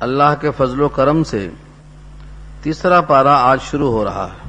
اللہ 0.00 0.34
کے 0.40 0.50
فضل 0.56 0.80
و 0.80 0.88
کرم 0.88 1.24
سے 1.24 1.50
تیسرا 2.62 3.00
پارا 3.00 3.34
آج 3.34 3.58
شروع 3.62 3.90
ہو 3.90 4.04
رہا 4.04 4.28
ہے۔ 4.32 4.48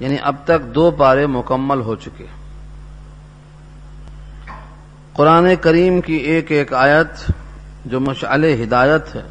یعنی 0.00 0.16
اب 0.22 0.34
تک 0.44 0.74
دو 0.74 0.90
پارے 0.90 1.26
مکمل 1.26 1.80
ہو 1.80 1.96
چکے۔ 1.96 2.26
قرآن 5.12 5.56
کریم 5.60 6.00
کی 6.00 6.12
ایک 6.12 6.50
ایک 6.50 6.72
آیت 6.72 7.30
جو 7.84 8.00
مشعل 8.00 8.44
ہدایت 8.44 9.14
ہے، 9.14 9.22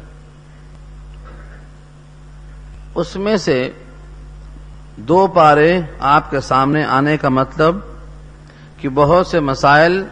اس 2.94 3.16
میں 3.16 3.36
سے 3.36 3.70
دو 4.96 5.26
پارے 5.26 5.80
آپ 5.98 6.30
کے 6.30 6.40
سامنے 6.40 6.84
آنے 6.84 7.16
کا 7.16 7.28
مطلب 7.28 7.76
کہ 8.76 8.88
بہت 8.88 9.26
سے 9.26 9.40
مسائل 9.40 10.04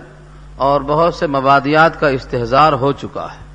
اور 0.56 0.80
بہت 0.80 1.14
سے 1.14 1.26
مبادیات 1.26 2.00
کا 2.00 2.08
استحصار 2.08 2.72
ہو 2.72 2.92
چکا 2.92 3.24
ہے۔ 3.24 3.45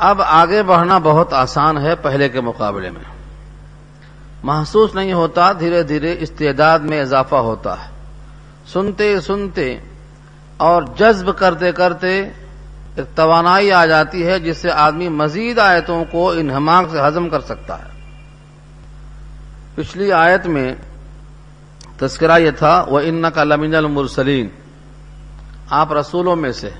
اب 0.00 0.22
آگے 0.22 0.62
بڑھنا 0.62 0.98
بہت 0.98 1.32
آسان 1.32 1.78
ہے 1.78 1.94
پہلے 1.94 2.28
کے 2.28 2.40
مقابلے 2.40 2.90
میں۔ 2.90 3.00
محسوس 4.42 4.94
نہیں 4.94 5.12
ہوتا، 5.12 5.52
دھیرے 5.52 5.82
دھیرے 5.82 6.16
استعداد 6.20 6.78
میں 6.78 7.00
اضافہ 7.00 7.34
ہوتا 7.34 7.84
ہے۔ 7.84 7.88
سنتے 8.66 9.20
سنتے 9.20 9.78
اور 10.56 10.82
جذب 10.98 11.38
کرتے 11.38 11.72
کرتے 11.72 12.20
ایک 12.96 13.16
توانائی 13.16 13.72
آ 13.72 13.86
جاتی 13.86 14.26
ہے 14.26 14.40
جس 14.40 14.56
سے 14.56 14.70
آدمی 14.70 15.08
مزید 15.08 15.58
آیتوں 15.58 16.04
کو 16.10 16.30
انہماق 16.30 16.90
سے 16.90 16.98
ہضم 17.00 17.28
کر 17.28 17.40
سکتا 17.40 17.78
ہے۔ 17.78 17.90
پچھلی 19.74 20.12
آیت 20.12 20.46
میں 20.46 20.74
تذکرہ 21.96 22.38
یہ 22.38 22.50
تھا 22.50 22.84
وہ 22.88 23.00
ان 23.04 23.24
کا 23.34 23.44
لمین 23.44 23.74
المرسلین 23.74 24.48
آپ 25.70 25.92
رسولوں 25.92 26.36
میں 26.36 26.52
سے 26.52 26.70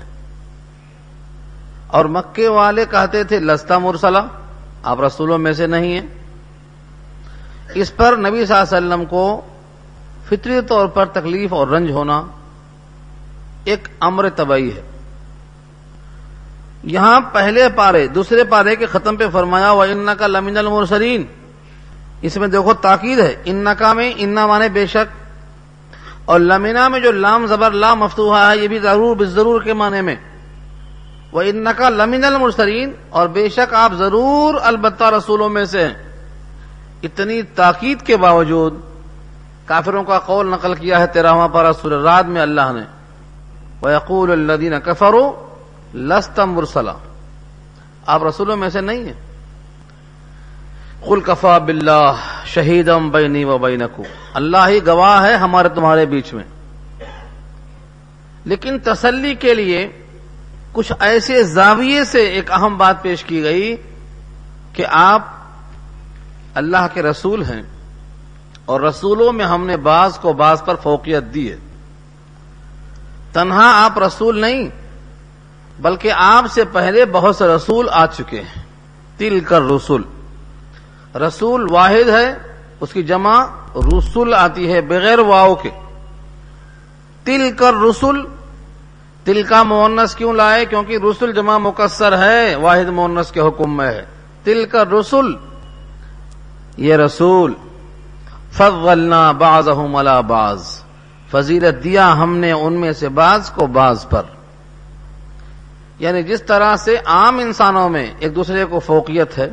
اور 1.91 2.05
مکے 2.05 2.47
والے 2.47 2.85
کہتے 2.91 3.23
تھے، 3.23 3.39
لستا 3.39 3.77
مرسلہ 3.77 4.17
آپ 4.83 5.01
رسولوں 5.01 5.37
میں 5.37 5.53
سے 5.53 5.67
نہیں 5.67 5.93
ہیں۔ 5.93 6.07
اس 7.75 7.95
پر 7.95 8.17
نبی 8.17 8.45
صلی 8.45 8.55
اللہ 8.55 8.77
علیہ 8.77 8.87
وسلم 8.87 9.05
کو 9.05 9.41
فطری 10.29 10.61
طور 10.67 10.87
پر 10.87 11.05
تکلیف 11.05 11.53
اور 11.53 11.67
رنج 11.67 11.91
ہونا 11.91 12.23
ایک 13.63 13.87
امر 13.99 14.29
طبعی 14.29 14.69
ہے۔ 14.69 14.81
یہاں 16.83 17.21
پہلے 17.33 17.69
پارے، 17.75 18.07
دوسرے 18.07 18.43
پارے 18.43 18.75
کے 18.75 18.85
ختم 18.85 19.15
پہ 19.15 19.23
فرمایا 19.31 19.71
وہ 19.71 19.83
ان 19.83 20.09
کا 20.19 20.27
لمین 20.27 20.57
المرسلین 20.57 21.23
اس 22.21 22.37
میں 22.37 22.47
دیکھو 22.47 22.73
تاکید 22.73 23.19
ہے 23.19 23.35
ان 23.45 23.67
کا 23.77 23.93
میں 23.93 24.13
انا 24.17 24.47
مانے 24.47 24.69
بے 24.69 24.87
شک۔ 24.87 25.21
اور 26.25 26.39
لمینا 26.39 26.87
میں 26.87 26.99
جو 26.99 27.11
لام 27.11 27.45
زبر 27.45 27.71
لا 27.71 27.93
مفتوحا 27.93 28.51
ہے، 28.51 28.57
یہ 28.57 28.67
بھی 28.67 28.79
ضرور 28.79 29.25
ضرور 29.25 29.61
کے 29.61 29.73
معنی 29.73 30.01
میں۔ 30.01 30.15
وہ 31.31 31.41
ان 31.41 31.67
کا 31.77 31.89
لمین 31.89 32.23
المرسرین 32.23 32.91
اور 33.09 33.27
بے 33.27 33.49
شک 33.49 33.73
آپ 33.73 33.93
ضرور 33.93 34.55
البتہ 34.63 35.03
رسولوں 35.03 35.49
میں 35.49 35.65
سے 35.65 35.87
اتنی 37.03 37.41
تاکید 37.41 38.01
کے 38.01 38.17
باوجود 38.17 38.79
کافروں 39.65 40.03
کا 40.03 40.19
قول 40.19 40.51
نقل 40.51 40.75
کیا 40.75 40.99
ہے 40.99 41.07
تیرہواں 41.07 41.47
پارا 41.47 41.73
سور 41.73 41.91
رات 41.91 42.25
میں 42.25 42.41
اللہ 42.41 42.71
نے۔ 42.75 42.81
وہ 43.81 43.91
یقول 43.91 44.31
الدین 44.31 44.73
کفرو 44.79 45.47
لستم 45.93 46.53
مرسلا۔ 46.53 46.93
آپ 48.05 48.23
رسولوں 48.23 48.57
میں 48.57 48.69
سے 48.69 48.81
نہیں 48.81 49.03
ہیں۔ 49.03 49.31
کل 51.05 51.19
کفا 51.21 51.57
بلّہ 51.57 52.13
شہیدم 52.45 53.09
بینی 53.09 53.43
و 53.43 53.57
بینکو 53.57 54.03
اللہ 54.33 54.67
ہی 54.67 54.87
گواہ 54.87 55.23
ہے 55.23 55.35
ہمارے 55.35 55.69
تمہارے 55.69 56.05
بیچ 56.05 56.33
میں۔ 56.33 56.43
لیکن 58.45 58.79
تسلی 58.79 59.35
کے 59.35 59.53
لیے 59.53 60.00
کچھ 60.73 60.91
ایسے 60.99 61.43
زاویے 61.43 62.03
سے 62.03 62.21
ایک 62.21 62.51
اہم 62.51 62.77
بات 62.77 63.01
پیش 63.01 63.23
کی 63.23 63.43
گئی 63.43 63.75
کہ 64.73 64.85
آپ 64.89 65.27
اللہ 66.53 66.87
کے 66.93 67.01
رسول 67.01 67.43
ہیں 67.43 67.61
اور 68.65 68.81
رسولوں 68.81 69.33
میں 69.33 69.45
ہم 69.45 69.65
نے 69.65 69.77
بعض 69.77 70.17
کو 70.17 70.33
بعض 70.33 70.63
پر 70.63 70.75
فوقیت 70.75 71.23
دی 71.33 71.51
ہے۔ 71.51 71.55
تنہا 73.33 73.85
آپ 73.85 73.99
رسول 73.99 74.41
نہیں، 74.41 74.69
بلکہ 75.81 76.11
آپ 76.15 76.45
سے 76.51 76.65
پہلے 76.65 77.05
بہت 77.05 77.35
سے 77.35 77.47
رسول 77.47 77.87
آ 77.91 78.05
چکے 78.05 78.41
ہیں۔ 78.41 78.63
تل 79.17 79.39
کر 79.39 79.61
رسول 79.61 80.03
رسول 81.15 81.71
واحد 81.71 82.09
ہے، 82.09 82.37
اس 82.79 82.93
کی 82.93 83.03
جمع 83.03 83.45
رسول 83.75 84.33
آتی 84.33 84.73
ہے 84.73 84.81
بغیر 84.81 85.19
واؤ 85.19 85.55
کے۔ 85.55 85.69
تل 87.23 87.51
کر 87.57 87.73
رسول 87.73 88.27
تل 89.23 89.43
کا 89.43 89.63
مونس 89.63 90.15
کیوں 90.15 90.33
لائے؟ 90.33 90.65
کیونکہ 90.65 90.97
رسول 90.97 91.33
جمع 91.33 91.57
مکسر 91.57 92.17
ہے، 92.17 92.55
واحد 92.55 92.89
مونس 92.89 93.31
کے 93.31 93.39
حکم 93.39 93.77
میں 93.77 93.87
ہے۔ 93.87 94.05
تل 94.43 94.65
کر 94.65 94.91
رسول 94.91 95.37
یہ 96.77 96.95
رسول، 96.95 97.53
فضلنا 98.51 99.31
باز 99.31 99.67
ملا 99.67 100.21
باز 100.21 100.83
فضیلت 101.31 101.83
دیا 101.83 102.13
ہم 102.13 102.37
نے 102.37 102.51
ان 102.51 102.73
میں 102.73 102.91
سے 102.91 103.09
بعض 103.09 103.49
کو 103.49 103.67
بعض 103.67 104.07
پر۔ 104.07 104.21
یعنی 105.99 106.23
جس 106.23 106.43
طرح 106.43 106.75
سے 106.75 106.97
عام 107.05 107.39
انسانوں 107.39 107.89
میں 107.89 108.11
ایک 108.19 108.35
دوسرے 108.35 108.65
کو 108.65 108.79
فوقیت 108.79 109.37
ہے، 109.37 109.49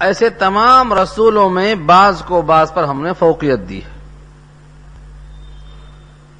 ایسے 0.00 0.28
تمام 0.28 0.92
رسولوں 0.92 1.50
میں 1.50 1.74
بعض 1.74 2.22
کو 2.22 2.42
بعض 2.42 2.72
پر 2.72 2.84
ہم 2.84 3.02
نے 3.02 3.12
فوقیت 3.18 3.60
دی 3.68 3.78
ہے۔ 3.78 3.91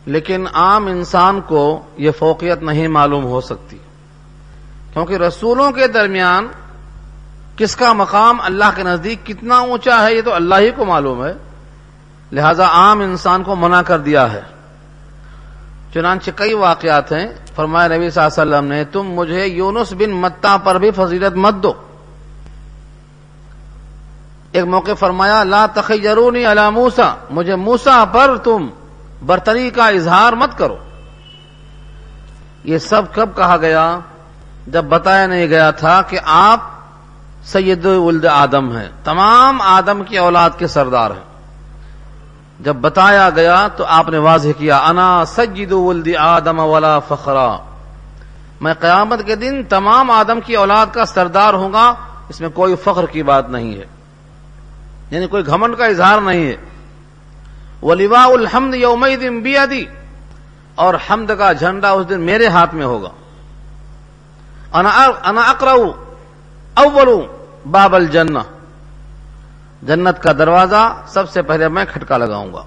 لیکن 0.07 0.47
عام 0.55 0.87
انسان 0.87 1.41
کو 1.41 1.83
یہ 1.97 2.11
فوقیت 2.11 2.63
نہیں 2.63 2.89
معلوم 2.89 3.25
ہو 3.25 3.41
سکتی۔ 3.41 3.79
کیونکہ 4.93 5.15
رسولوں 5.15 5.73
کے 5.73 5.87
درمیان 5.87 6.49
کس 7.57 7.77
کا 7.77 7.93
مقام 7.93 8.41
اللہ 8.41 8.65
کے 8.75 8.83
نزدیک 8.83 9.27
کتنا 9.27 9.59
اونچا 9.59 10.07
ہے، 10.07 10.15
یہ 10.15 10.23
تو 10.23 10.35
اللہ 10.35 10.55
ہی 10.55 10.71
کو 10.71 10.85
معلوم 10.85 11.25
ہے۔ 11.25 11.33
لہذا 12.33 12.65
عام 12.65 13.01
انسان 13.01 13.43
کو 13.43 13.57
منع 13.57 13.83
کر 13.83 13.99
دیا 13.99 14.33
ہے۔ 14.33 14.41
چنانچہ 15.95 16.31
کئی 16.34 16.55
واقعات 16.55 17.13
ہیں۔ 17.13 17.27
فرمایا 17.55 17.89
نبی 17.89 18.11
صلی 18.11 18.25
اللہ 18.25 18.43
علیہ 18.43 18.55
وسلم 18.55 18.65
نے، 18.65 18.84
تم 18.84 19.03
مجھے 19.03 19.47
یونس 19.47 19.93
بن 19.93 20.11
متا 20.11 20.57
پر 20.57 20.79
بھی 20.79 20.91
فضیلت 20.91 21.37
مت 21.37 21.55
دو۔ 21.55 21.73
ایک 24.53 24.65
موقع 24.65 24.95
فرمایا، 24.95 25.45
لا 25.45 25.67
تخیرونی 25.67 26.45
علی 26.45 26.71
موسا 26.73 27.15
مجھے 27.31 27.57
موسا 27.57 28.05
پر 28.05 28.37
تم 28.37 28.69
برتری 29.27 29.71
کا 29.71 29.88
اظہار 29.88 30.33
مت 30.33 30.59
کرو۔ 30.59 30.77
یہ 32.65 32.78
سب 32.78 33.03
کب 33.15 33.28
کہا 33.37 33.56
گیا؟ 33.56 33.99
جب 34.66 34.84
بتایا 34.84 35.27
نہیں 35.27 35.47
گیا 35.47 35.71
تھا 35.71 36.03
کہ 36.03 36.19
آپ 36.25 36.60
سید 37.44 37.87
ولد 37.87 38.25
آدم 38.25 38.77
ہیں۔ 38.77 38.88
تمام 39.05 39.60
آدم 39.60 40.05
کی 40.05 40.19
اولاد 40.19 40.50
کے 40.59 40.66
سردار 40.66 41.10
ہیں۔ 41.10 41.33
جب 42.60 42.77
بتایا 42.77 43.31
گیا 43.31 43.69
تو 43.77 43.84
آپ 43.88 44.09
نے 44.09 44.19
واضح 44.19 44.49
کیا، 44.59 44.78
انا 44.78 45.25
سید 45.25 45.72
ولد 45.72 46.09
آدم 46.19 46.59
ولا 46.59 46.99
فخرا 46.99 47.56
میں 48.60 48.75
قیامت 48.75 49.27
کے 49.27 49.37
دن 49.37 49.62
تمام 49.69 50.10
آدم 50.10 50.41
کی 50.41 50.54
اولاد 50.56 50.87
کا 50.93 51.04
سردار 51.04 51.54
ہوں 51.54 51.72
گا، 51.72 51.94
اس 52.28 52.41
میں 52.41 52.49
کوئی 52.49 52.77
فخر 52.77 53.06
کی 53.06 53.22
بات 53.22 53.50
نہیں 53.50 53.75
ہے۔ 53.75 53.84
یعنی 55.10 55.27
کوئی 55.27 55.47
گھمنڈ 55.47 55.77
کا 55.77 55.87
اظہار 55.87 56.21
نہیں 56.21 56.47
ہے۔ 56.47 56.56
ولیوا 57.82 58.25
الحمد 58.25 58.75
یوم 58.75 59.06
دن 59.20 59.41
بیادی 59.41 59.84
اور 60.75 60.94
حمد 60.94 61.31
کا 61.38 61.53
جھنڈا 61.53 61.91
اس 61.91 62.09
دن 62.09 62.20
میرے 62.20 62.47
ہاتھ 62.47 62.75
میں 62.75 62.87
ہوگا۔ 62.87 63.09
انا 64.72 65.41
اکرا 65.50 65.70
اولو 66.75 67.47
باب 67.71 67.94
الجنہ۔ 67.94 68.38
جنت 69.82 70.22
کا 70.22 70.32
دروازہ 70.32 71.03
سب 71.09 71.31
سے 71.31 71.42
پہلے 71.42 71.69
میں 71.69 71.84
کھٹکا 71.92 72.16
لگاؤں 72.16 72.53
گا۔ 72.53 72.65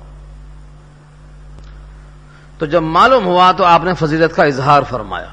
تو 2.58 2.66
جب 2.66 2.82
معلوم 2.84 3.26
ہوا 3.26 3.52
تو 3.52 3.64
آپ 3.64 3.84
نے 3.84 3.94
فضیلت 3.94 4.36
کا 4.36 4.44
اظہار 4.44 4.84
فرمایا۔ 4.90 5.28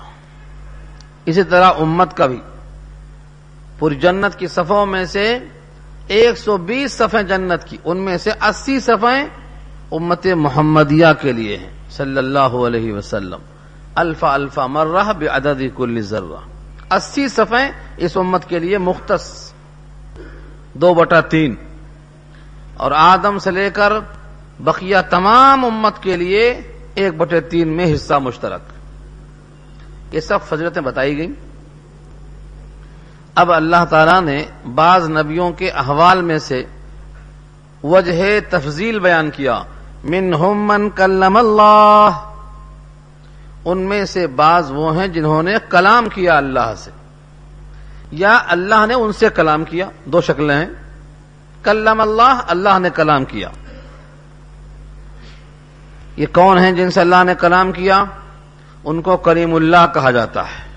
اسی 1.26 1.42
طرح 1.42 1.70
امت 1.78 2.16
کا 2.16 2.26
بھی۔ 2.26 2.40
پوری 3.78 3.94
جنت 3.94 4.38
کی 4.38 4.46
صفوں 4.46 4.86
میں 4.86 5.04
سے 5.04 5.38
ایک 6.06 6.38
سو 6.38 6.56
بیس 6.56 6.92
صفیں 6.92 7.22
جنت 7.22 7.64
کی، 7.64 7.76
ان 7.84 7.96
میں 7.96 8.18
سے 8.18 8.30
اسی 8.30 8.80
صفیں 8.80 9.41
امت 9.92 10.26
محمدیہ 10.26 11.06
کے 11.20 11.32
لیے 11.32 11.56
ہیں، 11.56 11.70
صلی 11.90 12.18
اللہ 12.18 12.38
علیہ 12.38 12.92
وسلم۔ 12.92 13.38
الفا 13.94 14.34
الفا 14.34 14.66
مرہ 14.66 15.12
بے 15.12 15.26
کل 15.76 16.00
ذرہ۔ 16.00 16.48
اسی 16.94 17.28
صفیں 17.28 17.70
اس 17.96 18.16
امت 18.16 18.48
کے 18.48 18.58
لیے 18.58 18.78
مختص۔ 18.78 19.52
دو 20.74 20.94
بٹا 20.94 21.20
تین۔ 21.20 21.54
اور 22.76 22.92
آدم 22.94 23.38
سے 23.38 23.50
لے 23.50 23.70
کر 23.70 23.92
بقیہ 24.60 24.96
تمام 25.10 25.64
امت 25.64 26.02
کے 26.02 26.16
لیے 26.16 26.60
ایک 26.94 27.16
بٹے 27.16 27.40
تین 27.40 27.68
میں 27.68 27.94
حصہ 27.94 28.14
مشترک۔ 28.14 28.60
یہ 30.14 30.20
سب 30.20 30.38
فضرتیں 30.48 30.82
بتائی 30.82 31.18
گئیں۔ 31.18 31.48
اب 33.34 33.52
اللہ 33.52 33.84
تعالی 33.90 34.20
نے 34.20 34.44
بعض 34.74 35.10
نبیوں 35.10 35.50
کے 35.50 35.70
احوال 35.70 36.22
میں 36.22 36.38
سے 36.38 36.64
وجہ 37.82 38.40
تفضیل 38.50 38.98
بیان 39.00 39.30
کیا۔ 39.30 39.62
من 40.04 40.30
من 40.40 40.90
کلم 40.90 41.36
اللہ۔ 41.36 42.10
ان 43.64 43.78
میں 43.78 44.04
سے 44.04 44.26
بعض 44.26 44.70
وہ 44.70 44.96
ہیں 44.96 45.06
جنہوں 45.06 45.42
نے 45.42 45.54
کلام 45.68 46.08
کیا 46.08 46.36
اللہ 46.36 46.74
سے۔ 46.76 46.90
یا 48.10 48.38
اللہ 48.48 48.86
نے 48.86 48.94
ان 48.94 49.12
سے 49.12 49.28
کلام 49.28 49.64
کیا، 49.64 49.88
دو 50.04 50.20
شکلیں 50.20 50.56
ہیں۔ 50.56 50.66
کلم 51.62 52.00
اللہ 52.00 52.40
اللہ 52.48 52.78
نے 52.78 52.90
کلام 52.90 53.24
کیا۔ 53.24 53.48
یہ 56.16 56.26
کون 56.32 56.58
ہیں 56.58 56.72
جن 56.72 56.90
سے 56.90 57.00
اللہ 57.00 57.24
نے 57.24 57.34
کلام 57.34 57.72
کیا؟ 57.72 58.04
ان 58.84 59.02
کو 59.02 59.16
کریم 59.16 59.54
اللہ 59.54 59.86
کہا 59.94 60.10
جاتا 60.10 60.42
ہے۔ 60.42 60.72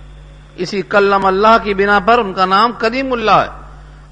اسی 0.56 0.82
کلم 0.82 1.26
اللہ 1.26 1.58
کی 1.64 1.74
بنا 1.74 2.00
پر 2.00 2.18
ان 2.18 2.34
کا 2.34 2.46
نام 2.46 2.72
کریم 2.78 3.14
اللہ 3.14 3.32
ہے۔ 3.32 3.66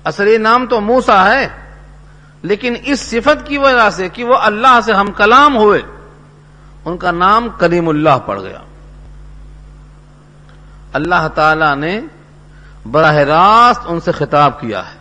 اصلی 0.03 0.37
نام 0.37 0.65
تو 0.65 0.81
موسا 0.81 1.33
ہے۔ 1.33 1.62
لیکن 2.43 2.73
اس 2.83 2.99
صفت 2.99 3.47
کی 3.47 3.57
وجہ 3.57 3.89
سے 3.89 4.09
کہ 4.09 4.23
وہ 4.23 4.35
اللہ 4.35 4.79
سے 4.85 4.93
ہم 4.93 5.11
کلام 5.11 5.57
ہوئے، 5.57 5.81
ان 6.85 6.97
کا 6.97 7.11
نام 7.11 7.47
کریم 7.57 7.89
اللہ 7.89 8.17
پڑ 8.25 8.41
گیا۔ 8.41 8.59
اللہ 10.93 11.27
تعالی 11.35 11.75
نے 11.75 12.01
براہ 12.91 13.15
راست 13.15 13.81
ان 13.85 13.99
سے 13.99 14.11
خطاب 14.11 14.59
کیا 14.59 14.79
ہے۔ 14.79 14.97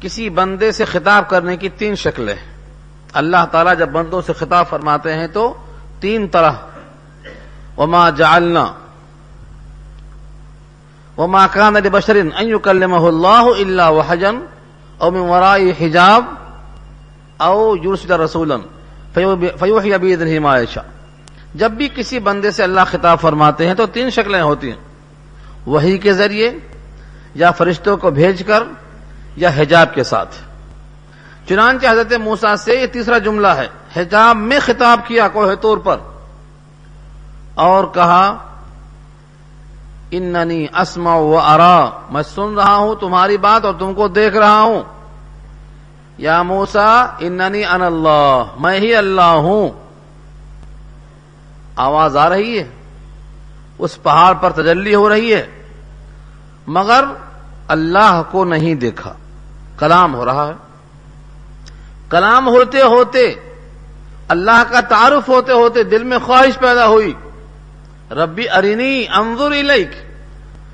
کسی 0.00 0.30
بندے 0.30 0.72
سے 0.72 0.84
خطاب 0.84 1.28
کرنے 1.28 1.56
کی 1.56 1.68
تین 1.68 1.94
شکلیں۔ 1.94 2.34
اللہ 3.12 3.46
تعالیٰ 3.50 3.78
جب 3.78 3.88
بندوں 3.88 4.22
سے 4.22 4.32
خطاب 4.32 4.68
فرماتے 4.68 5.14
ہیں 5.14 5.26
تو 5.26 5.54
تین 6.00 6.28
طرح۔ 6.28 6.52
وما 7.76 8.10
جعلنا، 8.10 8.72
وما 11.18 11.46
كان 11.46 11.74
لبشر 11.74 12.16
ان 12.16 12.48
يكلمه 12.48 13.06
الله 13.06 13.46
الا 13.58 13.88
وحجا 13.88 14.30
او 14.98 15.10
من 15.10 15.20
وراء 15.20 15.58
حجاب 15.80 16.24
او 17.36 17.76
يرسل 17.84 18.10
رسولا 18.10 18.56
فيوحي 19.14 19.96
باذنه 19.96 20.40
ما 20.40 20.58
يشاء 20.58 20.82
جب 21.54 21.70
بھی 21.70 21.88
کسی 21.94 22.18
بندے 22.18 22.50
سے 22.50 22.62
اللہ 22.62 22.80
خطاب 22.86 23.20
فرماتے 23.20 23.66
ہیں 23.66 23.74
تو 23.74 23.86
تین 23.86 24.10
شکلیں 24.10 24.42
ہوتی 24.42 24.70
ہیں۔ 24.70 24.78
وہی 25.66 25.98
کے 25.98 26.12
ذریعے 26.12 26.58
یا 27.34 27.50
فرشتوں 27.50 27.96
کو 27.96 28.10
بھیج 28.10 28.42
کر 28.46 28.62
یا 29.36 29.50
حجاب 29.56 29.94
کے 29.94 30.04
ساتھ۔ 30.04 30.34
چنانچہ 31.48 31.86
حضرت 31.86 32.12
موسا 32.12 32.56
سے 32.56 32.74
یہ 32.74 32.86
تیسرا 32.86 33.18
جملہ 33.18 33.46
ہے، 33.46 33.68
حجاب 33.96 34.36
میں 34.36 34.58
خطاب 34.60 35.00
کیا 35.06 35.28
کوہ 35.28 35.54
طور 35.60 35.78
پر 35.78 35.96
اور 37.54 37.84
کہا 37.94 38.53
اننی 40.16 40.66
اسما 40.74 41.14
و 41.14 41.38
ارا۔ 41.38 41.90
میں 42.10 42.22
سن 42.22 42.54
رہا 42.54 42.76
ہوں 42.76 42.94
تمہاری 42.94 43.36
بات 43.36 43.64
اور 43.64 43.74
تم 43.78 43.94
کو 43.94 44.08
دیکھ 44.08 44.36
رہا 44.36 44.60
ہوں۔ 44.60 44.82
یا 46.18 46.42
موسا 46.42 47.06
اننی 47.18 47.64
ان 47.64 47.82
اللہ، 47.82 48.44
میں 48.60 48.80
ہی 48.80 48.94
اللہ 48.94 49.20
ہوں۔ 49.20 49.68
آواز 51.76 52.16
آ 52.16 52.28
رہی 52.28 52.58
ہے؟ 52.58 52.68
اس 53.78 54.02
پہاڑ 54.02 54.34
پر 54.34 54.50
تجلی 54.50 54.94
ہو 54.94 55.08
رہی 55.08 55.34
ہے۔ 55.34 55.46
مگر 56.66 57.04
اللہ 57.68 58.22
کو 58.30 58.44
نہیں 58.44 58.74
دیکھا۔ 58.74 59.12
کلام 59.78 60.14
ہو 60.14 60.24
رہا 60.24 60.48
ہے۔ 60.48 60.52
کلام 62.10 62.48
ہوتے 62.48 62.82
ہوتے، 62.82 63.34
اللہ 64.28 64.62
کا 64.70 64.80
تعارف 64.80 65.28
ہوتے 65.28 65.52
ہوتے 65.52 65.82
دل 65.82 66.04
میں 66.04 66.18
خواہش 66.18 66.58
پیدا 66.58 66.86
ہوئی۔ 66.86 67.14
ربی 68.14 68.48
ارینی 68.48 69.04
انظر 69.14 69.46
الیک۔ 69.46 69.90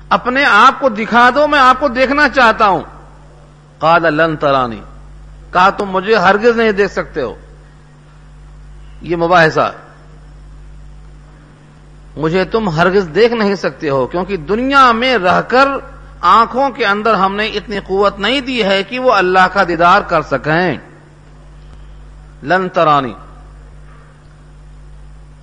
اپنے 0.09 0.45
آپ 0.45 0.79
کو 0.79 0.89
دکھا 0.89 1.29
دو، 1.35 1.47
میں 1.47 1.59
آپ 1.59 1.79
کو 1.79 1.87
دیکھنا 1.87 2.29
چاہتا 2.29 2.67
ہوں۔ 2.67 2.81
قال 3.77 4.01
لن 4.01 4.35
ترانی۔ 4.35 4.81
کہا، 5.53 5.69
تم 5.69 5.85
مجھے 5.85 6.15
ہرگز 6.15 6.57
نہیں 6.57 6.71
دیکھ 6.71 6.91
سکتے 6.91 7.21
ہو۔ 7.21 7.35
یہ 9.01 9.15
مباحثہ۔ 9.15 9.71
مجھے 12.17 12.45
تم 12.45 12.69
ہرگز 12.69 13.09
دیکھ 13.15 13.33
نہیں 13.33 13.55
سکتے 13.55 13.89
ہو، 13.89 14.07
کیونکہ 14.07 14.37
دنیا 14.37 14.91
میں 14.91 15.17
رہ 15.17 15.41
کر 15.41 15.67
آنکھوں 16.21 16.69
کے 16.69 16.85
اندر 16.85 17.13
ہم 17.13 17.35
نے 17.35 17.47
اتنی 17.47 17.79
قوت 17.79 18.19
نہیں 18.19 18.41
دی 18.41 18.63
ہے 18.63 18.83
کہ 18.83 18.99
وہ 18.99 19.13
اللہ 19.13 19.47
کا 19.53 19.63
دیدار 19.67 20.01
کر 20.01 20.21
سکیں۔ 20.21 20.77
لن 22.43 22.69
ترانی۔ 22.69 23.13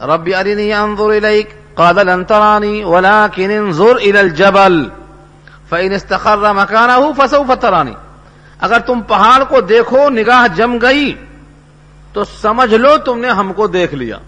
ربی 0.01 0.35
ارینی 0.35 0.73
انظر 0.73 1.05
الیک۔ 1.05 1.58
قال 1.79 2.07
لن 2.07 2.25
ترانی 2.25 2.85
ولكن 2.85 3.51
انظر 3.51 3.97
الى 3.97 4.19
الجبل. 4.19 4.89
فإن 5.69 5.93
استقر 5.93 6.53
مكانه 6.53 7.11
فسوف 7.17 7.51
ترانی 7.61 7.95
اگر 8.59 8.79
تم 8.79 9.01
پہاڑ 9.01 9.45
کو 9.45 9.61
دیکھو، 9.61 10.11
نگاہ 10.11 10.55
جم 10.55 10.79
گئی، 10.83 11.15
تو 12.13 12.25
سمجھ 12.25 12.75
لو 12.75 12.99
تم 12.99 13.19
نے 13.19 13.29
ہم 13.29 13.53
کو 13.53 13.67
دیکھ 13.67 13.95
لیا۔ 13.95 14.19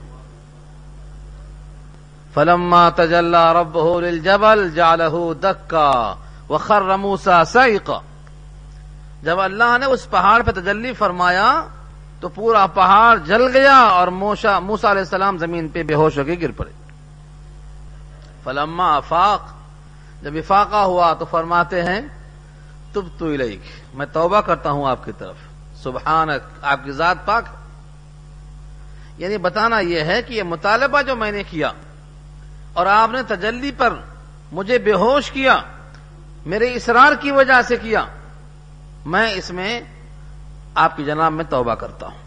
فلما 2.34 2.88
تجلى 2.88 3.44
ربه 3.54 4.00
للجبل 4.00 4.70
جعله 4.70 5.32
دكا 5.42 6.14
وخر 6.48 6.96
موسى 6.96 7.42
سائقا 7.46 7.98
جب 9.22 9.40
اللہ 9.40 9.78
نے 9.80 9.86
اس 9.86 10.10
پہاڑ 10.10 10.42
پہ 10.42 10.50
تجلی 10.50 10.92
فرمایا، 10.92 11.66
تو 12.20 12.28
پورا 12.28 12.66
پہاڑ 12.66 13.16
جل 13.16 13.56
گیا 13.56 13.76
اور 13.76 14.08
موسا 14.08 14.58
موسا 14.58 14.90
علیہ 14.90 15.00
السلام 15.00 15.38
زمین 15.38 15.68
پہ 15.68 15.82
بے 15.82 15.94
ہوش 15.94 16.18
ہو 16.18 16.24
کے 16.24 16.36
گر 16.42 16.50
پڑے۔ 16.50 16.79
فلما 18.50 18.96
افاق 18.96 19.52
جب 20.22 20.34
افاقہ 20.34 20.76
ہوا 20.76 21.14
تو 21.14 21.24
فرماتے 21.24 21.82
ہیں، 21.82 22.00
تب 22.92 23.00
تو 23.18 23.26
الیک، 23.26 23.60
میں 23.94 24.06
توبہ 24.12 24.40
کرتا 24.40 24.70
ہوں 24.70 24.86
آپ 24.86 25.04
کی 25.04 25.12
طرف۔ 25.18 25.36
سبحان 25.82 26.28
آپ 26.62 26.80
کی 26.84 26.92
ذات 26.92 27.16
پاک 27.24 27.44
یعنی 29.18 29.38
بتانا 29.38 29.80
یہ 29.80 30.00
ہے 30.00 30.22
کہ 30.22 30.34
یہ 30.34 30.42
مطالبہ 30.42 31.02
جو 31.02 31.16
میں 31.16 31.32
نے 31.32 31.42
کیا 31.42 31.72
اور 32.72 32.86
آپ 32.86 33.10
نے 33.10 33.22
تجلی 33.22 33.70
پر 33.70 33.94
مجھے 34.52 34.78
بے 34.78 34.92
ہوش 34.92 35.30
کیا، 35.30 35.60
میرے 36.46 36.74
اسرار 36.74 37.12
کی 37.20 37.30
وجہ 37.30 37.62
سے 37.68 37.76
کیا، 37.76 38.04
میں 39.06 39.32
اس 39.32 39.50
میں 39.50 39.80
آپ 40.74 40.96
کی 40.96 41.04
جناب 41.04 41.32
میں 41.32 41.44
توبہ 41.44 41.74
کرتا 41.74 42.06
ہوں۔ 42.06 42.18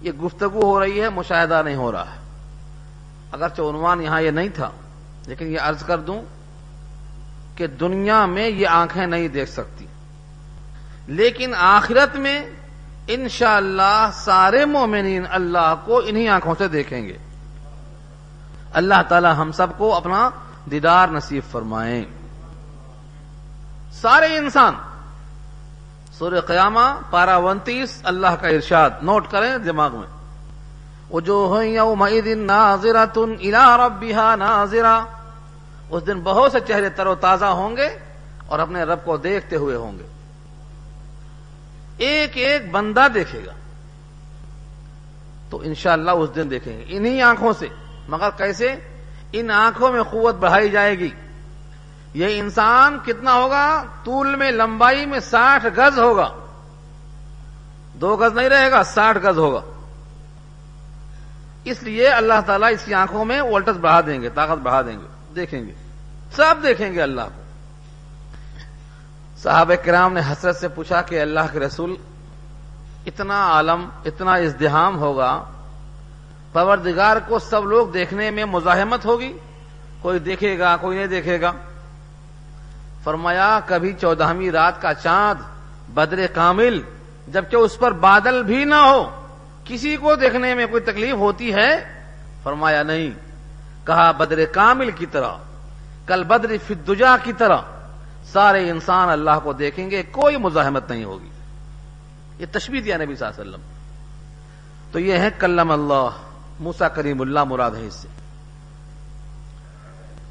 یہ 0.00 0.12
گفتگو 0.12 0.62
ہو 0.62 0.80
رہی 0.80 1.00
ہے، 1.02 1.08
مشاہدہ 1.08 1.62
نہیں 1.64 1.76
ہو 1.76 1.92
رہا 1.92 2.10
ہے۔ 2.10 2.20
اگرچہ 3.32 3.62
عنوان 3.62 4.02
یہاں 4.02 4.20
یہ 4.20 4.30
نہیں 4.30 4.48
تھا۔ 4.48 4.70
لیکن 5.26 5.46
یہ 5.46 5.58
عرض 5.60 5.82
کر 5.82 5.98
دوں 5.98 6.22
کہ 7.56 7.66
دنیا 7.66 8.26
میں 8.26 8.48
یہ 8.48 8.68
آنکھیں 8.68 9.06
نہیں 9.06 9.28
دیکھ 9.28 9.50
سکتی۔ 9.50 9.86
لیکن 11.06 11.54
آخرت 11.58 12.16
میں 12.16 12.46
انشاءاللہ 13.08 13.82
اللہ 13.82 14.10
سارے 14.12 14.64
مومنین 14.64 15.24
اللہ 15.30 15.74
کو 15.84 16.00
انہی 16.04 16.28
آنکھوں 16.28 16.54
سے 16.58 16.68
دیکھیں 16.68 17.08
گے۔ 17.08 17.18
اللہ 18.72 19.02
تعالی 19.08 19.28
ہم 19.38 19.52
سب 19.52 19.66
کو 19.76 19.94
اپنا 19.94 20.30
دیدار 20.70 21.08
نصیب 21.08 21.42
فرمائیں۔ 21.50 22.04
سارے 23.92 24.36
انسان، 24.36 24.74
سورہ 26.12 26.40
قیامہ 26.40 27.00
پارا 27.10 27.36
ونتیس 27.36 28.00
اللہ 28.04 28.34
کا 28.40 28.48
ارشاد، 28.48 28.90
نوٹ 29.02 29.30
کریں 29.30 29.58
دماغ 29.58 29.96
میں۔ 29.96 30.23
وہ 31.10 31.20
جو 31.20 31.62
ناظرا 32.36 33.04
تن 33.04 33.36
ربها 33.54 34.34
ناظرا 34.36 35.04
اس 35.90 36.06
دن 36.06 36.20
بہت 36.20 36.52
سے 36.52 36.60
چہرے 36.60 36.88
تر 36.88 37.06
و 37.06 37.14
تازہ 37.14 37.44
ہوں 37.44 37.76
گے 37.76 37.98
اور 38.46 38.58
اپنے 38.58 38.82
رب 38.82 39.04
کو 39.04 39.16
دیکھتے 39.16 39.56
ہوئے 39.56 39.76
ہوں 39.76 39.98
گے۔ 39.98 40.06
ایک 41.98 42.36
ایک 42.36 42.70
بندہ 42.70 43.06
دیکھے 43.14 43.40
گا۔ 43.46 43.52
تو 45.50 45.60
انشاءاللہ 45.60 46.10
اس 46.10 46.30
دن 46.36 46.50
دیکھیں 46.50 46.78
گے۔ 46.78 46.84
انہی 46.88 47.22
آنکھوں 47.22 47.52
سے۔ 47.58 47.66
مگر 48.08 48.28
کیسے؟ 48.36 48.74
ان 49.32 49.50
آنکھوں 49.50 49.92
میں 49.92 50.02
قوت 50.02 50.34
بڑھائی 50.34 50.68
جائے 50.68 50.98
گی۔ 50.98 51.10
یہ 52.14 52.40
انسان 52.40 52.98
کتنا 53.04 53.34
ہوگا؟ 53.34 53.82
طول 54.04 54.36
میں 54.36 54.50
لمبائی 54.50 55.06
میں 55.06 55.20
ساٹھ 55.20 55.66
گز 55.78 55.98
ہوگا۔ 55.98 56.28
دو 57.94 58.16
گز 58.16 58.34
نہیں 58.34 58.48
رہے 58.48 58.70
گا، 58.70 58.82
ساٹھ 58.82 59.18
گز 59.18 59.38
ہوگا۔ 59.38 59.60
اس 61.64 61.82
لیے 61.82 62.08
اللہ 62.08 62.34
تعالیٰ 62.46 62.72
اس 62.72 62.84
کی 62.84 62.94
آنکھوں 62.94 63.24
میں 63.24 63.42
وولٹس 63.42 63.76
بڑھا 63.80 64.00
دیں 64.06 64.22
گے، 64.22 64.28
طاقت 64.28 64.58
بڑھا 64.58 64.82
دیں 64.82 64.98
گے، 64.98 65.34
دیکھیں 65.36 65.66
گے۔ 65.66 65.74
سب 66.36 66.54
دیکھیں 66.62 66.92
گے 66.92 67.02
اللہ 67.02 67.20
کو۔ 67.20 67.42
صاحب 69.42 69.72
کرام 69.84 70.12
نے 70.12 70.20
حسرت 70.20 70.56
سے 70.56 70.68
پوچھا 70.68 71.02
کہ 71.02 71.20
اللہ 71.20 71.40
کے 71.52 71.58
رسول 71.58 71.96
اتنا 73.06 73.46
عالم، 73.46 73.88
اتنا 74.04 74.34
ازدہام 74.34 74.98
ہوگا، 74.98 75.44
پروردگار 76.52 77.16
کو 77.28 77.38
سب 77.38 77.64
لوگ 77.64 77.88
دیکھنے 77.88 78.30
میں 78.30 78.44
مزاحمت 78.44 79.04
ہوگی؟ 79.04 79.32
کوئی 80.02 80.18
دیکھے 80.18 80.58
گا، 80.58 80.76
کوئی 80.76 80.96
نہیں 80.96 81.06
دیکھے 81.06 81.40
گا۔ 81.40 81.52
فرمایا، 83.04 83.60
کبھی 83.66 83.92
چودہویں 84.00 84.50
رات 84.50 84.82
کا 84.82 84.94
چاند 84.94 85.42
بدر 85.94 86.26
کامل 86.34 86.80
جبکہ 87.28 87.56
اس 87.56 87.78
پر 87.78 87.92
بادل 87.92 88.42
بھی 88.42 88.64
نہ 88.64 88.74
ہو۔ 88.74 89.23
کسی 89.64 89.96
کو 89.96 90.14
دیکھنے 90.14 90.54
میں 90.54 90.66
کوئی 90.66 90.82
تکلیف 90.82 91.14
ہوتی 91.14 91.54
ہے؟ 91.54 92.02
فرمایا 92.42 92.82
نہیں۔ 92.82 93.10
کہا 93.86 94.10
بدر 94.10 94.44
کامل 94.44 94.90
کی 94.90 95.06
طرح، 95.06 95.32
کل 96.06 96.24
بدر 96.24 96.48
فدجا 96.66 97.16
کی 97.22 97.32
طرح 97.32 97.56
سارے 98.24 98.70
انسان 98.70 99.08
اللہ 99.08 99.38
کو 99.42 99.52
دیکھیں 99.52 99.90
گے، 99.90 100.02
کوئی 100.02 100.36
مزاحمت 100.36 100.90
نہیں 100.90 101.04
ہوگی۔ 101.04 101.28
یہ 102.38 102.46
تشبیح 102.52 102.80
دیا 102.84 102.96
نبی 102.96 103.14
صلی 103.16 103.26
اللہ 103.26 103.40
علیہ 103.40 103.50
وسلم۔ 103.50 103.62
تو 104.92 104.98
یہ 104.98 105.18
ہے 105.18 105.28
کلم 105.38 105.70
اللہ 105.70 106.08
موسا 106.60 106.88
کریم 106.88 107.20
اللہ 107.20 107.44
مراد 107.44 107.70
ہے 107.70 107.86
اس 107.86 107.94
سے۔ 107.94 108.08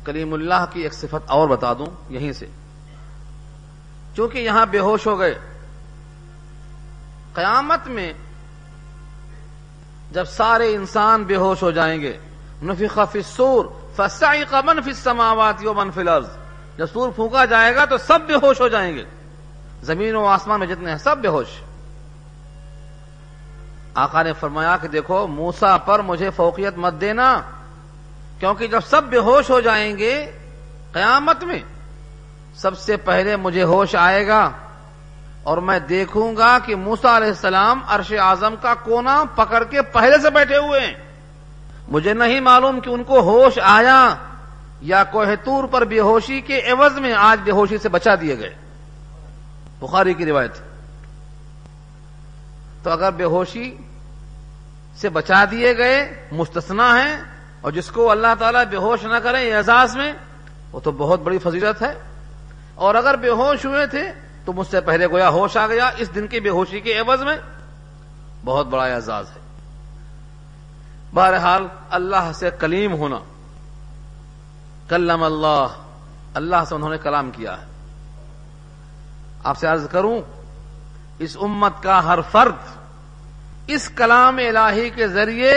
کریم 0.03 0.33
اللہ 0.33 0.65
کی 0.73 0.81
ایک 0.81 0.93
صفت 0.93 1.29
اور 1.29 1.47
بتا 1.47 1.73
دوں، 1.73 1.85
یہیں 2.09 2.33
سے۔ 2.33 2.45
چونکہ 4.15 4.37
یہاں 4.37 4.65
بے 4.65 4.79
ہوش 4.79 5.07
ہو 5.07 5.19
گئے۔ 5.19 5.35
قیامت 7.33 7.87
میں 7.87 8.13
جب 10.13 10.25
سارے 10.25 10.75
انسان 10.75 11.23
بے 11.23 11.35
ہوش 11.35 11.63
ہو 11.63 11.71
جائیں 11.71 12.01
گے۔ 12.01 12.17
نفخ 12.63 12.99
فی 13.11 13.19
السور 13.19 13.65
فصائق 13.95 14.53
من 14.65 14.81
فی 14.81 14.89
السماوات 14.89 15.65
و 15.65 15.73
من 15.73 15.91
فی 15.91 16.01
الارض۔ 16.01 16.27
جب 16.77 16.85
سور 16.93 17.11
پھونکا 17.11 17.45
جائے 17.45 17.75
گا 17.75 17.85
تو 17.85 17.97
سب 17.97 18.19
بے 18.27 18.33
ہوش 18.33 18.61
ہو 18.61 18.67
جائیں 18.67 18.95
گے۔ 18.95 19.03
زمین 19.81 20.15
و 20.15 20.25
آسمان 20.25 20.59
میں 20.59 20.67
جتنے 20.67 20.91
ہیں، 20.91 20.97
سب 20.97 21.17
بے 21.17 21.27
ہوش۔ 21.27 21.47
آقا 23.93 24.23
نے 24.23 24.33
فرمایا 24.33 24.77
کہ 24.77 24.87
دیکھو 24.87 25.27
موسا 25.27 25.77
پر 25.77 25.99
مجھے 25.99 26.29
فوقیت 26.29 26.77
مت 26.77 26.93
دینا، 27.01 27.41
کیونکہ 28.39 28.67
جب 28.67 28.79
سب 28.79 29.03
بے 29.03 29.17
ہوش 29.17 29.49
ہو 29.49 29.59
جائیں 29.59 29.97
گے، 29.97 30.31
قیامت 30.91 31.43
میں 31.43 31.59
سب 32.55 32.77
سے 32.77 32.97
پہلے 32.97 33.35
مجھے 33.35 33.63
ہوش 33.63 33.95
آئے 33.95 34.27
گا۔ 34.27 34.51
اور 35.43 35.57
میں 35.57 35.79
دیکھوں 35.79 36.35
گا 36.37 36.57
کہ 36.65 36.75
موسا 36.75 37.17
علیہ 37.17 37.27
السلام 37.27 37.79
عرش 37.87 38.13
اعظم 38.19 38.55
کا 38.61 38.73
کونا 38.73 39.23
پکڑ 39.35 39.63
کے 39.63 39.81
پہلے 39.81 40.17
سے 40.21 40.29
بیٹھے 40.29 40.57
ہوئے 40.57 40.81
ہیں۔ 40.81 40.93
مجھے 41.87 42.13
نہیں 42.13 42.39
معلوم 42.39 42.79
کہ 42.79 42.89
ان 42.89 43.03
کو 43.03 43.19
ہوش 43.19 43.59
آیا 43.61 44.15
یا 44.81 45.03
کوہتور 45.03 45.63
پر 45.63 45.85
بے 45.85 45.99
ہوشی 45.99 46.41
کے 46.41 46.61
عوض 46.71 46.99
میں 46.99 47.13
آج 47.13 47.39
بے 47.43 47.51
ہوشی 47.51 47.77
سے 47.77 47.89
بچا 47.89 48.11
دیے 48.21 48.39
گئے۔ 48.39 48.55
بخاری 49.79 50.13
کی 50.13 50.25
روایت۔ 50.25 50.51
تو 52.83 52.89
اگر 52.89 53.11
بے 53.11 53.23
ہوشی 53.23 53.77
سے 54.95 55.09
بچا 55.09 55.45
دیے 55.51 55.77
گئے 55.77 56.27
مستثنا 56.31 57.03
ہیں، 57.03 57.17
اور 57.61 57.71
جس 57.71 57.91
کو 57.91 58.11
اللہ 58.11 58.27
تعالیٰ 58.39 58.65
بے 58.65 58.77
ہوش 58.77 59.03
نہ 59.03 59.15
کرے 59.15 59.53
اعزاز 59.53 59.95
میں، 59.95 60.13
وہ 60.71 60.79
تو 60.79 60.91
بہت 60.91 61.19
بڑی 61.19 61.37
فضیلت 61.37 61.81
ہے۔ 61.81 61.93
اور 62.75 62.95
اگر 62.95 63.15
بے 63.15 63.29
ہوش 63.29 63.65
ہوئے 63.65 63.87
تھے 63.87 64.11
تو 64.45 64.53
مجھ 64.53 64.67
سے 64.67 64.81
پہلے 64.81 65.07
گویا 65.07 65.29
ہوش 65.29 65.57
آ 65.57 65.67
گیا، 65.67 65.89
اس 65.97 66.15
دن 66.15 66.27
کی 66.27 66.39
بے 66.39 66.49
ہوشی 66.49 66.79
کے 66.79 66.97
عوض 66.99 67.21
میں 67.21 67.37
بہت 68.45 68.67
بڑا 68.67 68.85
اعزاز 68.85 69.25
ہے۔ 69.35 69.41
بہرحال 71.13 71.67
اللہ 71.89 72.31
سے 72.35 72.49
کلیم 72.59 72.93
ہونا، 72.93 73.19
کلم 74.89 75.23
اللہ 75.23 75.67
اللہ 76.33 76.63
سے 76.69 76.75
انہوں 76.75 76.89
نے 76.89 76.97
کلام 76.97 77.31
کیا 77.31 77.55
ہے۔ 77.61 77.65
آپ 79.43 79.57
سے 79.57 79.67
عرض 79.67 79.87
کروں، 79.91 80.21
اس 81.19 81.37
امت 81.41 81.83
کا 81.83 82.03
ہر 82.05 82.19
فرد 82.31 82.71
اس 83.67 83.89
کلام 83.89 84.37
الہی 84.37 84.89
کے 84.89 85.07
ذریعے 85.07 85.53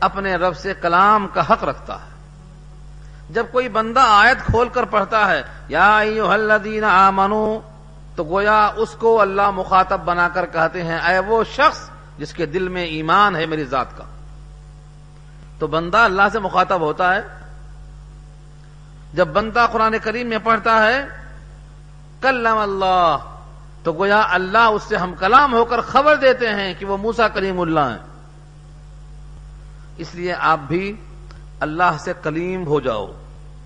اپنے 0.00 0.34
رب 0.34 0.56
سے 0.56 0.74
کلام 0.74 1.26
کا 1.28 1.52
حق 1.52 1.64
رکھتا 1.64 1.94
ہے۔ 1.94 2.08
جب 3.30 3.46
کوئی 3.52 3.68
بندہ 3.68 4.00
آیت 4.00 4.44
کھول 4.46 4.68
کر 4.68 4.84
پڑھتا 4.84 5.30
ہے، 5.30 5.42
یا 5.68 5.98
الذین 5.98 6.84
آمنو 6.84 7.58
تو 8.20 8.24
گویا 8.24 8.70
اس 8.76 8.90
کو 8.90 9.20
اللہ 9.20 9.50
مخاطب 9.50 10.00
بنا 10.04 10.28
کر 10.28 10.46
کہتے 10.46 10.82
ہیں، 10.82 10.98
اے 10.98 11.18
وہ 11.18 11.44
شخص 11.44 11.90
جس 12.18 12.32
کے 12.32 12.46
دل 12.46 12.68
میں 12.68 12.84
ایمان 12.84 13.36
ہے 13.36 13.46
میری 13.46 13.64
ذات 13.64 13.98
کا۔ 13.98 14.04
تو 15.58 15.66
بندہ 15.66 15.96
اللہ 15.96 16.22
سے 16.32 16.38
مخاطب 16.38 16.80
ہوتا 16.80 17.14
ہے۔ 17.14 17.20
جب 19.14 19.28
بندہ 19.28 19.66
قرآن 19.72 19.94
کریم 20.02 20.28
میں 20.28 20.38
پڑھتا 20.44 20.86
ہے، 20.86 21.06
کلم 22.20 22.58
اللہ، 22.58 23.16
تو 23.82 23.92
گویا 23.92 24.22
اللہ 24.30 24.58
اس 24.58 24.82
سے 24.82 24.96
ہم 24.96 25.14
کلام 25.14 25.52
ہو 25.52 25.64
کر 25.64 25.80
خبر 25.80 26.16
دیتے 26.16 26.48
ہیں 26.48 26.74
کہ 26.78 26.86
وہ 26.86 26.96
موسا 26.96 27.28
کریم 27.28 27.60
اللہ 27.60 27.80
ہیں۔ 27.80 27.98
اس 29.96 30.14
لیے 30.14 30.34
آپ 30.34 30.58
بھی 30.68 30.96
اللہ 31.60 31.96
سے 32.00 32.12
کلیم 32.22 32.66
ہو 32.66 32.80
جاؤ 32.80 33.12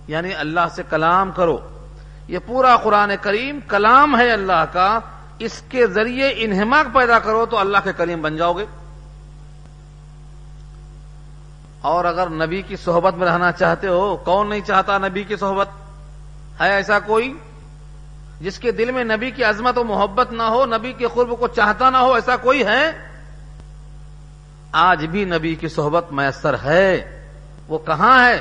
یعنی 0.06 0.34
اللہ 0.34 0.68
سے 0.76 0.82
کلام 0.90 1.30
کرو۔ 1.30 1.73
یہ 2.28 2.38
پورا 2.46 2.76
قرآن 2.76 3.12
کریم 3.20 3.58
کلام 3.68 4.18
ہے 4.18 4.32
اللہ 4.32 4.64
کا، 4.72 4.98
اس 5.38 5.62
کے 5.68 5.86
ذریعے 5.86 6.32
انہماک 6.36 6.94
پیدا 6.94 7.18
کرو 7.18 7.46
تو 7.46 7.58
اللہ 7.58 7.78
کے 7.84 7.92
کریم 7.96 8.22
بن 8.22 8.36
جاؤ 8.36 8.52
گے۔ 8.52 8.64
اور 11.80 12.04
اگر 12.04 12.30
نبی 12.30 12.62
کی 12.62 12.76
صحبت 12.76 13.14
میں 13.14 13.26
رہنا 13.26 13.52
چاہتے 13.52 13.88
ہو، 13.88 14.16
کون 14.16 14.50
نہیں 14.50 14.60
چاہتا 14.60 14.98
نبی 14.98 15.24
کی 15.24 15.36
صحبت؟ 15.36 15.68
ہے 16.60 16.70
ایسا 16.70 16.98
کوئی؟ 16.98 17.34
جس 18.40 18.58
کے 18.58 18.72
دل 18.72 18.90
میں 18.90 19.04
نبی 19.04 19.30
کی 19.30 19.44
عظمت 19.44 19.78
و 19.78 19.84
محبت 19.84 20.32
نہ 20.32 20.42
ہو، 20.42 20.66
نبی 20.66 20.92
کے 20.92 21.06
قرب 21.14 21.38
کو 21.38 21.48
چاہتا 21.48 21.90
نہ 21.90 21.96
ہو، 21.96 22.12
ایسا 22.12 22.36
کوئی 22.36 22.64
ہے؟ 22.64 22.90
آج 24.72 25.06
بھی 25.06 25.24
نبی 25.24 25.54
کی 25.54 25.68
صحبت 25.68 26.12
میسر 26.12 26.56
ہے۔ 26.64 27.26
وہ 27.68 27.78
کہاں 27.78 28.28
ہے؟ 28.28 28.40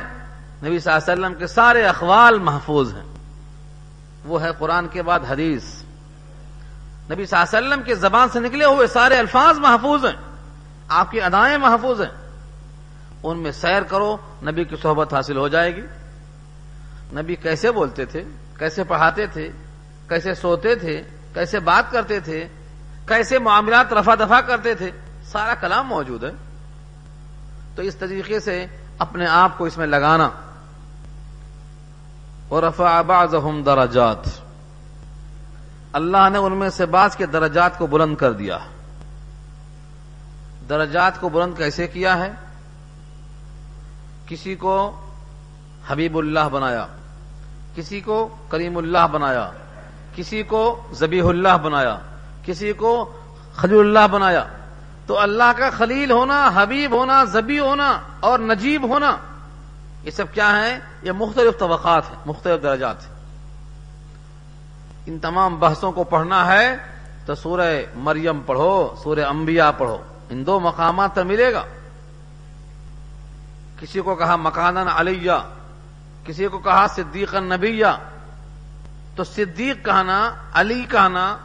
نبی 0.63 0.79
صلی 0.79 0.93
اللہ 0.93 1.11
علیہ 1.11 1.25
وسلم 1.25 1.39
کے 1.39 1.47
سارے 1.47 1.83
اخوال 1.83 2.39
محفوظ 2.39 2.93
ہیں۔ 2.93 3.12
وہ 4.25 4.43
ہے 4.43 4.49
قرآن 4.59 4.87
کے 4.87 5.01
بعد 5.01 5.19
حدیث۔ 5.29 5.63
نبی 7.11 7.25
صلی 7.25 7.39
اللہ 7.39 7.57
علیہ 7.57 7.67
وسلم 7.67 7.83
کے 7.83 7.95
زبان 7.95 8.29
سے 8.29 8.39
نکلے 8.39 8.65
ہوئے 8.65 8.87
سارے 8.87 9.17
الفاظ 9.17 9.59
محفوظ 9.59 10.05
ہیں۔ 10.05 10.33
آپ 10.87 11.11
کی 11.11 11.21
ادائیں 11.21 11.57
محفوظ 11.57 12.01
ہیں۔ 12.01 12.29
ان 13.23 13.39
میں 13.39 13.51
سیر 13.51 13.81
کرو، 13.81 14.17
نبی 14.43 14.63
کی 14.63 14.75
صحبت 14.75 15.13
حاصل 15.13 15.37
ہو 15.37 15.47
جائے 15.47 15.75
گی۔ 15.75 15.81
نبی 17.13 17.35
کیسے 17.35 17.71
بولتے 17.71 18.05
تھے، 18.05 18.23
کیسے 18.59 18.83
پڑھاتے 18.83 19.27
تھے، 19.27 19.51
کیسے 20.09 20.33
سوتے 20.33 20.75
تھے، 20.75 21.03
کیسے 21.33 21.59
بات 21.59 21.91
کرتے 21.91 22.19
تھے، 22.19 22.47
کیسے 23.05 23.39
معاملات 23.39 23.93
رفا 23.93 24.15
دفا 24.15 24.41
کرتے 24.41 24.73
تھے، 24.73 24.91
سارا 25.23 25.53
کلام 25.53 25.87
موجود 25.87 26.23
ہے۔ 26.23 26.31
تو 27.75 27.81
اس 27.81 27.95
طریقے 27.95 28.39
سے 28.39 28.65
اپنے 28.97 29.27
آپ 29.27 29.57
کو 29.57 29.65
اس 29.65 29.77
میں 29.77 29.87
لگانا۔ 29.87 30.29
اور 32.53 32.63
رفا 32.63 33.01
بعضهم 33.01 33.63
درجات۔ 33.63 34.29
اللہ 35.93 36.29
نے 36.31 36.37
ان 36.37 36.53
میں 36.53 36.69
سے 36.69 36.85
بعض 36.85 37.15
کے 37.15 37.25
درجات 37.25 37.77
کو 37.77 37.87
بلند 37.87 38.15
کر 38.15 38.31
دیا۔ 38.31 38.57
درجات 40.69 41.21
کو 41.21 41.29
بلند 41.29 41.57
کیسے 41.57 41.87
کیا 41.87 42.17
ہے؟ 42.17 42.31
کسی 44.27 44.55
کو 44.55 45.01
حبیب 45.87 46.17
اللہ 46.17 46.49
بنایا، 46.51 46.87
کسی 47.75 48.01
کو 48.01 48.29
کریم 48.49 48.77
اللہ 48.77 49.07
بنایا، 49.11 49.51
کسی 50.15 50.43
کو 50.43 50.81
زبیح 50.91 51.23
اللہ 51.23 51.57
بنایا، 51.57 51.99
کسی 52.45 52.73
کو 52.73 53.17
خلیل 53.55 53.79
اللہ 53.79 54.07
بنایا۔ 54.11 54.43
تو 55.07 55.19
اللہ 55.19 55.51
کا 55.57 55.69
خلیل 55.69 56.11
ہونا، 56.11 56.51
حبیب 56.55 56.91
ہونا 56.91 57.23
زبی 57.23 57.59
ہونا 57.59 57.99
اور 58.19 58.39
نجیب 58.39 58.89
ہونا۔ 58.89 59.17
یہ 60.03 60.11
سب 60.11 60.33
کیا 60.33 60.49
ہیں؟ 60.49 60.79
یہ 61.01 61.11
مختلف 61.11 61.59
طبقات 61.59 62.09
ہیں، 62.09 62.15
مختلف 62.25 62.63
درجات 62.63 63.05
ہیں۔ 63.05 63.15
ان 65.05 65.19
تمام 65.19 65.59
بحثوں 65.59 65.91
کو 65.91 66.03
پڑھنا 66.03 66.53
ہے 66.53 66.75
تو 67.25 67.35
سورہ 67.35 67.81
مریم 67.95 68.41
پڑھو، 68.41 68.95
سورہ 69.03 69.19
انبیاء 69.19 69.69
پڑھو۔ 69.77 69.97
ان 70.29 70.45
دو 70.45 70.59
مقامات 70.59 71.15
پر 71.15 71.23
ملے 71.23 71.53
گا۔ 71.53 71.63
کسی 73.79 74.01
کو 74.01 74.15
کہا 74.15 74.35
مکان 74.35 74.77
علیہ، 74.77 75.31
کسی 76.23 76.47
کو 76.47 76.59
کہا 76.59 76.87
صدیق 76.87 77.35
نبیہ۔ 77.35 77.85
تو 79.15 79.23
صدیق 79.23 79.85
کہنا، 79.85 80.31
علی 80.53 80.85
کہنا 80.89 81.37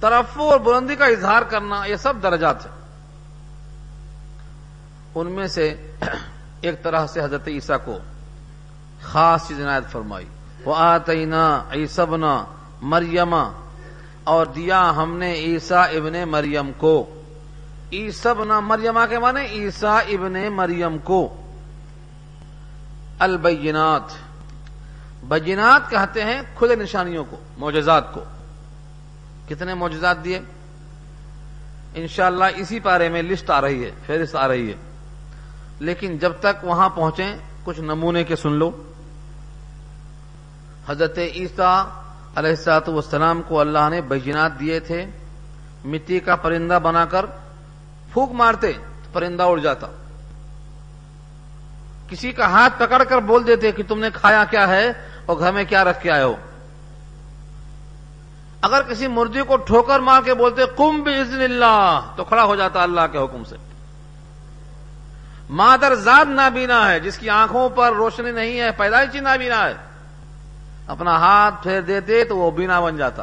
طرف 0.00 0.24
اور 0.34 0.58
بلندی 0.58 0.96
کا 0.96 1.04
اظہار 1.04 1.42
کرنا، 1.42 1.84
یہ 1.84 1.96
سب 1.96 2.14
درجات 2.22 2.66
ہیں۔ 2.66 2.72
ان 5.14 5.32
میں 5.32 5.46
سے 5.46 5.90
ایک 6.60 6.82
طرح 6.82 7.06
سے 7.06 7.20
حضرت 7.22 7.48
عیسیٰ 7.48 7.76
کو 7.84 7.98
خاص 9.02 9.48
چیز 9.48 9.60
عنایت 9.60 9.92
فرمائی۔ 9.92 10.26
وہ 10.64 10.74
آتینا 10.76 11.62
عیسبنا 11.72 12.44
مریما 12.82 13.52
اور 14.24 14.46
دیا 14.46 14.92
ہم 14.96 15.16
نے 15.16 15.34
عیسا 15.34 15.82
ابن 15.82 16.28
مریم 16.28 16.70
کو۔ 16.76 17.22
عیسبنا 17.92 18.60
مریما 18.60 19.06
کے 19.06 19.18
معنی 19.18 19.40
عیسا 19.40 19.98
ابن 19.98 20.52
مریم 20.52 20.98
کو۔ 20.98 21.36
البینات۔ 23.18 24.02
بجینات 25.28 25.90
کہتے 25.90 26.24
ہیں 26.24 26.42
کھلے 26.58 26.74
نشانیوں 26.74 27.24
کو، 27.30 27.36
معجزات 27.58 28.14
کو۔ 28.14 28.24
کتنے 29.48 29.74
معجزات 29.74 30.24
دیے؟ 30.24 30.40
انشاءاللہ 31.94 32.44
اسی 32.56 32.80
پارے 32.80 33.08
میں 33.08 33.22
لسٹ 33.22 33.50
آ 33.50 33.60
رہی 33.60 33.84
ہے، 33.84 33.90
فہرست 34.06 34.36
آ 34.36 34.48
رہی 34.48 34.68
ہے۔ 34.68 34.89
لیکن 35.80 36.18
جب 36.18 36.32
تک 36.40 36.64
وہاں 36.64 36.88
پہنچیں، 36.88 37.36
کچھ 37.64 37.80
نمونے 37.80 38.24
کے 38.24 38.36
سن 38.36 38.52
لو۔ 38.52 38.70
حضرت 40.88 41.18
عیسیٰ 41.18 41.84
علیہ 42.34 42.50
السلاط 42.50 42.88
والسلام 42.88 43.42
کو 43.42 43.60
اللہ 43.60 43.88
نے 43.90 44.00
بجینات 44.00 44.60
دیے 44.60 44.80
تھے۔ 44.80 45.06
مٹی 45.84 46.20
کا 46.20 46.36
پرندہ 46.36 46.78
بنا 46.82 47.04
کر 47.04 47.26
پھونک 48.12 48.30
مارتے 48.32 48.72
تو 48.72 49.10
پرندہ 49.12 49.42
اڑ 49.42 49.58
جاتا۔ 49.58 49.86
کسی 52.08 52.32
کا 52.32 52.46
ہاتھ 52.46 52.72
پکڑ 52.78 53.02
کر 53.04 53.18
بول 53.18 53.46
دیتے 53.46 53.72
کہ 53.72 53.82
تم 53.88 53.98
نے 53.98 54.08
کھایا 54.14 54.44
کیا 54.44 54.68
ہے 54.68 54.88
اور 55.26 55.38
گھر 55.38 55.52
میں 55.52 55.64
کیا 55.64 55.84
رکھ 55.84 56.02
کے 56.02 56.10
آئے 56.10 56.22
ہو۔ 56.22 56.34
اگر 58.62 58.82
کسی 58.82 59.08
مرغی 59.08 59.42
کو 59.42 59.56
ٹھوکر 59.56 60.00
مار 60.00 60.20
کے 60.24 60.34
بولتے 60.34 60.62
کم 60.76 61.02
بھی 61.02 61.14
اللہ، 61.44 62.00
تو 62.16 62.24
کھڑا 62.24 62.44
ہو 62.44 62.56
جاتا 62.56 62.82
اللہ 62.82 63.00
کے 63.12 63.18
حکم 63.18 63.44
سے۔ 63.44 63.69
مادر 65.50 65.94
زاد 65.94 66.24
نابینا 66.28 66.90
ہے، 66.90 67.00
جس 67.00 67.18
کی 67.18 67.30
آنکھوں 67.30 67.68
پر 67.68 67.92
روشنی 67.92 68.30
نہیں 68.30 68.60
ہے، 68.60 68.70
پیدائشی 68.70 69.20
نابینا 69.20 69.64
ہے۔ 69.64 69.74
اپنا 70.86 71.16
ہاتھ 71.16 71.62
پھیر 71.62 71.80
دیتے 71.80 72.24
تو 72.24 72.36
وہ 72.36 72.50
بینا 72.50 72.80
بن 72.80 72.96
جاتا۔ 72.96 73.22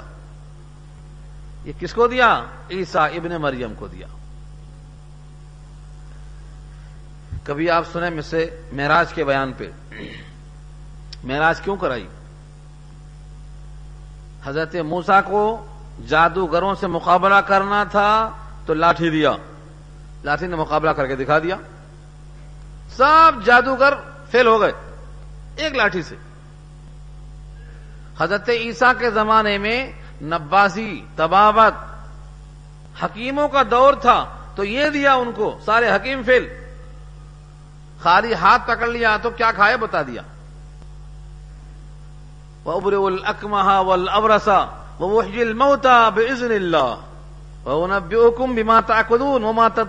یہ 1.63 1.73
کس 1.79 1.93
کو 1.93 2.07
دیا؟ 2.07 2.43
عیسا 2.71 3.05
ابن 3.05 3.41
مریم 3.41 3.73
کو 3.73 3.87
دیا۔ 3.87 4.07
کبھی 7.43 7.69
آپ 7.69 7.83
سنیں 7.93 8.09
مجھ 8.09 8.25
سے 8.25 8.61
معراج 8.73 9.13
کے 9.13 9.23
بیان 9.23 9.53
پہ۔ 9.53 9.71
معراج 11.23 11.61
کیوں 11.61 11.75
کرائی؟ 11.75 12.07
حضرت 14.43 14.75
موسا 14.75 15.21
کو 15.21 15.65
جادوگروں 16.07 16.75
سے 16.75 16.87
مقابلہ 16.87 17.35
کرنا 17.35 17.83
تھا 17.83 18.29
تو 18.65 18.73
لاٹھی 18.73 19.09
دیا۔ 19.09 19.31
لاٹھی 20.23 20.47
نے 20.47 20.55
مقابلہ 20.55 20.89
کر 20.89 21.07
کے 21.07 21.15
دکھا 21.15 21.39
دیا۔ 21.39 21.55
سب 22.97 23.31
جادوگر 23.45 23.93
فیل 24.31 24.47
ہو 24.47 24.61
گئے 24.61 24.71
ایک 25.55 25.75
لاٹھی 25.75 26.01
سے۔ 26.01 26.15
حضرت 28.19 28.49
عیسیٰ 28.49 28.91
کے 28.99 29.11
زمانے 29.11 29.57
میں 29.57 29.91
نبازی 30.21 31.01
تباوت 31.15 31.73
حکیموں 33.03 33.47
کا 33.47 33.63
دور 33.71 33.93
تھا، 33.93 34.25
تو 34.55 34.63
یہ 34.63 34.89
دیا 34.89 35.13
ان 35.13 35.31
کو، 35.31 35.59
سارے 35.65 35.89
حکیم 35.89 36.23
فیل۔ 36.23 36.47
خالی 38.01 38.33
ہاتھ 38.33 38.61
پکڑ 38.67 38.87
لیا 38.87 39.17
تو 39.17 39.29
کیا 39.29 39.51
کھائے 39.51 39.77
بتا 39.77 40.01
دیا۔ 40.01 40.21
ابر 42.65 42.93
الکمہ 42.93 43.79
ول 43.79 44.09
ابرسا 44.09 44.65
وحجل 44.99 45.53
موتا 45.53 46.09
بزن 46.09 46.51
اللہ 46.51 46.95
حکم 47.65 48.53
بھی 48.55 48.63
ماتا 48.63 49.01
قدون 49.07 49.43
وہ 49.43 49.53
ماتا 49.53 49.81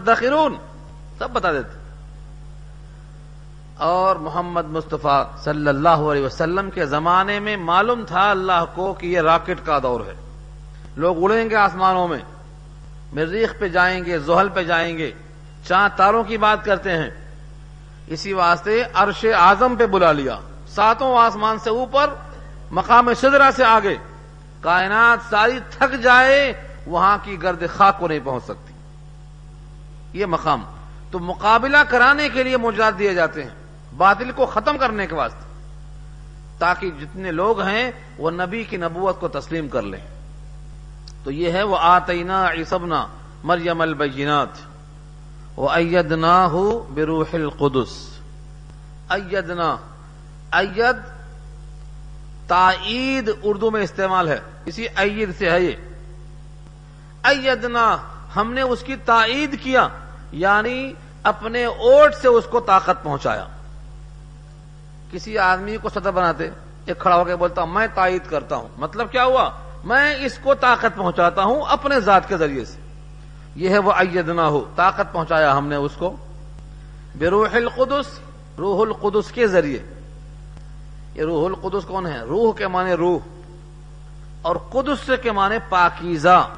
سب 1.18 1.30
بتا 1.30 1.52
دیتے۔ 1.52 1.77
اور 3.78 4.16
محمد 4.16 4.64
مصطفیٰ 4.64 5.24
صلی 5.44 5.68
اللہ 5.68 5.88
علیہ 5.88 6.24
وسلم 6.24 6.70
کے 6.70 6.86
زمانے 6.86 7.40
میں 7.40 7.56
معلوم 7.56 8.04
تھا 8.04 8.30
اللہ 8.30 8.64
کو 8.74 8.94
کہ 8.94 9.06
یہ 9.06 9.20
راکٹ 9.20 9.66
کا 9.66 9.78
دور 9.82 10.00
ہے۔ 10.00 10.14
لوگ 10.96 11.24
اڑیں 11.24 11.50
گے 11.50 11.56
آسمانوں 11.56 12.08
میں، 12.08 12.18
مریخ 13.12 13.54
پہ 13.58 13.68
جائیں 13.68 14.04
گے، 14.04 14.18
زحل 14.18 14.48
پہ 14.48 14.62
جائیں 14.62 14.98
گے، 14.98 15.10
چاند 15.68 15.96
تاروں 15.96 16.24
کی 16.24 16.36
بات 16.36 16.64
کرتے 16.64 16.92
ہیں۔ 16.92 17.10
اسی 18.06 18.32
واسطے 18.32 18.84
عرش 18.94 19.26
اعظم 19.38 19.76
پہ 19.76 19.86
بلا 19.86 20.12
لیا۔ 20.12 20.38
ساتوں 20.68 21.18
آسمان 21.18 21.58
سے 21.58 21.70
اوپر، 21.70 22.14
مقام 22.70 23.12
شدرا 23.12 23.50
سے 23.56 23.64
آگے۔ 23.64 23.96
کائنات 24.60 25.30
ساری 25.30 25.60
تھک 25.70 26.02
جائے، 26.02 26.52
وہاں 26.86 27.18
کی 27.22 27.42
گرد 27.42 27.62
خاک 27.76 27.98
کو 27.98 28.08
نہیں 28.08 28.20
پہنچ 28.24 28.44
سکتی۔ 28.44 28.72
یہ 30.18 30.26
مقام۔ 30.26 30.62
تو 31.10 31.18
مقابلہ 31.18 31.76
کرانے 31.88 32.28
کے 32.28 32.42
لیے 32.42 32.56
موجود 32.56 32.98
دیے 32.98 33.14
جاتے 33.14 33.42
ہیں۔ 33.42 33.67
باطل 33.98 34.32
کو 34.32 34.46
ختم 34.46 34.78
کرنے 34.78 35.06
کے 35.06 35.14
واسطے۔ 35.14 35.48
تاکہ 36.58 36.90
جتنے 36.90 37.32
لوگ 37.32 37.60
ہیں، 37.60 37.90
وہ 38.18 38.30
نبی 38.30 38.64
کی 38.64 38.76
نبوت 38.76 39.20
کو 39.20 39.28
تسلیم 39.28 39.68
کر 39.68 39.82
لیں۔ 39.82 40.00
تو 41.24 41.30
یہ 41.30 41.52
ہے 41.52 41.62
وہ 41.62 41.76
آتینا 41.80 42.48
عصبنا 42.48 43.06
مریم 43.44 43.80
البینات 43.80 44.48
وہ 45.56 45.70
ایدنا 45.70 46.46
ہو 46.46 46.86
بروح 46.94 47.24
القدس۔ 47.32 48.20
ایدنا 49.08 49.76
اید 50.52 50.96
تائید 52.46 53.30
اردو 53.42 53.70
میں 53.70 53.82
استعمال 53.82 54.28
ہے۔ 54.28 54.38
اسی 54.64 54.86
عید 54.96 55.38
سے 55.38 55.50
ہے 55.50 55.60
یہ۔ 55.62 55.72
ایدنا 57.22 57.96
ہم 58.36 58.52
نے 58.52 58.60
اس 58.60 58.82
کی 58.82 58.96
تائید 58.96 59.62
کیا 59.62 59.88
یعنی 60.32 60.92
اپنے 61.22 61.64
اوٹ 61.64 62.14
سے 62.14 62.28
اس 62.28 62.44
کو 62.44 62.60
طاقت 62.60 63.02
پہنچایا۔ 63.02 63.46
کسی 65.10 65.38
آدمی 65.38 65.76
کو 65.76 65.88
صدر 65.88 66.10
بناتے، 66.10 66.50
ایک 66.86 66.98
کھڑا 66.98 67.16
ہو 67.16 67.24
کے 67.24 67.36
بولتا 67.36 67.62
ہوں 67.62 67.72
میں 67.72 67.86
تائید 67.94 68.22
کرتا 68.30 68.56
ہوں۔ 68.56 68.68
مطلب 68.76 69.12
کیا 69.12 69.24
ہوا؟ 69.24 69.50
میں 69.84 70.14
اس 70.14 70.38
کو 70.42 70.54
طاقت 70.54 70.96
پہنچاتا 70.96 71.44
ہوں 71.44 71.62
اپنے 71.62 72.00
ذات 72.00 72.28
کے 72.28 72.36
ذریعے 72.36 72.64
سے۔ 72.64 72.78
یہ 73.54 73.68
ہے 73.68 73.78
وہ 73.78 73.92
ایدنا 73.92 74.48
ہو 74.48 74.64
طاقت 74.76 75.12
پہنچایا 75.12 75.58
ہم 75.58 75.66
نے 75.66 75.76
اس 75.76 75.92
کو۔ 75.98 76.16
بے 77.14 77.28
روح 77.28 77.48
القدس 77.52 78.20
روح 78.58 78.86
القدس 78.86 79.32
کے 79.32 79.46
ذریعے۔ 79.46 79.82
یہ 81.14 81.22
روح 81.22 81.46
القدس 81.46 81.84
کون 81.84 82.06
ہے؟ 82.06 82.20
روح 82.20 82.52
کے 82.52 82.66
معنی 82.66 82.92
روح۔ 82.92 83.18
اور 84.42 84.56
قدس 84.56 85.10
کے 85.22 85.32
معنی 85.32 85.56
پاکیزہ، 85.68 86.48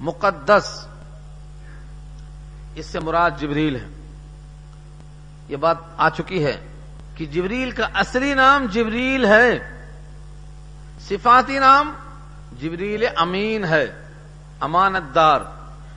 مقدس۔ 0.00 0.86
اس 2.74 2.86
سے 2.86 3.00
مراد 3.00 3.30
جبریل 3.38 3.76
ہے۔ 3.76 3.88
یہ 5.48 5.56
بات 5.56 5.76
آ 5.96 6.08
چکی 6.10 6.44
ہے۔ 6.44 6.56
کہ 7.16 7.26
جبریل 7.26 7.70
کا 7.70 7.88
اصلی 7.94 8.34
نام 8.34 8.66
جبریل 8.66 9.24
ہے، 9.24 9.58
صفاتی 11.08 11.58
نام 11.58 11.92
جبریل 12.60 13.04
امین 13.16 13.64
ہے 13.64 14.02
امانت 14.60 15.14
دار 15.14 15.40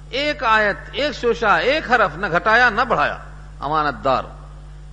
ایک 0.09 0.43
آیت، 0.43 0.77
ایک 0.91 1.15
شوشا 1.15 1.55
ایک 1.55 1.91
حرف، 1.91 2.17
نہ 2.17 2.25
گھٹایا، 2.31 2.69
نہ 2.69 2.81
بڑھایا 2.81 3.17
امانت 3.59 4.05
دار 4.05 4.23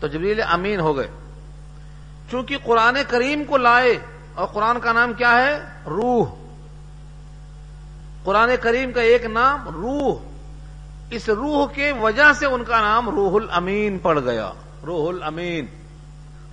تو 0.00 0.06
جبریل 0.06 0.40
امین 0.48 0.80
ہو 0.80 0.96
گئے۔ 0.96 1.08
چونکہ 2.30 2.56
قرآن 2.64 2.96
کریم 3.08 3.44
کو 3.44 3.56
لائے 3.56 3.98
اور 4.34 4.46
قرآن 4.46 4.80
کا 4.80 4.92
نام 4.92 5.12
کیا 5.12 5.34
ہے؟ 5.34 5.58
روح۔ 5.86 6.26
قرآن 8.24 8.50
کریم 8.60 8.92
کا 8.92 9.00
ایک 9.00 9.24
نام 9.24 9.68
روح۔ 9.68 10.18
اس 11.10 11.28
روح 11.28 11.72
کے 11.72 11.92
وجہ 11.92 12.32
سے 12.32 12.46
ان 12.46 12.64
کا 12.64 12.80
نام 12.80 13.08
روح 13.08 13.42
الامین 13.42 13.98
پڑ 13.98 14.20
گیا۔ 14.20 14.52
روح 14.86 15.08
الامین۔ 15.08 15.66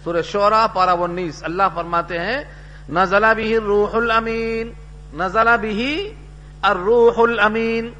سورہ 0.03 0.21
شورا 0.21 0.67
پارا 0.67 0.91
انیس 0.91 1.43
اللہ 1.43 1.63
فرماتے 1.75 2.19
ہیں 2.19 2.43
نزلہ 2.89 3.33
بھی 3.35 3.57
روح 3.57 3.89
الامین۔ 3.93 4.71
نزلہ 5.13 5.57
بھی 5.61 6.13
الروح 6.61 7.13
الامین۔ 7.17 7.91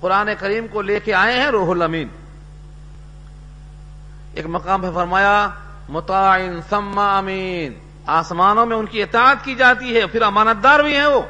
قرآن 0.00 0.28
کریم 0.38 0.66
کو 0.68 0.82
لے 0.82 1.00
کے 1.00 1.14
آئے 1.14 1.40
ہیں 1.40 1.46
روح 1.46 1.70
الامین۔ 1.70 2.08
ایک 4.34 4.46
مقام 4.46 4.82
پہ 4.82 4.86
فرمایا 4.94 5.48
متعین 5.88 6.60
سما 6.68 7.18
امین۔ 7.18 7.72
آسمانوں 8.06 8.66
میں 8.66 8.76
ان 8.76 8.86
کی 8.86 9.02
اطاعت 9.02 9.44
کی 9.44 9.54
جاتی 9.54 9.96
ہے، 9.96 10.06
پھر 10.06 10.22
امانت 10.22 10.64
دار 10.64 10.80
بھی 10.80 10.96
ہیں 10.96 11.06
وہ۔ 11.06 11.22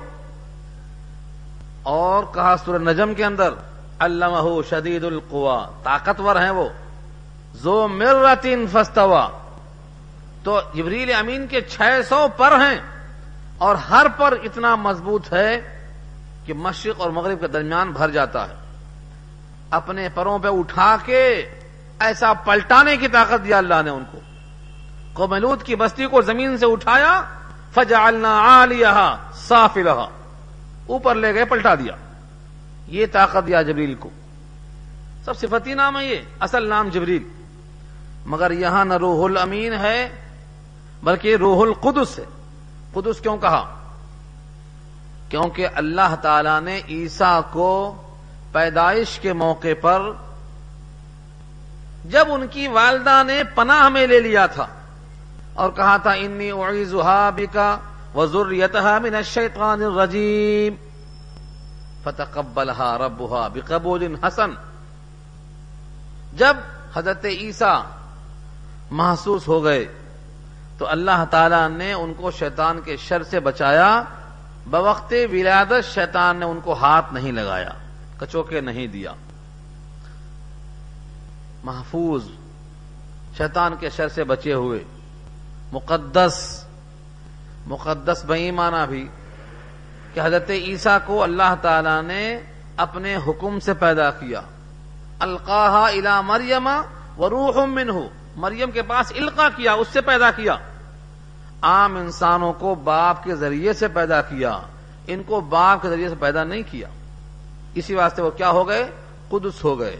اور 1.82 2.24
کہا 2.34 2.56
سورہ 2.64 2.82
نجم 2.82 3.14
کے 3.14 3.24
اندر 3.24 3.50
اللہ 3.98 4.60
شدید 4.70 5.04
القوا 5.04 5.66
طاقتور 5.82 6.36
ہیں 6.36 6.50
وہ۔ 6.50 6.68
زو 7.54 7.88
مرتن 7.88 8.64
فستوا 8.72 9.28
تو 10.48 10.60
جبریل 10.74 11.14
امین 11.14 11.46
کے 11.46 11.60
چھ 11.60 11.82
سو 12.08 12.26
پر 12.36 12.52
ہیں 12.52 12.78
اور 13.58 13.74
ہر 13.74 14.06
پر 14.16 14.34
اتنا 14.42 14.76
مضبوط 14.76 15.32
ہے 15.32 15.84
کہ 16.46 16.54
مشرق 16.54 17.00
اور 17.00 17.10
مغرب 17.10 17.40
کے 17.40 17.48
درمیان 17.48 17.90
بھر 17.90 18.10
جاتا 18.10 18.48
ہے۔ 18.48 18.54
اپنے 19.70 20.08
پروں 20.14 20.38
پہ 20.38 20.48
اٹھا 20.48 20.96
کے 21.04 21.48
ایسا 22.00 22.32
پلٹانے 22.32 22.96
کی 22.96 23.08
طاقت 23.08 23.44
دیا 23.44 23.58
اللہ 23.58 23.74
نے 23.84 23.90
ان 23.90 24.04
کو۔ 24.12 24.18
کوملود 25.12 25.62
کی 25.62 25.76
بستی 25.76 26.06
کو 26.06 26.22
زمین 26.22 26.58
سے 26.58 26.66
اٹھایا، 26.66 27.22
فجعلنا 27.74 28.38
عالیہا 28.40 29.30
صافلہا 29.34 30.08
اوپر 30.86 31.14
لے 31.14 31.34
گئے، 31.34 31.44
پلٹا 31.44 31.74
دیا۔ 31.74 31.92
یہ 32.86 33.06
طاقت 33.12 33.46
دیا 33.46 33.62
جبریل 33.62 33.94
کو۔ 33.94 34.10
سب 35.24 35.38
صفتی 35.38 35.74
نام 35.74 35.98
ہے 35.98 36.06
یہ، 36.06 36.16
اصل 36.40 36.68
نام 36.68 36.88
جبریل۔ 36.88 37.22
مگر 38.26 38.50
یہاں 38.50 38.84
نہ 38.84 38.94
روح 38.94 39.24
الامین 39.24 39.72
ہے 39.72 40.08
بلکہ 41.02 41.36
روح 41.36 41.66
القدس 41.66 42.18
ہے۔ 42.18 42.24
قدس 42.92 43.20
کیوں 43.20 43.38
کہا؟ 43.38 43.74
کیونکہ 45.28 45.68
اللہ 45.74 46.14
تعالی 46.22 46.60
نے 46.62 46.80
عیسا 46.88 47.40
کو 47.50 48.02
پیدائش 48.52 49.18
کے 49.18 49.32
موقع 49.32 49.74
پر 49.80 50.02
جب 52.04 52.26
ان 52.30 52.46
کی 52.50 52.68
والدہ 52.68 53.22
نے 53.26 53.42
پناہ 53.54 53.88
میں 53.88 54.06
لے 54.06 54.20
لیا 54.20 54.46
تھا 54.46 54.66
اور 55.54 55.70
کہا 55.70 55.96
تھا، 55.96 56.10
انی 56.10 56.50
اعیزها 56.50 57.30
بکا 57.36 57.78
وذریتها 58.14 58.98
من 58.98 59.14
الشیطان 59.14 59.82
الرجیم۔ 59.82 60.74
فتقبلها 62.04 62.96
ربها 62.96 63.48
بقبول 63.48 64.24
حسن۔ 64.24 64.50
جب 66.36 66.56
حضرت 66.94 67.24
عیسیٰ 67.24 67.82
محسوس 68.90 69.48
ہو 69.48 69.64
گئے 69.64 69.97
تو 70.78 70.88
اللہ 70.88 71.24
تعالی 71.30 71.74
نے 71.76 71.92
ان 71.92 72.14
کو 72.14 72.30
شیطان 72.30 72.80
کے 72.80 72.96
شر 72.96 73.22
سے 73.22 73.40
بچایا۔ 73.40 74.02
بوقت 74.66 75.14
ولادت 75.32 75.94
شیطان 75.94 76.36
نے 76.36 76.44
ان 76.44 76.60
کو 76.64 76.72
ہاتھ 76.72 77.12
نہیں 77.12 77.32
لگایا، 77.32 77.68
کچوکے 78.18 78.60
نہیں 78.60 78.86
دیا۔ 78.86 79.12
محفوظ، 81.64 82.22
شیطان 83.36 83.74
کے 83.80 83.90
شر 83.90 84.08
سے 84.08 84.24
بچے 84.24 84.52
ہوئے۔ 84.52 84.84
مقدس 85.72 86.64
مقدس 87.66 88.24
بئی 88.24 88.50
مانا 88.50 88.84
بھی 88.84 89.08
کہ 90.14 90.20
حضرت 90.24 90.50
عیسیٰ 90.50 90.98
کو 91.06 91.22
اللہ 91.22 91.54
تعالی 91.62 92.02
نے 92.06 92.40
اپنے 92.76 93.16
حکم 93.16 93.60
سے 93.60 93.74
پیدا 93.74 94.10
کیا۔ 94.10 94.40
القاحا 95.18 95.86
الا 95.86 96.20
مریم 96.20 96.68
و 97.18 97.30
روح 97.30 97.64
منہ۔ 97.64 98.17
مریم 98.38 98.70
کے 98.70 98.82
پاس 98.82 99.12
القا 99.16 99.48
کیا، 99.48 99.72
اس 99.72 99.88
سے 99.92 100.00
پیدا 100.00 100.30
کیا۔ 100.30 100.56
عام 101.62 101.96
انسانوں 101.96 102.52
کو 102.52 102.74
باپ 102.74 103.24
کے 103.24 103.34
ذریعے 103.34 103.72
سے 103.72 103.88
پیدا 103.88 104.22
کیا، 104.22 104.58
ان 105.06 105.22
کو 105.26 105.40
باپ 105.40 105.82
کے 105.82 105.88
ذریعے 105.88 106.08
سے 106.08 106.14
پیدا 106.20 106.44
نہیں 106.44 106.62
کیا۔ 106.70 106.88
اسی 107.74 107.94
واسطے 107.94 108.22
وہ 108.22 108.30
کیا 108.30 108.50
ہو 108.50 108.68
گئے؟ 108.68 108.90
قدس 109.28 109.64
ہو 109.64 109.80
گئے۔ 109.80 109.96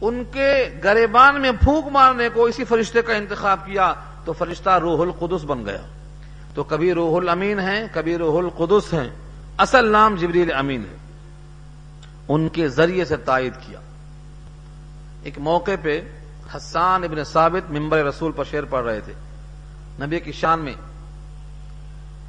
ان 0.00 0.22
کے 0.32 0.68
گریبان 0.84 1.40
میں 1.40 1.52
پھونک 1.52 1.86
مارنے 1.86 2.28
کو 2.28 2.44
اسی 2.44 2.64
فرشتے 2.64 3.02
کا 3.02 3.14
انتخاب 3.14 3.66
کیا، 3.66 3.94
تو 4.24 4.32
فرشتہ 4.32 4.70
روح 4.70 5.02
القدس 5.02 5.44
بن 5.44 5.66
گیا۔ 5.66 5.82
تو 6.54 6.64
کبھی 6.64 6.92
روح 6.92 7.16
الامین 7.16 7.58
ہیں، 7.58 7.86
کبھی 7.92 8.16
روح 8.16 8.38
القدس 8.38 8.94
ہیں۔ 8.94 9.10
اصل 9.58 9.88
نام 9.88 10.14
جبریل 10.14 10.52
امین 10.52 10.84
ہے۔ 10.90 10.96
ان 12.28 12.48
کے 12.48 12.68
ذریعے 12.68 13.04
سے 13.04 13.16
تائید 13.16 13.52
کیا۔ 13.66 13.80
ایک 15.22 15.38
موقع 15.38 15.70
پہ 15.82 16.00
حسان 16.56 17.04
ابن 17.04 17.24
ثابت 17.24 17.70
ممبر 17.70 18.04
رسول 18.04 18.32
پر 18.32 18.44
شیر 18.44 18.64
پڑھ 18.64 18.84
رہے 18.84 19.00
تھے۔ 19.00 19.12
نبی 20.06 20.20
کی 20.20 20.32
شان 20.32 20.60
میں 20.60 20.74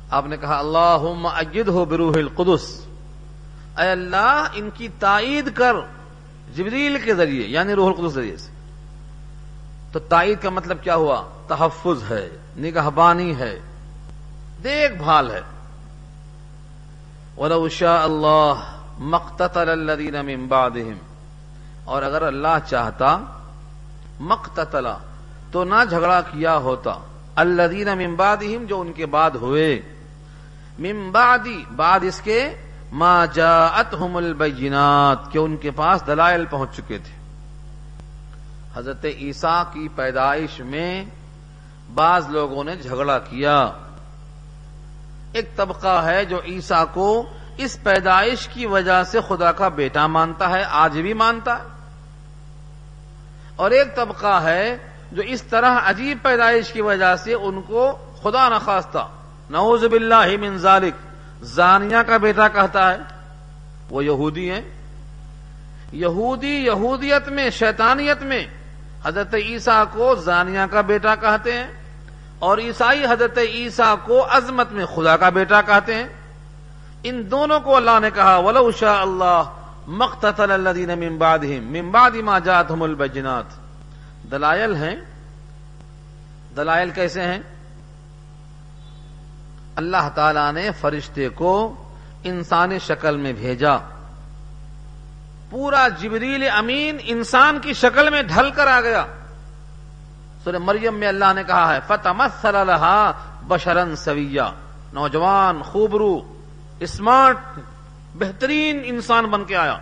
آپ 0.10 0.26
نے 0.26 0.38
کہا 0.38 0.60
اللہ 0.60 0.98
اجد 1.24 1.68
ہو 1.68 1.86
بروح 1.86 2.14
القدس 2.16 2.86
اے 3.80 3.92
اللہ، 3.92 4.48
ان 4.54 4.70
کی 4.74 4.88
تائید 5.00 5.54
کر 5.54 5.74
جبریل 6.56 6.98
کے 7.06 7.16
ذریعے 7.16 7.48
یعنی 7.48 7.74
روح 7.74 7.94
القدس 7.96 8.14
ذریعے 8.14 8.38
سے۔ 8.38 8.52
تو 9.92 10.00
تائید 10.00 10.42
کا 10.42 10.50
مطلب 10.50 10.78
کیا 10.84 10.96
ہوا؟ 10.96 11.24
تحفظ 11.48 12.12
ہے، 12.12 12.30
نگہبانی 12.58 13.36
ہے، 13.36 13.60
دیکھ 14.64 14.94
بھال 14.94 15.32
ہے۔ 15.32 15.42
ولو 17.38 17.70
شاء 17.70 18.02
اللہ 18.02 18.54
مقتتل 19.00 19.70
الذین 19.70 20.26
من 20.26 20.48
بعدهم۔ 20.48 20.98
اور 21.84 22.04
اگر 22.04 22.22
اللہ 22.22 22.58
چاہتا 22.68 23.18
مقتتلا، 24.20 24.98
تو 25.52 25.64
نہ 25.64 25.84
جھگڑا 25.90 26.22
کیا 26.22 26.58
ہوتا۔ 26.58 26.96
الذین 27.36 27.88
من 27.98 28.16
بعدهم 28.16 28.66
جو 28.66 28.82
ان 28.82 28.92
کے 28.92 29.06
بعد 29.06 29.32
ہوئے۔ 29.32 29.82
من 30.80 31.12
بعدی، 31.12 31.64
بعد 31.76 32.00
اس 32.02 32.22
کے 32.22 32.56
ما 32.92 33.26
جاءتهم 33.26 34.16
البینات، 34.16 35.32
کہ 35.32 35.38
ان 35.38 35.58
کے 35.58 35.72
پاس 35.72 36.08
دلائل 36.08 36.46
پہنچ 36.46 36.76
چکے 36.76 36.98
تھے۔ 36.98 37.16
حضرت 38.76 39.06
عیسیٰ 39.06 39.64
کی 39.74 39.88
پیدائش 39.96 40.60
میں 40.60 41.06
بعض 41.94 42.30
لوگوں 42.30 42.64
نے 42.64 42.76
جھگڑا 42.76 43.20
کیا۔ 43.20 43.72
ایک 45.34 45.56
طبقہ 45.56 46.02
ہے 46.06 46.26
جو 46.26 46.42
عیسیٰ 46.46 46.86
کو 46.94 47.30
اس 47.58 47.84
پیدائش 47.84 48.48
کی 48.48 48.66
وجہ 48.66 49.04
سے 49.04 49.20
خدا 49.28 49.52
کا 49.52 49.68
بیٹا 49.68 50.08
مانتا 50.08 50.50
ہے، 50.50 50.64
آج 50.70 51.00
بھی 51.00 51.14
مانتا 51.14 51.60
ہے۔ 51.60 51.75
اور 53.56 53.72
ایک 53.72 53.96
طبقہ 53.96 54.42
ہے 54.44 54.78
جو 55.12 55.22
اس 55.22 55.42
طرح 55.42 55.80
عجیب 55.86 56.18
پیدائش 56.22 56.72
کی 56.72 56.82
وجہ 56.82 57.16
سے 57.16 57.34
ان 57.34 57.62
کو 57.62 57.98
خدا 58.24 58.50
نخواستہ 58.50 59.08
نعوذ 59.50 59.86
باللہ 59.86 60.38
من 60.42 60.58
ذالک، 60.58 60.94
زانیہ 61.44 61.98
کا 62.08 62.18
بیٹا 62.18 62.48
کہتا 62.48 62.94
ہے۔ 62.94 62.98
وہ 63.90 64.06
یہودی 64.06 64.52
ہیں۔ 64.52 64.62
یہودی 65.94 66.66
یہودیت 66.66 67.30
میں، 67.30 67.50
شیطانیت 67.50 68.22
میں 68.22 68.46
حضرت 69.06 69.36
عیسیٰ 69.36 69.84
کو 69.92 70.16
زانیہ 70.16 70.60
کا 70.72 70.82
بیٹا 70.82 71.16
کہتے 71.16 71.52
ہیں 71.54 71.68
اور 72.40 72.58
عیسائی 72.58 73.06
حضرت 73.06 73.38
عیسیٰ 73.38 73.96
کو 74.04 74.26
عظمت 74.30 74.72
میں 74.72 74.86
خدا 74.86 75.18
کا 75.18 75.30
بیٹا 75.30 75.62
کہتے 75.62 75.96
ہیں۔ 75.96 76.08
ان 77.04 77.32
دونوں 77.32 77.60
کو 77.60 77.76
اللہ 77.76 78.00
نے 78.02 78.10
کہا، 78.16 78.38
ولو 78.38 78.72
شاء 78.72 79.02
اللہ 79.02 79.44
مقتتل 79.88 80.52
الذین 80.52 81.00
من 81.00 81.18
بعدہم. 81.18 81.72
من 81.72 81.92
بعد 81.92 82.16
ما 82.16 82.40
جاءتهم 82.40 82.82
البجنات. 82.82 83.46
دلائل 84.32 84.76
ہیں. 84.76 84.96
دلائل 86.56 86.90
کیسے 86.90 87.22
ہیں؟ 87.22 87.40
اللہ 89.76 90.10
تعالی 90.16 90.52
نے 90.52 90.72
فرشتے 90.72 91.30
کو 91.30 91.76
انسانی 92.24 92.80
شکل 92.80 93.18
میں 93.18 93.34
بھیجا. 93.34 93.78
پورا 95.50 95.88
جبریل 95.88 96.50
امین 96.50 96.98
انسان 97.04 97.60
کی 97.60 97.74
شکل 97.74 98.10
میں 98.10 98.22
ڈھل 98.22 98.52
کر 98.52 98.68
آ 98.68 98.82
گیا. 98.82 99.06
سورہ 100.44 100.58
مریم 100.60 100.96
میں 100.96 101.08
اللہ 101.08 101.34
نے 101.36 101.44
کہا 101.44 101.76
ہے، 101.76 101.80
فتمثل 101.88 102.56
لها 102.56 103.12
بشرن 103.48 103.96
سویا 103.96 104.50
نوجوان، 104.94 105.62
خوبرو، 105.62 106.22
اسمارٹ 106.80 107.38
بہترین 108.18 108.82
انسان 108.86 109.26
بن 109.26 109.46
کے 109.46 109.56
آیا۔ 109.56 109.78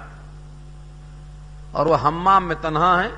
اور 1.71 1.85
وہ 1.85 2.01
ہمام 2.01 2.47
میں 2.47 2.55
تنہا 2.61 3.03
ہے۔ 3.03 3.09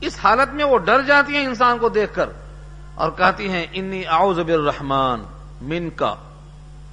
اس 0.00 0.18
حالت 0.24 0.54
میں 0.54 0.64
وہ 0.64 0.78
ڈر 0.78 1.02
جاتی 1.02 1.36
ہیں 1.36 1.44
انسان 1.44 1.78
کو 1.78 1.88
دیکھ 1.88 2.14
کر 2.14 2.28
اور 2.94 3.10
کہتی 3.10 3.48
ہیں، 3.48 3.66
انی 3.72 4.06
اعوذ 4.06 4.38
بالرحمن 4.38 5.22
من 5.62 5.90
کا 5.90 6.14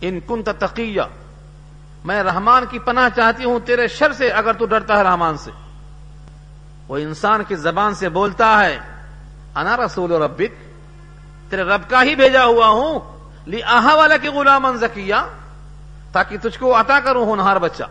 ان 0.01 0.19
کن 0.19 0.43
تقیہ۔ 0.43 1.01
میں 2.05 2.23
رحمان 2.23 2.63
کی 2.69 2.79
پناہ 2.79 3.09
چاہتی 3.15 3.43
ہوں، 3.43 3.59
تیرے 3.59 3.87
شر 3.87 4.13
سے 4.13 4.29
اگر 4.29 4.53
تو 4.53 4.65
ڈرتا 4.65 4.97
ہے 4.97 5.03
رحمان 5.03 5.37
سے۔ 5.37 5.51
وہ 6.87 6.97
انسان 6.97 7.43
کی 7.47 7.55
زبان 7.55 7.95
سے 7.95 8.09
بولتا 8.09 8.59
ہے، 8.59 8.79
انا 9.55 9.77
رسول 9.77 10.11
ربک، 10.11 10.63
تیرے 11.49 11.63
رب 11.63 11.81
کا 11.89 12.03
ہی 12.03 12.15
بھیجا 12.15 12.45
ہوا 12.45 12.67
ہوں۔ 12.67 12.99
لی 13.45 13.63
آہا 13.63 13.95
والا 13.95 14.17
کی 14.17 14.27
غلام 14.27 14.77
زکیہ 14.77 15.15
تاکہ 16.12 16.38
تجھ 16.41 16.60
کو 16.60 16.80
عطا 16.80 17.00
کروں 17.00 17.26
ہونہار 17.26 17.56
بچہ۔ 17.56 17.84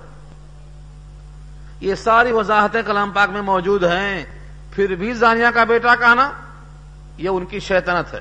یہ 1.81 1.95
ساری 1.95 2.33
وضاحتیں 2.33 2.83
کلام 2.83 3.11
پاک 3.11 3.29
میں 3.31 3.43
موجود 3.43 3.85
ہیں۔ 3.85 4.25
پھر 4.71 4.95
بھی 4.95 5.13
زانیہ 5.13 5.47
کا 5.55 5.65
بیٹا 5.65 5.95
کہنا، 5.95 6.33
یہ 7.17 7.29
ان 7.29 7.45
کی 7.45 7.61
شیطنت 7.61 8.15
ہے۔ 8.15 8.21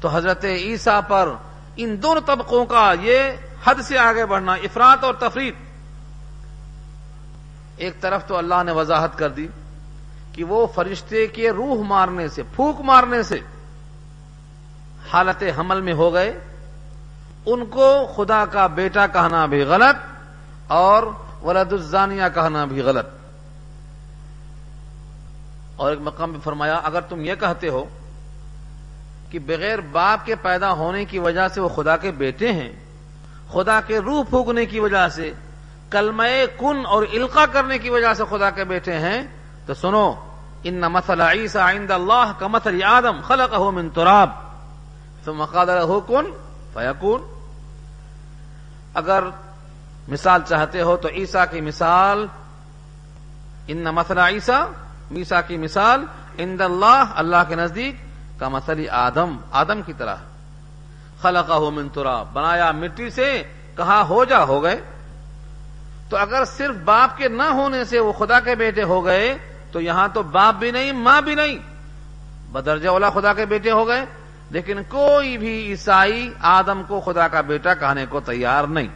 تو 0.00 0.08
حضرت 0.12 0.44
عیسیٰ 0.44 1.00
پر 1.08 1.28
ان 1.76 2.02
دونوں 2.02 2.22
طبقوں 2.26 2.66
کا 2.66 2.94
یہ 3.00 3.18
حد 3.64 3.74
سے 3.82 3.98
آگے 3.98 4.26
بڑھنا 4.26 4.52
افراد 4.52 5.04
اور 5.04 5.14
تفریح 5.14 5.52
ایک 7.76 8.00
طرف 8.00 8.26
تو 8.26 8.36
اللہ 8.36 8.62
نے 8.66 8.72
وضاحت 8.72 9.18
کر 9.18 9.28
دی 9.28 9.48
کہ 10.32 10.44
وہ 10.44 10.66
فرشتے 10.74 11.26
کے 11.26 11.50
روح 11.50 11.82
مارنے 11.82 12.28
سے 12.28 12.42
پھوک 12.42 12.80
مارنے 12.80 13.22
سے 13.22 13.38
حالت 15.12 15.44
حمل 15.58 15.80
میں 15.80 15.92
ہو 15.92 16.14
گئے۔ 16.14 16.40
ان 17.46 17.64
کو 17.66 18.14
خدا 18.16 18.44
کا 18.44 18.66
بیٹا 18.66 19.06
کہنا 19.06 19.46
بھی 19.46 19.62
غلط 19.62 19.96
اور 20.68 21.02
ولد 21.42 21.72
الزانیہ 21.72 22.24
کہنا 22.34 22.64
بھی 22.64 22.80
غلط۔ 22.80 23.06
اور 25.76 25.90
ایک 25.90 26.00
مقام 26.02 26.32
پہ 26.32 26.38
فرمایا، 26.44 26.80
اگر 26.84 27.00
تم 27.00 27.20
یہ 27.20 27.34
کہتے 27.34 27.68
ہو 27.68 27.84
کہ 29.30 29.38
بغیر 29.38 29.80
باپ 29.80 30.26
کے 30.26 30.34
پیدا 30.34 30.72
ہونے 30.72 31.04
کی 31.04 31.18
وجہ 31.18 31.48
سے 31.54 31.60
وہ 31.60 31.68
خدا 31.68 31.96
کے 31.96 32.10
بیٹے 32.10 32.52
ہیں، 32.52 32.72
خدا 33.52 33.80
کے 33.80 33.98
روح 33.98 34.22
پھونکنے 34.30 34.66
کی 34.66 34.80
وجہ 34.80 35.08
سے، 35.08 35.32
کلمہ 35.90 36.22
کن 36.58 36.86
اور 36.86 37.02
القا 37.12 37.46
کرنے 37.46 37.78
کی 37.78 37.90
وجہ 37.90 38.14
سے 38.14 38.24
خدا 38.30 38.50
کے 38.50 38.64
بیٹے 38.64 38.98
ہیں، 38.98 39.22
تو 39.66 39.74
سنو، 39.74 40.14
ان 40.62 40.80
مسل 40.80 41.20
عیسیٰ 41.20 41.62
عند 41.62 41.90
اللہ 41.90 42.32
کا 42.38 42.46
مثل 42.46 42.82
آدم 42.82 43.20
خلق 43.20 43.54
ہو 43.54 43.70
من 43.70 43.88
تراب 43.90 44.30
تو 45.24 45.34
مقادر 45.34 45.82
ہو 45.82 46.00
کن 46.00 46.30
فیکون۔ 46.78 47.22
اگر 48.94 49.22
مثال 50.08 50.40
چاہتے 50.48 50.80
ہو 50.80 50.96
تو 50.96 51.08
عیسیٰ 51.08 51.44
کی 51.50 51.60
مثال، 51.60 52.26
ان 53.66 53.84
مسئلہ 53.84 54.20
عیسیٰ 54.20 54.62
عیسیٰ 55.16 55.40
کی 55.46 55.56
مثال 55.56 56.04
اند 56.38 56.60
اللہ 56.60 57.04
اللہ 57.14 57.36
کے 57.48 57.54
نزدیک، 57.54 57.94
کا 58.40 58.48
مسئلہ 58.48 58.90
آدم 58.90 59.36
آدم 59.50 59.82
کی 59.82 59.92
طرح۔ 59.92 60.16
خلقہ 61.22 61.52
ہو 61.52 61.70
منترا 61.70 62.22
بنایا 62.22 62.72
مٹی 62.72 63.10
سے، 63.10 63.42
کہا 63.76 64.02
ہو 64.08 64.24
جا، 64.24 64.44
ہو 64.44 64.62
گئے۔ 64.62 64.80
تو 66.08 66.16
اگر 66.16 66.44
صرف 66.44 66.76
باپ 66.84 67.16
کے 67.16 67.28
نہ 67.28 67.42
ہونے 67.42 67.84
سے 67.84 67.98
وہ 67.98 68.12
خدا 68.12 68.40
کے 68.40 68.54
بیٹے 68.54 68.82
ہو 68.82 69.04
گئے، 69.04 69.34
تو 69.72 69.80
یہاں 69.80 70.08
تو 70.14 70.22
باپ 70.22 70.54
بھی 70.54 70.70
نہیں، 70.70 70.92
ماں 70.92 71.22
بھی 71.22 71.34
نہیں۔ 71.34 71.58
بدرجہ 72.52 72.88
والا 72.88 73.10
خدا 73.10 73.32
کے 73.32 73.46
بیٹے 73.46 73.70
ہو 73.70 73.88
گئے۔ 73.88 74.04
لیکن 74.50 74.78
کوئی 74.88 75.38
بھی 75.38 75.66
عیسائی 75.66 76.32
آدم 76.40 76.82
کو 76.88 77.00
خدا 77.00 77.28
کا 77.28 77.40
بیٹا 77.40 77.74
کہنے 77.74 78.06
کو 78.08 78.20
تیار 78.20 78.64
نہیں۔ 78.64 78.88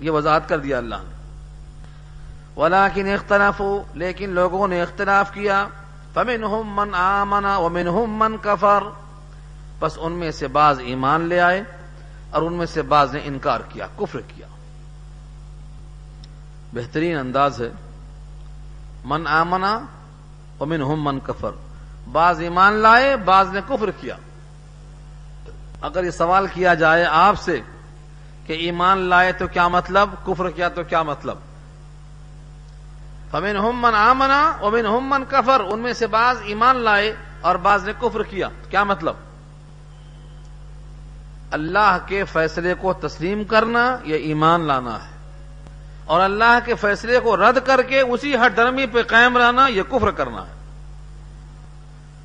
یہ 0.00 0.10
وضاحت 0.10 0.48
کر 0.48 0.58
دیا 0.58 0.78
اللہ 0.78 0.94
نے۔ 0.94 1.14
ولاکن 2.60 3.08
اختلاف 3.08 3.60
ہو 3.60 3.82
لیکن 3.94 4.30
لوگوں 4.30 4.68
نے 4.68 4.82
اختلاف 4.82 5.32
کیا۔ 5.32 5.66
فمن 6.14 6.44
من 6.66 6.94
آمنا 6.94 7.56
ومن 7.56 7.86
من 8.08 8.36
کفر۔ 8.42 8.84
بس 9.78 9.98
ان 10.00 10.12
میں 10.12 10.30
سے 10.30 10.48
بعض 10.48 10.78
ایمان 10.78 11.20
لے 11.20 11.40
آئے 11.40 11.62
اور 12.30 12.42
ان 12.42 12.52
میں 12.52 12.66
سے 12.66 12.82
بعض 12.82 13.14
نے 13.14 13.20
انکار 13.24 13.60
کیا، 13.68 13.86
کفر 13.96 14.20
کیا۔ 14.20 14.46
بہترین 16.72 17.18
انداز 17.18 17.60
ہے۔ 17.60 17.70
من 19.04 19.26
آمنا 19.26 19.80
ومن 20.60 20.80
من 20.80 21.18
کفر۔ 21.20 21.50
بعض 22.12 22.40
ایمان 22.40 22.72
لائے، 22.72 23.16
بعض 23.16 23.48
نے 23.52 23.60
کفر 23.68 23.90
کیا۔ 23.90 24.16
اگر 25.80 26.04
یہ 26.04 26.10
سوال 26.10 26.46
کیا 26.46 26.74
جائے 26.74 27.04
آپ 27.04 27.40
سے 27.40 27.60
کہ 28.46 28.52
ایمان 28.52 28.98
لائے 28.98 29.32
تو 29.32 29.46
کیا 29.46 29.68
مطلب 29.68 30.10
کفر 30.26 30.50
کیا 30.50 30.68
تو 30.68 30.82
کیا 30.82 31.02
مطلب؟ 31.02 31.38
فمن 33.30 33.56
من 33.74 33.94
آمنا 33.94 34.52
ومن 34.62 34.84
من 35.00 35.24
کفر، 35.28 35.60
ان 35.60 35.80
میں 35.80 35.92
سے 35.92 36.06
بعض 36.06 36.36
ایمان 36.42 36.76
لائے 36.76 37.16
اور 37.40 37.54
بعض 37.54 37.84
نے 37.84 37.92
کفر 38.00 38.22
کیا۔ 38.22 38.48
کیا 38.70 38.84
مطلب؟ 38.84 39.14
اللہ 41.50 41.98
کے 42.06 42.24
فیصلے 42.24 42.74
کو 42.74 42.92
تسلیم 42.92 43.44
کرنا 43.44 43.96
یہ 44.04 44.14
ایمان 44.14 44.60
لانا 44.60 44.94
ہے۔ 44.94 45.16
اور 46.04 46.20
اللہ 46.20 46.58
کے 46.64 46.74
فیصلے 46.74 47.20
کو 47.20 47.36
رد 47.36 47.58
کر 47.66 47.82
کے 47.82 48.00
اسی 48.00 48.36
ہر 48.36 48.50
درمی 48.50 48.86
پہ 48.86 49.02
قائم 49.02 49.36
رہنا 49.36 49.66
یہ 49.66 49.82
کفر 49.82 50.10
کرنا 50.10 50.46
ہے۔ 50.46 50.57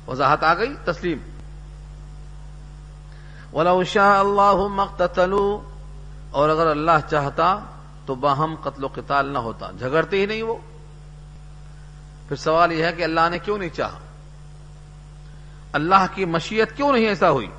وضاحت 0.08 0.44
آ 0.44 0.54
گئی، 0.54 0.74
تسلیم۔ 0.84 1.18
ولو 3.52 3.84
شاء 3.84 4.18
اللہ 4.18 4.66
مقتلو 4.68 5.62
اور 6.30 6.48
اگر 6.48 6.66
اللہ 6.66 7.08
چاہتا 7.10 7.58
تو 8.06 8.14
باہم 8.14 8.54
قتل 8.62 8.84
و 8.84 8.88
قتال 8.94 9.26
نہ 9.32 9.38
ہوتا۔ 9.38 9.70
جھگڑتے 9.70 10.20
ہی 10.20 10.26
نہیں 10.26 10.42
وہ۔ 10.42 10.56
پھر 12.28 12.36
سوال 12.36 12.72
یہ 12.72 12.84
ہے 12.84 12.92
کہ 12.92 13.02
اللہ 13.02 13.20
نے 13.30 13.38
کیوں 13.38 13.58
نہیں 13.58 13.68
چاہا؟ 13.68 13.98
اللہ 15.72 16.06
کی 16.14 16.24
مشیت 16.24 16.76
کیوں 16.76 16.92
نہیں 16.92 17.06
ایسا 17.06 17.30
ہوئی؟ 17.30 17.50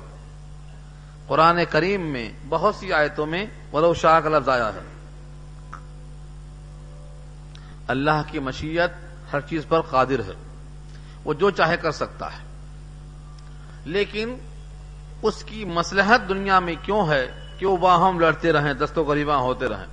قرآن 1.26 1.58
کریم 1.70 2.00
میں 2.00 2.32
بہت 2.48 2.74
سی 2.74 2.92
آیتوں 2.92 3.26
میں 3.26 3.46
ولو 3.72 3.94
شاہ 3.94 4.20
کا 4.20 4.28
لفظ 4.28 4.48
آیا 4.48 4.70
ہے۔ 4.74 4.80
اللہ 7.88 8.22
کی 8.30 8.38
مشیت 8.38 8.90
ہر 9.32 9.40
چیز 9.40 9.62
پر 9.68 9.80
قادر 9.80 10.18
ہے۔ 10.18 10.45
وہ 11.26 11.34
جو 11.34 11.50
چاہے 11.50 11.76
کر 11.76 11.90
سکتا 11.90 12.32
ہے۔ 12.32 12.38
لیکن 13.84 14.36
اس 15.22 15.44
کی 15.44 15.64
مسلحت 15.64 16.28
دنیا 16.28 16.58
میں 16.58 16.74
کیوں 16.82 17.08
ہے 17.08 17.48
کہ 17.58 17.66
وہ 17.66 17.76
باہم 17.76 18.20
لڑتے 18.20 18.52
رہیں 18.52 18.74
دستوں 18.74 19.04
غریباں 19.04 19.38
ہوتے 19.38 19.66
رہیں؟ 19.66 19.86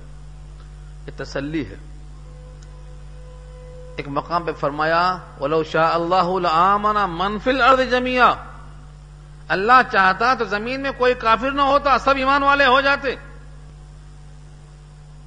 یہ 1.06 1.10
تسلی 1.16 1.66
ہے۔ 1.66 1.74
ایک 3.96 4.08
مقام 4.08 4.44
پہ 4.44 4.52
فرمایا، 4.52 5.18
ولو 5.40 5.64
شاہ 5.64 5.94
اللہ 5.94 7.06
منفل 7.06 7.62
ارد 7.62 7.90
جمیا 7.90 8.34
اللہ 9.48 9.92
چاہتا 9.92 10.34
تو 10.34 10.44
زمین 10.44 10.80
میں 10.80 10.90
کوئی 10.98 11.14
کافر 11.14 11.50
نہ 11.50 11.62
ہوتا، 11.62 11.98
سب 11.98 12.16
ایمان 12.16 12.42
والے 12.42 12.66
ہو 12.66 12.80
جاتے۔ 12.80 13.14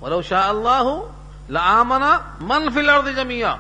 ولو 0.02 0.22
شاہ 0.22 0.50
اللہ 0.50 0.84
لآمنا 1.50 2.18
منفل 2.42 2.90
ارد 2.90 3.16
جمیا 3.16 3.56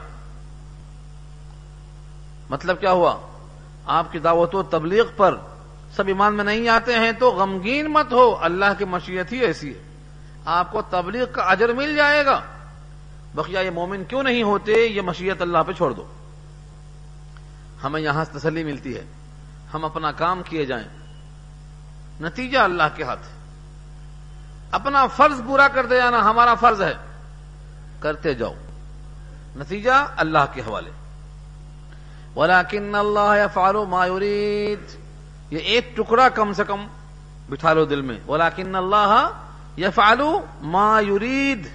مطلب 2.49 2.79
کیا 2.79 2.91
ہوا؟ 2.91 3.17
آپ 3.85 4.11
کی 4.11 4.19
دعوت 4.19 4.55
و 4.55 4.63
تبلیغ 4.63 5.03
پر 5.17 5.35
سب 5.95 6.07
ایمان 6.07 6.33
میں 6.33 6.43
نہیں 6.43 6.69
آتے 6.69 6.93
ہیں 6.93 7.11
تو 7.11 7.31
غمگین 7.31 7.87
مت 7.87 8.13
ہو، 8.13 8.37
اللہ 8.41 8.65
کی 8.77 8.85
مشیت 8.85 9.31
ہی 9.31 9.37
ایسی 9.37 9.73
ہے۔ 9.73 9.79
آپ 10.45 10.71
کو 10.71 10.81
تبلیغ 10.81 11.25
کا 11.31 11.41
اجر 11.41 11.69
مل 11.69 11.95
جائے 11.95 12.25
گا۔ 12.25 12.41
بقیہ 13.35 13.59
یہ 13.59 13.69
مومن 13.69 14.03
کیوں 14.03 14.23
نہیں 14.23 14.43
ہوتے؟ 14.43 14.71
یہ 14.85 15.01
مشیت 15.01 15.41
اللہ 15.41 15.57
پہ 15.67 15.71
چھوڑ 15.71 15.91
دو۔ 15.91 16.05
ہمیں 17.83 18.01
یہاں 18.01 18.25
سے 18.25 18.39
تسلی 18.39 18.63
ملتی 18.63 18.97
ہے۔ 18.97 19.05
ہم 19.73 19.85
اپنا 19.85 20.11
کام 20.11 20.41
کیے 20.45 20.65
جائیں۔ 20.65 20.87
نتیجہ 22.21 22.57
اللہ 22.57 22.83
کے 22.95 23.03
ہاتھ 23.03 23.27
اپنا 24.71 25.07
فرض 25.07 25.41
پورا 25.45 25.67
کر 25.67 25.85
دے 25.85 25.97
جانا 25.97 26.19
ہمارا 26.19 26.55
فرض 26.55 26.81
ہے۔ 26.81 26.93
کرتے 27.99 28.33
جاؤ۔ 28.33 28.53
نتیجہ 29.55 30.07
اللہ 30.17 30.45
کے 30.53 30.61
حوالے۔ 30.61 30.91
ولیکن 32.37 32.95
اللہ 32.95 33.45
فارو 33.53 33.85
مایورید 33.85 34.79
یہ 35.53 35.57
ایک 35.57 35.97
ٹکڑا 35.97 36.29
کم 36.29 36.53
سے 36.53 36.63
کم 36.67 36.87
بٹھا 37.49 37.73
لو 37.73 37.85
دل 37.85 38.01
میں۔ 38.01 38.17
ولیکن 38.27 38.75
اللہ 38.75 39.29
یہ 39.75 39.87
فالو 39.95 40.45
مایورید 40.61 41.67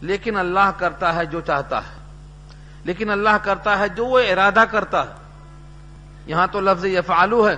لیکن 0.00 0.36
اللہ 0.36 0.70
کرتا 0.78 1.14
ہے 1.14 1.26
جو 1.26 1.40
چاہتا 1.40 1.78
ہے۔ 1.78 2.02
لیکن 2.84 3.10
اللہ 3.10 3.36
کرتا 3.42 3.78
ہے 3.78 3.88
جو 3.88 4.06
وہ 4.06 4.20
ارادہ 4.20 4.64
کرتا 4.70 5.02
ہے۔ 5.02 5.14
یہاں 6.26 6.46
تو 6.52 6.60
لفظ 6.60 6.84
یہ 6.84 7.00
فعلو 7.06 7.48
ہے۔ 7.48 7.56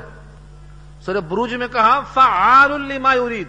سورہ 1.01 1.21
بروج 1.21 1.55
میں 1.55 1.69
کہا، 1.69 2.01
فعال 2.01 2.81
لما 2.81 3.15
یرید 3.15 3.49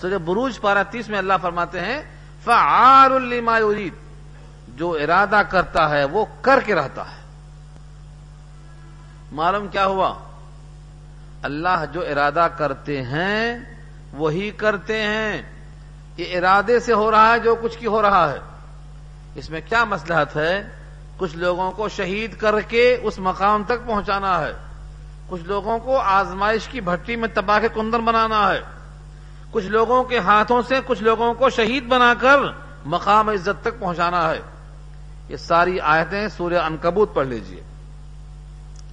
سورہ 0.00 0.18
بروج 0.18 0.60
پارا 0.60 0.82
تیس 0.82 1.08
میں 1.08 1.18
اللہ 1.18 1.32
فرماتے 1.42 1.80
ہیں، 1.80 2.02
فعال 2.44 3.22
لما 3.22 3.58
یرید 3.58 3.94
جو 4.68 4.90
ارادہ 4.90 5.42
کرتا 5.48 5.90
ہے، 5.90 6.04
وہ 6.04 6.24
کر 6.40 6.60
کے 6.66 6.74
رہتا 6.74 7.02
ہے۔ 7.02 7.17
معلوم 9.32 9.68
کیا 9.68 9.86
ہوا؟ 9.86 10.14
اللہ 11.42 11.84
جو 11.92 12.00
ارادہ 12.00 12.48
کرتے 12.58 13.02
ہیں، 13.02 13.58
وہی 14.12 14.50
کرتے 14.50 15.02
ہیں۔ 15.02 15.42
یہ 16.16 16.38
ارادے 16.38 16.80
سے 16.80 16.92
ہو 16.92 17.10
رہا 17.10 17.32
ہے 17.34 17.38
جو 17.38 17.54
کچھ 17.54 17.78
کی 17.78 17.86
ہو 17.86 18.02
رہا 18.02 18.32
ہے۔ 18.32 18.38
اس 19.34 19.50
میں 19.50 19.60
کیا 19.68 19.84
مسلحت 19.84 20.36
ہے؟ 20.36 20.68
کچھ 21.16 21.36
لوگوں 21.36 21.72
کو 21.72 21.88
شہید 21.88 22.36
کر 22.36 22.60
کے 22.60 22.96
اس 23.02 23.18
مقام 23.18 23.64
تک 23.64 23.86
پہنچانا 23.86 24.40
ہے۔ 24.40 24.52
کچھ 25.28 25.42
لوگوں 25.42 25.78
کو 25.78 25.98
آزمائش 25.98 26.68
کی 26.68 26.80
بھٹی 26.80 27.16
میں 27.16 27.28
تباہ 27.34 27.58
کے 27.58 27.68
کندر 27.74 27.98
بنانا 27.98 28.52
ہے۔ 28.52 28.60
کچھ 29.50 29.66
لوگوں 29.66 30.04
کے 30.04 30.18
ہاتھوں 30.18 30.62
سے 30.62 30.74
کچھ 30.86 31.02
لوگوں 31.02 31.34
کو 31.34 31.50
شہید 31.50 31.86
بنا 31.86 32.14
کر 32.20 32.36
مقام 32.84 33.28
عزت 33.28 33.64
تک 33.64 33.78
پہنچانا 33.78 34.30
ہے۔ 34.30 34.40
یہ 35.28 35.36
ساری 35.36 35.80
آیتیں 35.80 36.28
سوریہ 36.28 36.58
انکبوت 36.58 37.14
پڑھ 37.14 37.26
لیجیے۔ 37.26 37.62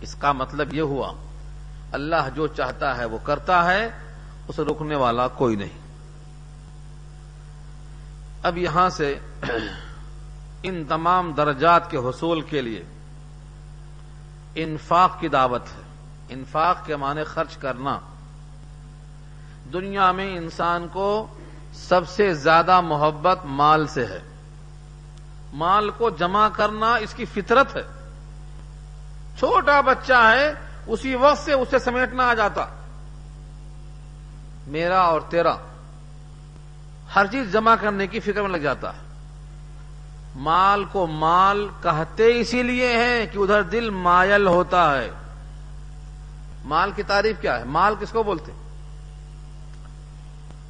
اس 0.06 0.16
کا 0.16 0.32
مطلب 0.32 0.74
یہ 0.74 0.82
ہوا، 0.82 1.14
اللہ 1.92 2.30
جو 2.36 2.48
چاہتا 2.48 2.98
ہے 2.98 3.06
وہ 3.06 3.18
کرتا 3.24 3.74
ہے 3.74 3.90
اسے 4.48 4.62
رکنے 4.62 4.96
والا 4.96 5.28
کوئی 5.28 5.56
نہیں۔ 5.56 5.78
اب 8.44 8.58
یہاں 8.58 8.90
سے 8.90 9.20
ان 10.64 10.84
تمام 10.90 11.34
درجات 11.34 11.92
کے 11.92 11.98
حصول 11.98 12.42
کے 12.42 12.62
لیے 12.62 12.84
انفاق 14.56 15.20
کی 15.20 15.28
دعوت 15.28 15.62
ہے۔ 15.62 15.82
انفاق 16.30 16.86
کے 16.86 16.96
معنی 16.96 17.24
خرچ 17.24 17.58
کرنا۔ 17.58 18.00
دنیا 19.74 20.12
میں 20.12 20.38
انسان 20.38 20.88
کو 20.88 21.28
سب 21.74 22.10
سے 22.10 22.34
زیادہ 22.34 22.82
محبت 22.82 23.40
مال 23.46 23.88
سے 23.88 24.06
ہے۔ 24.06 24.20
مال 25.54 25.90
کو 25.90 26.10
جمع 26.10 26.50
کرنا 26.50 26.96
اس 26.96 27.14
کی 27.14 27.26
فطرت 27.26 27.76
ہے۔ 27.76 28.05
چھوٹا 29.40 29.82
بچہ 29.82 30.32
ہے، 30.36 30.54
اسی 30.88 31.16
وقت 31.16 31.38
سے 31.38 31.54
اسے 31.54 31.80
سمیٹنا 31.80 32.30
آ 32.30 32.34
جاتا۔ 32.34 32.66
میرا 34.68 35.02
اور 35.02 35.22
تیرا۔ 35.22 35.56
ہر 37.16 37.26
چیز 37.26 37.52
جمع 37.52 37.76
کرنے 37.82 38.08
کی 38.08 38.20
فکر 38.20 38.42
میں 38.42 38.50
لگ 38.50 38.58
جاتا۔ 38.58 38.94
ہے 38.94 39.06
مال 40.36 40.86
کو 40.86 41.08
مال 41.08 41.68
کہتے 41.84 42.40
اسی 42.40 42.64
لیے 42.64 42.98
ہیں 42.98 43.26
کہ 43.26 43.38
ادھر 43.38 43.62
دل 43.62 43.90
مائل 43.90 44.48
ہوتا 44.48 44.98
ہے۔ 44.98 45.10
مال 46.66 46.92
کی 46.92 47.04
تعریف 47.04 47.36
کیا 47.42 47.60
ہے؟ 47.60 47.64
مال 47.64 47.96
کس 48.00 48.10
کو 48.10 48.24
بولتے؟ 48.24 48.52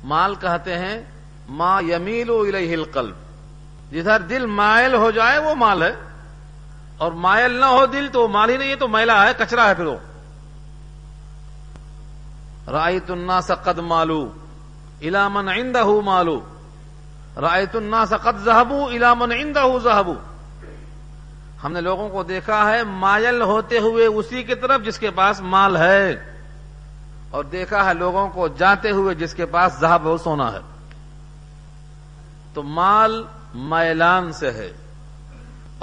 مال 0.04 0.36
کہتے 0.36 0.78
ہیں، 0.78 1.02
ما 1.50 1.80
یمیل 1.80 2.30
الیہ 2.30 2.74
القلب۔ 2.74 3.16
جدھر 3.92 4.20
دل 4.20 4.46
مائل 4.46 4.94
ہو 4.94 5.12
جائے، 5.12 5.38
وہ 5.38 5.56
مال 5.56 5.84
ہے۔ 5.84 5.96
اور 6.98 7.12
مائل 7.12 7.52
نہ 7.52 7.66
ہو 7.66 7.86
دل 7.86 8.08
تو 8.12 8.28
مال 8.28 8.50
ہی 8.50 8.58
نہیں 8.58 8.70
ہے 8.70 8.76
تو 8.76 8.88
میلا 8.88 9.26
ہے، 9.26 9.32
کچرا 9.38 9.70
ہے 9.70 9.76
پھر 9.76 9.86
وہ۔ 9.86 9.98
رائت 12.72 13.12
الناس 13.12 13.52
قد 13.64 13.80
مالو 13.80 14.32
الامن 15.02 15.50
عندہ 15.50 15.86
مالو۔ 16.06 16.42
رائت 17.42 17.76
الناس 17.76 18.14
قد 18.24 18.46
ذهبوا 18.46 18.86
الى 18.86 19.06
من 19.20 19.32
عنده 19.32 19.78
ذهبوا۔ 19.84 20.16
ہم 21.64 21.72
نے 21.72 21.82
لوگوں 21.82 22.10
کو 22.10 22.24
دیکھا 22.24 22.72
ہے، 22.72 22.84
مائل 22.84 23.42
ہوتے 23.42 23.80
ہوئے 23.80 24.06
اسی 24.06 24.44
کی 24.44 24.56
طرف 24.56 24.82
جس 24.86 25.00
کے 25.00 25.12
پاس 25.12 25.42
مال 25.42 25.78
ہے۔ 25.78 26.36
اور 27.30 27.44
دیکھا 27.44 27.86
ہے 27.86 27.94
لوگوں 27.94 28.30
کو 28.30 28.48
جاتے 28.48 28.92
ہوئے 28.92 29.16
جس 29.16 29.34
کے 29.34 29.46
پاس 29.46 29.74
ذہب 29.80 30.08
و 30.08 30.18
سونا 30.18 30.54
ہے۔ 30.54 30.60
تو 32.54 32.64
مال 32.64 33.24
میلان 33.54 34.32
سے 34.32 34.52
ہے۔ 34.52 34.74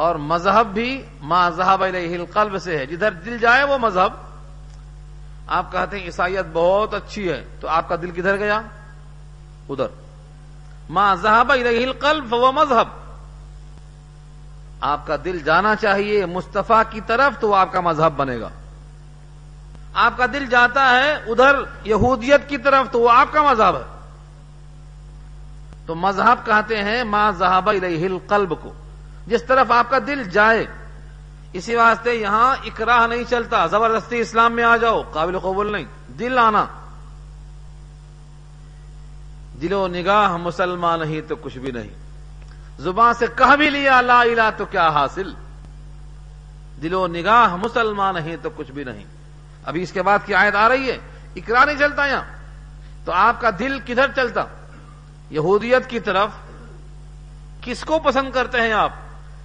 اور 0.03 0.15
مذہب 0.15 0.67
بھی 0.67 1.07
ما 1.21 1.51
ذہب 1.51 1.83
علیہ 1.83 2.19
القلب 2.19 2.59
سے 2.59 2.79
ہے۔ 2.79 2.87
جدھر 2.87 3.11
دل 3.11 3.39
جائے 3.39 3.65
وہ 3.65 3.79
مذہب۔ 3.79 4.13
آپ 5.47 5.73
کہتے 5.73 5.99
ہیں 5.99 6.07
عیسائیت 6.07 6.47
بہت 6.53 6.95
اچھی 6.95 7.29
ہے، 7.29 7.45
تو 7.61 7.69
آپ 7.69 7.89
کا 7.89 7.97
دل 8.03 8.11
کدھر 8.11 8.37
گیا؟ 8.37 8.61
ادھر۔ 9.69 9.87
ماں 10.91 11.15
ذہب 11.15 11.53
الیہ 11.53 11.87
القلب 11.87 12.35
وہ 12.35 12.53
مذہب۔ 12.53 12.89
آپ 14.81 15.07
کا 15.07 15.17
دل 15.25 15.39
جانا 15.39 15.77
چاہیے 15.77 16.27
مصطفیٰ 16.27 16.83
کی 16.91 17.01
طرف 17.07 17.41
تو 17.41 17.55
آپ 17.55 17.73
کا 17.73 17.81
مذہب 17.81 18.13
بنے 18.17 18.41
گا۔ 18.41 18.49
آپ 19.95 20.13
کا 20.17 20.27
دل 20.27 20.47
جاتا 20.47 20.91
ہے 20.91 21.13
ادھر 21.13 21.57
یہودیت 21.85 22.49
کی 22.49 22.59
طرف 22.59 22.87
تو 22.93 23.01
وہ 23.01 23.11
آپ 23.11 23.27
کا 23.33 23.43
مذہب 23.43 23.77
ہے۔ 23.77 23.99
تو 25.87 25.95
مذہب 25.95 26.47
کہتے 26.47 26.83
ہیں 26.83 27.05
ماں 27.05 27.33
ذہب 27.33 27.69
الیہ 27.69 28.07
القلب 28.07 28.53
کو۔ 28.63 28.73
جس 29.27 29.43
طرف 29.43 29.71
آپ 29.71 29.91
کا 29.91 29.99
دل 29.99 30.25
جائے، 30.25 30.67
اسی 31.53 31.75
واسطے 31.75 32.15
یہاں 32.15 32.57
اکراہ 32.65 33.07
نہیں 33.07 33.25
چلتا، 33.31 33.67
زبردستی 33.67 34.21
اسلام 34.21 34.53
میں 34.53 34.65
آ 34.65 34.77
جاؤ، 34.77 35.03
قابل 35.03 35.39
قبول 35.39 35.73
نہیں، 35.73 35.85
دل 36.19 36.39
آنا۔ 36.39 36.67
دل 39.63 39.73
و 39.73 39.89
نگاہ 39.89 40.37
مسلمان 40.37 41.01
نہیں 41.01 41.21
تو 41.29 41.37
کچھ 41.37 41.59
بھی 41.59 41.71
نہیں۔ 41.71 41.91
زبان 42.79 43.15
سے 43.15 43.27
کہہ 43.37 43.57
بھی 43.57 43.71
لیا، 43.71 44.01
لا 44.01 44.21
الہ 44.21 44.51
تو 44.57 44.65
کیا 44.65 44.89
حاصل؟ 44.89 45.33
دل 46.83 46.95
و 46.95 47.07
نگاہ 47.07 47.57
مسلمان 47.57 48.15
نہیں 48.15 48.37
تو 48.43 48.51
کچھ 48.57 48.73
بھی 48.73 48.85
نہیں۔ 48.85 49.05
ابھی 49.65 49.83
اس 49.83 49.93
کے 49.93 50.03
بعد 50.03 50.19
کی 50.27 50.35
آیت 50.35 50.55
آ 50.55 50.69
رہی 50.69 50.91
ہے 50.91 50.99
اقرا 51.37 51.65
نہیں 51.65 51.79
چلتا 51.79 52.07
یہاں۔ 52.07 52.43
تو 53.05 53.13
آپ 53.13 53.41
کا 53.41 53.51
دل 53.59 53.79
کدھر 53.79 54.07
چلتا؟ 54.17 54.45
یہودیت 55.31 55.91
کی 55.91 56.01
طرف۔ 56.01 56.29
کس 57.61 57.85
کو 57.85 57.99
پسند 57.99 58.31
کرتے 58.31 58.61
ہیں 58.61 58.73
آپ؟ 58.73 58.91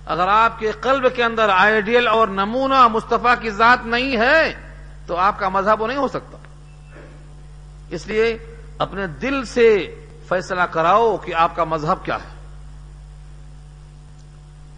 اگر 0.07 0.27
آپ 0.27 0.59
کے 0.59 0.71
قلب 0.71 1.15
کے 1.15 1.23
اندر 1.23 1.49
آئیڈیل 1.49 2.07
اور 2.07 2.27
نمونہ 2.27 2.87
مصطفیٰ 2.87 3.33
کی 3.39 3.49
ذات 3.49 3.85
نہیں 3.85 4.17
ہے، 4.17 4.53
تو 5.07 5.15
آپ 5.15 5.39
کا 5.39 5.49
مذہب 5.49 5.81
وہ 5.81 5.87
نہیں 5.87 5.97
ہو 5.97 6.07
سکتا۔ 6.07 6.37
اس 7.89 8.07
لیے 8.07 8.55
اپنے 8.77 9.07
دل 9.07 9.45
سے 9.45 9.95
فیصلہ 10.29 10.61
کراؤ 10.61 11.17
کہ 11.17 11.35
آپ 11.35 11.55
کا 11.55 11.63
مذہب 11.63 12.05
کیا 12.05 12.15
ہے۔ 12.15 12.57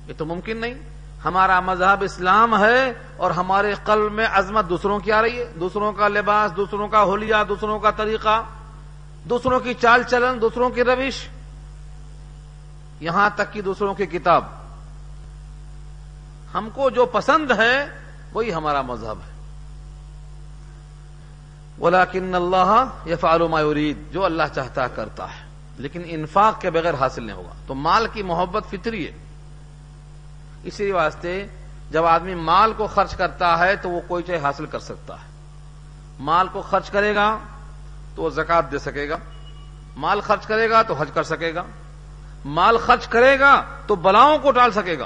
یہ 0.08 0.14
تو 0.18 0.26
ممکن 0.26 0.58
نہیں۔ 0.58 0.74
ہمارا 1.26 1.60
مذہب 1.60 2.04
اسلام 2.04 2.64
ہے 2.64 2.94
اور 3.18 3.32
ہمارے 3.32 3.74
قلب 3.84 4.12
میں 4.12 4.28
عظمت 4.32 4.70
دوسروں 4.70 5.00
کی 5.00 5.12
آ 5.12 5.22
رہی 5.22 5.40
ہے۔ 5.40 5.54
دوسروں 5.60 5.92
کا 5.92 6.08
لباس، 6.08 6.58
دوسروں 6.58 6.88
کا 6.88 7.04
ہولیا 7.04 7.44
دوسروں 7.50 7.80
کا 7.80 7.92
طریقہ، 7.92 8.44
دوسروں 9.24 9.60
کی 9.60 9.74
چال 9.74 10.04
چلن، 10.04 10.42
دوسروں 10.42 10.70
کی 10.70 10.84
روش۔ 10.84 11.28
یہاں 13.00 13.30
تک 13.36 13.54
کہ 13.54 13.62
دوسروں 13.62 13.94
کی 13.94 14.06
کتاب۔ 14.06 14.59
ہم 16.54 16.70
کو 16.74 16.90
جو 16.90 17.06
پسند 17.06 17.52
ہے، 17.52 17.88
وہی 18.34 18.54
ہمارا 18.54 18.82
مذہب 18.82 19.18
ہے۔ 19.28 19.40
ولاکن 21.82 22.36
اللہ 22.36 22.86
یہ 23.06 23.16
فعلوما 23.16 23.62
یرید 23.62 23.98
جو 24.12 24.26
اللہ 24.26 24.44
چاہتا 24.56 24.88
کرتا 24.88 25.26
ہے، 25.26 25.50
لیکن 25.78 26.02
انفاق 26.06 26.62
کے 26.62 26.70
بغیر 26.70 26.94
حاصل 26.94 27.24
نہیں 27.24 27.36
ہوگا۔ 27.36 27.54
تو 27.68 27.74
مال 27.74 28.08
کی 28.14 28.24
محبت 28.24 28.64
فطری 28.70 29.08
ہے۔ 29.08 29.12
اسی 30.64 30.92
واسطے 30.92 31.48
جب 31.92 32.06
آدمی 32.06 32.36
مال 32.36 32.74
کو 32.78 32.88
خرچ 32.88 33.16
کرتا 33.16 33.60
ہے، 33.60 33.76
تو 33.76 33.90
وہ 33.90 34.02
کوئی 34.08 34.24
چیز 34.24 34.46
حاصل 34.46 34.66
کر 34.66 34.80
سکتا 34.80 35.16
ہے۔ 35.16 35.28
مال 36.20 36.48
کو 36.48 36.62
خرچ 36.62 36.90
کرے 36.90 37.16
گا، 37.16 37.38
تو 38.16 38.22
وہ 38.22 38.30
زکات 38.30 38.72
دے 38.72 38.80
سکے 38.80 39.10
گا۔ 39.10 39.18
مال 39.96 40.22
خرچ 40.22 40.46
کرے 40.46 40.70
گا، 40.70 40.82
تو 40.82 40.94
حج 40.94 41.10
کر 41.14 41.24
سکے 41.24 41.56
گا۔ 41.56 41.64
مال 42.46 42.78
خرچ 42.78 43.08
کرے 43.08 43.40
گا، 43.40 43.64
تو 43.88 43.96
بلاؤں 43.96 44.38
کو 44.38 44.52
ٹال 44.52 44.72
سکے 44.72 45.00
گا۔ 45.00 45.06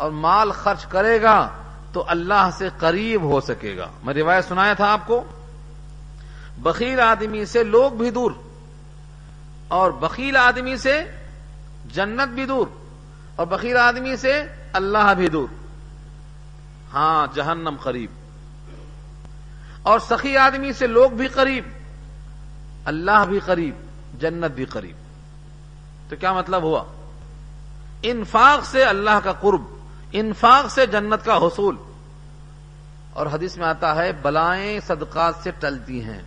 اور 0.00 0.10
مال 0.10 0.52
خرچ 0.52 0.86
کرے 0.86 1.22
گا 1.22 1.48
تو 1.92 2.04
اللہ 2.08 2.50
سے 2.58 2.68
قریب 2.78 3.22
ہو 3.22 3.40
سکے 3.40 3.76
گا۔ 3.76 3.86
میں 4.04 4.14
روایت 4.14 4.44
سنایا 4.44 4.72
تھا 4.72 4.92
آپ 4.92 5.06
کو؟ 5.06 5.24
بخیل 6.58 7.00
آدمی 7.00 7.44
سے 7.44 7.64
لوگ 7.64 7.90
بھی 7.90 8.10
دور 8.10 8.30
اور 9.68 9.90
بخیل 9.90 10.36
آدمی 10.36 10.76
سے 10.76 11.04
جنت 11.92 12.28
بھی 12.28 12.46
دور 12.46 12.66
اور 13.36 13.46
بخیل 13.46 13.76
آدمی 13.76 14.16
سے 14.16 14.42
اللہ 14.72 15.14
بھی 15.16 15.28
دور۔ 15.28 15.46
ہاں 16.92 17.26
جہنم 17.34 17.76
قریب۔ 17.82 18.10
اور 19.82 19.98
سخی 19.98 20.36
آدمی 20.36 20.72
سے 20.72 20.86
لوگ 20.86 21.10
بھی 21.10 21.28
قریب، 21.28 21.64
اللہ 22.84 23.24
بھی 23.28 23.38
قریب، 23.38 23.74
جنت 24.20 24.54
بھی 24.54 24.64
قریب۔ 24.64 24.96
تو 26.10 26.16
کیا 26.20 26.32
مطلب 26.32 26.62
ہوا؟ 26.62 26.84
انفاق 28.02 28.64
سے 28.64 28.84
اللہ 28.84 29.18
کا 29.24 29.32
قرب۔ 29.32 29.79
انفاق 30.12 30.70
سے 30.70 30.86
جنت 30.86 31.24
کا 31.24 31.36
حصول۔ 31.36 31.76
اور 33.12 33.26
حدیث 33.26 33.56
میں 33.56 33.66
آتا 33.66 33.96
ہے، 33.96 34.12
بلائیں 34.12 34.80
صدقات 34.86 35.34
سے 35.42 35.50
ٹلتی 35.50 36.04
ہیں۔ 36.04 36.22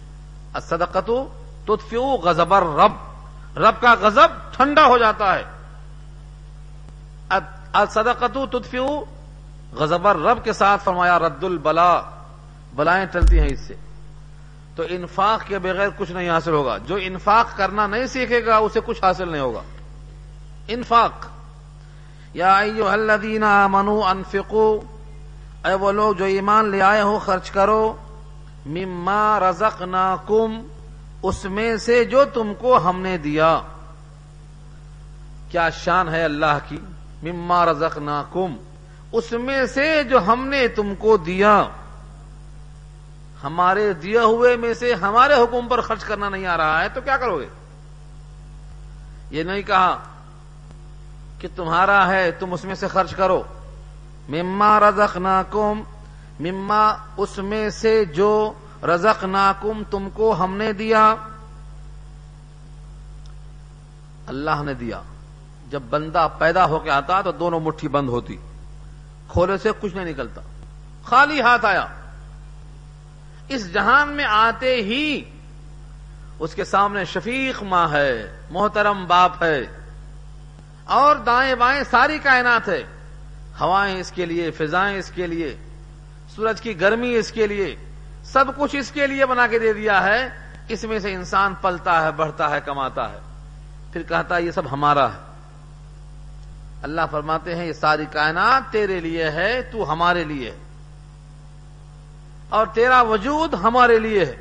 صدقت 0.62 1.12
تدفیو 1.66 2.04
غزبر 2.04 2.62
رب 2.62 2.92
رب 3.58 3.82
کا 3.82 3.96
غزب 4.00 4.54
ٹھنڈا 4.54 4.86
ہو 4.86 4.98
جاتا 4.98 5.36
ہے۔ 5.36 5.44
صدقت 7.90 8.38
تدفیو 8.52 8.88
غزبر 9.72 10.16
رب 10.16 10.44
کے 10.44 10.54
ساتھ 10.54 10.84
فرمایا، 10.84 11.20
رد 11.20 11.44
البلا 11.44 12.02
بلائیں 12.76 13.06
ٹلتی 13.06 13.40
ہیں 13.40 13.48
اس 13.50 13.60
سے۔ 13.60 13.74
تو 14.76 14.84
انفاق 14.90 15.48
کے 15.48 15.60
بغیر 15.60 15.88
کچھ 15.98 16.12
نہیں 16.12 16.30
حاصل 16.30 16.52
ہوگا۔ 16.52 16.78
جو 16.78 16.96
انفاق 17.02 17.58
کرنا 17.58 17.88
نہیں 17.88 18.08
سیکھے 18.08 18.46
گا، 18.46 18.58
اسے 18.58 18.80
کچھ 18.86 19.04
حاصل 19.04 19.30
نہیں 19.30 19.42
ہوگا۔ 19.42 19.62
انفاق۔ 20.68 21.33
یا 22.34 22.58
ایو 22.58 22.88
الذین 22.88 23.44
آمنو 23.44 24.04
انفقو۔ 24.06 24.80
اے 25.66 25.74
وہ 25.74 25.92
لوگ 25.92 26.14
جو 26.14 26.26
ایمان 26.26 26.70
لے 26.70 26.82
آئے 26.82 27.02
ہو، 27.02 27.20
خرچ 27.20 27.52
کرو۔ 27.52 27.96
مما 28.66 29.40
رزقناکم، 29.40 30.68
اس 31.24 31.46
میں 31.46 31.78
سے 31.78 32.06
جو 32.06 32.26
تم 32.26 32.54
کو 32.60 32.90
ہم 32.90 33.02
نے 33.02 33.18
دیا۔ 33.18 33.62
کیا 35.50 35.70
شان 35.70 36.10
ہے 36.10 36.24
اللہ 36.24 36.58
کی۔ 36.68 36.78
مما 37.24 37.66
رزقناکم، 37.66 38.56
اس 39.12 39.32
میں 39.32 39.66
سے 39.66 40.04
جو 40.04 40.28
ہم 40.28 40.48
نے 40.48 40.68
تم 40.68 40.96
کو 40.96 41.18
دیا۔ 41.18 41.64
ہمارے 43.44 43.94
دیا 43.94 44.24
ہوئے 44.24 44.58
میں 44.58 44.74
سے 44.74 44.94
ہمارے 44.94 45.34
حکم 45.34 45.68
پر 45.68 45.82
خرچ 45.82 46.04
کرنا 46.04 46.30
نہیں 46.30 46.46
آ 46.46 46.58
رہا 46.58 46.84
ہے، 46.84 46.90
تو 46.90 47.02
کیا 47.02 47.18
کرو 47.18 47.40
گے؟ 47.40 47.48
یہ 49.32 49.44
نہیں 49.44 49.62
کہا 49.62 50.04
کہ 51.44 51.50
تمہارا 51.56 52.08
ہے، 52.08 52.32
تم 52.32 52.54
اس 52.54 52.64
میں 52.64 52.76
سے 52.76 52.88
خرچ 52.88 53.16
کرو۔ 53.16 53.44
مما 54.30 54.80
رزق 54.80 55.18
ناکم 55.18 55.82
مما 56.40 56.96
اس 57.18 57.38
میں 57.38 57.70
سے 57.70 58.06
جو 58.06 58.54
رزق 58.84 59.24
ناکم 59.24 59.84
تم 59.92 60.10
کو 60.14 60.44
ہم 60.44 60.58
نے 60.58 60.74
دیا۔ 60.74 61.16
اللہ 64.28 64.64
نے 64.66 64.74
دیا۔ 64.74 65.02
جب 65.70 65.82
بندہ 65.90 66.28
پیدا 66.38 66.66
ہو 66.66 66.80
کے 66.80 66.90
آتا 66.90 67.22
تو 67.22 67.32
دونوں 67.32 67.60
مٹھی 67.60 67.88
بند 67.88 68.10
ہوتی۔ 68.10 68.38
کھولے 69.28 69.58
سے 69.58 69.70
کچھ 69.80 69.96
نہیں 69.96 70.06
نکلتا۔ 70.06 70.42
خالی 71.04 71.42
ہاتھ 71.42 71.66
آیا۔ 71.66 71.88
اس 73.50 73.74
جہان 73.74 74.10
میں 74.10 74.26
آتے 74.26 74.76
ہی 74.76 75.24
اس 76.40 76.56
کے 76.56 76.64
سامنے 76.64 77.06
شفیق 77.06 77.64
ماں 77.64 77.88
ہے، 77.92 78.40
محترم 78.50 79.06
باپ 79.06 79.44
ہے۔ 79.44 79.83
اور 80.86 81.16
دائیں 81.16 81.56
بائیں 81.56 81.84
ساری 81.92 82.20
کائنات 82.20 82.68
ہے۔ 82.68 82.84
ہوائیں 83.60 84.00
اس 84.00 84.12
کے 84.12 84.26
لیے، 84.26 84.52
فضائیں 84.52 84.98
اس 84.98 85.12
کے 85.16 85.28
لیے۔ 85.28 85.58
سورج 86.36 86.62
کی 86.62 86.82
گرمی 86.82 87.16
اس 87.16 87.32
کے 87.32 87.48
لیے۔ 87.48 87.76
سب 88.24 88.46
کچھ 88.58 88.76
اس 88.76 88.92
کے 88.92 89.08
لیے 89.08 89.26
بنا 89.26 89.48
کے 89.48 89.60
دے 89.60 89.74
دیا 89.74 90.04
ہے۔ 90.04 90.30
اس 90.68 90.84
میں 90.84 91.00
سے 91.00 91.14
انسان 91.14 91.54
پلتا 91.62 92.04
ہے، 92.04 92.12
بڑھتا 92.12 92.50
ہے، 92.50 92.60
کماتا 92.66 93.12
ہے۔ 93.12 93.20
پھر 93.94 94.04
کہتا 94.04 94.36
ہے، 94.36 94.42
یہ 94.42 94.52
سب 94.52 94.72
ہمارا 94.72 95.14
ہے۔ 95.14 95.18
اللہ 96.84 97.02
فرماتے 97.12 97.56
ہیں، 97.56 97.66
یہ 97.66 97.74
ساری 97.74 98.06
کائنات 98.12 98.72
تیرے 98.72 99.00
لیے 99.00 99.30
ہے، 99.32 99.62
تو 99.62 99.94
ہمارے 99.94 100.24
لیے۔ 100.24 100.52
ہے 100.52 100.56
اور 102.50 102.68
تیرا 102.74 103.02
وجود 103.02 103.54
ہمارے 103.54 104.00
لیے 104.00 104.26
ہے۔ 104.26 104.36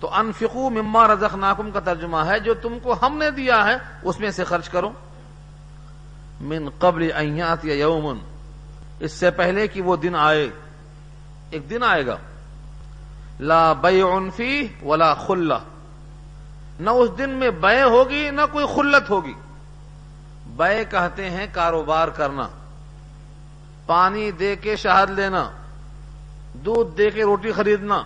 تو 0.00 0.14
انفقو 0.14 0.70
مما 0.70 1.06
رزق 1.06 1.34
ناکم 1.34 1.70
کا 1.70 1.80
ترجمہ 1.80 2.16
ہے، 2.16 2.38
جو 2.38 2.54
تم 2.54 2.78
کو 2.82 3.06
ہم 3.06 3.16
نے 3.18 3.30
دیا 3.30 3.66
ہے، 3.66 3.76
اس 4.02 4.20
میں 4.20 4.30
سے 4.30 4.44
خرچ 4.44 4.68
کرو۔ 4.68 4.90
من 6.40 6.68
قبل 6.78 7.10
ایات 7.14 7.64
یا 7.64 7.74
یومن۔ 7.74 8.18
اس 9.00 9.12
سے 9.12 9.30
پہلے 9.30 9.68
کہ 9.68 9.82
وہ 9.82 9.96
دن 9.96 10.14
آئے۔ 10.14 10.50
ایک 11.50 11.70
دن 11.70 11.82
آئے 11.82 12.06
گا۔ 12.06 12.16
لا 13.40 13.72
بے 13.72 14.02
فی 14.36 14.66
ولا 14.82 15.14
خلا 15.14 15.58
نہ 16.80 16.90
اس 16.90 17.18
دن 17.18 17.30
میں 17.30 17.50
بے 17.50 17.82
ہوگی، 17.82 18.30
نہ 18.30 18.40
کوئی 18.52 18.66
خلت 18.74 19.10
ہوگی۔ 19.10 19.32
بے 20.46 20.84
کہتے 20.84 21.30
ہیں 21.30 21.46
کاروبار 21.52 22.08
کرنا۔ 22.08 22.48
پانی 23.86 24.30
دے 24.30 24.56
کے 24.56 24.76
شہد 24.76 25.10
لینا۔ 25.10 25.50
دودھ 26.54 26.98
دے 26.98 27.10
کے 27.10 27.22
روٹی 27.22 27.52
خریدنا۔ 27.52 28.02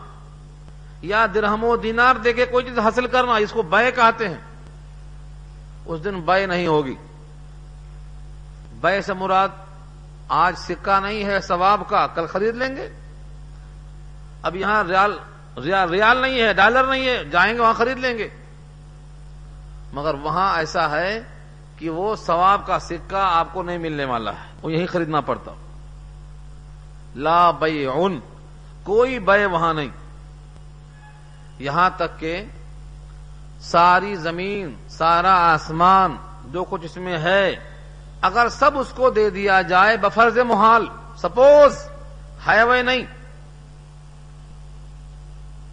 یا 1.03 1.27
درہم 1.35 1.64
و 1.64 1.77
دینار 1.77 2.14
دے 2.16 2.33
کے 2.33 2.47
کوئی 2.47 2.64
چیز 2.64 2.79
حاصل 2.79 3.07
کرنا۔ 3.07 3.37
اس 3.37 3.53
کو 3.53 3.62
بے 3.62 3.90
کہتے 3.90 4.29
ہیں۔ 4.29 4.40
اس 5.87 6.05
دن 6.05 6.20
بے 6.20 6.47
نہیں 6.47 6.66
ہوگی۔ 6.66 6.94
بے 8.85 9.03
سے 9.03 9.12
مراد 9.12 9.49
آج 10.28 10.55
سکہ 10.59 11.01
نہیں 11.01 11.24
ہے 11.24 11.41
ثواب 11.41 11.82
کا، 11.89 12.07
کل 12.07 12.26
خرید 12.26 12.55
لیں 12.55 12.76
گے۔ 12.76 12.89
اب 14.43 14.57
یہاں 14.57 14.85
ریال 14.85 15.18
ریال 15.91 16.16
نہیں 16.16 16.43
ہے، 16.43 16.53
ڈالر 16.53 16.85
نہیں 16.85 17.07
ہے، 17.07 17.24
جائیں 17.24 17.55
گے 17.55 17.61
وہاں 17.61 17.74
خرید 17.74 17.99
لیں 17.99 18.18
گے۔ 18.18 18.28
مگر 19.93 20.14
وہاں 20.14 20.57
ایسا 20.57 20.91
ہے 20.91 21.20
کہ 21.76 21.91
وہ 21.91 22.16
ثواب 22.16 22.66
کا 22.66 22.78
سکہ 22.78 23.16
آپ 23.16 23.49
کو 23.53 23.62
نہیں 23.62 23.78
ملنے 23.78 24.05
والا 24.05 24.30
ہے، 24.30 24.53
وہ 24.62 24.72
یہی 24.72 24.87
خریدنا 24.87 25.20
پڑتا۔ 25.20 25.53
لا 27.16 27.51
بے 27.51 27.87
کوئی 28.82 29.18
بے 29.18 29.47
وہاں 29.47 29.74
نہیں۔ 29.74 29.89
یہاں 31.59 31.91
تک 31.97 32.18
کہ 32.18 32.45
ساری 33.61 34.14
زمین، 34.14 34.74
سارا 34.89 35.53
آسمان 35.53 36.16
جو 36.45 36.64
کچھ 36.64 36.85
اس 36.85 36.97
میں 36.97 37.18
ہے 37.18 37.74
اگر 38.25 38.49
سب 38.49 38.79
اس 38.79 38.89
کو 38.89 39.11
دے 39.11 39.31
دیا 39.31 39.62
جائے 39.62 39.97
بفرز 39.97 40.39
محال، 40.39 40.87
سپوز 41.16 41.89
ہے 42.47 42.62
وہ 42.62 42.75
نہیں۔ 42.75 43.03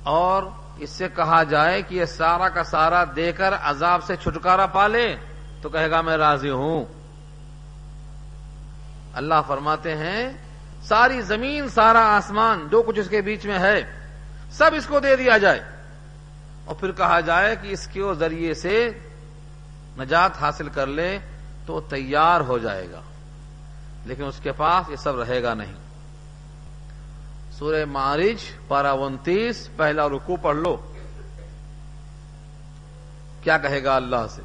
اور 0.04 0.44
اس 0.78 0.90
سے 0.90 1.08
کہا 1.16 1.44
جائے 1.44 1.82
کہ 1.82 1.96
یہ 1.96 2.06
سارا 2.06 2.50
کا 2.50 2.64
سارا 2.64 3.04
دے 3.16 3.32
کر 3.32 3.54
عذاب 3.54 4.04
سے 4.04 4.16
چھٹکارا 4.16 4.66
پالے، 4.66 5.16
تو 5.62 5.70
کہے 5.70 5.92
گا 5.92 6.02
میں 6.02 6.18
راضی 6.18 6.50
ہوں۔ 6.50 6.86
اللہ 9.14 9.42
فرماتے 9.48 9.98
ہیں، 9.98 10.30
ساری 10.84 11.22
زمین، 11.22 11.70
سارا 11.70 12.16
آسمان، 12.18 12.68
جو 12.72 12.82
کچھ 12.82 13.00
اس 13.00 13.10
کے 13.10 13.22
بیچ 13.22 13.46
میں 13.46 13.60
ہے، 13.60 13.82
سب 14.52 14.72
اس 14.74 14.86
کو 14.86 15.00
دے 15.00 15.16
دیا 15.16 15.38
جائے۔ 15.38 15.60
اور 16.66 16.76
پھر 16.76 16.92
کہا 16.92 17.20
جائے 17.20 17.56
کہ 17.56 17.68
اس 17.68 17.88
کے 17.88 18.02
ذریعے 18.20 18.54
سے 18.54 18.92
نجات 19.98 20.32
حاصل 20.42 20.70
کر 20.70 20.88
لے۔ 20.88 21.20
تو 21.66 21.82
تیار 21.82 22.42
ہو 22.42 22.58
جائے 22.58 22.92
گا۔ 22.92 23.02
لیکن 24.06 24.24
اس 24.24 24.40
کے 24.44 24.52
پاس 24.52 24.90
یہ 24.90 24.96
سب 24.96 25.20
رہے 25.20 25.44
گا 25.44 25.54
نہیں۔ 25.54 25.74
سورہ 27.52 27.86
معارج 27.86 28.52
پارا 28.68 28.92
انتیس، 28.92 29.70
پہلا 29.76 30.10
رکو 30.10 30.36
پڑھ 30.36 30.58
لو۔ 30.58 30.78
کیا 33.44 33.58
کہے 33.58 33.84
گا 33.84 33.96
اللہ 33.96 34.28
سے؟ 34.30 34.42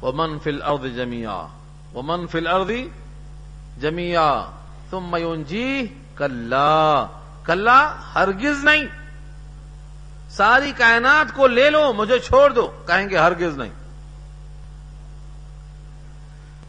وہ 0.00 0.12
من 0.14 0.38
فل 0.38 0.62
ارد 0.62 0.96
جمیا 0.96 1.46
وہ 1.92 2.02
من 2.04 2.26
فل 2.26 2.46
اردی 2.46 2.88
جمیا 3.80 4.44
تم 4.90 5.10
میون 5.10 5.44
جی 5.44 5.94
کل 6.14 6.54
کل 7.44 7.68
ہرگز 8.14 8.64
نہیں۔ 8.64 8.84
ساری 10.30 10.72
کائنات 10.76 11.36
کو 11.36 11.46
لے 11.46 11.70
لو، 11.70 11.92
مجھے 11.92 12.18
چھوڑ 12.18 12.50
دو۔ 12.50 12.82
کہیں 12.86 13.08
گے 13.10 13.16
ہرگز 13.16 13.58
نہیں۔ 13.58 13.87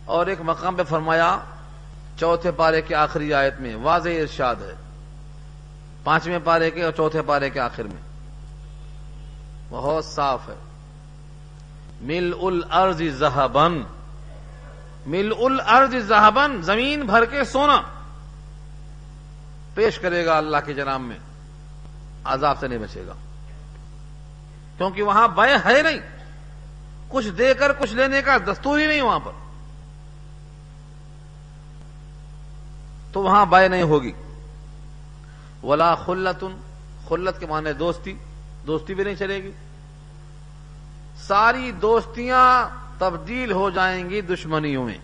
اور 0.10 0.28
ایک 0.28 0.38
مقام 0.42 0.76
پہ 0.76 0.84
فرمایا، 0.84 1.38
چوتھے 2.20 2.52
پارے 2.52 2.82
کے 2.82 2.96
آخری 2.96 3.34
آیت 3.34 3.60
میں 3.60 3.76
واضح 3.76 4.10
ارشاد 4.10 4.56
ہے۔ 4.56 4.76
پانچویں 6.04 6.40
پارے 6.44 6.72
کے 6.72 6.84
اور 6.84 6.92
چوتھے 6.92 7.22
پارے 7.22 7.50
کے 7.50 7.60
آخر 7.60 7.84
میں۔ 7.84 8.02
بہت 9.70 10.06
صاف 10.06 10.50
ہے۔ 10.50 10.54
مل 12.02 12.34
ال 12.42 12.62
ارض 12.72 13.02
زہبن 13.10 13.84
مل 15.06 15.32
ال 15.40 15.60
ارض 15.68 15.96
زہبن 15.96 16.62
زمین 16.62 17.02
بھر 17.02 17.26
کے 17.26 17.44
سونا۔ 17.44 17.82
پیش 19.74 20.00
کرے 20.00 20.26
گا 20.26 20.38
اللہ 20.38 20.58
کے 20.66 20.74
جناب 20.74 21.02
میں۔ 21.02 21.18
عذاب 22.24 22.60
سے 22.60 22.68
نہیں 22.68 22.80
بچے 22.80 23.04
گا۔ 23.08 23.14
کیونکہ 24.78 25.02
وہاں 25.02 25.28
بے 25.28 25.74
ہے 25.74 25.82
نہیں۔ 25.82 26.00
کچھ 27.10 27.28
دے 27.28 27.54
کر، 27.54 27.74
کچھ 27.74 27.94
لینے 27.94 28.22
کا 28.22 28.38
دستور 28.38 28.80
ہی 28.80 28.86
نہیں 28.86 29.02
وہاں 29.02 29.20
پر۔ 29.20 29.49
تو 33.12 33.22
وہاں 33.22 33.46
بے 33.46 33.68
نہیں 33.68 33.84
ہوگی۔ 33.84 34.12
ولا 35.64 35.96
خلتن 35.96 36.58
خلت 37.08 37.40
کے 37.40 37.46
معنی 37.46 37.74
دوستی 37.74 38.14
دوستی 38.68 38.94
بھی 38.94 39.04
نہیں 39.04 39.16
چلے 39.16 39.44
گی۔ 39.44 39.52
ساری 41.18 41.72
دوستیاں 41.72 42.70
تبدیل 42.98 43.52
ہو 43.52 43.70
جائیں 43.70 44.10
گی 44.10 44.22
دشمنیوں 44.22 44.86
میں۔ 44.86 44.98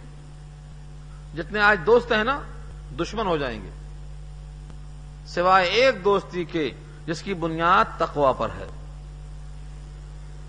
جتنے 1.35 1.59
آج 1.59 1.79
دوست 1.85 2.11
ہیں 2.11 2.23
نا، 2.23 2.39
دشمن 2.99 3.27
ہو 3.27 3.37
جائیں 3.37 3.61
گے۔ 3.61 3.69
سوائے 5.27 5.67
ایک 5.67 6.05
دوستی 6.05 6.45
کے، 6.45 6.71
جس 7.05 7.21
کی 7.21 7.33
بنیاد 7.33 7.85
تقوا 7.97 8.31
پر 8.31 8.49
ہے۔ 8.49 8.67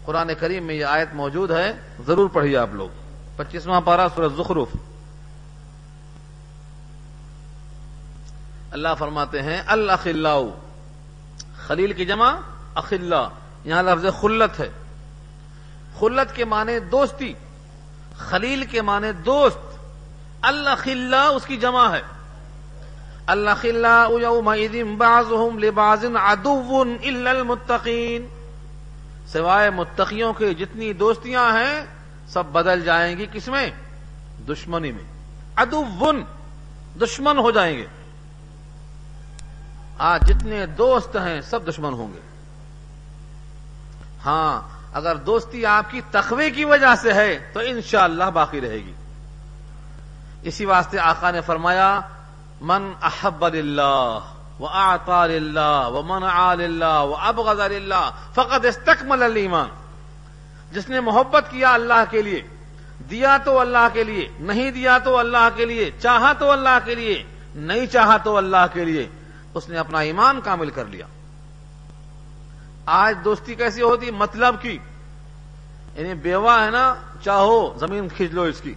قرآن 0.04 0.30
کریم 0.40 0.64
میں 0.64 0.74
یہ 0.74 0.84
آیت 0.84 1.08
موجود 1.14 1.50
ہے، 1.50 1.72
ضرور 2.06 2.28
پڑھیے 2.28 2.56
آپ 2.56 2.68
لوگ۔ 2.72 2.88
پچیسواں 3.36 3.80
پارا 3.80 4.06
سورج 4.14 4.32
زخرف۔ 4.36 4.85
اللہ 8.76 8.88
فرماتے 8.98 9.42
ہیں 9.42 9.62
اللہ 9.66 9.92
خلیل 11.66 11.92
کی 11.92 12.04
جمع 12.04 12.32
اخلا 12.74 13.28
یہاں 13.64 13.82
لفظ 13.82 14.20
خلت 14.20 14.60
ہے۔ 14.60 14.68
خلت 15.98 16.36
کے 16.36 16.44
معنی 16.44 16.78
دوستی، 16.78 17.34
خلیل 18.16 18.64
کے 18.64 18.82
معنی 18.82 19.12
دوست. 19.12 19.78
اللہ 20.42 20.70
خلا 20.78 21.28
اس 21.28 21.46
کی 21.46 21.56
جمع 21.56 21.96
ہے۔ 21.96 22.02
اللہ 23.26 23.50
خلا 23.60 24.08
باز 24.98 25.32
لبازن 25.62 26.16
ادو 26.16 26.84
المتقین۔ 27.02 28.26
سوائے 29.26 29.70
متقیوں 29.70 30.32
کے 30.32 30.54
جتنی 30.54 30.92
دوستیاں 30.92 31.52
ہیں، 31.52 31.86
سب 32.28 32.44
بدل 32.46 32.84
جائیں 32.84 33.18
گی 33.18 33.26
کس 33.32 33.48
میں؟ 33.48 33.70
دشمنی 34.48 34.92
میں۔ 34.92 35.04
ادو 35.56 35.84
دشمن 37.02 37.38
ہو 37.38 37.50
جائیں 37.50 37.78
گے۔ 37.78 37.86
آج 39.98 40.28
جتنے 40.28 40.66
دوست 40.66 41.16
ہیں، 41.16 41.40
سب 41.40 41.68
دشمن 41.68 41.92
ہوں 41.92 42.12
گے۔ 42.12 42.20
ہاں 44.24 44.60
اگر 44.92 45.16
دوستی 45.16 45.66
آپ 45.66 45.90
کی 45.90 46.00
تخوے 46.10 46.50
کی 46.50 46.64
وجہ 46.64 46.94
سے 47.02 47.12
ہے، 47.12 47.50
تو 47.52 47.60
انشاءاللہ 47.60 48.22
اللہ 48.22 48.30
باقی 48.30 48.60
رہے 48.60 48.76
گی۔ 48.76 48.92
اسی 50.42 50.64
واسطے 50.64 50.98
آقا 50.98 51.30
نے 51.30 51.40
فرمایا، 51.40 52.00
من 52.60 52.92
احب 53.02 53.44
اللہ 53.44 54.18
وہ 54.58 54.68
آطار 54.72 55.28
اللہ 55.28 55.88
وہ 55.92 56.02
من 56.02 56.22
اللہ 56.22 57.02
وہ 57.02 57.16
اب 57.16 57.40
غزار 57.40 57.70
اللہ 57.70 58.10
فقط 58.34 58.66
استقمل 58.66 59.22
المان 59.22 59.68
جس 60.72 60.88
نے 60.88 61.00
محبت 61.00 61.44
کیا 61.50 61.74
اللہ 61.74 62.04
کے 62.10 62.22
لیے، 62.22 62.42
دیا 63.10 63.38
تو 63.44 63.60
اللہ 63.60 63.88
کے 63.92 64.04
لیے، 64.04 64.28
نہیں 64.40 64.70
دیا 64.70 64.98
تو 64.98 65.18
اللہ 65.18 65.48
کے 65.56 65.64
لیے، 65.64 65.90
چاہا 66.00 66.32
تو 66.32 66.50
اللہ 66.50 66.78
کے 66.84 66.94
لیے، 66.94 67.22
نہیں 67.54 67.86
چاہا 67.86 68.16
تو 68.16 68.36
اللہ 68.36 68.66
کے 68.72 68.84
لیے۔ 68.84 69.08
اس 69.56 69.68
نے 69.68 69.78
اپنا 69.78 69.98
ایمان 69.98 70.40
کامل 70.40 70.70
کر 70.70 70.84
لیا۔ 70.84 71.06
آج 72.86 73.18
دوستی 73.24 73.54
کیسی 73.54 73.82
ہوتی؟ 73.82 74.10
مطلب 74.10 74.54
کی۔ 74.60 74.78
یعنی 75.94 76.14
بیوہ 76.14 76.64
ہے 76.64 76.70
نا، 76.70 76.94
چاہو 77.22 77.74
زمین 77.78 78.08
کھینچ 78.08 78.32
لو 78.32 78.42
اس 78.42 78.60
کی۔ 78.60 78.74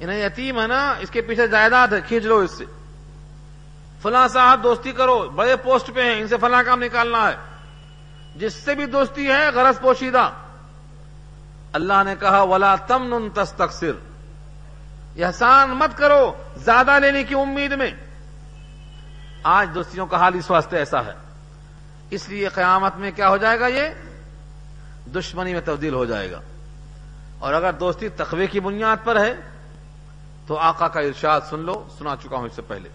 انہیں 0.00 0.24
یتیم 0.24 0.60
ہے 0.60 0.66
نا، 0.66 0.90
اس 0.90 1.10
کے 1.10 1.20
پیچھے 1.20 1.46
جائیداد 1.46 1.88
ہے، 1.88 2.00
کھینچ 2.00 2.24
لو 2.24 2.38
اس 2.38 2.58
سے۔ 2.58 2.64
فلاں 4.02 4.28
صاحب 4.28 4.64
دوستی 4.64 4.92
کرو، 4.92 5.18
بڑے 5.18 5.56
پوسٹ 5.56 5.90
پہ 5.94 6.02
ہیں، 6.02 6.20
ان 6.20 6.28
سے 6.28 6.36
فلاں 6.40 6.62
کام 6.66 6.82
نکالنا 6.82 7.28
ہے۔ 7.28 7.36
جس 8.36 8.54
سے 8.54 8.74
بھی 8.74 8.86
دوستی 8.86 9.26
ہے، 9.26 9.48
غرض 9.54 9.80
پوشیدہ۔ 9.80 10.30
اللہ 11.72 12.02
نے 12.04 12.14
کہا، 12.20 12.42
ولا 12.42 12.76
تم 12.76 13.28
تستقصر۔ 13.34 13.92
احسان 15.16 15.70
مت 15.70 15.98
کرو، 15.98 16.32
زیادہ 16.56 16.98
لینے 17.00 17.24
کی 17.24 17.34
امید 17.34 17.72
میں۔ 17.72 17.90
آج 19.42 19.70
دوستیوں 19.74 20.06
کا 20.06 20.16
حال 20.16 20.34
اس 20.34 20.50
واسطے 20.50 20.78
ایسا 20.78 21.04
ہے۔ 21.04 21.12
اس 22.10 22.28
لیے 22.28 22.48
قیامت 22.48 22.96
میں 22.96 23.10
کیا 23.10 23.28
ہو 23.28 23.36
جائے 23.36 23.60
گا 23.60 23.66
یہ؟ 23.66 23.88
دشمنی 25.14 25.52
میں 25.52 25.60
تبدیل 25.64 25.94
ہو 25.94 26.04
جائے 26.04 26.30
گا۔ 26.30 26.40
اور 27.38 27.54
اگر 27.54 27.72
دوستی 27.72 28.08
تخوے 28.08 28.46
کی 28.46 28.60
بنیاد 28.60 28.96
پر 29.04 29.20
ہے، 29.20 29.34
تو 30.46 30.58
آقا 30.58 30.88
کا 30.88 31.00
ارشاد 31.00 31.40
سن 31.50 31.58
لو، 31.58 31.88
سنا 31.98 32.14
چکا 32.22 32.36
ہوں 32.36 32.46
اس 32.46 32.52
سے 32.56 32.62
پہلے۔ 32.62 32.88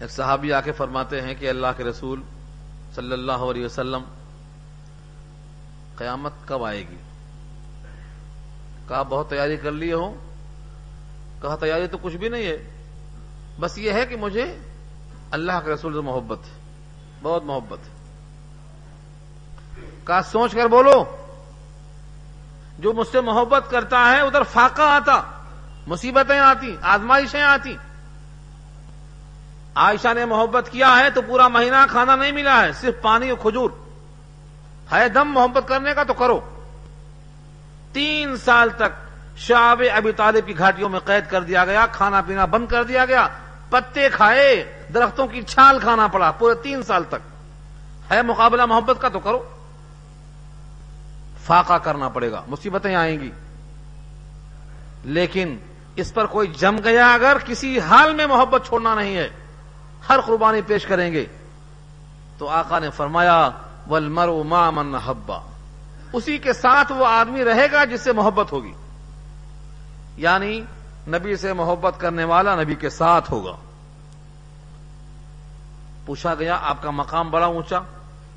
ایک 0.00 0.10
صحابی 0.10 0.52
آ 0.52 0.60
کے 0.60 0.72
فرماتے 0.72 1.20
ہیں 1.20 1.34
کہ 1.34 1.48
اللہ 1.48 1.66
کے 1.76 1.84
رسول 1.84 2.22
صلی 2.94 3.12
اللہ 3.12 3.32
علیہ 3.32 3.64
وسلم 3.64 4.02
قیامت 5.96 6.32
کب 6.46 6.64
آئے 6.64 6.78
گی؟ 6.78 6.96
کہا، 8.88 9.02
بہت 9.02 9.30
تیاری 9.30 9.56
کر 9.56 9.72
لیے 9.72 9.92
ہو۔ 9.92 10.14
کہا، 11.42 11.56
تیاری 11.56 11.86
تو 11.86 11.98
کچھ 12.02 12.16
بھی 12.16 12.28
نہیں 12.28 12.46
ہے۔ 12.46 12.73
بس 13.60 13.78
یہ 13.78 13.92
ہے 13.92 14.06
کہ 14.06 14.16
مجھے 14.16 14.58
اللہ 15.30 15.52
کے 15.64 15.70
رسول 15.70 15.92
سے 15.92 16.00
محبت 16.00 16.38
ہے، 16.38 16.58
بہت 17.22 17.44
محبت 17.44 17.78
ہے۔ 17.78 17.94
کہا، 20.04 20.20
سوچ 20.22 20.52
کر 20.52 20.66
بولو، 20.66 21.16
جو 22.78 22.92
مجھ 22.92 23.08
سے 23.08 23.20
محبت 23.20 23.70
کرتا 23.70 24.10
ہے، 24.10 24.20
ادھر 24.20 24.42
فاقہ 24.42 24.82
آتا، 24.82 25.22
مصیبتیں 25.86 26.38
آتی، 26.38 26.76
آزمائشیں 26.82 27.42
آتی۔ 27.42 27.76
عائشہ 29.74 30.14
نے 30.14 30.24
محبت 30.24 30.68
کیا 30.72 30.98
ہے 30.98 31.10
تو 31.10 31.22
پورا 31.22 31.48
مہینہ 31.48 31.86
کھانا 31.90 32.16
نہیں 32.16 32.32
ملا 32.32 32.62
ہے، 32.62 32.72
صرف 32.72 33.02
پانی 33.02 33.30
اور 33.30 33.38
کھجور۔ 33.38 33.70
ہے 34.92 35.08
دم 35.08 35.28
محبت 35.28 35.68
کرنے 35.68 35.94
کا 35.94 36.02
تو 36.02 36.14
کرو۔ 36.14 36.40
تین 37.92 38.36
سال 38.36 38.70
تک 38.70 39.04
شعب 39.36 39.82
ابی 39.94 40.12
طالب 40.12 40.46
کی 40.46 40.58
گھاٹیوں 40.58 40.88
میں 40.88 41.00
قید 41.00 41.30
کر 41.30 41.42
دیا 41.42 41.64
گیا، 41.64 41.86
کھانا 41.92 42.20
پینا 42.20 42.44
بند 42.44 42.66
کر 42.66 42.84
دیا 42.84 43.04
گیا۔ 43.04 43.28
پتے 43.74 44.08
کھائے، 44.08 44.72
درختوں 44.94 45.26
کی 45.26 45.42
چھال 45.42 45.78
کھانا 45.78 46.06
پڑا، 46.06 46.30
پورے 46.30 46.54
تین 46.54 46.82
سال 46.82 47.04
تک۔ 47.08 47.14
ہے 48.12 48.22
مقابلہ 48.22 48.66
محبت 48.66 48.96
کا 49.00 49.08
تو 49.08 49.20
کرو۔ 49.20 49.48
فاقہ 51.44 51.78
کرنا 51.78 52.08
پڑے 52.08 52.30
گا، 52.30 52.42
مصیبتیں 52.48 52.94
آئیں 52.94 53.20
گی۔ 53.20 53.30
لیکن 55.04 55.56
اس 55.96 56.14
پر 56.14 56.26
کوئی 56.26 56.48
جم 56.48 56.76
گیا 56.84 57.14
اگر 57.14 57.36
کسی 57.44 57.80
حال 57.80 58.14
میں 58.14 58.26
محبت 58.26 58.66
چھوڑنا 58.66 58.94
نہیں 58.94 59.16
ہے، 59.16 59.28
ہر 60.08 60.20
قربانی 60.26 60.62
پیش 60.62 60.86
کریں 60.86 61.12
گے۔ 61.12 61.26
تو 62.38 62.48
آقا 62.48 62.78
نے 62.78 62.90
فرمایا 62.90 63.50
ول 63.90 64.08
مرو 64.08 64.42
مامن 64.42 64.94
حبا 64.94 65.40
اسی 66.12 66.38
کے 66.38 66.52
ساتھ 66.52 66.92
وہ 66.92 67.06
آدمی 67.06 67.44
رہے 67.44 67.66
گا 67.72 67.84
جس 67.84 68.00
سے 68.00 68.12
محبت 68.12 68.52
ہوگی۔ 68.52 68.72
یعنی 70.16 70.60
نبی 71.08 71.36
سے 71.36 71.52
محبت 71.52 71.94
کرنے 71.98 72.24
والا 72.24 72.62
نبی 72.62 72.74
کے 72.74 72.90
ساتھ 72.90 73.30
ہوگا۔ 73.30 73.56
پوچھا 76.06 76.34
گیا، 76.34 76.58
آپ 76.62 76.82
کا 76.82 76.90
مقام 76.90 77.30
بڑا 77.30 77.46
اونچا، 77.46 77.80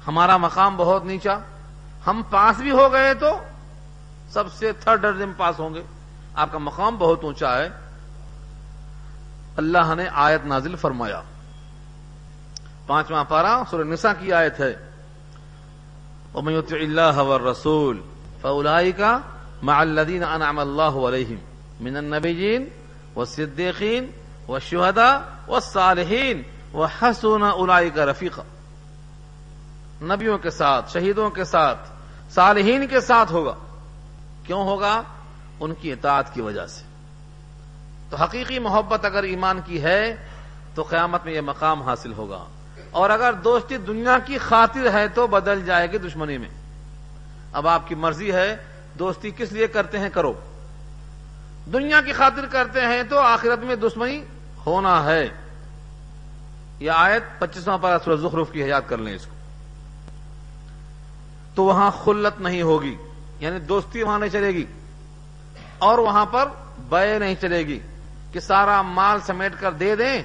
ہمارا 0.07 0.37
مقام 0.37 0.77
بہت 0.77 1.05
نیچا، 1.05 1.39
ہم 2.07 2.21
پاس 2.29 2.59
بھی 2.59 2.71
ہو 2.71 2.93
گئے 2.93 3.13
تو 3.13 3.39
سب 4.29 4.53
سے 4.53 4.71
تھرڈ 4.71 5.03
درجے 5.03 5.25
پاس 5.37 5.59
ہوں 5.59 5.73
گے۔ 5.73 5.83
آپ 6.35 6.51
کا 6.51 6.57
مقام 6.57 6.97
بہت 6.97 7.23
اونچا 7.23 7.57
ہے۔ 7.57 7.69
اللہ 9.57 9.93
نے 9.97 10.05
آیت 10.13 10.45
نازل 10.45 10.75
فرمایا۔ 10.75 11.21
پانچواں 12.87 13.23
پارا 13.23 13.63
سورہ 13.69 13.83
نسا 13.83 14.13
کی 14.13 14.33
آیت 14.33 14.59
ہے۔ 14.59 14.73
ومن 16.33 16.53
يطع 16.53 16.75
الله 16.75 17.27
والرسول 17.27 18.01
فاولئك 18.41 19.01
مع 19.63 19.79
الذين 19.79 20.23
انعم 20.23 20.59
الله 20.59 21.09
عليهم 21.09 21.46
من 21.81 21.97
النبيين 21.97 22.65
والصديقين 23.15 24.05
والشهداء 24.47 25.17
والصالحين 25.47 26.41
وحسن 26.73 27.43
اولئك 27.43 27.99
رفيقا. 27.99 28.43
نبیوں 30.01 30.37
کے 30.37 30.49
ساتھ، 30.49 30.91
شہیدوں 30.91 31.29
کے 31.29 31.43
ساتھ، 31.43 31.89
صالحین 32.29 32.87
کے 32.87 33.01
ساتھ 33.01 33.31
ہوگا۔ 33.31 33.55
کیوں 34.43 34.63
ہوگا؟ 34.63 35.01
ان 35.59 35.73
کی 35.73 35.91
اطاعت 35.91 36.33
کی 36.33 36.41
وجہ 36.41 36.65
سے۔ 36.67 36.83
تو 38.09 38.17
حقیقی 38.17 38.59
محبت 38.59 39.05
اگر 39.05 39.23
ایمان 39.23 39.59
کی 39.65 39.81
ہے، 39.81 40.15
تو 40.75 40.83
قیامت 40.83 41.25
میں 41.25 41.33
یہ 41.33 41.41
مقام 41.41 41.81
حاصل 41.81 42.13
ہوگا۔ 42.13 42.45
اور 42.91 43.09
اگر 43.09 43.33
دوستی 43.33 43.77
دنیا 43.77 44.19
کی 44.25 44.37
خاطر 44.37 44.93
ہے، 44.93 45.07
تو 45.07 45.27
بدل 45.27 45.65
جائے 45.65 45.91
گی 45.91 45.97
دشمنی 45.97 46.37
میں۔ 46.37 46.49
اب 47.53 47.67
آپ 47.67 47.87
کی 47.87 47.95
مرضی 47.95 48.31
ہے، 48.31 48.57
دوستی 48.99 49.31
کس 49.37 49.51
لیے 49.51 49.67
کرتے 49.67 49.99
ہیں؟ 49.99 50.09
کرو۔ 50.09 50.33
دنیا 51.73 52.01
کی 52.01 52.13
خاطر 52.13 52.45
کرتے 52.45 52.81
ہیں 52.81 53.03
تو 53.03 53.19
آخرت 53.19 53.63
میں 53.63 53.75
دشمنی 53.75 54.21
ہونا 54.65 55.03
ہے۔ 55.05 55.27
یہ 56.79 56.91
آیت 56.91 57.23
پچیسواں 57.39 57.77
پر 57.77 58.15
زخرف 58.15 58.51
کی 58.51 58.63
حیات 58.63 58.89
کر 58.89 58.97
لیں 58.97 59.15
اس 59.15 59.25
کو۔ 59.25 59.35
تو 61.55 61.63
وہاں 61.63 61.91
خلت 62.03 62.39
نہیں 62.41 62.61
ہوگی 62.61 62.95
یعنی 63.39 63.59
دوستی 63.59 64.03
وہاں 64.03 64.19
نہیں 64.19 64.29
چلے 64.29 64.47
گی، 64.47 64.65
اور 65.77 65.97
وہاں 65.97 66.25
پر 66.25 66.49
بے 66.89 67.17
نہیں 67.19 67.35
چلے 67.41 67.65
گی 67.67 67.79
کہ 68.31 68.39
سارا 68.39 68.81
مال 68.81 69.19
سمیٹ 69.21 69.53
کر 69.59 69.71
دے 69.71 69.95
دیں 69.95 70.21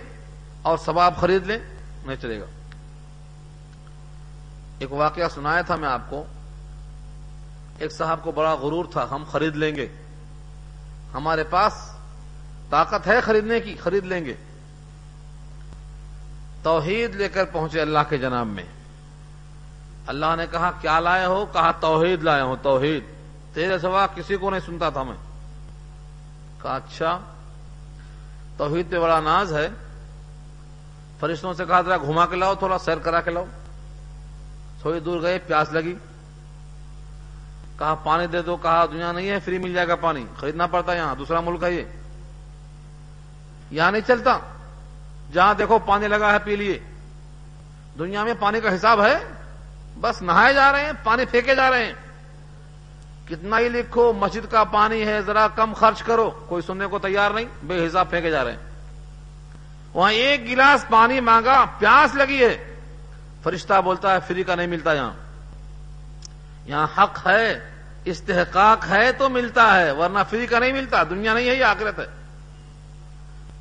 اور 0.63 0.79
ثواب 0.79 1.17
خرید 1.17 1.47
لیں، 1.47 1.59
نہیں 2.05 2.17
چلے 2.17 2.41
گا۔ 2.41 2.47
ایک 4.79 4.93
واقعہ 4.93 5.29
سنایا 5.29 5.63
تھا 5.63 5.77
میں 5.77 5.89
آپ 5.89 6.09
کو۔ 6.11 6.25
ایک 7.79 7.93
صاحب 7.93 8.23
کو 8.23 8.33
بڑا 8.33 8.55
غرور 8.55 8.85
تھا، 8.85 9.07
ہم 9.11 9.25
خرید 9.31 9.57
لیں 9.57 9.75
گے۔ 9.77 9.89
ہمارے 11.15 11.45
پاس 11.45 11.91
طاقت 12.71 13.07
ہے 13.07 13.21
خریدنے 13.21 13.61
کی، 13.61 13.77
خرید 13.77 14.05
لیں 14.05 14.25
گے۔ 14.25 14.35
توحید 16.63 17.17
لے 17.17 17.29
کر 17.29 17.45
پہنچے 17.45 17.81
اللہ 17.81 17.99
کے 18.09 18.19
جناب 18.19 18.47
میں۔ 18.47 18.65
اللہ 20.07 20.27
نے 20.37 20.47
کہا، 20.51 20.71
کیا 20.81 21.01
لائے 21.01 21.27
ہو؟ 21.27 21.47
کہا، 21.47 21.71
توحید 21.71 22.23
لائے 22.23 22.43
ہو 22.43 22.57
توحید۔ 22.63 23.05
تیرے 23.55 23.79
سوا 23.79 24.07
کسی 24.15 24.37
کو 24.37 24.51
نہیں 24.51 24.61
سنتا 24.61 24.91
تھا 24.91 25.03
میں۔ 25.03 25.17
کہا 26.63 26.77
اچھا 26.77 27.19
توحید 28.57 28.91
پہ 28.91 28.99
بڑا 28.99 29.21
ناز 29.21 29.53
ہے۔ 29.53 29.69
فرشتوں 31.21 31.53
سے 31.53 31.65
کہا، 31.65 31.81
ذرا 31.81 31.97
گھما 31.97 32.27
کے 32.27 32.37
لاؤ، 32.37 32.55
تھوڑا 32.55 32.79
سیر 32.79 32.99
کرا 32.99 33.21
کے 33.21 33.31
لاؤ۔ 33.31 33.45
تھوڑی 34.81 35.01
دور 35.01 35.23
گئے، 35.23 35.39
پیاس 35.39 35.73
لگی۔ 35.73 35.95
کہا 37.79 37.95
پانی 37.95 38.27
دے 38.27 38.43
دو، 38.43 38.57
کہا 38.57 38.87
دنیا 38.87 39.13
نہیں 39.13 39.31
ہے، 39.31 39.39
فری 39.41 39.59
مل 39.59 39.75
جائے 39.75 39.89
گا 39.89 39.97
پانی۔ 39.97 40.27
خریدنا 40.37 40.67
پڑتا 40.67 40.95
یہاں، 40.95 41.15
دوسرا 41.15 41.41
ملک 41.41 41.63
ہے 41.63 41.73
یہ۔ 41.73 41.83
یہاں 43.71 43.93
نہیں 43.93 44.09
چلتا۔ 44.09 44.39
جہاں 45.33 45.55
دیکھو 45.55 45.79
پانی 45.79 46.09
لگا 46.09 46.33
ہے 46.33 46.39
پی 46.45 46.57
لیے۔ 46.57 46.79
دنیا 47.99 48.25
میں 48.25 48.35
پانی 48.41 48.61
کا 48.61 48.75
حساب 48.75 49.05
ہے۔ 49.05 49.19
بس 50.01 50.23
نہائے 50.23 50.55
جا 50.55 50.73
رہے 50.73 50.85
ہیں، 50.85 50.93
پانی 51.05 51.25
پھینکے 51.25 51.55
جا 51.55 51.71
رہے 51.71 51.87
ہیں۔ 51.87 51.93
کتنا 53.29 53.59
ہی 53.59 53.69
لکھو، 53.69 54.13
مسجد 54.13 54.53
کا 54.53 54.65
پانی 54.65 55.07
ہے، 55.07 55.23
ذرا 55.23 55.49
کم 55.49 55.73
خرچ 55.73 56.03
کرو۔ 56.03 56.31
کوئی 56.49 56.63
سننے 56.63 56.87
کو 56.87 56.99
تیار 56.99 57.31
نہیں، 57.31 57.45
بے 57.63 57.87
حساب 57.87 58.11
پھینکے 58.11 58.31
جا 58.31 58.45
رہے 58.45 58.53
ہیں۔ 58.53 58.59
وہاں 59.95 60.13
ایک 60.13 60.47
گلاس 60.47 60.85
پانی 60.91 61.21
مانگا، 61.21 61.65
پیاس 61.79 62.15
لگی 62.15 62.45
ہے۔ 62.45 62.75
فرشتہ 63.43 63.81
بولتا 63.81 64.15
ہے، 64.15 64.19
فری 64.29 64.43
کا 64.43 64.55
نہیں 64.55 64.67
ملتا 64.67 64.93
یہاں۔ 64.93 65.13
یہاں 66.67 66.87
حق 66.99 67.27
ہے، 67.27 67.71
استحقاق 68.05 68.87
ہے 68.89 69.13
تو 69.13 69.29
ملتا 69.29 69.81
ہے، 69.81 69.93
ورنہ 69.93 70.19
فری 70.31 70.47
کا 70.47 70.59
نہیں 70.59 70.73
ملتا، 70.73 71.03
دنیا 71.03 71.35
نہیں 71.35 71.49
ہے، 71.49 71.55
یہ 71.55 71.65
آخرت 71.65 71.99
ہے۔ 71.99 72.07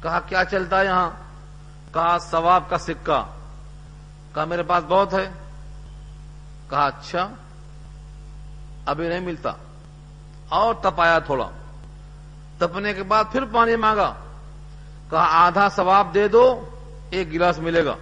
کہا 0.02 0.20
کیا 0.20 0.46
چلتا 0.46 0.80
ہے 0.80 0.86
یہاں؟ 0.86 1.10
کہا 1.94 2.18
ثواب 2.20 2.70
کا 2.70 2.78
سکہ۔ 2.78 3.24
کہا 4.34 4.46
میرے 4.46 4.64
پاس 4.64 4.84
بہت 4.84 5.14
ہے۔ 5.14 5.30
کہا 6.70 6.86
اچھا 6.86 7.30
ابھی 8.86 9.08
نہیں 9.08 9.20
ملتا۔ 9.20 9.52
اور 10.50 10.74
تپایا 10.74 11.20
تھوڑا۔ 11.20 11.50
تپنے 12.58 12.94
کے 12.94 13.04
بعد 13.04 13.24
پھر 13.32 13.46
پانی 13.46 13.76
مانگا۔ 13.76 14.14
کہا 15.10 15.28
آدھا 15.32 15.70
ثواب 15.70 16.14
دے 16.14 16.28
دو، 16.28 16.70
ایک 17.10 17.34
گلاس 17.34 17.60
ملے 17.60 17.86
گا۔ 17.86 17.96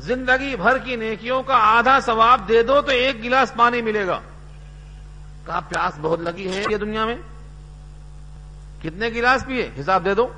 زندگی 0.00 0.56
بھر 0.56 0.78
کی 0.78 0.96
نیکیوں 0.96 1.42
کا 1.42 1.54
آدھا 1.54 2.00
ثواب 2.00 2.48
دے 2.48 2.62
دو 2.62 2.80
تو 2.80 2.90
ایک 2.90 3.24
گلاس 3.24 3.52
پانی 3.54 3.82
ملے 3.82 4.06
گا۔ 4.06 4.20
کہا، 5.46 5.60
پیاس 5.60 5.98
بہت 6.02 6.20
لگی 6.20 6.52
ہے 6.52 6.64
یہ 6.70 6.76
دنیا 6.76 7.04
میں۔ 7.04 7.16
کتنے 8.82 9.08
گلاس 9.08 9.46
پیے؟ 9.46 9.70
حساب 9.80 10.04
دے 10.04 10.14
دو۔ 10.14 10.28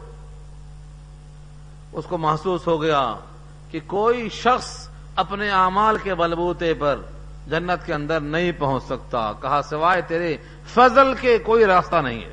اس 1.92 2.04
کو 2.08 2.18
محسوس 2.18 2.66
ہو 2.66 2.82
گیا 2.82 3.14
کہ 3.70 3.80
کوئی 3.86 4.28
شخص 4.28 4.88
اپنے 5.16 5.50
اعمال 5.50 5.96
کے 5.96 6.14
بلبوتے 6.14 6.74
پر 6.74 7.00
جنت 7.46 7.86
کے 7.86 7.94
اندر 7.94 8.20
نہیں 8.20 8.52
پہنچ 8.52 8.82
سکتا۔ 8.84 9.32
کہا، 9.32 9.60
سوائے 9.70 10.02
تیرے 10.02 10.36
فضل 10.66 11.14
کے 11.20 11.38
کوئی 11.38 11.64
راستہ 11.64 11.96
نہیں 11.96 12.24
ہے۔ 12.24 12.32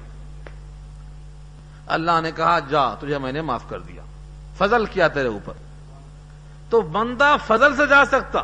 اللہ 1.87 2.21
نے 2.23 2.31
کہا، 2.31 2.59
جا، 2.59 2.95
تجھے 2.95 3.17
میں 3.17 3.31
نے 3.31 3.41
معاف 3.41 3.69
کر 3.69 3.79
دیا۔ 3.79 4.01
فضل 4.57 4.85
کیا 4.85 5.07
تیرے 5.07 5.27
اوپر۔ 5.27 5.53
تو 6.69 6.81
بندہ 6.81 7.35
فضل 7.47 7.75
سے 7.75 7.87
جا 7.87 8.03
سکتا۔ 8.05 8.43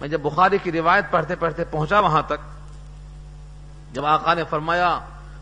میں 0.00 0.08
جب 0.08 0.20
بخاری 0.20 0.58
کی 0.62 0.72
روایت 0.72 1.10
پڑھتے 1.10 1.34
پڑھتے 1.36 1.64
پہنچا 1.64 2.00
وہاں 2.00 2.22
تک، 2.26 2.40
جب 3.92 4.06
آقا 4.06 4.34
نے 4.34 4.44
فرمایا، 4.50 4.98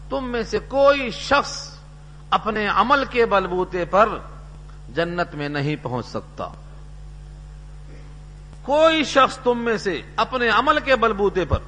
تم 0.08 0.24
میں 0.24 0.42
سے 0.42 0.58
کوئی 0.68 1.10
شخص 1.10 1.78
اپنے 2.30 2.66
عمل 2.66 3.04
کے 3.04 3.26
بلبوتے 3.26 3.84
پر 3.84 4.08
جنت 4.94 5.34
میں 5.34 5.48
نہیں 5.48 5.76
پہنچ 5.82 6.06
سکتا۔ 6.06 6.48
کوئی 8.62 9.04
شخص 9.04 9.38
تم 9.38 9.58
میں 9.58 9.76
سے 9.76 10.00
اپنے 10.16 10.48
عمل 10.48 10.78
کے 10.80 10.96
بلبوتے 10.96 11.44
پر۔ 11.44 11.58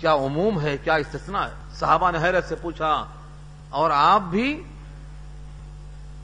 کیا 0.00 0.14
عموم 0.14 0.60
ہے؟ 0.60 0.76
کیا 0.78 0.94
استثناء 0.94 1.44
ہے؟ 1.44 1.54
صحابہ 1.74 2.10
نے 2.10 2.18
حیرت 2.18 2.48
سے 2.48 2.54
پوچھا، 2.54 3.04
اور 3.70 3.90
آپ 3.90 4.20
بھی 4.20 4.62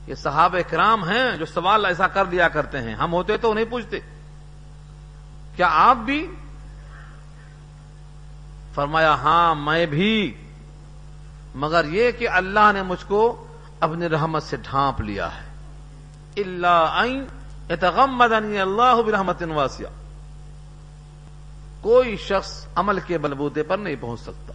یہ 0.09 0.15
صحاب 0.15 0.55
کرام 0.69 1.09
ہیں 1.09 1.37
جو 1.37 1.45
سوال 1.45 1.85
ایسا 1.85 2.07
کر 2.07 2.25
دیا 2.25 2.47
کرتے 2.47 2.81
ہیں۔ 2.81 2.95
ہم 2.95 3.13
ہوتے 3.13 3.37
تو 3.37 3.53
نہیں 3.53 3.65
پوچھتے۔ 3.69 3.99
کیا 5.55 5.69
آپ 5.71 5.95
بھی؟ 5.95 6.27
فرمایا 8.75 9.13
ہاں 9.13 9.55
میں 9.55 9.85
بھی۔ 9.85 10.33
مگر 11.55 11.85
یہ 11.85 12.11
کہ 12.11 12.29
اللہ 12.29 12.71
نے 12.73 12.83
مجھ 12.83 13.05
کو 13.07 13.47
اپنی 13.79 14.09
رحمت 14.09 14.43
سے 14.43 14.57
ڈھانپ 14.57 15.01
لیا 15.01 15.29
ہے۔ 15.35 15.45
اللہ 16.37 16.95
اتغم 17.69 18.17
مدنی 18.17 18.59
اللہ 18.59 19.01
برحمت 19.05 19.43
واسیہ 19.49 19.87
کوئی 21.81 22.17
شخص 22.17 22.65
عمل 22.75 22.99
کے 22.99 23.17
بلبوتے 23.17 23.63
پر 23.63 23.77
نہیں 23.77 23.95
پہنچ 23.99 24.21
سکتا۔ 24.21 24.53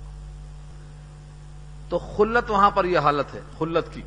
تو 1.88 1.98
خلت 1.98 2.50
وہاں 2.50 2.70
پر 2.70 2.84
یہ 2.84 2.98
حالت 2.98 3.34
ہے، 3.34 3.40
خلت 3.58 3.94
کی۔ 3.94 4.02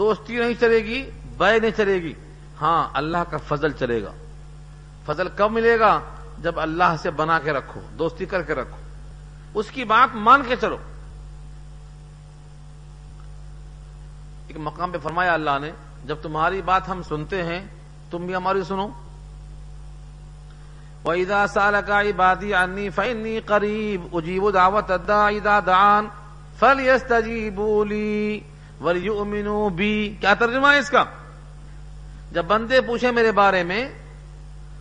دوستی 0.00 0.36
نہیں 0.36 0.54
چلے 0.60 0.76
گی، 0.76 1.10
بے 1.38 1.58
نہیں 1.58 1.70
چلے 1.76 1.94
گی۔ 1.94 2.14
ہاں 2.60 2.88
اللہ 2.92 3.18
کا 3.30 3.36
فضل 3.36 3.72
چلے 3.72 4.02
گا۔ 4.02 4.12
فضل 5.06 5.28
کب 5.36 5.50
ملے 5.50 5.78
گا؟ 5.78 6.00
جب 6.38 6.60
اللہ 6.60 6.96
سے 7.02 7.10
بنا 7.10 7.38
کے 7.38 7.52
رکھو، 7.52 7.80
دوستی 7.98 8.26
کر 8.26 8.42
کے 8.42 8.54
رکھو۔ 8.54 8.76
اس 9.54 9.70
کی 9.70 9.84
بات 9.84 10.16
مان 10.16 10.42
کے 10.48 10.56
چلو۔ 10.60 10.76
ایک 14.46 14.56
مقام 14.56 14.90
پہ 14.90 14.98
فرمایا 14.98 15.34
اللہ 15.34 15.58
نے، 15.60 15.70
جب 16.04 16.16
تمہاری 16.22 16.62
بات 16.62 16.88
ہم 16.88 17.02
سنتے 17.02 17.42
ہیں، 17.42 17.66
تم 18.10 18.26
بھی 18.26 18.34
ہماری 18.34 18.62
سنو۔ 18.62 18.88
وَإِذَا 21.04 21.46
سَأَلَكَ 21.46 21.92
عِبَادِي 21.92 22.52
عَنِّي 22.52 22.88
فَإِنِّي 22.88 23.40
قَرِيبٌ 23.40 24.06
أُجِيبُ 24.12 24.54
دَعْوَةَ 24.54 24.92
الدَّاعِ 24.92 25.34
إِذَا 25.34 25.60
دَعَانِ 25.66 26.08
فَلْيَسْتَجِيبُوا 26.58 27.84
لِي۔ 27.84 28.40
وَلْيُؤْمِنُوا 28.80 29.68
بِي۔ 29.68 30.14
کیا 30.20 30.34
ترجمہ 30.34 30.68
ہے 30.68 30.78
اس 30.78 30.90
کا؟ 30.90 31.04
جب 32.32 32.44
بندے 32.44 32.80
پوچھیں 32.80 33.12
میرے 33.12 33.32
بارے 33.32 33.62
میں، 33.62 33.88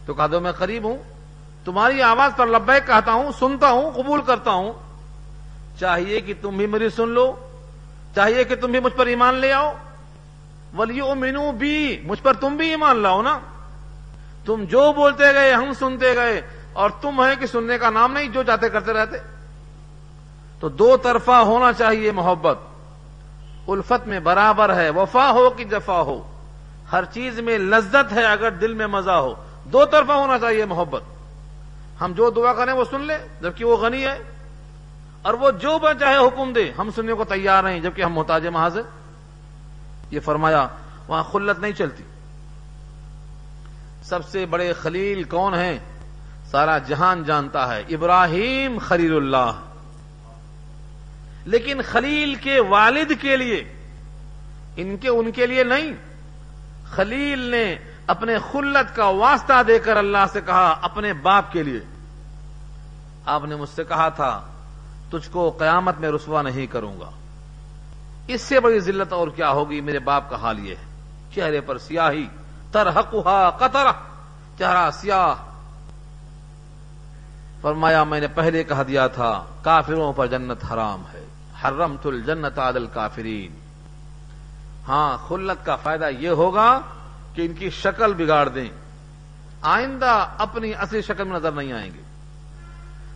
تو 0.05 0.13
کہا 0.13 0.27
دو 0.31 0.39
میں 0.39 0.51
قریب 0.51 0.83
ہوں، 0.83 0.97
تمہاری 1.65 2.01
آواز 2.01 2.31
پر 2.37 2.47
لبیک 2.47 2.87
کہتا 2.87 3.11
ہوں، 3.11 3.31
سنتا 3.39 3.69
ہوں، 3.69 3.91
قبول 3.91 4.21
کرتا 4.21 4.51
ہوں۔ 4.51 4.73
چاہیے 5.79 6.21
کہ 6.21 6.33
تم 6.41 6.57
بھی 6.57 6.67
میری 6.67 6.89
سن 6.89 7.09
لو، 7.09 7.35
چاہیے 8.15 8.43
کہ 8.43 8.55
تم 8.55 8.71
بھی 8.71 8.79
مجھ 8.79 8.93
پر 8.93 9.05
ایمان 9.05 9.35
لے 9.35 9.53
آؤ۔ 9.53 9.73
ولیؤمنوا 10.77 11.51
بی 11.51 12.01
مجھ 12.03 12.23
پر 12.23 12.33
تم 12.33 12.55
بھی 12.55 12.69
ایمان 12.69 12.97
لاؤ 12.97 13.21
نا۔ 13.21 13.39
تم 14.45 14.63
جو 14.63 14.93
بولتے 14.93 15.33
گئے، 15.33 15.53
ہم 15.53 15.73
سنتے 15.79 16.15
گئے، 16.15 16.41
اور 16.73 16.89
تم 17.01 17.23
ہے 17.23 17.35
کہ 17.35 17.45
سننے 17.45 17.77
کا 17.77 17.89
نام 17.89 18.13
نہیں، 18.13 18.27
جو 18.27 18.43
چاہتے 18.43 18.69
کرتے 18.69 18.93
رہتے۔ 18.93 19.17
تو 20.59 20.69
دو 20.69 20.97
طرفہ 20.97 21.31
ہونا 21.31 21.73
چاہیے 21.73 22.11
محبت۔ 22.11 22.57
الفت 23.71 24.07
میں 24.07 24.19
برابر 24.19 24.75
ہے، 24.75 24.89
وفا 24.89 25.31
ہو 25.31 25.49
کہ 25.49 25.63
جفا 25.63 26.01
ہو۔ 26.01 26.31
ہر 26.91 27.05
چیز 27.05 27.39
میں 27.39 27.57
لذت 27.57 28.13
ہے 28.13 28.25
اگر 28.25 28.51
دل 28.51 28.73
میں 28.73 28.87
مزہ 28.87 29.11
ہو۔ 29.11 29.33
دو 29.63 29.85
طرفہ 29.85 30.11
ہونا 30.11 30.39
چاہیے 30.39 30.65
محبت۔ 30.65 31.01
ہم 32.01 32.11
جو 32.11 32.29
دعا 32.29 32.53
کریں 32.53 32.73
وہ 32.73 32.83
سن 32.91 33.01
لیں، 33.01 33.17
جبکہ 33.41 33.65
وہ 33.65 33.77
غنی 33.77 34.05
ہے۔ 34.05 34.19
اور 35.21 35.33
وہ 35.33 35.51
جو 35.51 35.79
بن 35.79 35.99
چاہے 35.99 36.17
حکم 36.17 36.53
دے، 36.53 36.71
ہم 36.77 36.89
سننے 36.95 37.13
کو 37.13 37.23
تیار 37.23 37.63
ہیں، 37.63 37.79
جبکہ 37.79 38.01
ہم 38.01 38.13
محتاج 38.13 38.47
محاذ 38.47 38.77
ہیں 38.77 38.83
یہ 40.11 40.19
فرمایا، 40.19 40.67
وہاں 41.07 41.23
خلت 41.23 41.59
نہیں 41.59 41.71
چلتی۔ 41.71 42.03
سب 44.03 44.25
سے 44.25 44.45
بڑے 44.45 44.73
خلیل 44.73 45.23
کون 45.23 45.53
ہیں؟ 45.53 45.79
سارا 46.51 46.77
جہان 46.77 47.23
جانتا 47.23 47.75
ہے، 47.75 47.83
ابراہیم 47.89 48.77
خلیل 48.77 49.15
اللہ۔ 49.15 49.51
لیکن 51.49 51.81
خلیل 51.81 52.35
کے 52.35 52.59
والد 52.59 53.11
کے 53.21 53.37
لیے، 53.37 53.63
ان 54.75 54.97
کے 54.97 55.09
ان 55.09 55.31
کے 55.31 55.47
لیے 55.47 55.63
نہیں۔ 55.63 55.91
خلیل 56.85 57.39
نے 57.39 57.75
اپنے 58.07 58.37
خلت 58.51 58.95
کا 58.95 59.05
واسطہ 59.05 59.63
دے 59.67 59.79
کر 59.79 59.97
اللہ 59.97 60.25
سے 60.33 60.41
کہا، 60.41 60.75
اپنے 60.81 61.13
باپ 61.13 61.51
کے 61.51 61.63
لیے۔ 61.63 61.79
آپ 63.25 63.43
نے 63.43 63.55
مجھ 63.55 63.69
سے 63.69 63.83
کہا 63.83 64.09
تھا، 64.09 64.41
تجھ 65.09 65.29
کو 65.31 65.49
قیامت 65.49 65.99
میں 65.99 66.09
رسوا 66.09 66.41
نہیں 66.41 66.67
کروں 66.67 66.99
گا۔ 66.99 67.09
اس 68.27 68.41
سے 68.41 68.59
بڑی 68.59 68.79
ذلت 68.79 69.13
اور 69.13 69.27
کیا 69.27 69.51
ہوگی؟ 69.51 69.81
میرے 69.81 69.99
باپ 69.99 70.29
کا 70.29 70.35
حال 70.35 70.59
یہ 70.59 70.75
ہے۔ 70.75 70.85
چہرے 71.35 71.61
پر 71.61 71.77
سیاہی 71.77 72.27
ترحقہ 72.71 73.51
قطر 73.57 73.85
چہرہ 74.57 74.91
سیاہ۔ 74.91 75.35
فرمایا، 77.61 78.03
میں 78.03 78.19
نے 78.19 78.27
پہلے 78.27 78.63
کہا 78.63 78.83
دیا 78.87 79.07
تھا، 79.07 79.45
کافروں 79.61 80.13
پر 80.13 80.27
جنت 80.27 80.65
حرام 80.73 81.03
ہے۔ 81.13 81.18
حرم 81.63 81.95
تل 82.01 82.21
جنت 82.21 82.59
عادل 82.59 82.87
کافرین 82.87 83.59
ہاں 84.87 85.17
خلت 85.27 85.65
کا 85.65 85.75
فائدہ 85.75 86.09
یہ 86.19 86.29
ہوگا 86.29 86.79
کہ 87.33 87.45
ان 87.45 87.53
کی 87.53 87.69
شکل 87.69 88.13
بگاڑ 88.13 88.49
دیں۔ 88.49 88.69
آئندہ 89.61 90.27
اپنی 90.37 90.75
اصلی 90.75 91.01
شکل 91.01 91.23
میں 91.23 91.35
نظر 91.35 91.51
نہیں 91.51 91.73
آئیں 91.73 91.91
گے۔ 91.93 92.01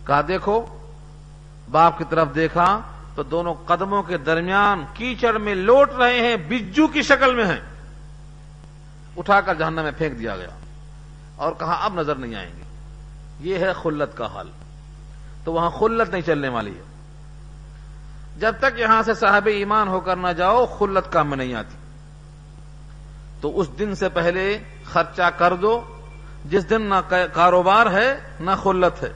کہا، 0.06 0.20
دیکھو، 0.28 0.66
باپ 1.70 1.98
کی 1.98 2.04
طرف 2.10 2.28
دیکھا 2.34 2.80
تو 3.14 3.22
دونوں 3.22 3.54
قدموں 3.66 4.02
کے 4.02 4.18
درمیان 4.18 4.84
کیچڑ 4.94 5.38
میں 5.38 5.54
لوٹ 5.54 5.90
رہے 5.98 6.20
ہیں، 6.20 6.36
بجو 6.36 6.86
کی 6.86 7.02
شکل 7.02 7.34
میں 7.34 7.46
ہیں۔ 7.46 7.60
اٹھا 9.16 9.40
کر 9.40 9.54
جہنم 9.54 9.82
میں 9.82 9.92
پھینک 9.98 10.18
دیا 10.18 10.36
گیا۔ 10.36 10.48
اور 11.36 11.52
کہا، 11.58 11.84
اب 11.84 12.00
نظر 12.00 12.14
نہیں 12.14 12.34
آئیں 12.34 12.52
گے۔ 12.56 12.62
یہ 13.40 13.58
ہے 13.58 13.72
خلت 13.82 14.16
کا 14.16 14.26
حال 14.26 14.50
تو 15.44 15.52
وہاں 15.52 15.70
خلت 15.70 16.10
نہیں 16.10 16.22
چلنے 16.22 16.48
والی 16.48 16.70
ہے۔ 16.70 16.93
جب 18.36 18.54
تک 18.58 18.78
یہاں 18.78 19.02
سے 19.02 19.14
صاحب 19.14 19.46
ایمان 19.46 19.88
ہو 19.88 20.00
کر 20.00 20.16
نہ 20.16 20.28
جاؤ، 20.28 20.66
خلت 20.66 21.12
کام 21.12 21.28
میں 21.28 21.36
نہیں 21.36 21.54
آتی۔ 21.54 21.76
تو 23.40 23.60
اس 23.60 23.68
دن 23.78 23.94
سے 23.94 24.08
پہلے 24.08 24.58
خرچہ 24.84 25.30
کر 25.38 25.54
دو۔ 25.54 25.80
جس 26.44 26.70
دن 26.70 26.82
نہ 26.82 27.14
کاروبار 27.32 27.86
ہے، 27.86 28.16
نہ 28.40 28.50
خلت 28.62 29.02
ہے۔ 29.02 29.12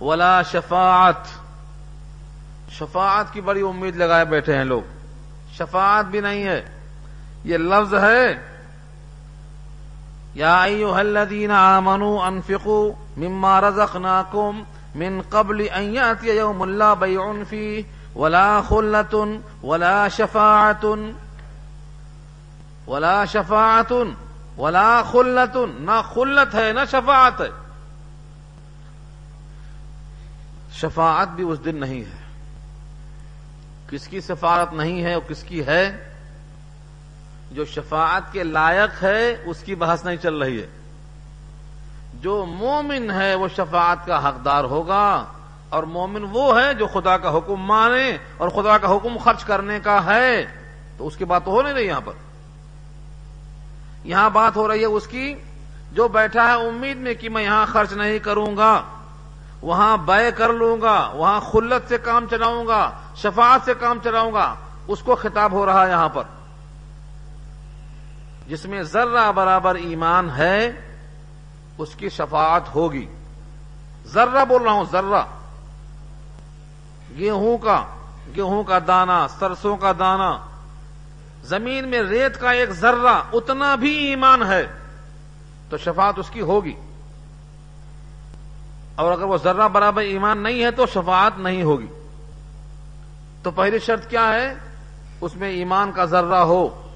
ولا 0.00 0.42
شفاعت۔ 0.42 1.48
شفاعت 2.70 3.32
کی 3.32 3.40
بڑی 3.40 3.62
امید 3.62 3.96
لگائے 3.96 4.24
بیٹھے 4.24 4.56
ہیں 4.56 4.64
لوگ۔ 4.64 4.82
شفاعت 5.58 6.04
بھی 6.04 6.20
نہیں 6.20 6.44
ہے۔ 6.44 6.64
یہ 7.44 7.56
لفظ 7.56 7.94
ہے، 7.94 8.26
یا 10.34 10.62
ایوہ 10.62 10.94
الذین 10.94 11.50
آمنوا 11.50 12.26
انفقوا 12.26 12.90
مما 13.16 13.60
رزقناکم 13.60 14.62
من 14.94 15.20
قبل 15.28 15.66
ان 15.74 15.94
یاتی 15.94 16.30
یوم 16.30 16.62
اللہ 16.62 16.94
بیع 16.98 17.20
فیہ۔ 17.48 17.97
ولا 18.18 18.60
خلت 18.60 19.14
ولا 19.62 20.08
شفاعت 20.08 20.86
ولا 22.86 23.24
شفاعت 23.24 23.92
ولا 24.58 25.02
خلت 25.02 25.56
نہ 25.78 26.02
خلت 26.14 26.54
ہے، 26.54 26.72
نہ 26.72 26.80
شفاعت 26.90 27.40
ہے۔ 27.40 27.48
شفاعت 30.72 31.28
بھی 31.28 31.44
اس 31.44 31.64
دن 31.64 31.80
نہیں 31.80 32.00
ہے۔ 32.00 32.18
کس 33.90 34.08
کی 34.08 34.20
سفارت 34.20 34.72
نہیں 34.72 35.02
ہے 35.02 35.14
اور 35.14 35.22
کس 35.28 35.42
کی 35.42 35.66
ہے؟ 35.66 36.12
جو 37.52 37.64
شفاعت 37.64 38.22
کے 38.32 38.42
لائق 38.42 39.02
ہے، 39.02 39.36
اس 39.44 39.60
کی 39.60 39.74
بحث 39.74 40.04
نہیں 40.04 40.16
چل 40.16 40.34
رہی 40.34 40.62
ہے۔ 40.62 40.66
جو 42.14 42.44
مومن 42.44 43.10
ہے، 43.10 43.34
وہ 43.34 43.48
شفاعت 43.56 44.06
کا 44.06 44.28
حقدار 44.28 44.64
ہوگا۔ 44.64 45.24
اور 45.70 45.82
مومن 45.82 46.24
وہ 46.30 46.60
ہے 46.60 46.74
جو 46.74 46.86
خدا 46.86 47.18
کا 47.18 47.36
حکم 47.36 47.56
مانے 47.56 48.16
اور 48.36 48.48
خدا 48.48 48.78
کا 48.78 48.96
حکم 48.96 49.16
خرچ 49.16 49.44
کرنے 49.44 49.80
کا 49.80 50.04
ہے، 50.04 50.46
تو 50.98 51.06
اس 51.06 51.16
کی 51.16 51.24
بات 51.24 51.44
تو 51.44 51.50
ہو 51.50 51.62
نہیں 51.62 51.72
رہی 51.72 51.86
یہاں 51.86 52.00
پر۔ 52.04 52.12
یہاں 54.04 54.30
بات 54.30 54.56
ہو 54.56 54.68
رہی 54.68 54.80
ہے 54.80 54.84
اس 54.84 55.06
کی، 55.06 55.34
جو 55.92 56.08
بیٹھا 56.08 56.48
ہے 56.48 56.68
امید 56.68 56.96
میں 56.96 57.14
کہ 57.14 57.28
میں 57.28 57.42
یہاں 57.42 57.66
خرچ 57.66 57.92
نہیں 57.92 58.18
کروں 58.18 58.56
گا، 58.56 58.82
وہاں 59.62 59.96
بے 59.96 60.30
کر 60.30 60.52
لوں 60.52 60.80
گا، 60.80 61.10
وہاں 61.14 61.40
خلت 61.40 61.88
سے 61.88 61.98
کام 61.98 62.26
چلاؤں 62.30 62.66
گا، 62.66 62.90
شفاعت 63.16 63.60
سے 63.64 63.74
کام 63.74 63.98
چلاؤں 64.04 64.32
گا، 64.32 64.54
اس 64.86 64.98
کو 65.00 65.14
خطاب 65.14 65.52
ہو 65.52 65.66
رہا 65.66 65.86
ہے 65.86 65.90
یہاں 65.90 66.08
پر۔ 66.08 66.22
جس 68.48 68.64
میں 68.64 68.82
ذرہ 68.82 69.32
برابر 69.32 69.74
ایمان 69.74 70.30
ہے، 70.30 70.72
اس 71.78 71.94
کی 71.94 72.08
شفاعت 72.08 72.74
ہوگی۔ 72.74 73.06
ذرہ 74.06 74.44
بول 74.44 74.62
رہا 74.62 74.72
ہوں، 74.72 74.84
ذرہ۔ 74.92 75.37
گیہوں 77.18 77.58
کا 77.58 77.84
گیہوں 78.36 78.62
کا 78.62 78.78
دانا 78.86 79.28
سرسوں 79.28 79.76
کا 79.76 79.92
دانا 79.98 80.38
زمین 81.42 81.88
میں 81.88 82.02
ریت 82.02 82.40
کا 82.40 82.50
ایک 82.50 82.70
ذرہ 82.70 83.22
اتنا 83.32 83.74
بھی 83.74 83.90
ایمان 83.90 84.42
ہے، 84.42 84.66
تو 85.70 85.76
شفاعت 85.76 86.14
اس 86.16 86.30
کی 86.30 86.40
ہوگی۔ 86.40 86.74
اور 88.94 89.12
اگر 89.12 89.22
وہ 89.22 89.36
ذرہ 89.36 89.68
برابر 89.68 90.02
ایمان 90.02 90.42
نہیں 90.42 90.62
ہے 90.62 90.70
تو 90.70 90.86
شفاعت 90.86 91.38
نہیں 91.38 91.62
ہوگی۔ 91.62 91.86
تو 93.42 93.50
پہلی 93.50 93.78
شرط 93.78 94.10
کیا 94.10 94.28
ہے؟ 94.28 94.54
اس 95.20 95.36
میں 95.36 95.50
ایمان 95.50 95.92
کا 95.92 96.04
ذرہ 96.04 96.34
ہو۔ 96.34 96.88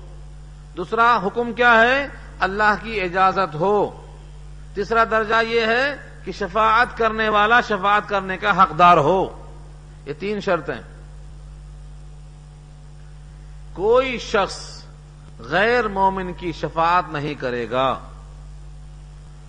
دوسرا 0.76 1.18
حکم 1.26 1.52
کیا 1.52 1.80
ہے؟ 1.80 2.08
اللہ 2.40 2.74
کی 2.82 3.00
اجازت 3.00 3.54
ہو۔ 3.54 4.06
تیسرا 4.74 5.04
درجہ 5.10 5.42
یہ 5.48 5.60
ہے 5.60 5.96
کہ 6.24 6.32
شفاعت 6.32 6.98
کرنے 6.98 7.28
والا 7.28 7.60
شفاعت 7.60 8.08
کرنے 8.08 8.36
کا 8.36 8.62
حقدار 8.62 8.96
ہو۔ 8.96 9.41
یہ 10.06 10.12
تین 10.12 10.40
شرطیں۔ 10.40 10.80
کوئی 13.72 14.18
شخص 14.18 14.82
غیر 15.38 15.88
مومن 15.88 16.32
کی 16.32 16.52
شفاعت 16.52 17.04
نہیں 17.12 17.34
کرے 17.34 17.70
گا۔ 17.70 17.98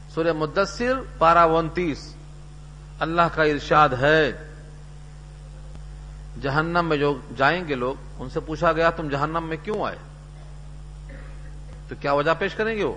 سورہ 0.09 0.33
مدثر 0.33 0.93
پارا 1.17 1.43
انتیس۔ 1.43 2.15
اللہ 2.99 3.21
کا 3.35 3.43
ارشاد 3.43 3.89
ہے۔ 3.89 4.31
جہنم 6.41 6.85
میں 6.89 6.97
جو 6.97 7.19
جائیں 7.37 7.67
گے 7.67 7.75
لوگ، 7.75 7.95
ان 8.19 8.29
سے 8.29 8.39
پوچھا 8.39 8.71
گیا، 8.71 8.89
تم 8.89 9.09
جہنم 9.09 9.43
میں 9.47 9.57
کیوں 9.63 9.85
آئے؟ 9.85 9.95
تو 11.87 11.95
کیا 11.99 12.13
وجہ 12.13 12.31
پیش 12.39 12.55
کریں 12.55 12.77
گے 12.77 12.83
وہ؟ 12.83 12.95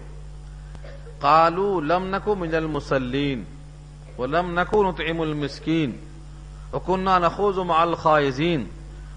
کالو 1.20 1.80
لم 1.80 2.14
نکو 2.14 2.34
من 2.34 2.54
المسلین 2.54 3.44
وہ 4.16 4.26
لم 4.26 4.60
نکو 4.60 4.90
نطعم 4.90 5.20
المسکین۔ 5.20 6.15
وکنہ 6.72 7.18
نخوز 7.20 7.58
مع 7.66 7.80
الخائزین 7.80 8.64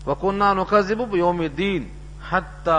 وکنہ 0.05 0.53
نقذب 0.53 1.01
بیوم 1.11 1.39
الدین 1.39 1.87
حتی 2.29 2.71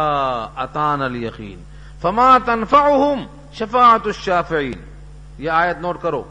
اتان 0.56 1.02
الیقین 1.02 1.62
فما 2.02 2.36
تنفعهم 2.38 3.26
شفاعت 3.54 4.06
الشافعین 4.06 4.78
یہ 5.38 5.50
آیت 5.52 5.80
نوٹ 5.80 6.00
کرو 6.02 6.22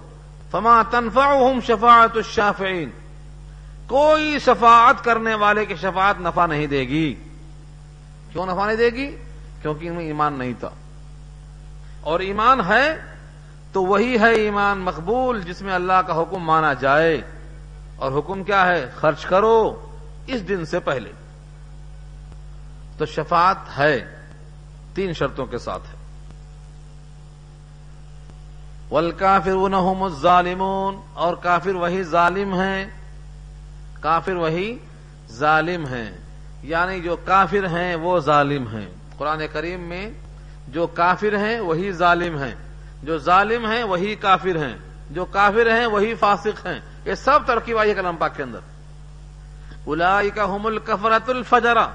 فما 0.51 0.81
تنفعهم 0.91 1.59
شفاعت 1.61 2.15
الشافعین 2.15 2.89
کوئی 3.87 4.39
شفاعت 4.39 5.03
کرنے 5.03 5.33
والے 5.35 5.65
کی 5.65 5.75
شفاعت 5.75 6.19
نفع 6.21 6.45
نہیں 6.45 6.67
دے 6.67 6.81
گی 6.87 7.07
کیوں 8.33 8.45
نفع 8.45 8.65
نہیں 8.65 8.77
دے 8.77 8.89
گی 8.89 9.09
کیونکہ 9.61 9.87
ان 9.87 9.95
میں 9.95 10.05
ایمان 10.05 10.33
نہیں 10.33 10.53
تھا 10.59 10.69
اور 12.01 12.19
ایمان 12.21 12.61
ہے 12.67 12.83
تو 13.73 13.83
وہی 13.85 14.19
ہے 14.19 14.31
ایمان 14.35 14.79
مقبول 14.81 15.41
جس 15.41 15.61
میں 15.61 15.73
اللہ 15.73 16.01
کا 16.07 16.21
حکم 16.21 16.43
مانا 16.43 16.73
جائے 16.73 17.19
اور 18.00 18.20
حکم 18.20 18.43
کیا 18.43 18.68
ہے؟ 18.68 18.89
خرچ 18.95 19.26
کرو 19.26 19.86
اس 20.28 20.47
دن 20.47 20.66
سے 20.66 20.80
پہلے۔ 20.80 21.12
تو 22.97 23.06
شفاعت 23.06 23.78
ہے، 23.78 24.16
تین 24.93 25.14
شرطوں 25.14 25.45
کے 25.45 25.58
ساتھ 25.58 25.84
ہے۔ 25.89 26.00
ول 28.91 29.12
کافر 29.12 29.52
الظالمون، 29.52 30.97
اور 31.14 31.34
کافر 31.34 31.76
وہی 31.76 32.04
ظالم 32.04 32.54
ہیں۔ 32.54 32.86
کافر 34.00 34.36
وہی 34.36 34.78
ظالم 35.32 35.86
ہیں۔ 35.86 36.12
یعنی 36.64 37.02
جو 37.02 37.16
کافر 37.26 37.68
ہیں 37.68 37.95
وہ 37.95 38.20
ظالم 38.20 38.68
ہیں۔ 38.68 38.89
قرآن 39.18 39.41
کریم 39.54 39.82
میں 39.82 40.10
جو 40.68 40.88
کافر 40.88 41.38
ہیں 41.38 41.60
وہی 41.60 41.91
ظالم 41.91 42.38
ہیں۔ 42.43 42.56
جو 43.04 43.18
ظالم 43.18 43.66
ہیں 43.66 43.84
وہی 43.84 44.16
کافر 44.16 44.56
ہیں۔ 44.56 44.78
جو 45.10 45.26
کافر 45.26 45.80
ہیں 45.80 45.86
وہی 45.86 46.16
فاسق 46.16 46.66
ہیں۔ 46.66 46.80
یہ 47.06 47.14
سب 47.14 47.39
ترقی 47.45 47.74
وائی 47.74 47.93
کلام 47.93 48.16
پاک 48.16 48.36
کے 48.36 48.43
اندر۔ 48.43 48.60
الائی 49.88 50.30
کا 50.30 50.43
الکفرت 50.64 51.30
الفجرا 51.30 51.88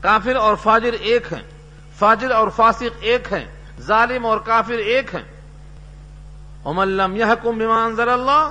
کافر 0.00 0.36
اور 0.36 0.56
فاجر 0.56 0.92
ایک 0.92 1.32
ہیں۔ 1.32 1.42
فاجر 1.98 2.30
اور 2.30 2.48
فاسق 2.48 2.96
ایک 3.00 3.32
ہیں۔ 3.32 3.44
ظالم 3.80 4.26
اور 4.26 4.38
کافر 4.38 4.72
ایک 4.72 5.14
ہیں۔ 5.14 5.24
املم 6.64 7.16
یہ 7.16 7.24
حکم 7.24 7.58
بیمان 7.58 7.94
ضر 7.94 8.08
اللہ 8.08 8.50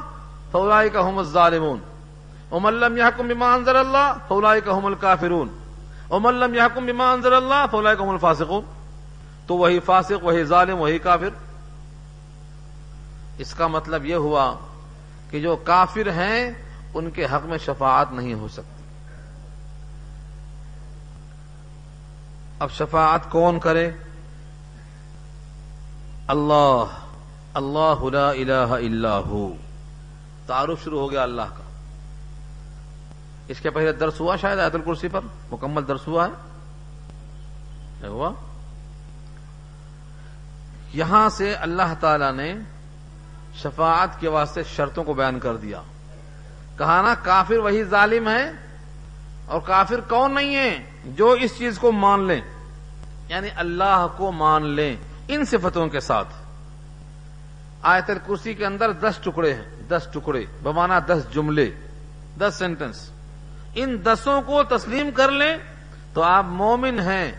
فولائی 0.51 0.89
کا 0.89 1.08
ہم 1.08 1.24
ظالمون 1.24 1.80
املم 2.51 2.97
یحکم 2.97 3.28
بما 3.28 3.53
انزل 3.53 3.76
اللہ 3.76 4.14
فولائی 4.28 4.62
کا 4.62 4.78
ہم 4.78 4.86
الکافرون۔ 4.86 5.49
املم 6.12 6.53
یحکم 6.53 6.86
بما 6.86 7.12
انزل 7.12 7.34
اللہ 7.34 7.66
فولائی 7.72 7.97
کا 7.97 8.03
الفاسقون۔ 8.03 8.62
تو 9.47 9.55
وہی 9.55 9.80
فاسق، 9.80 10.24
وہی 10.24 10.43
ظالم، 10.43 10.78
وہی 10.78 10.99
کافر۔ 10.99 11.30
اس 13.38 13.53
کا 13.53 13.68
مطلب 13.68 14.05
یہ 14.05 14.16
ہوا 14.16 14.53
کہ 15.38 15.43
جو 15.43 15.55
کافر 15.55 16.11
ہیں، 16.11 16.51
ان 16.93 17.11
کے 17.11 17.25
حق 17.25 17.45
میں 17.45 17.57
شفاعت 17.57 18.11
نہیں 18.11 18.33
ہو 18.33 18.47
سکتی۔ 18.47 18.83
اب 22.59 22.71
شفاعت 22.71 23.31
کون 23.31 23.59
کرے؟ 23.59 23.91
اللہ۔ 26.27 26.85
اللہ 27.53 28.03
لا 28.11 28.29
الہ 28.29 28.69
الا 28.69 29.17
ہو۔ 29.17 29.53
تعارف 30.47 30.83
شروع 30.83 30.99
ہو 30.99 31.11
گیا 31.11 31.23
اللہ 31.23 31.41
کا۔ 31.41 31.63
اس 33.47 33.59
کے 33.59 33.69
پہلے 33.69 33.91
درس 33.91 34.19
ہوا 34.19 34.35
شاید 34.35 34.59
آیت 34.59 34.75
الکرسی 34.75 35.07
پر؟ 35.07 35.19
مکمل 35.51 35.88
درس 35.88 36.07
ہوا 36.07 36.27
ہے۔ 36.27 38.07
ہوا؟ 38.07 38.31
یہاں 40.93 41.29
سے 41.29 41.53
اللہ 41.53 41.93
تعالی 41.99 42.31
نے 42.31 42.76
شفاعت 43.64 44.20
کے 44.20 44.28
واسطے 44.28 44.64
شرطوں 44.64 45.03
کو 45.03 45.14
بیان 45.14 45.39
کر 45.39 45.55
دیا۔ 45.55 45.82
کہا 46.78 47.01
نا، 47.01 47.16
کافر 47.24 47.58
وہی 47.58 47.84
ظالم 47.84 48.30
ہے 48.30 48.51
اور 49.45 49.62
کافر 49.62 49.99
کون 49.99 50.36
نہیں 50.36 50.55
ہے 50.55 50.84
جو 51.05 51.32
اس 51.32 51.58
چیز 51.58 51.80
کو 51.80 51.91
مان 51.91 52.28
لیں۔ 52.28 52.41
یعنی 53.30 53.47
اللہ 53.55 54.08
کو 54.18 54.32
مان 54.32 54.66
لیں 54.66 54.95
ان 55.28 55.45
صفتوں 55.45 55.88
کے 55.88 55.99
ساتھ۔ 55.99 56.28
آیت 57.82 58.10
الکرسی 58.10 58.53
کے 58.53 58.66
اندر 58.66 58.91
دس 58.91 59.18
ٹکڑے 59.24 59.53
ہیں، 59.53 59.82
دس 59.89 60.08
ٹکڑے۔ 60.14 60.45
بمانا 60.64 60.99
دس 60.99 61.34
جملے، 61.34 61.72
دس 62.39 62.55
سینٹنس 62.60 63.12
ان 63.76 64.05
دسوں 64.05 64.41
کو 64.41 64.64
تسلیم 64.64 65.10
کر 65.12 65.32
لیں 65.32 65.58
تو 66.14 66.24
آپ 66.24 66.45
مومن 66.45 66.99
ہیں۔ 66.99 67.32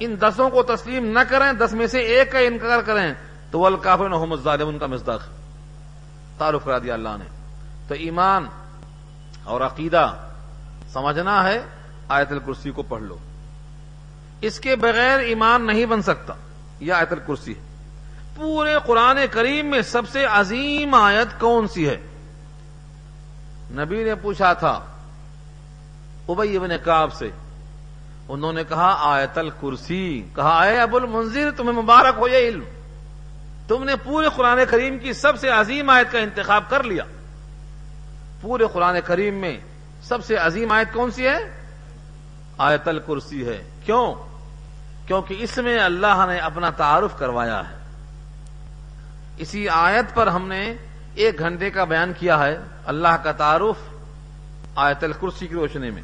ان 0.00 0.16
دسوں 0.20 0.50
کو 0.50 0.62
تسلیم 0.62 1.06
نہ 1.06 1.18
کریں، 1.28 1.52
دس 1.52 1.72
میں 1.72 1.86
سے 1.86 1.98
ایک 1.98 2.32
کا 2.32 2.38
انکار 2.38 2.80
کریں۔ 2.82 3.14
تو 3.50 3.60
وہ 3.60 3.66
الکافر 3.66 4.08
محمد 4.08 4.36
ظالم 4.44 4.68
ان 4.68 4.78
کا 4.78 4.86
مزداق 4.86 5.20
تعارف 6.38 6.64
کرا 6.64 6.78
دیا 6.78 6.94
اللہ 6.94 7.08
نے۔ 7.18 7.24
تو 7.88 7.94
ایمان 7.94 8.46
اور 9.44 9.60
عقیدہ 9.60 10.14
سمجھنا 10.92 11.44
ہے، 11.44 11.62
آیت 12.08 12.32
الکرسی 12.32 12.70
کو 12.70 12.82
پڑھ 12.82 13.02
لو۔ 13.02 13.18
اس 14.40 14.60
کے 14.60 14.76
بغیر 14.76 15.18
ایمان 15.18 15.66
نہیں 15.66 15.86
بن 15.86 16.02
سکتا، 16.02 16.34
یہ 16.80 16.92
آیت 16.92 17.12
الکرسی 17.12 17.54
ہے۔ 17.54 17.60
پورے 18.36 18.74
قرآن 18.86 19.18
کریم 19.30 19.66
میں 19.66 19.82
سب 19.82 20.02
سے 20.12 20.24
عظیم 20.24 20.94
آیت 20.94 21.40
کون 21.40 21.68
سی 21.68 21.88
ہے؟ 21.88 21.96
نبی 23.70 24.04
نے 24.04 24.14
پوچھا 24.14 24.52
تھا 24.52 24.80
ابئی 26.28 26.56
ابن 26.56 26.68
کاب 26.84 27.14
سے۔ 27.14 27.30
انہوں 28.28 28.52
نے 28.52 28.64
کہا، 28.64 28.96
آیت 28.98 29.38
الکرسی۔ 29.38 30.28
کہا، 30.34 30.62
اے 30.62 30.80
ابو 30.80 30.96
المنظر 30.96 31.50
تمہیں 31.56 31.82
مبارک 31.82 32.14
ہو 32.16 32.28
یہ 32.28 32.48
علم۔ 32.48 32.64
تم 33.68 33.84
نے 33.84 33.96
پورے 33.96 34.26
قرآن 34.36 34.58
کریم 34.70 34.98
کی 34.98 35.12
سب 35.12 35.38
سے 35.38 35.48
عظیم 35.48 35.90
آیت 35.90 36.12
کا 36.12 36.18
انتخاب 36.18 36.64
کر 36.68 36.82
لیا۔ 36.84 37.04
پورے 38.40 38.64
قرآن 38.72 38.96
کریم 39.04 39.34
میں 39.34 39.58
سب 40.02 40.24
سے 40.24 40.36
عظیم 40.36 40.72
آیت 40.72 40.92
کون 40.92 41.10
سی 41.10 41.28
ہے؟ 41.28 41.38
آیت 42.58 42.88
الکرسی 42.88 43.48
ہے۔ 43.48 43.62
کیوں؟ 43.84 44.14
کیونکہ 45.06 45.36
اس 45.38 45.58
میں 45.58 45.78
اللہ 45.78 46.24
نے 46.28 46.38
اپنا 46.38 46.70
تعارف 46.70 47.18
کروایا 47.18 47.62
ہے۔ 47.70 47.76
اسی 49.36 49.68
آیت 49.68 50.14
پر 50.14 50.26
ہم 50.26 50.48
نے 50.48 50.74
ایک 51.14 51.38
گھنٹے 51.38 51.70
کا 51.70 51.84
بیان 51.84 52.12
کیا 52.18 52.46
ہے 52.46 52.58
اللہ 52.86 53.16
کا 53.22 53.32
تعارف 53.32 53.76
آیت 54.74 55.04
الکرسی 55.04 55.46
کی 55.46 55.54
روشنی 55.54 55.90
میں۔ 55.90 56.02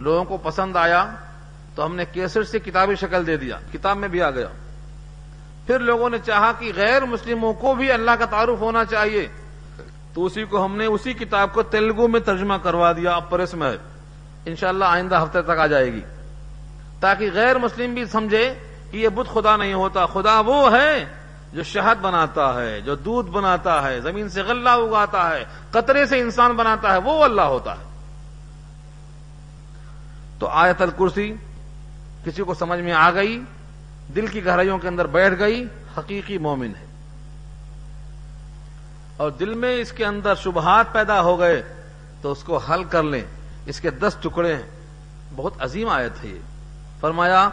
لوگوں 0.00 0.24
کو 0.24 0.36
پسند 0.36 0.76
آیا 0.76 1.14
تو 1.74 1.86
ہم 1.86 1.96
نے 1.96 2.04
کیسٹ 2.04 2.48
سے 2.50 2.58
کتابی 2.58 2.94
شکل 2.94 3.26
دے 3.26 3.36
دیا۔ 3.36 3.58
کتاب 3.72 3.96
میں 3.96 4.08
بھی 4.08 4.22
آ 4.22 4.30
گیا۔ 4.30 4.48
پھر 5.66 5.78
لوگوں 5.78 6.10
نے 6.10 6.18
چاہا 6.24 6.52
کہ 6.58 6.72
غیر 6.76 7.04
مسلموں 7.04 7.52
کو 7.52 7.74
بھی 7.74 7.92
اللہ 7.92 8.10
کا 8.10 8.24
تعارف 8.24 8.60
ہونا 8.60 8.84
چاہیے۔ 8.84 9.28
تو 10.14 10.24
اسی 10.24 10.44
کو 10.44 10.64
ہم 10.64 10.76
نے 10.76 10.86
اسی 10.86 11.12
کتاب 11.12 11.52
کو 11.52 11.62
تیلگو 11.62 12.08
میں 12.08 12.20
ترجمہ 12.20 12.54
کروا 12.62 12.92
دیا، 12.92 13.14
اب 13.14 13.30
پریس 13.30 13.54
میں 13.54 13.76
انشاءاللہ 14.46 14.84
آئندہ 14.84 15.22
ہفتے 15.22 15.42
تک 15.42 15.58
آ 15.58 15.66
جائے 15.66 15.92
گی۔ 15.92 16.00
تاکہ 17.00 17.30
غیر 17.34 17.58
مسلم 17.58 17.94
بھی 17.94 18.04
سمجھے 18.04 18.54
کہ 18.90 18.96
یہ 18.96 19.08
بدھ 19.08 19.28
خدا 19.34 19.56
نہیں 19.56 19.74
ہوتا، 19.74 20.06
خدا 20.06 20.40
وہ 20.40 20.76
ہے 20.76 21.04
جو 21.52 21.62
شہد 21.62 22.00
بناتا 22.00 22.54
ہے، 22.54 22.80
جو 22.80 22.94
دودھ 22.94 23.30
بناتا 23.30 23.82
ہے، 23.82 24.00
زمین 24.00 24.28
سے 24.28 24.42
غلہ 24.42 24.68
اگاتا 24.68 25.30
ہے، 25.30 25.44
قطرے 25.70 26.06
سے 26.06 26.20
انسان 26.20 26.52
بناتا 26.52 26.92
ہے، 26.92 26.98
وہ 26.98 27.24
اللہ 27.24 27.42
ہوتا 27.42 27.72
ہے۔ 27.72 27.84
تو 30.38 30.46
آیت 30.46 30.82
الکرسی 30.82 31.34
کسی 32.24 32.42
کو 32.42 32.54
سمجھ 32.54 32.80
میں 32.80 32.92
آ 32.92 33.10
گئی؟ 33.10 33.42
دل 34.16 34.26
کی 34.26 34.46
گہرائیوں 34.46 34.78
کے 34.78 34.88
اندر 34.88 35.06
بیٹھ 35.06 35.38
گئی، 35.38 35.64
حقیقی 35.98 36.38
مومن 36.38 36.72
ہے۔ 36.80 36.86
اور 39.16 39.30
دل 39.30 39.54
میں 39.54 39.80
اس 39.80 39.92
کے 39.92 40.04
اندر 40.04 40.34
شبہات 40.34 40.92
پیدا 40.92 41.20
ہو 41.20 41.38
گئے 41.38 41.62
تو 42.22 42.32
اس 42.32 42.44
کو 42.44 42.56
حل 42.56 42.84
کر 42.84 43.02
لیں۔ 43.02 43.24
اس 43.66 43.80
کے 43.80 43.90
دس 43.90 44.16
ٹکڑے 44.20 44.56
ہیں۔ 44.56 44.62
بہت 45.36 45.52
عظیم 45.58 45.88
آیت 45.88 46.24
ہے 46.24 46.28
یہ۔ 46.28 46.38
فرمایا، 47.00 47.48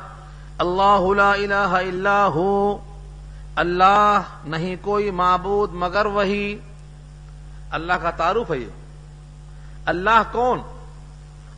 اللہ 0.58 1.14
لا 1.16 1.32
الہ 1.32 1.54
الا 1.54 2.26
ہو، 2.26 2.78
اللہ 3.56 4.22
نہیں 4.46 4.76
کوئی 4.82 5.12
معبود 5.12 5.74
مگر 5.74 6.06
وہی۔ 6.06 6.60
اللہ 7.72 7.94
کا 7.94 8.12
تعارف 8.12 8.52
ہے 8.52 8.58
یہ۔ 8.58 8.70
اللہ 9.86 10.22
کون؟ 10.32 10.62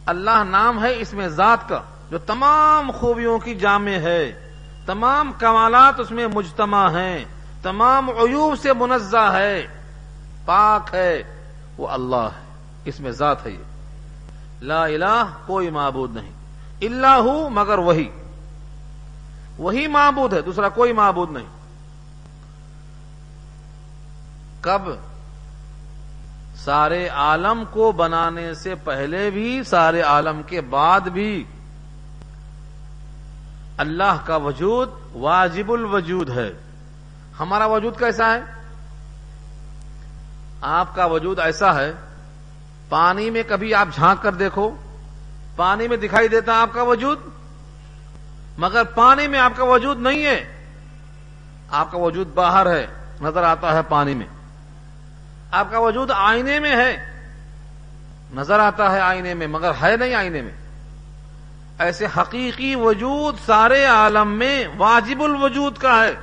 اللہ 0.06 0.44
نام 0.44 0.84
ہے 0.84 1.00
اس 1.00 1.14
میں 1.14 1.28
ذات 1.28 1.70
کا، 1.70 1.82
جو 2.12 2.18
تمام 2.18 2.92
خوبیوں 2.92 3.40
کی 3.40 3.56
جامع 3.56 3.92
ہے۔ 3.92 4.51
تمام 4.86 5.32
کمالات 5.38 6.00
اس 6.00 6.12
میں 6.12 6.28
مجتمع 6.34 6.90
ہیں، 6.90 7.26
تمام 7.62 8.10
عیوب 8.10 8.60
سے 8.62 8.74
منزہ 8.74 9.30
ہے، 9.34 9.68
پاک 10.46 10.90
ہے، 10.94 11.24
وہ 11.78 11.88
اللہ 11.88 12.16
ہے، 12.16 12.54
اس 12.86 13.00
میں 13.00 13.12
ذات 13.12 13.46
ہے 13.46 13.52
یہ۔ 13.52 13.64
لا 14.62 14.84
الہ 14.84 15.26
کوئی 15.46 15.70
معبود 15.70 16.16
نہیں 16.16 16.32
اللہ 16.82 17.08
ہوں 17.08 17.50
مگر 17.50 17.78
وہی۔ 17.78 18.10
وہی 19.58 19.88
معبود 19.88 20.34
ہے، 20.34 20.42
دوسرا 20.42 20.70
کوئی 20.70 20.94
معبود 20.94 21.32
نہیں۔ 21.32 21.46
کب؟ 24.62 24.82
سارے 26.56 27.08
عالم 27.08 27.64
کو 27.72 27.92
بنانے 27.92 28.54
سے 28.54 28.76
پہلے 28.76 29.30
بھی، 29.30 29.64
سارے 29.64 30.02
عالم 30.02 30.42
کے 30.44 30.62
بعد 30.62 31.02
بھی۔ 31.02 31.44
اللہ 33.78 34.18
کا 34.26 34.36
وجود 34.36 34.90
واجب 35.14 35.72
الوجود 35.72 36.30
ہے۔ 36.30 36.52
ہمارا 37.40 37.66
وجود 37.66 38.00
کیسا 38.00 38.34
ہے؟ 38.34 38.42
آپ 40.62 40.96
کا 40.96 41.06
وجود 41.06 41.40
ایسا 41.40 41.76
ہے، 41.76 41.94
پانی 42.90 43.30
میں 43.30 43.44
کبھی 43.48 43.74
آپ 43.74 43.88
جھانک 43.96 44.24
کر 44.24 44.34
دیکھو، 44.34 44.76
پانی 45.56 45.88
میں 45.88 45.98
دکھائی 45.98 46.28
دیتا 46.28 46.62
آپ 46.62 46.70
کا 46.74 46.82
وجود، 46.82 47.20
مگر 48.58 48.84
پانی 48.84 49.28
میں 49.28 49.40
آپ 49.40 49.52
کا 49.56 49.64
وجود 49.64 50.00
نہیں 50.00 50.26
ہے۔ 50.26 50.68
آپ 51.72 51.92
کا 51.92 51.98
وجود 51.98 52.28
باہر 52.28 52.76
ہے، 52.76 52.88
نظر 53.22 53.44
آتا 53.44 53.74
ہے 53.74 53.82
پانی 53.90 54.14
میں۔ 54.14 54.28
آپ 55.52 55.72
کا 55.72 55.80
وجود 55.80 56.12
آئینے 56.16 56.60
میں 56.60 56.76
ہے، 56.76 56.98
نظر 58.34 58.60
آتا 58.60 58.92
ہے 58.92 59.00
آئینے 59.00 59.34
میں، 59.34 59.48
مگر 59.48 59.72
ہے 59.82 59.98
نہیں 59.98 60.14
آئینے 60.14 60.42
میں۔ 60.42 60.61
ایسے 61.82 62.06
حقیقی 62.18 62.76
وجود 62.76 63.36
سارے 63.46 63.86
عالم 63.86 64.32
میں 64.32 64.64
واجب 64.78 65.24
الوجود 65.24 65.78
کا 65.78 66.04
ہے۔ 66.04 66.14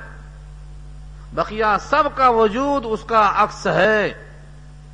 بقیہ 1.33 1.65
سب 1.89 2.03
کا 2.15 2.29
وجود 2.29 2.83
اس 2.85 3.03
کا 3.03 3.31
عکس 3.35 3.67
ہے۔ 3.67 4.13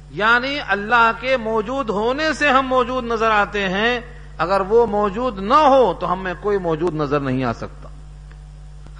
یعنی 0.09 0.59
اللہ 0.67 1.11
کے 1.19 1.37
موجود 1.37 1.89
ہونے 1.89 2.33
سے 2.33 2.49
ہم 2.49 2.67
موجود 2.67 3.03
نظر 3.03 3.31
آتے 3.31 3.69
ہیں۔ 3.69 3.99
اگر 4.37 4.61
وہ 4.61 4.85
موجود 4.85 5.39
نہ 5.39 5.53
ہو 5.53 5.93
تو 5.93 6.13
ہمیں 6.13 6.33
کوئی 6.41 6.57
موجود 6.57 6.93
نظر 6.93 7.19
نہیں 7.19 7.43
آ 7.43 7.53
سکتا۔ 7.53 7.89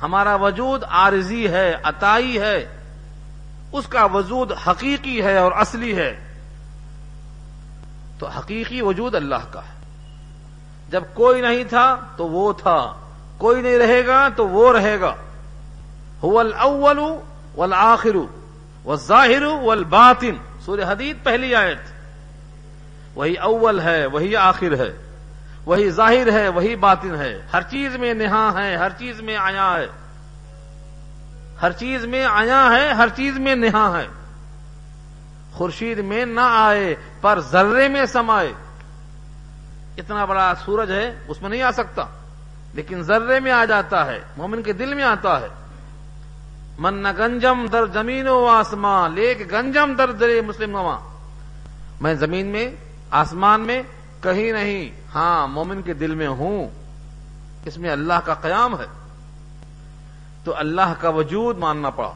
ہمارا 0.01 0.36
وجود 0.36 0.84
عارضی 0.89 1.47
ہے، 1.47 1.76
عطائی 1.84 2.39
ہے۔ 2.39 2.78
اس 3.72 3.88
کا 3.88 4.05
وجود 4.05 4.51
حقیقی 4.68 5.24
ہے 5.24 5.38
اور 5.38 5.51
اصلی 5.51 5.95
ہے۔ 5.95 6.20
تو 8.20 8.28
حقیقی 8.28 8.82
وجود 8.82 9.16
اللہ 9.16 9.51
کا 9.51 9.59
ہے۔ 9.59 9.75
جب 10.96 11.04
کوئی 11.14 11.41
نہیں 11.41 11.64
تھا 11.64 11.96
تو 12.18 12.28
وہ 12.28 12.54
تھا، 12.54 12.93
کوئی 13.38 13.62
نہیں 13.62 13.78
رہے 13.78 14.08
گا 14.08 14.30
تو 14.30 14.48
وہ 14.48 14.74
رہے 14.74 15.00
گا۔ 15.00 15.16
الاول 16.24 17.00
والآخر 17.56 18.16
والظاہر 18.86 19.43
والباطن۔ 19.43 20.36
سورہ 20.66 20.82
حدید 20.88 21.18
پہلی 21.24 21.56
آیت۔ 21.56 21.78
وہی 23.16 23.34
اول 23.34 23.80
ہے، 23.80 24.06
وہی 24.06 24.36
آخر 24.36 24.78
ہے، 24.78 24.98
وہی 25.66 25.89
ظاہر 25.89 26.32
ہے، 26.32 26.48
وہی 26.48 26.76
باطن 26.76 27.16
ہے۔ 27.16 27.41
ہر 27.54 27.62
چیز 27.62 27.96
میں 27.96 28.14
نہا 28.14 28.52
ہے، 28.54 28.76
ہر 28.76 28.89
چیز 28.89 29.22
میں 29.22 29.38
آیا 29.38 29.78
ہے۔ 29.78 29.88
ہر 31.62 31.72
چیز 31.72 32.06
میں 32.06 32.26
آیا 32.26 32.70
ہے، 32.72 32.93
ہر 32.93 33.10
چیز 33.16 33.38
میں 33.38 33.56
نہا 33.56 34.02
ہے۔ 34.02 34.08
خورشید 35.54 36.00
میں 36.00 36.26
نہ 36.26 36.41
آئے، 36.43 36.96
پر 37.22 37.39
ذرے 37.39 37.88
میں 37.88 38.06
سمائے۔ 38.06 38.54
اتنا 39.98 40.26
بڑا 40.26 40.54
سورج 40.66 40.91
ہے، 40.91 41.20
اس 41.28 41.41
میں 41.41 41.50
نہیں 41.50 41.62
آ 41.62 41.72
سکتا۔ 41.72 42.06
لیکن 42.74 43.04
ذرے 43.04 43.39
میں 43.39 43.52
آ 43.52 43.66
جاتا 43.66 44.06
ہے، 44.06 44.22
مومن 44.38 44.64
کے 44.64 44.74
دل 44.74 44.93
میں 44.93 45.04
آتا 45.04 45.41
ہے۔ 45.41 45.48
من 46.80 47.04
نہ 47.04 47.08
گنجم 47.18 47.66
در 47.74 47.86
زمین 47.86 48.28
و 48.28 48.46
آسمان، 48.46 49.14
لیک 49.14 49.52
گنجم 49.52 49.93
در 49.98 50.12
در 50.12 50.41
مسلم 50.46 50.72
نواں 50.72 51.00
میں 52.02 52.14
زمین 52.14 52.48
میں، 52.48 52.76
آسمان 53.12 53.62
میں 53.62 53.84
کہیں 54.22 54.52
نہیں 54.52 54.89
ہاں 55.16 55.48
مومن 55.48 55.82
کے 55.82 55.93
دل 55.93 56.16
میں 56.16 56.28
ہوں۔ 56.28 56.70
اس 57.66 57.78
میں 57.78 57.89
اللہ 57.89 58.14
کا 58.26 58.34
قیام 58.34 58.80
ہے۔ 58.80 58.86
تو 60.43 60.58
اللہ 60.58 60.93
کا 61.00 61.10
وجود 61.10 61.58
ماننا 61.58 61.89
پڑا۔ 61.89 62.14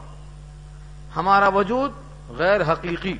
ہمارا 1.16 1.48
وجود 1.48 1.90
غیر 2.28 2.72
حقیقی۔ 2.72 3.16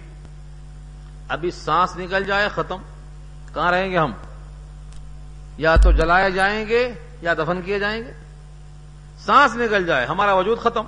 ابھی 1.29 1.51
سانس 1.51 1.97
نکل 1.97 2.25
جائے، 2.25 2.49
ختم۔ 2.49 2.77
کہاں 3.55 3.73
رہیں 3.73 3.91
گے 3.91 3.99
ہم؟ 3.99 4.13
یا 5.61 5.75
تو 5.75 5.93
جلائے 5.93 6.31
جائیں 6.31 6.69
گے 6.69 6.95
یا 7.23 7.35
دفن 7.35 7.63
کیے 7.63 7.79
جائیں 7.79 8.03
گے۔ 8.03 8.13
سانس 9.19 9.57
نکل 9.57 9.87
جائے، 9.87 10.07
ہمارا 10.07 10.35
وجود 10.35 10.59
ختم۔ 10.59 10.83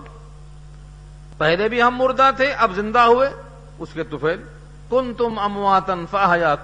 پہلے 1.39 1.69
بھی 1.69 1.83
ہم 1.83 1.97
مردہ 1.97 2.31
تھے، 2.37 2.53
اب 2.53 2.73
زندہ 2.75 2.99
ہوئے۔ 2.99 3.31
اس 3.79 3.89
کے 3.93 4.03
توفیل 4.03 4.43
کن 4.91 5.15
تم 5.19 5.39
امواتن 5.39 6.05
فاہیا 6.11 6.55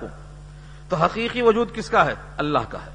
تو 0.88 0.96
حقیقی 0.96 1.42
وجود 1.42 1.74
کس 1.74 1.90
کا 1.90 2.06
ہے؟ 2.06 2.14
اللہ 2.36 2.59
کا 2.68 2.78
ہے۔ 2.78 2.90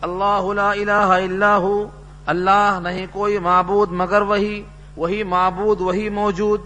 اللہ 0.00 0.52
لا 0.52 0.70
الہ 0.70 1.32
الا 1.32 1.56
ہو۔ 1.56 1.88
اللہ 2.26 2.78
نہیں 2.82 3.06
کوئی 3.10 3.38
معبود 3.38 3.90
مگر 3.90 4.22
وہی 4.22 4.62
وہی 4.96 5.22
معبود، 5.22 5.80
وہی 5.80 6.08
موجود۔ 6.08 6.60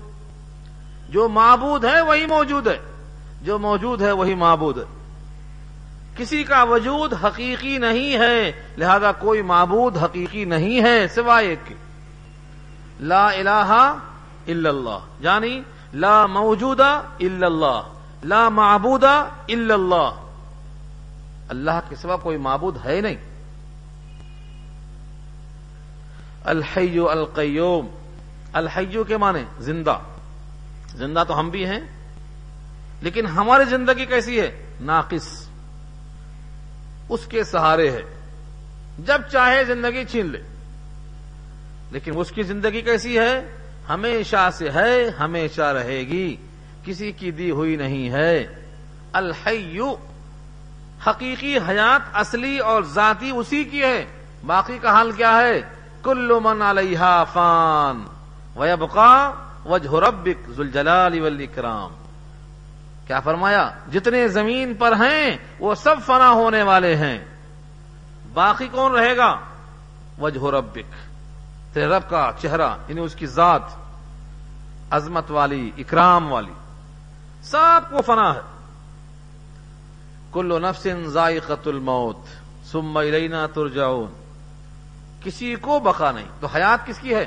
جو 1.08 1.28
معبود 1.28 1.84
ہے، 1.84 2.00
وہی 2.00 2.26
موجود 2.26 2.66
ہے۔ 2.66 2.78
جو 3.42 3.58
موجود 3.58 4.02
ہے، 4.02 4.12
وہی 4.12 4.34
معبود 4.34 4.78
ہے۔ 4.78 4.95
کسی 6.16 6.44
کا 6.44 6.62
وجود 6.62 7.14
حقیقی 7.14 7.78
نہیں 7.78 8.18
ہے، 8.18 8.52
لہذا 8.76 9.12
کوئی 9.12 9.42
معبود 9.42 9.96
حقیقی 9.96 10.44
نہیں 10.44 10.80
ہے 10.82 11.08
سوائے 11.08 11.48
ایک 11.48 11.72
لا 13.00 13.26
الہ 13.26 13.94
الا 14.48 14.68
اللہ 14.68 14.98
یعنی 15.20 15.60
لا 15.94 16.26
موجودہ 16.26 17.02
الا 17.20 17.46
اللہ، 17.46 17.82
لا 18.24 18.48
معبودہ 18.48 19.28
الا 19.48 19.74
اللہ۔ 19.74 20.10
اللہ 21.48 21.80
کے 21.88 21.96
سوا 21.96 22.16
کوئی 22.16 22.36
معبود 22.36 22.76
ہے 22.84 23.00
نہیں۔ 23.00 23.16
الحیو 26.44 27.10
القیوم، 27.10 27.86
الحیو 28.52 29.04
کے 29.04 29.16
معنی 29.16 29.44
زندہ۔ 29.58 29.98
زندہ 30.94 31.24
تو 31.28 31.38
ہم 31.38 31.50
بھی 31.50 31.66
ہیں، 31.66 31.80
لیکن 33.00 33.26
ہماری 33.26 33.64
زندگی 33.64 34.06
کیسی 34.06 34.40
ہے؟ 34.40 34.66
ناقص۔ 34.80 35.45
اس 37.08 37.26
کے 37.26 37.44
سہارے 37.44 37.90
ہے۔ 37.90 38.02
جب 38.98 39.20
چاہے 39.32 39.64
زندگی 39.64 40.04
چھین 40.04 40.26
لے۔ 40.26 40.42
لیکن 41.90 42.12
اس 42.16 42.30
کی 42.30 42.42
زندگی 42.42 42.80
کیسی 42.80 43.18
ہے؟ 43.18 43.56
ہمیشہ 43.88 44.50
سے 44.52 44.70
ہے، 44.70 45.10
ہمیشہ 45.20 45.62
رہے 45.62 45.98
گی۔ 45.98 46.36
کسی 46.84 47.12
کی 47.12 47.30
دی 47.30 47.50
ہوئی 47.50 47.76
نہیں 47.76 48.10
ہے۔ 48.10 48.46
الحیو 49.12 49.94
حقیقی 51.06 51.58
حیات 51.68 52.00
اصلی 52.12 52.58
اور 52.58 52.82
ذاتی 52.82 53.30
اسی 53.30 53.64
کی 53.64 53.82
ہے۔ 53.82 54.04
باقی 54.46 54.78
کا 54.82 54.90
حال 54.92 55.12
کیا 55.12 55.38
ہے؟ 55.38 55.60
کل 56.02 56.32
من 56.42 56.62
علیہ 56.62 57.24
فان۔ 57.32 58.04
ویبقا 58.58 59.32
وجہ 59.64 59.90
ربک 59.90 60.50
ذوالجلال 60.50 61.20
والاکرام۔ 61.20 62.05
کیا 63.06 63.20
فرمایا؟ 63.20 63.70
جتنے 63.92 64.28
زمین 64.28 64.74
پر 64.74 64.92
ہیں، 64.92 65.36
وہ 65.58 65.74
سب 65.74 65.96
فنا 66.06 66.30
ہونے 66.30 66.62
والے 66.62 66.96
ہیں۔ 66.96 67.24
باقی 68.32 68.68
کون 68.68 68.92
رہے 68.92 69.16
گا؟ 69.16 69.38
وجہ 70.18 70.44
ربک۔ 70.44 70.78
تیرے 71.72 71.86
رب 71.86 72.02
کا 72.08 72.30
چہرہ 72.38 72.76
یعنی 72.88 73.00
اس 73.00 73.14
کی 73.14 73.26
ذات، 73.26 73.62
عظمت 74.90 75.30
والی، 75.30 75.70
اکرام 75.78 76.32
والی۔ 76.32 76.52
سب 77.42 77.80
کو 77.90 78.00
فنا 78.02 78.34
ہے۔ 78.34 78.40
کلو 80.32 80.58
نفس 80.58 80.86
ذائقت 81.06 81.68
الموت، 81.68 82.16
ثم 82.66 82.96
الینا 82.96 83.46
ترجعون۔ 83.46 84.06
کسی 85.20 85.54
کو 85.54 85.80
بقا 85.80 86.10
نہیں۔ 86.10 86.28
تو 86.40 86.46
حیات 86.46 86.86
کس 86.86 86.98
کی 86.98 87.14
ہے؟ 87.14 87.26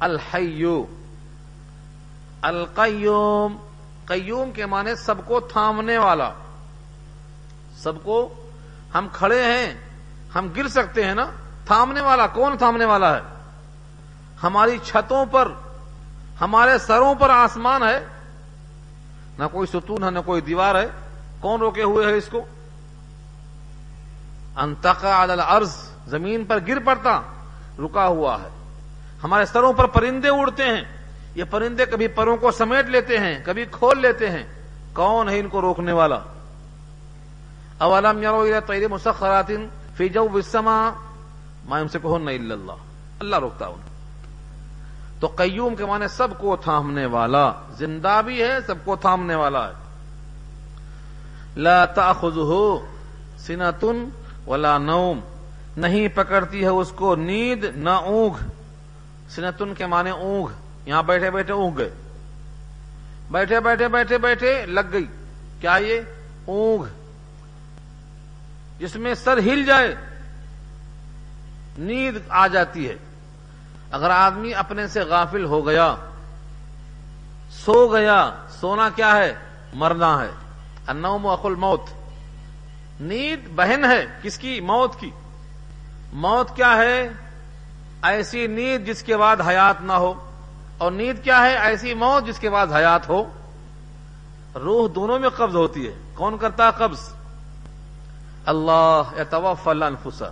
الحیو۔ 0.00 0.84
القیوم۔ 2.42 3.65
قیوم 4.06 4.50
کے 4.50 4.66
معنی 4.66 4.94
سب 4.94 5.14
کو 5.26 5.40
تھامنے 5.40 5.98
والا۔ 5.98 6.32
سب 7.76 7.92
کو 8.02 8.34
ہم 8.94 9.08
کھڑے 9.12 9.42
ہیں، 9.44 9.74
ہم 10.34 10.48
گر 10.56 10.68
سکتے 10.68 11.04
ہیں 11.04 11.14
نا؟ 11.14 11.30
تھامنے 11.64 12.00
والا، 12.00 12.26
کون 12.26 12.58
تھامنے 12.58 12.84
والا 12.84 13.16
ہے؟ 13.16 13.20
ہماری 14.42 14.78
چھتوں 14.84 15.26
پر، 15.26 15.52
ہمارے 16.40 16.78
سروں 16.78 17.14
پر 17.14 17.30
آسمان 17.30 17.82
ہے۔ 17.82 18.06
نہ 19.38 19.44
کوئی 19.52 19.66
ستون 19.66 20.04
ہے، 20.04 20.10
نہ 20.10 20.18
کوئی 20.26 20.40
دیوار 20.40 20.74
ہے۔ 20.74 20.86
کون 21.40 21.60
روکے 21.60 21.82
ہوئے 21.82 22.06
ہے 22.06 22.16
اس 22.16 22.28
کو؟ 22.30 22.44
انتقا 24.56 25.22
الارض، 25.22 25.76
زمین 26.06 26.44
پر 26.44 26.58
گر 26.66 26.78
پڑتا، 26.78 27.20
رکا 27.78 28.06
ہوا 28.06 28.42
ہے۔ 28.42 28.48
ہمارے 29.24 29.46
سروں 29.46 29.72
پر 29.72 29.86
پرندے 29.86 30.28
اڑتے 30.28 30.64
ہیں۔ 30.64 30.95
یہ 31.36 31.44
پرندے 31.50 31.86
کبھی 31.86 32.08
پروں 32.08 32.36
کو 32.36 32.50
سمیٹ 32.50 32.86
لیتے 32.86 33.18
ہیں، 33.18 33.38
کبھی 33.44 33.64
کھول 33.70 34.00
لیتے 34.00 34.30
ہیں۔ 34.30 34.42
کون 34.92 35.28
ہے 35.28 35.38
ان 35.38 35.48
کو 35.48 35.60
روکنے 35.60 35.92
والا؟ 35.92 36.18
اولم 37.78 38.22
یارو 38.22 38.48
تیر 38.66 38.88
مسخرات 38.88 39.50
فی 39.96 40.08
جو 40.08 40.28
وسما 40.28 40.90
مائم 41.64 41.88
سے 41.88 41.98
کہو 42.02 42.18
نہیں 42.18 42.38
اللہ۔ 42.38 42.72
اللہ 43.20 43.36
روکتا 43.36 43.66
انہیں۔ 43.66 43.96
تو 45.20 45.26
قیوم 45.26 45.76
کے 45.76 45.84
معنی 45.84 46.08
سب 46.08 46.28
کو 46.38 46.56
تھامنے 46.56 47.06
والا، 47.06 47.52
زندہ 47.78 48.20
بھی 48.24 48.42
ہے، 48.42 48.60
سب 48.66 48.74
کو 48.84 48.96
تھامنے 48.96 49.34
والا 49.34 49.68
ہے۔ 49.68 49.72
لا 51.56 51.84
تاخذہ 51.84 52.74
سنتن 53.38 54.08
ولا 54.46 54.78
نوم۔ 54.78 55.20
نہیں 55.76 56.08
پکڑتی 56.08 56.62
ہے 56.62 56.68
اس 56.68 56.92
کو 56.92 57.16
نیند، 57.16 57.64
نہ 57.64 57.90
اونگ۔ 57.90 58.50
سنتن 59.28 59.74
کے 59.74 59.86
معنی 59.86 60.10
اونگ۔ 60.10 60.65
یہاں 60.86 61.02
بیٹھے 61.02 61.30
بیٹھے 61.30 61.52
اونگ 61.52 61.78
گئے۔ 61.78 61.90
بیٹھے 63.30 63.60
بیٹھے 63.60 63.88
بیٹھے 63.88 64.18
بیٹھے 64.18 64.66
لگ 64.66 64.80
گئی۔ 64.92 65.06
کیا 65.60 65.76
یہ؟ 65.76 66.00
اونگ۔ 66.44 66.84
جس 68.78 68.96
میں 68.96 69.14
سر 69.14 69.38
ہل 69.38 69.64
جائے۔ 69.64 69.94
نیند 71.78 72.16
آ 72.28 72.46
جاتی 72.46 72.88
ہے۔ 72.88 72.96
اگر 73.90 74.10
آدمی 74.10 74.54
اپنے 74.54 74.88
سے 74.88 75.00
غافل 75.00 75.44
ہو 75.44 75.66
گیا، 75.66 75.96
سو 77.50 77.86
گیا، 77.86 78.30
سونا 78.60 78.88
کیا 78.88 79.16
ہے؟ 79.16 79.34
مرنا 79.74 80.22
ہے۔ 80.22 80.30
انوم 80.86 81.26
اخل 81.26 81.54
موت 81.54 81.82
نیند 83.00 83.48
بہن 83.54 83.84
ہے 83.84 84.06
کس 84.22 84.38
کی؟ 84.38 84.60
موت 84.60 85.00
کی۔ 85.00 85.10
موت 86.12 86.56
کیا 86.56 86.76
ہے؟ 86.76 87.08
ایسی 88.02 88.46
نیند 88.46 88.86
جس 88.86 89.02
کے 89.02 89.16
بعد 89.16 89.36
حیات 89.48 89.82
نہ 89.82 89.92
ہو۔ 89.92 90.25
اور 90.78 90.92
نیند 90.92 91.24
کیا 91.24 91.42
ہے؟ 91.42 91.56
ایسی 91.56 91.94
موت 91.94 92.26
جس 92.26 92.38
کے 92.38 92.50
بعد 92.50 92.66
حیات 92.66 93.08
ہو۔ 93.08 93.24
روح 94.54 94.88
دونوں 94.94 95.18
میں 95.18 95.28
قبض 95.28 95.56
ہوتی 95.56 95.88
ہے۔ 95.88 95.92
کون 96.14 96.38
کرتا 96.38 96.70
قبض؟ 96.70 96.98
اللہ 98.46 99.02
اتوفل 99.16 99.70
الانفس 99.70 100.22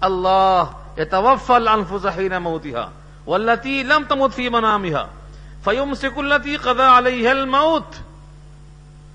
اللہ 0.00 0.62
اتوفل 0.96 1.54
الانفس 1.54 2.06
حين 2.06 2.32
موتها 2.42 2.90
والتي 3.26 3.82
لم 3.82 4.02
تمت 4.08 4.34
في 4.34 4.48
منامها 4.48 5.06
فيمسك 5.64 6.18
التي 6.18 6.56
قضى 6.56 6.82
عليها 6.82 7.30
الموت۔ 7.30 7.86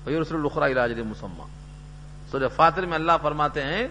ويرسل 0.06 0.34
الاخرى 0.34 0.64
الى 0.64 0.80
اجل 0.80 1.02
مسمى۔ 1.02 1.44
سورہ 2.30 2.48
فاتر 2.56 2.86
میں 2.86 2.94
اللہ 2.94 3.12
فرماتے 3.22 3.62
ہیں، 3.62 3.88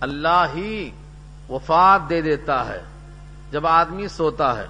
اللہ 0.00 0.46
ہی 0.54 0.90
وفات 1.48 2.10
دے 2.10 2.22
دیتا 2.22 2.68
ہے۔ 2.68 2.82
جب 3.50 3.66
آدمی 3.66 4.08
سوتا 4.08 4.58
ہے 4.58 4.66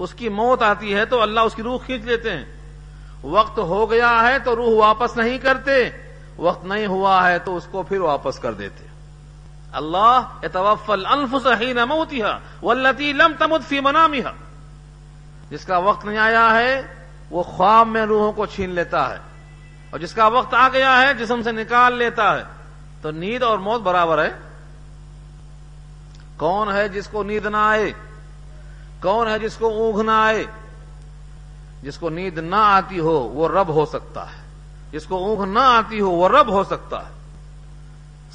اس 0.00 0.14
کی 0.14 0.28
موت 0.28 0.62
آتی 0.62 0.94
ہے 0.94 1.04
تو 1.04 1.22
اللہ 1.22 1.40
اس 1.40 1.54
کی 1.54 1.62
روح 1.62 1.78
کھینچ 1.86 2.04
لیتے 2.04 2.30
ہیں۔ 2.30 2.44
وقت 3.22 3.58
ہو 3.58 3.90
گیا 3.90 4.22
ہے 4.22 4.38
تو 4.38 4.56
روح 4.56 4.74
واپس 4.76 5.16
نہیں 5.16 5.38
کرتے۔ 5.38 5.90
وقت 6.36 6.64
نہیں 6.64 6.86
ہوا 6.86 7.30
ہے 7.30 7.38
تو 7.38 7.56
اس 7.56 7.66
کو 7.70 7.82
پھر 7.82 8.00
واپس 8.00 8.38
کر 8.38 8.52
دیتے۔ 8.52 8.86
اللہ 9.72 10.22
اتوفل 10.42 11.06
انفس 11.06 11.46
حين 11.46 11.76
موتها 11.76 12.38
والتي 12.62 13.12
لم 13.12 13.32
تمت 13.38 13.68
في 13.68 13.80
منامها 13.80 14.32
جس 15.50 15.64
کا 15.64 15.76
وقت 15.76 16.04
نہیں 16.04 16.18
آیا 16.18 16.54
ہے، 16.54 16.82
وہ 17.30 17.42
خواب 17.42 17.86
میں 17.86 18.06
روحوں 18.06 18.32
کو 18.32 18.46
چھین 18.46 18.70
لیتا 18.70 19.10
ہے۔ 19.10 19.18
اور 19.90 20.00
جس 20.00 20.12
کا 20.12 20.26
وقت 20.26 20.54
آ 20.54 20.68
گیا 20.68 21.00
ہے، 21.00 21.14
جسم 21.14 21.42
سے 21.42 21.52
نکال 21.52 21.96
لیتا 21.96 22.38
ہے۔ 22.38 22.42
تو 23.02 23.10
نیند 23.10 23.42
اور 23.42 23.58
موت 23.58 23.80
برابر 23.80 24.24
ہے۔ 24.24 24.30
کون 26.36 26.72
ہے 26.72 26.88
جس 26.88 27.08
کو 27.08 27.22
نیند 27.22 27.46
نہ 27.46 27.56
آئے؟ 27.56 27.92
کون 29.02 29.28
ہے 29.28 29.38
جس 29.38 29.56
کو 29.56 29.66
اونگ 29.66 30.06
نہ 30.06 30.10
آئے 30.10 30.44
جس 31.82 31.98
کو 31.98 32.08
نیند 32.08 32.38
نہ 32.38 32.56
آتی 32.56 33.00
ہو، 33.00 33.20
وہ 33.20 33.48
رب 33.48 33.68
ہو 33.68 33.86
سکتا 33.86 34.24
ہے۔ 34.24 34.42
جس 34.92 35.06
کو 35.06 35.16
اونگ 35.16 35.52
نہ 35.52 35.58
آتی 35.58 36.00
ہو، 36.00 36.10
وہ 36.10 36.28
رب 36.28 36.52
ہو 36.52 36.64
سکتا 36.64 36.96
ہے۔ 36.98 37.10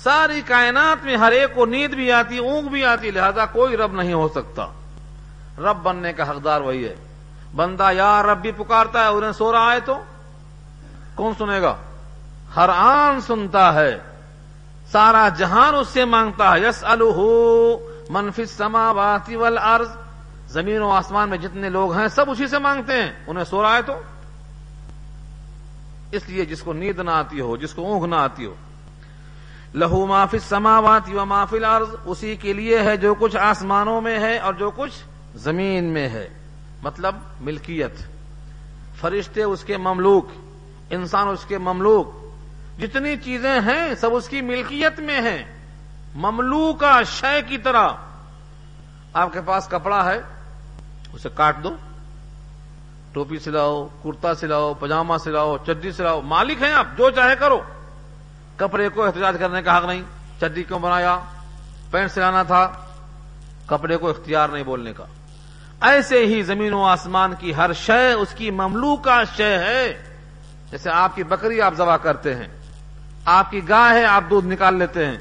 ساری 0.04 0.42
کائنات 0.42 1.06
میں 1.06 1.18
ہر 1.18 1.32
ایک 1.32 1.56
کو 1.56 1.66
نیند 1.66 1.94
بھی 1.94 2.12
آتی 2.12 2.38
اونگ 2.38 2.68
بھی 2.68 2.86
آتی، 2.86 3.12
لہذا 3.12 3.46
کوئی 3.46 3.78
رب 3.78 3.94
نہیں 3.94 4.14
ہو 4.14 4.28
سکتا۔ 4.28 4.66
رب 5.58 5.78
بننے 5.84 6.14
کا 6.14 6.30
حقدار 6.30 6.62
وہی 6.62 6.86
ہے۔ 6.86 6.96
بندہ 7.56 7.90
یا 7.92 8.24
رب 8.24 8.38
بھی 8.38 8.52
پکارتا 8.52 9.04
ہے 9.04 9.08
انہیں 9.08 9.32
سو 9.32 9.52
رہا 9.52 9.74
ہے 9.74 9.80
تو؟ 9.80 10.00
کون 11.16 11.34
سنے 11.38 11.62
گا؟ 11.62 11.76
ہر 12.56 12.70
آن 12.76 13.22
سنتا 13.22 13.74
ہے۔ 13.74 14.00
سارا 14.92 15.30
جہان 15.30 15.76
اس 15.76 15.88
سے 15.88 16.06
مانگتا 16.06 16.54
ہے۔ 16.54 16.60
یس 16.60 16.84
منفی 18.10 18.46
سما 18.46 18.92
واتی 18.92 19.36
ول 19.36 19.58
زمین 20.56 20.82
و 20.82 20.90
آسمان 20.90 21.30
میں 21.30 21.38
جتنے 21.38 21.70
لوگ 21.70 21.94
ہیں 21.94 22.08
سب 22.08 22.30
اسی 22.30 22.48
سے 22.48 22.60
مانگتے 22.60 22.94
ہیں۔ 22.94 23.12
انہیں 23.28 23.44
سو 23.44 23.62
رہا 23.62 23.76
ہے 23.76 23.82
تو؟ 23.82 24.02
اس 26.12 26.30
لیے 26.30 26.46
جس 26.46 26.62
کو 26.62 26.74
نیند 26.74 27.00
نہ 27.00 27.12
آتی 27.12 27.40
ہو، 27.42 27.58
جس 27.58 27.74
کو 27.74 27.82
اونگ 27.82 28.06
نہ 28.06 28.16
آتی 28.16 28.46
ہو، 28.46 28.56
لہو 29.74 30.06
معافی 30.06 30.40
سماوات 30.40 31.02
و 31.16 31.26
معافی 31.26 31.58
عرض 31.58 31.96
اسی 32.06 32.36
کے 32.36 32.54
لیے 32.54 32.80
ہے 32.80 32.98
جو 32.98 33.14
کچھ 33.14 33.38
آسمانوں 33.38 34.02
میں 34.02 34.20
ہے 34.20 34.38
اور 34.38 34.54
جو 34.54 34.72
کچھ 34.76 34.92
زمین 35.36 35.84
میں 35.84 36.10
ہے۔ 36.10 36.30
مطلب 36.84 37.16
ملکیت۔ 37.42 37.94
فرشتے 39.02 39.44
اس 39.44 39.64
کے 39.64 39.78
مملوک، 39.78 40.28
انسان 40.90 41.28
اس 41.28 41.46
کے 41.46 41.58
مملوک۔ 41.58 42.12
جتنی 42.82 43.16
چیزیں 43.18 43.60
ہیں 43.60 43.96
سب 43.96 44.16
اس 44.16 44.30
کی 44.30 44.42
ملکیت 44.42 45.00
میں 45.00 45.22
ہیں۔ 45.22 45.44
مملوکا 46.16 47.04
شے 47.04 47.42
کی 47.48 47.58
طرح۔ 47.58 47.90
آپ 49.14 49.34
کے 49.34 49.40
پاس 49.46 49.68
کپڑا 49.68 50.06
ہے؟ 50.06 50.22
اسے 51.16 51.30
کاٹ 51.36 51.64
دو۔ 51.64 51.76
ٹوپی 53.12 53.40
سلاؤ، 53.40 53.88
کرتا 54.04 54.36
سلاؤ، 54.36 54.74
پجامہ 54.74 55.18
سلاؤ، 55.18 55.58
چڈی 55.58 55.92
سلاؤ۔ 55.92 56.22
مالک 56.22 56.64
ہیں 56.64 56.74
آپ، 56.74 56.86
جو 56.98 57.10
چاہے 57.10 57.36
کرو۔ 57.36 57.62
کپڑے 58.56 58.90
کو 58.90 59.06
احتجاج 59.06 59.36
کرنے 59.40 59.62
کا 59.62 59.78
حق 59.78 59.86
نہیں۔ 59.86 60.02
چڈی 60.40 60.64
کیوں 60.64 60.80
بنایا؟ 60.80 61.20
پینٹ 61.92 62.12
سلانا 62.12 62.44
تھا۔ 62.44 62.72
کپڑے 63.66 63.98
کو 63.98 64.10
اختیار 64.10 64.50
نہیں 64.50 64.64
بولنے 64.64 64.94
کا۔ 64.94 65.06
ایسے 65.82 66.26
ہی 66.26 66.42
زمین 66.42 66.74
و 66.74 66.84
آسمان 66.84 67.34
کی 67.40 67.56
ہر 67.56 67.74
شے، 67.74 68.12
اس 68.12 68.28
کی 68.38 68.52
مملو 68.52 68.96
کا 68.96 69.24
شے 69.38 69.58
ہے۔ 69.58 70.04
جیسے 70.72 70.90
آپ 70.90 71.16
کی 71.16 71.24
بکری 71.24 71.62
آپ 71.62 71.74
ذبح 71.78 71.98
کرتے 71.98 72.36
ہیں۔ 72.36 72.48
آپ 73.26 73.52
کی 73.52 73.70
گائے 73.70 74.00
ہے، 74.00 74.06
آپ 74.06 74.24
دودھ 74.30 74.48
نکال 74.48 74.76
لیتے 74.76 75.06
ہیں۔ 75.06 75.18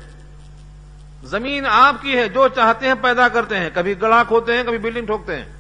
زمین 1.25 1.67
آپ 1.71 1.95
کی 2.03 2.19
ہے، 2.19 2.29
جو 2.29 2.49
چاہتے 2.49 2.87
ہیں 2.87 2.95
پیدا 3.03 3.29
کرتے 3.29 3.59
ہیں۔ 3.59 3.71
کبھی 3.75 4.01
گڑا 4.01 4.23
کھوتے 4.29 4.57
ہیں، 4.57 4.65
کبھی 4.65 4.79
بلڈنگ 4.79 5.07
ٹھوکتے 5.07 5.37
ہیں۔ 5.37 5.54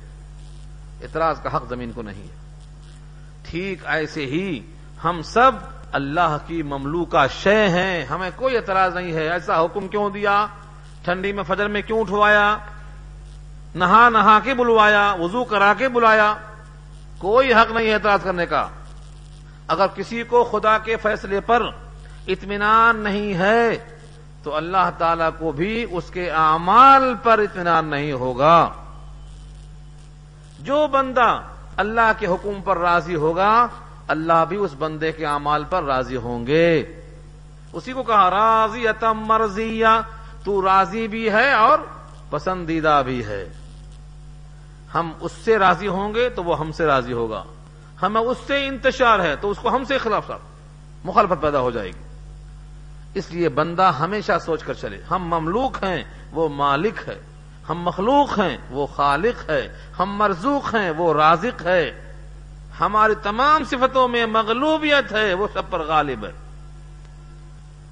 اعتراض 1.05 1.41
کا 1.41 1.57
حق 1.57 1.69
زمین 1.69 1.93
کو 1.93 2.03
نہیں 2.03 2.23
ہے۔ 2.23 2.37
ٹھیک 3.51 3.87
ایسے 3.87 4.27
ہی 4.27 4.61
ہم 5.05 5.23
سب 5.23 5.53
اللہ 5.93 6.37
کی 6.47 6.63
مملو 6.63 7.05
کا 7.05 7.27
شے 7.27 7.69
ہیں، 7.69 8.05
ہمیں 8.05 8.31
کوئی 8.37 8.57
اعتراض 8.57 8.95
نہیں 8.95 9.13
ہے۔ 9.13 9.29
ایسا 9.29 9.65
حکم 9.65 9.89
کیوں 9.89 10.11
دیا؟ 10.11 10.47
ٹھنڈی 11.05 11.33
میں 11.33 11.45
فجر 11.45 11.69
میں 11.69 11.83
کیوں 11.83 12.01
اٹھوایا؟ 12.01 12.57
نہا 13.75 14.09
نہا 14.09 14.39
کے 14.45 14.55
بلوایا، 14.55 15.15
وضو 15.19 15.45
کرا 15.45 15.75
کے 15.79 15.89
بلایا۔ 15.89 16.35
کوئی 17.19 17.53
حق 17.53 17.73
نہیں 17.73 17.87
ہے 17.87 17.95
اعتراض 17.95 18.23
کرنے 18.23 18.47
کا۔ 18.47 18.69
اگر 19.69 19.87
کسی 19.95 20.23
کو 20.23 20.45
خدا 20.45 20.79
کے 20.79 20.97
فیصلے 20.97 21.41
پر 21.41 21.63
اطمینان 22.27 22.97
نہیں 22.97 23.35
ہے، 23.35 23.77
تو 24.43 24.57
اللہ 24.57 24.91
تعالی 24.99 25.25
کو 25.39 25.53
بھی 25.53 25.87
اس 25.91 26.11
کے 26.11 26.31
اعمال 26.31 27.15
پر 27.23 27.39
اطمینان 27.39 27.87
نہیں 27.87 28.13
ہوگا۔ 28.13 28.84
جو 30.65 30.87
بندہ 30.87 31.41
اللہ 31.77 32.13
کے 32.19 32.27
حکم 32.27 32.63
پر 32.65 32.79
راضی 32.79 33.15
ہوگا، 33.15 33.67
اللہ 34.09 34.45
بھی 34.49 34.57
اس 34.57 34.71
بندے 34.79 35.13
کے 35.13 35.27
اعمال 35.27 35.65
پر 35.65 35.83
راضی 35.83 36.17
ہوں 36.17 36.47
گے۔ 36.47 37.01
اسی 37.73 37.93
کو 37.93 38.03
کہا، 38.03 38.31
راضی 38.31 38.89
اتم 38.89 39.21
مرضیہ، 39.27 39.87
تو 40.45 40.63
راضی 40.63 41.09
بھی 41.09 41.31
ہے 41.31 41.53
اور 41.53 41.79
پسندیدہ 42.31 43.03
بھی 43.05 43.25
ہے۔ 43.25 43.53
ہم 44.95 45.13
اس 45.21 45.33
سے 45.33 45.59
راضی 45.59 45.89
ہوں 45.89 46.15
گے 46.15 46.29
تو 46.29 46.45
وہ 46.45 46.59
ہم 46.59 46.73
سے 46.73 46.87
راضی 46.87 47.13
ہوگا۔ 47.13 47.45
ہمیں 48.03 48.21
اس 48.21 48.39
سے 48.47 48.67
انتشار 48.67 49.19
ہے 49.19 49.37
تو 49.37 49.51
اس 49.51 49.59
کو 49.59 49.69
ہم 49.69 49.85
سے 49.85 49.99
خلاف 49.99 50.31
مخالفت 51.05 51.43
پیدا 51.43 51.61
ہو 51.61 51.71
جائے 51.71 51.89
گی۔ 51.89 52.03
اس 53.15 53.31
لیے 53.31 53.49
بندہ 53.49 53.93
ہمیشہ 54.01 54.33
سوچ 54.45 54.63
کر 54.63 54.75
چلے، 54.75 55.01
ہم 55.11 55.25
مملوک 55.25 55.77
ہیں، 55.83 56.05
وہ 56.33 56.49
مالک 56.49 57.09
ہے۔ 57.09 57.34
ہم 57.69 57.83
مخلوق 57.83 58.39
ہیں، 58.39 58.57
وہ 58.71 58.87
خالق 58.87 59.51
ہے، 59.51 59.75
ہم 59.99 60.17
مرزوق 60.17 60.75
ہیں، 60.75 60.91
وہ 60.91 61.15
رازق 61.15 61.63
ہے۔ 61.63 62.01
ہماری 62.81 63.15
تمام 63.23 63.65
صفتوں 63.65 64.09
میں 64.09 64.27
مغلوبیت 64.27 65.13
ہے، 65.13 65.35
وہ 65.35 65.49
سب 65.53 65.63
پر 65.71 65.81
غالب 65.81 66.25
ہے۔ 66.25 66.33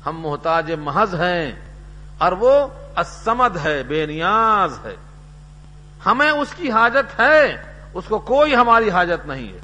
ہم 0.07 0.20
محتاج 0.20 0.73
محض 0.73 1.14
ہیں 1.14 1.53
اور 2.18 2.33
وہ 2.33 2.66
اسمد 2.97 3.57
ہے، 3.64 3.83
بے 3.83 4.07
نیاز 4.07 4.79
ہے۔ 4.85 4.97
ہمیں 6.07 6.31
اس 6.31 6.55
کی 6.57 6.70
حاجت 6.70 7.20
ہے، 7.20 7.62
اس 7.95 8.05
کو 8.09 8.18
کوئی 8.18 8.57
ہماری 8.57 8.91
حاجت 8.91 9.27
نہیں 9.27 9.53
ہے۔ 9.53 9.59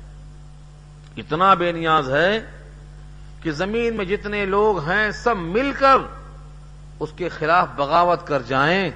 اتنا 1.17 1.55
بے 1.55 1.73
نیاز 1.73 2.11
ہے 2.11 2.41
کہ 3.43 3.51
زمین 3.51 3.97
میں 3.97 4.05
جتنے 4.05 4.45
لوگ 4.45 4.89
ہیں، 4.89 5.11
سب 5.11 5.37
مل 5.37 5.73
کر 5.79 5.97
اس 7.01 7.09
کے 7.17 7.29
خلاف 7.29 7.69
بغاوت 7.77 8.27
کر 8.27 8.43
جائیں۔ 8.43 8.91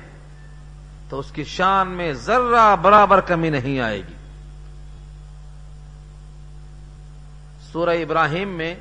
تو 1.12 1.18
اس 1.18 1.32
کی 1.32 1.44
شان 1.44 1.88
میں 1.88 2.12
ذرہ 2.12 2.76
برابر 2.76 3.20
کمی 3.20 3.50
نہیں 3.50 3.80
آئے 3.80 3.98
گی۔ 3.98 4.14
سورہ 7.72 7.90
ابراہیم 7.90 8.48
میں 8.48 8.74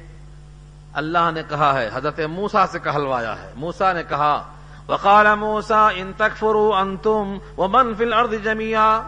اللہ 0.94 1.32
نے 1.34 1.42
کہا 1.50 1.80
ہے، 1.80 1.90
حضرت 1.94 2.20
موسا 2.20 2.68
سے 2.68 2.80
کہلوایا 2.80 3.42
ہے۔ 3.42 3.52
موسا 3.56 3.94
نے 3.94 4.04
کہا، 4.10 4.44
وقال 4.88 5.36
موسا 5.36 5.88
ان 5.88 6.12
تکفرو 6.18 6.76
ان 6.76 6.98
تم 6.98 7.38
وہ 7.58 7.68
منفل 7.72 8.14
ارد 8.14 8.34
جمیا 8.44 9.02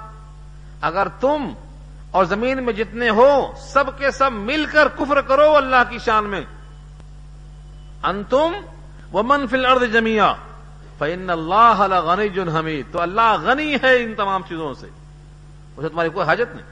اگر 0.82 1.08
تم 1.08 1.54
اور 2.12 2.26
زمین 2.26 2.66
میں 2.66 2.74
جتنے 2.74 3.10
ہو، 3.10 3.54
سب 3.58 3.98
کے 3.98 4.12
سب 4.12 4.32
مل 4.34 4.66
کر 4.72 4.88
کفر 4.88 5.22
کرو 5.22 5.56
اللہ 5.56 5.90
کی 5.90 5.98
شان 6.00 6.24
میں۔ 6.24 6.42
ان 8.04 8.24
تم 8.30 8.52
وہ 9.12 9.24
منفل 9.26 9.66
ارد 9.66 9.94
جمیا 9.94 10.34
فن 11.00 11.30
اللہ 11.30 11.82
غنی 12.06 12.28
جن 12.30 12.50
حمید 12.50 12.92
تو 12.92 13.02
اللہ 13.02 13.36
غنی 13.42 13.74
ہے 13.84 13.96
ان 14.04 14.14
تمام 14.16 14.42
چیزوں 14.48 14.74
سے 14.74 14.88
اسے 15.78 15.90
تمہاری 15.90 16.10
کوئی 16.10 16.26
حاجت 16.28 16.56
نہیں 16.56 16.72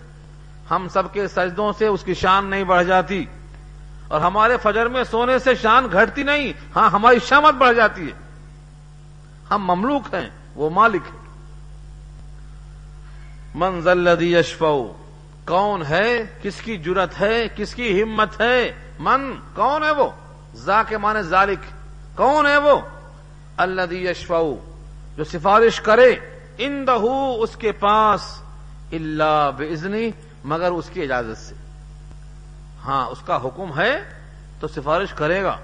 ہم 0.71 0.87
سب 0.87 1.13
کے 1.13 1.27
سجدوں 1.27 1.71
سے 1.71 1.87
اس 1.87 2.03
کی 2.03 2.13
شان 2.13 2.49
نہیں 2.49 2.63
بڑھ 2.63 2.83
جاتی 2.85 3.23
اور 4.07 4.21
ہمارے 4.21 4.57
فجر 4.63 4.87
میں 4.87 5.03
سونے 5.03 5.37
سے 5.39 5.55
شان 5.55 5.87
گھٹتی 5.91 6.23
نہیں 6.23 6.51
ہاں 6.75 6.89
ہماری 6.89 7.19
شامت 7.27 7.53
بڑھ 7.55 7.75
جاتی 7.75 8.07
ہے 8.07 8.19
ہم 9.51 9.65
مملوک 9.65 10.13
ہیں 10.13 10.29
وہ 10.55 10.69
مالک 10.69 11.11
ہے 11.13 11.19
منزل 13.55 13.97
لدی 13.99 14.33
یشفو 14.33 14.75
کون 15.45 15.81
ہے 15.89 16.07
کس 16.41 16.61
کی 16.61 16.77
جرت 16.77 17.19
ہے 17.21 17.47
کس 17.55 17.73
کی 17.75 18.01
ہمت 18.01 18.39
ہے 18.41 18.71
من 18.99 19.31
کون 19.55 19.83
ہے 19.83 19.91
وہ 19.91 20.09
زا 20.55 20.81
کے 20.83 20.97
مانے 20.97 21.21
ذالک 21.23 21.65
کون 22.15 22.47
ہے 22.47 22.57
وہ 22.57 22.79
اللہ 23.61 23.93
یشفو 23.93 24.55
جو 25.17 25.23
سفارش 25.23 25.81
کرے 25.81 26.15
ان 26.57 26.85
اس 27.39 27.55
کے 27.55 27.71
پاس 27.71 28.41
اللہ 28.91 29.51
بزنی 29.57 30.09
مگر 30.45 30.71
اس 30.71 30.89
کی 30.93 31.01
اجازت 31.01 31.37
سے۔ 31.37 31.55
ہاں 32.85 33.07
اس 33.07 33.17
کا 33.25 33.35
حکم 33.35 33.79
ہے، 33.79 34.03
تو 34.59 34.67
سفارش 34.67 35.13
کرے 35.13 35.43
گا۔ 35.43 35.57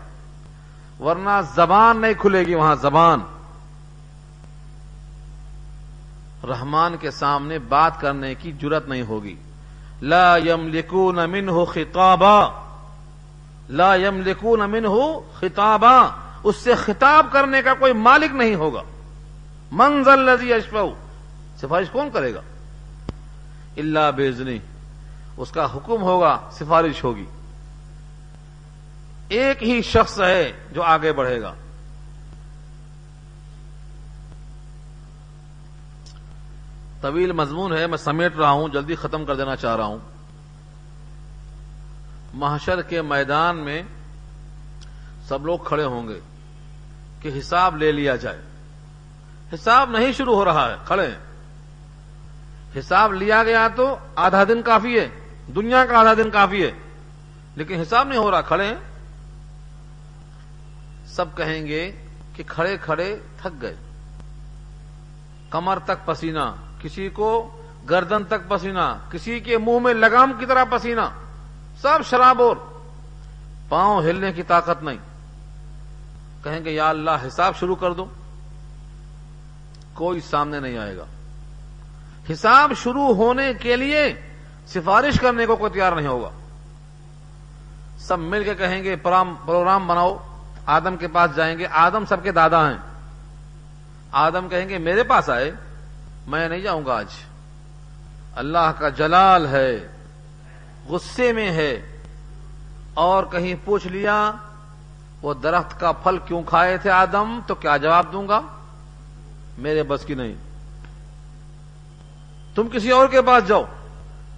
ورنہ 0.99 1.41
زبان 1.55 2.01
نہیں 2.01 2.13
کھلے 2.13 2.39
گی، 2.39 2.55
وہاں 2.55 2.75
زبان۔ 2.75 3.19
رحمان 6.43 6.97
کے 6.97 7.11
سامنے 7.11 7.59
بات 7.59 8.01
کرنے 8.01 8.35
کی 8.35 8.51
جرت 8.51 8.87
نہیں 8.87 9.01
ہوگی۔ 9.01 9.35
لا 10.01 10.37
یم 10.37 10.67
لکون 10.67 11.19
امن 11.19 11.49
ہو 11.49 11.65
خطابہ 11.65 12.49
لا 13.69 13.95
یم 13.95 14.21
لکون 14.21 14.61
امن 14.61 14.85
ہو 14.85 15.21
خطابہ 15.33 16.07
اس 16.47 16.55
سے 16.55 16.75
خطاب 16.75 17.27
کرنے 17.31 17.61
کا 17.61 17.73
کوئی 17.73 17.93
مالک 17.93 18.35
نہیں 18.35 18.55
ہوگا۔ 18.55 18.81
منزل 19.71 20.19
لذی 20.19 20.53
اشفو 20.53 20.95
سفارش 21.61 21.89
کون 21.89 22.09
کرے 22.13 22.33
گا؟ 22.33 22.41
اللہ 23.77 24.11
بیزنی 24.15 24.59
اس 25.37 25.51
کا 25.51 25.65
حکم 25.65 26.01
ہوگا، 26.01 26.49
سفارش 26.51 27.03
ہوگی۔ 27.03 27.25
ایک 29.29 29.63
ہی 29.63 29.81
شخص 29.81 30.19
ہے 30.19 30.51
جو 30.71 30.83
آگے 30.83 31.13
بڑھے 31.13 31.41
گا۔ 31.41 31.53
طویل 37.01 37.31
مضمون 37.31 37.77
ہے، 37.77 37.87
میں 37.87 37.97
سمیٹ 37.97 38.35
رہا 38.37 38.49
ہوں، 38.49 38.69
جلدی 38.69 38.95
ختم 38.95 39.25
کر 39.25 39.35
دینا 39.35 39.55
چاہ 39.55 39.75
رہا 39.75 39.85
ہوں۔ 39.85 39.99
محشر 42.33 42.81
کے 42.81 43.01
میدان 43.01 43.57
میں 43.57 43.83
سب 45.27 45.45
لوگ 45.45 45.59
کھڑے 45.59 45.83
ہوں 45.83 46.07
گے۔ 46.07 46.19
کہ 47.21 47.31
حساب 47.39 47.77
لے 47.77 47.91
لیا 47.91 48.15
جائے۔ 48.15 48.41
حساب 49.53 49.89
نہیں 49.89 50.11
شروع 50.11 50.35
ہو 50.35 50.45
رہا 50.45 50.71
ہے، 50.71 50.75
کھڑے 50.85 51.09
حساب 52.79 53.13
لیا 53.13 53.43
گیا 53.43 53.67
تو 53.75 53.97
آدھا 54.15 54.43
دن 54.43 54.61
کافی 54.61 54.99
ہے، 54.99 55.09
دنیا 55.55 55.85
کا 55.85 55.99
آدھا 55.99 56.13
دن 56.13 56.29
کافی 56.29 56.63
ہے، 56.63 56.71
لیکن 57.55 57.79
حساب 57.79 58.07
نہیں 58.07 58.19
ہو 58.19 58.31
رہا، 58.31 58.41
کھڑے 58.41 58.65
ہیں۔ 58.65 58.75
سب 61.07 61.37
کہیں 61.37 61.67
گے 61.67 61.91
کہ 62.33 62.43
کھڑے 62.47 62.77
کھڑے 62.77 63.17
تھک 63.41 63.61
گئے۔ 63.61 63.75
کمر 65.49 65.79
تک 65.79 66.05
پسینہ، 66.05 66.55
کسی 66.81 67.09
کو 67.09 67.61
گردن 67.89 68.23
تک 68.23 68.47
پسینہ، 68.47 68.97
کسی 69.11 69.39
کے 69.39 69.57
منہ 69.57 69.79
میں 69.79 69.93
لگام 69.93 70.33
کی 70.39 70.45
طرح 70.45 70.63
پسینہ، 70.69 71.09
سب 71.81 71.99
شراب 72.05 72.41
اور 72.41 72.57
پاؤں 73.69 74.01
ہلنے 74.01 74.33
کی 74.33 74.43
طاقت 74.43 74.83
نہیں۔ 74.83 74.97
کہیں 76.47 76.65
گے 76.65 76.71
یا 76.71 76.89
اللہ 76.89 77.27
حساب 77.27 77.55
شروع 77.55 77.75
کر 77.75 77.93
دو، 77.93 78.05
کوئی 79.93 80.21
سامنے 80.21 80.59
نہیں 80.59 80.77
آئے 80.77 80.97
گا۔ 80.97 81.05
حساب 82.31 82.71
شروع 82.83 83.13
ہونے 83.13 83.53
کے 83.53 83.75
لیے 83.75 84.13
سفارش 84.67 85.19
کرنے 85.19 85.45
کو 85.45 85.55
کوئی 85.55 85.71
تیار 85.71 85.91
نہیں 85.91 86.07
ہوگا۔ 86.07 86.29
سب 87.97 88.19
مل 88.19 88.43
کے 88.43 88.55
کہیں 88.55 88.83
گے 88.83 88.95
پروگرام 88.95 89.87
بناؤ، 89.87 90.17
آدم 90.65 90.97
کے 90.97 91.07
پاس 91.07 91.35
جائیں 91.35 91.57
گے، 91.57 91.67
آدم 91.71 92.05
سب 92.05 92.23
کے 92.23 92.31
دادا 92.31 92.69
ہیں۔ 92.69 92.77
آدم 94.11 94.47
کہیں 94.49 94.69
گے، 94.69 94.77
میرے 94.77 95.03
پاس 95.03 95.29
آئے، 95.29 95.51
میں 96.27 96.49
نہیں 96.49 96.61
جاؤں 96.61 96.85
گا 96.85 96.93
آج۔ 96.93 97.11
اللہ 98.35 98.71
کا 98.79 98.89
جلال 98.89 99.47
ہے، 99.47 99.87
غصے 100.87 101.33
میں 101.33 101.51
ہے، 101.51 101.71
اور 102.93 103.23
کہیں 103.23 103.55
پوچھ 103.65 103.87
لیا 103.87 104.31
وہ 105.21 105.33
درخت 105.33 105.79
کا 105.79 105.91
پھل 105.91 106.17
کیوں 106.25 106.43
کھائے 106.43 106.77
تھے 106.77 106.89
آدم؟ 106.89 107.39
تو 107.47 107.55
کیا 107.55 107.77
جواب 107.77 108.13
دوں 108.13 108.27
گا؟ 108.27 108.41
میرے 109.57 109.83
بس 109.83 110.05
کی 110.05 110.13
نہیں۔ 110.13 110.33
تم 112.55 112.67
کسی 112.67 112.91
اور 112.91 113.07
کے 113.07 113.21
پاس 113.21 113.47
جاؤ۔ 113.47 113.63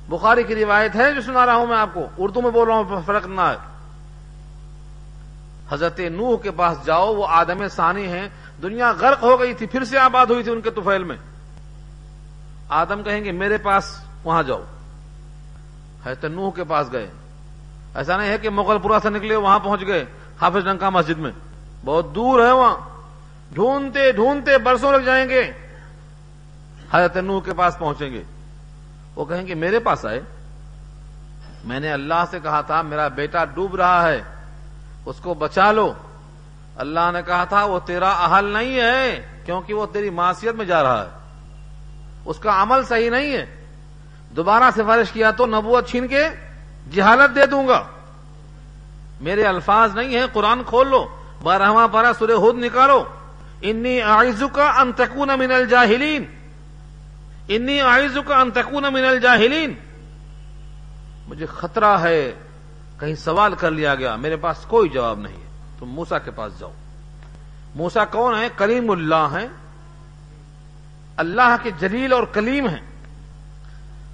بخاری 0.09 0.43
کی 0.43 0.55
روایت 0.55 0.95
ہے 0.95 1.13
جو 1.13 1.21
سنا 1.21 1.45
رہا 1.45 1.55
ہوں 1.55 1.67
میں 1.67 1.77
آپ 1.77 1.89
کو۔ 1.93 2.05
اردو 2.17 2.41
میں 2.41 2.51
بول 2.51 2.67
رہا 2.67 2.75
ہوں 2.75 3.01
فرق 3.05 3.27
نہ 3.27 3.41
ہے۔ 3.41 3.55
حضرت 5.69 5.99
نوح 5.99 6.37
کے 6.37 6.51
پاس 6.51 6.77
جاؤ، 6.85 7.15
وہ 7.15 7.27
آدم 7.29 7.67
ثانی 7.67 8.07
ہیں۔ 8.07 8.29
دنیا 8.61 8.91
غرق 8.91 9.23
ہو 9.23 9.39
گئی 9.39 9.53
تھی، 9.53 9.65
پھر 9.65 9.85
سے 9.85 9.99
آباد 9.99 10.25
ہوئی 10.25 10.43
تھی 10.43 10.51
ان 10.51 10.61
کے 10.61 10.69
توفیل 10.69 11.03
میں۔ 11.03 11.17
آدم 12.69 13.03
کہیں 13.03 13.23
گے، 13.23 13.31
میرے 13.31 13.57
پاس 13.57 13.99
وہاں 14.23 14.43
جاؤ۔ 14.43 14.63
حضرت 16.05 16.25
نوح 16.25 16.51
کے 16.51 16.63
پاس 16.63 16.87
گئے۔ 16.91 17.11
ایسا 17.95 18.17
نہیں 18.17 18.29
ہے 18.29 18.37
کہ 18.37 18.49
مغل 18.49 18.77
پورا 18.77 18.99
سے 19.03 19.09
نکلے، 19.09 19.35
وہاں 19.35 19.59
پہنچ 19.59 19.81
گئے۔ 19.87 20.05
حافظ 20.41 20.63
ڈنکا 20.63 20.89
مسجد 20.89 21.19
میں۔ 21.19 21.31
بہت 21.85 22.15
دور 22.15 22.45
ہے 22.45 22.51
وہاں۔ 22.51 22.77
ڈھونڈتے 23.51 24.11
ڈھونڈتے 24.11 24.57
برسوں 24.57 24.91
لگ 24.91 24.97
جائیں 24.97 25.29
گے۔ 25.29 25.51
حضرت 26.91 27.17
نوح 27.17 27.41
کے 27.41 27.53
پاس 27.53 27.79
پہنچیں 27.79 28.13
گے۔ 28.13 28.23
وہ 29.15 29.25
کہیں 29.25 29.47
گے، 29.47 29.53
میرے 29.53 29.79
پاس 29.79 30.05
آئے۔ 30.05 30.21
میں 31.63 31.79
نے 31.79 31.91
اللہ 31.91 32.23
سے 32.31 32.39
کہا 32.39 32.61
تھا، 32.61 32.81
میرا 32.81 33.07
بیٹا 33.07 33.45
ڈوب 33.45 33.75
رہا 33.75 34.07
ہے۔ 34.07 34.21
اس 35.05 35.15
کو 35.19 35.33
بچا 35.33 35.71
لو۔ 35.71 35.93
اللہ 36.75 37.11
نے 37.13 37.21
کہا 37.21 37.43
تھا، 37.43 37.65
وہ 37.65 37.79
تیرا 37.85 38.09
اہل 38.09 38.45
نہیں 38.45 38.79
ہے، 38.79 39.27
کیونکہ 39.45 39.73
وہ 39.73 39.85
تیری 39.85 40.09
معاشیت 40.09 40.55
میں 40.55 40.65
جا 40.65 40.83
رہا 40.83 41.05
ہے۔ 41.05 41.09
اس 42.25 42.39
کا 42.39 42.63
عمل 42.63 42.83
صحیح 42.83 43.09
نہیں 43.09 43.33
ہے۔ 43.33 43.65
دوبارہ 44.35 44.63
سفارش 44.75 45.11
کیا 45.11 45.31
تو 45.31 45.45
نبوت 45.45 45.89
چھین 45.89 46.07
کے 46.07 46.27
جہالت 46.91 47.35
دے 47.35 47.45
دوں 47.45 47.67
گا۔ 47.67 47.83
میرے 49.21 49.43
الفاظ 49.43 49.95
نہیں 49.95 50.19
ہیں، 50.19 50.25
قرآن 50.33 50.63
کھول 50.63 50.87
لو۔ 50.87 51.07
بارہواں 51.43 51.87
پارا 51.87 52.11
سورہ 52.19 52.31
ہود 52.31 52.55
نکالو۔ 52.55 53.03
انی 53.61 54.01
آئزو 54.01 54.47
کا 54.47 54.69
انتقون 54.69 55.27
من 55.39 55.51
الجاہلین۔ 55.51 56.25
انی 57.47 57.81
آئزو 57.81 58.21
کا 58.21 58.41
انتقون 58.41 58.83
من 58.93 59.05
الجاہلین۔ 59.05 59.73
مجھے 61.27 61.45
خطرہ 61.45 61.97
ہے، 61.97 62.31
کہیں 62.99 63.15
سوال 63.15 63.55
کر 63.55 63.71
لیا 63.71 63.95
گیا۔ 63.95 64.15
میرے 64.15 64.35
پاس 64.35 64.57
کوئی 64.67 64.89
جواب 64.89 65.19
نہیں 65.19 65.37
ہے۔ 65.37 65.49
تم 65.79 65.85
موسا 65.85 66.19
کے 66.19 66.31
پاس 66.31 66.59
جاؤ۔ 66.59 66.71
موسا 67.75 68.05
کون 68.05 68.35
ہے؟ 68.35 68.49
کریم 68.55 68.91
اللہ 68.91 69.27
ہیں۔ 69.31 69.47
اللہ 71.17 71.55
کے 71.63 71.71
جلیل 71.79 72.13
اور 72.13 72.23
کلیم 72.23 72.67
ہیں۔ 72.67 72.81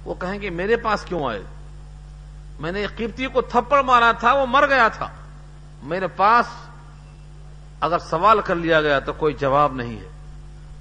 وہ 0.04 0.14
کہیں 0.14 0.40
گے، 0.40 0.50
میرے 0.50 0.76
پاس 0.76 1.04
کیوں 1.04 1.26
آئے؟ 1.26 1.42
میں 2.60 2.72
نے 2.72 2.86
قیمتی 2.86 3.26
کو 3.26 3.40
تھپڑ 3.40 3.82
مارا 3.82 4.12
تھا، 4.12 4.32
وہ 4.32 4.46
مر 4.46 4.66
گیا 4.68 4.88
تھا۔ 4.88 5.08
میرے 5.82 6.06
پاس 6.06 6.46
اگر 7.80 7.98
سوال 7.98 8.40
کر 8.40 8.54
لیا 8.54 8.82
گیا 8.82 8.98
تو 8.98 9.12
کوئی 9.12 9.34
جواب 9.34 9.74
نہیں 9.74 10.00
ہے۔ 10.00 10.08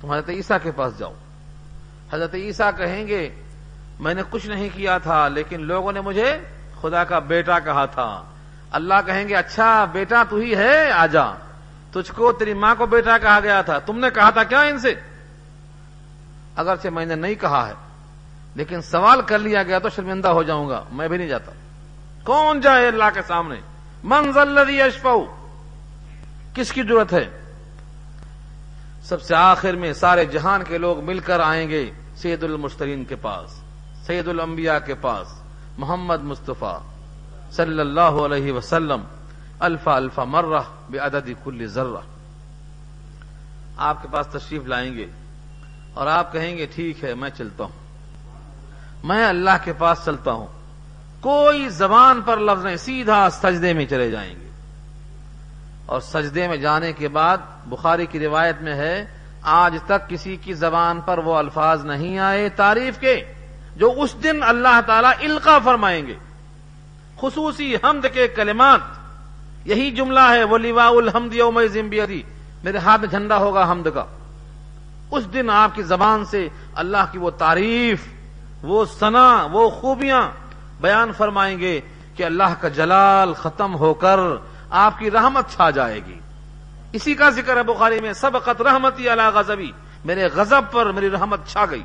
تم 0.02 0.12
حضرت 0.12 0.30
عیسیٰ 0.30 0.58
کے 0.64 0.72
پاس 0.72 1.00
جاؤ۔ 1.00 1.14
حضرت 2.14 2.36
عیسیٰ 2.36 2.72
کہیں 2.78 3.08
گے، 3.08 3.30
میں 4.00 4.14
نے 4.14 4.22
کچھ 4.30 4.48
نہیں 4.48 4.70
کیا 4.74 4.98
تھا، 4.98 5.28
لیکن 5.28 5.62
لوگوں 5.62 5.92
نے 5.92 6.02
مجھے 6.02 6.38
خدا 6.82 7.04
کا 7.04 7.20
بیٹا 7.20 7.60
کہا 7.60 7.86
تھا۔ 7.86 8.24
اللہ 8.72 8.94
کہیں 9.06 9.28
گے 9.28 9.36
اچھا 9.36 9.86
بیٹا 9.86 10.24
تو 10.30 10.36
ہی 10.36 10.56
ہے، 10.56 10.92
آ 10.92 11.06
جا۔ 11.06 11.26
تجھ 11.92 12.12
کو 12.12 12.32
تیری 12.32 12.54
ماں 12.54 12.76
کو 12.78 12.86
بیٹا 12.86 13.18
کہا 13.18 13.40
گیا 13.40 13.62
تھا۔ 13.62 13.80
تم 13.80 14.00
نے 14.00 14.10
کہا 14.10 14.30
تھا 14.30 14.44
کیا 14.44 14.62
ان 14.62 14.80
سے؟ 14.80 14.96
اگرچہ 16.56 16.88
میں 16.88 17.06
نے 17.06 17.16
نہیں 17.16 17.36
کہا 17.36 17.68
ہے، 17.68 17.74
لیکن 18.56 18.82
سوال 18.82 19.22
کر 19.22 19.40
لیا 19.40 19.64
گیا 19.64 19.80
تو 19.80 19.90
شرمندہ 19.90 20.28
ہو 20.28 20.44
جاؤں 20.44 20.70
گا، 20.70 20.84
میں 20.92 21.08
بھی 21.08 21.18
نہیں 21.18 21.28
جاتا۔ 21.28 21.52
کون 22.26 22.62
جائے 22.62 22.88
اللہ 22.88 23.04
کے 23.14 23.22
سامنے؟ 23.28 23.56
منزل 24.04 24.82
اشفو 24.82 25.26
کس 26.54 26.72
کی 26.72 26.84
ضرورت 26.84 27.14
ہے؟ 27.14 27.30
سب 29.04 29.22
سے 29.22 29.36
آخر 29.36 29.74
میں 29.74 29.94
سارے 29.94 30.26
جہان 30.26 30.64
کے 30.64 30.78
لوگ 30.78 31.04
مل 31.04 31.20
کر 31.20 31.40
آئیں 31.40 31.70
گے 31.70 31.92
سید 32.16 32.44
المشترین 32.44 33.06
کے 33.06 33.16
پاس، 33.16 33.62
سید 34.08 34.28
الانبیاء 34.28 34.78
کے 34.86 34.96
پاس، 34.96 35.28
محمد 35.78 36.24
مصطفیٰ 36.24 36.80
صلی 37.52 37.80
اللہ 37.80 38.02
علیہ 38.02 38.52
وسلم، 38.52 39.04
الفا 39.60 39.96
الفا 39.96 40.24
مرہ 40.24 40.62
بے 40.90 40.98
عدد 40.98 41.30
کل 41.44 41.68
ذرہ۔ 41.68 42.02
آپ 43.78 44.02
کے 44.02 44.08
پاس 44.12 44.28
تشریف 44.28 44.66
لائیں 44.66 44.94
گے 44.94 45.06
اور 45.94 46.08
آپ 46.08 46.34
کہیں 46.34 46.58
گے، 46.58 46.66
ٹھیک 46.76 47.04
ہے، 47.04 47.14
میں 47.14 47.30
چلتا 47.30 47.64
ہوں۔ 47.64 47.88
میں 49.04 49.26
اللہ 49.26 49.58
کے 49.64 49.74
پاس 49.74 49.98
چلتا 50.06 50.32
ہوں۔ 50.32 50.48
کوئی 51.26 51.70
زبان 51.70 52.22
پر 52.26 52.38
لفظ 52.38 52.66
نہیں، 52.66 52.76
سیدھا 52.76 53.30
سجدے 53.30 53.74
میں 53.74 53.86
چلے 53.86 54.12
جائیں 54.12 54.36
گے۔ 54.40 54.50
اور 55.86 56.02
سجدے 56.02 56.48
میں 56.48 56.58
جانے 56.58 56.94
کے 56.94 57.08
بعد 57.08 57.38
بخاری 57.66 58.06
کی 58.06 58.20
روایت 58.20 58.62
میں 58.62 58.74
ہے، 58.74 59.06
آج 59.42 59.78
تک 59.86 60.10
کسی 60.10 60.36
کی 60.36 60.54
زبان 60.54 61.02
پر 61.02 61.18
وہ 61.18 61.36
الفاظ 61.36 61.86
نہیں 61.86 62.20
آئے 62.20 62.50
تعریف 62.50 63.00
کے، 63.00 63.24
جو 63.76 63.94
اس 63.98 64.16
دن 64.24 64.44
اللہ 64.44 64.82
تعالی 64.86 65.26
القا 65.26 65.60
فرمائیں 65.60 66.08
گے۔ 66.08 66.16
خصوصی 67.22 67.76
حمد 67.76 68.06
کے 68.14 68.28
کلمات، 68.28 68.80
یہی 69.66 69.92
جملہ 69.92 70.30
ہے 70.30 70.44
وہ 70.44 70.58
لیوا 70.58 70.88
الحمد 70.88 71.34
یوم 71.34 71.62
زمبیری 71.72 72.22
میرے 72.64 72.78
ہاتھ 72.78 73.02
میں 73.02 73.10
جھنڈا 73.10 73.38
ہوگا 73.38 73.72
حمد 73.72 73.88
کا۔ 73.94 74.06
اس 75.12 75.34
دن 75.34 75.50
آپ 75.50 75.76
کی 75.76 75.82
زبان 75.82 76.26
سے 76.26 76.50
اللہ 76.76 77.06
کی 77.12 77.18
وہ 77.18 77.30
تعریف، 77.30 78.02
وہ 78.64 78.86
سنا 79.00 79.48
وہ 79.52 79.70
خوبیاں 79.70 80.45
بیان 80.82 81.12
فرمائیں 81.12 81.60
گے 81.60 81.82
کہ 82.16 82.24
اللہ 82.24 82.54
کا 82.62 82.68
جلال 82.68 83.34
ختم 83.34 83.76
ہو 83.76 83.94
کر 83.94 84.20
آپ 84.70 85.00
کی 85.00 85.12
رحمت 85.12 85.50
چھا 85.50 85.70
جائے 85.70 86.00
گی۔ 86.06 86.20
اسی 86.92 87.14
کا 87.14 87.30
ذکر 87.30 87.58
ہے 87.58 87.64
بخاری 87.64 88.00
میں 88.00 88.14
سب 88.14 88.44
قط 88.44 88.62
رحمتی 88.62 89.10
اللہ 89.10 89.30
غزبی 89.34 89.72
میرے 90.06 90.28
غزب 90.28 90.62
پر 90.72 90.92
میری 90.92 91.10
رحمت 91.10 91.40
چھا 91.48 91.66
گئی۔ 91.66 91.84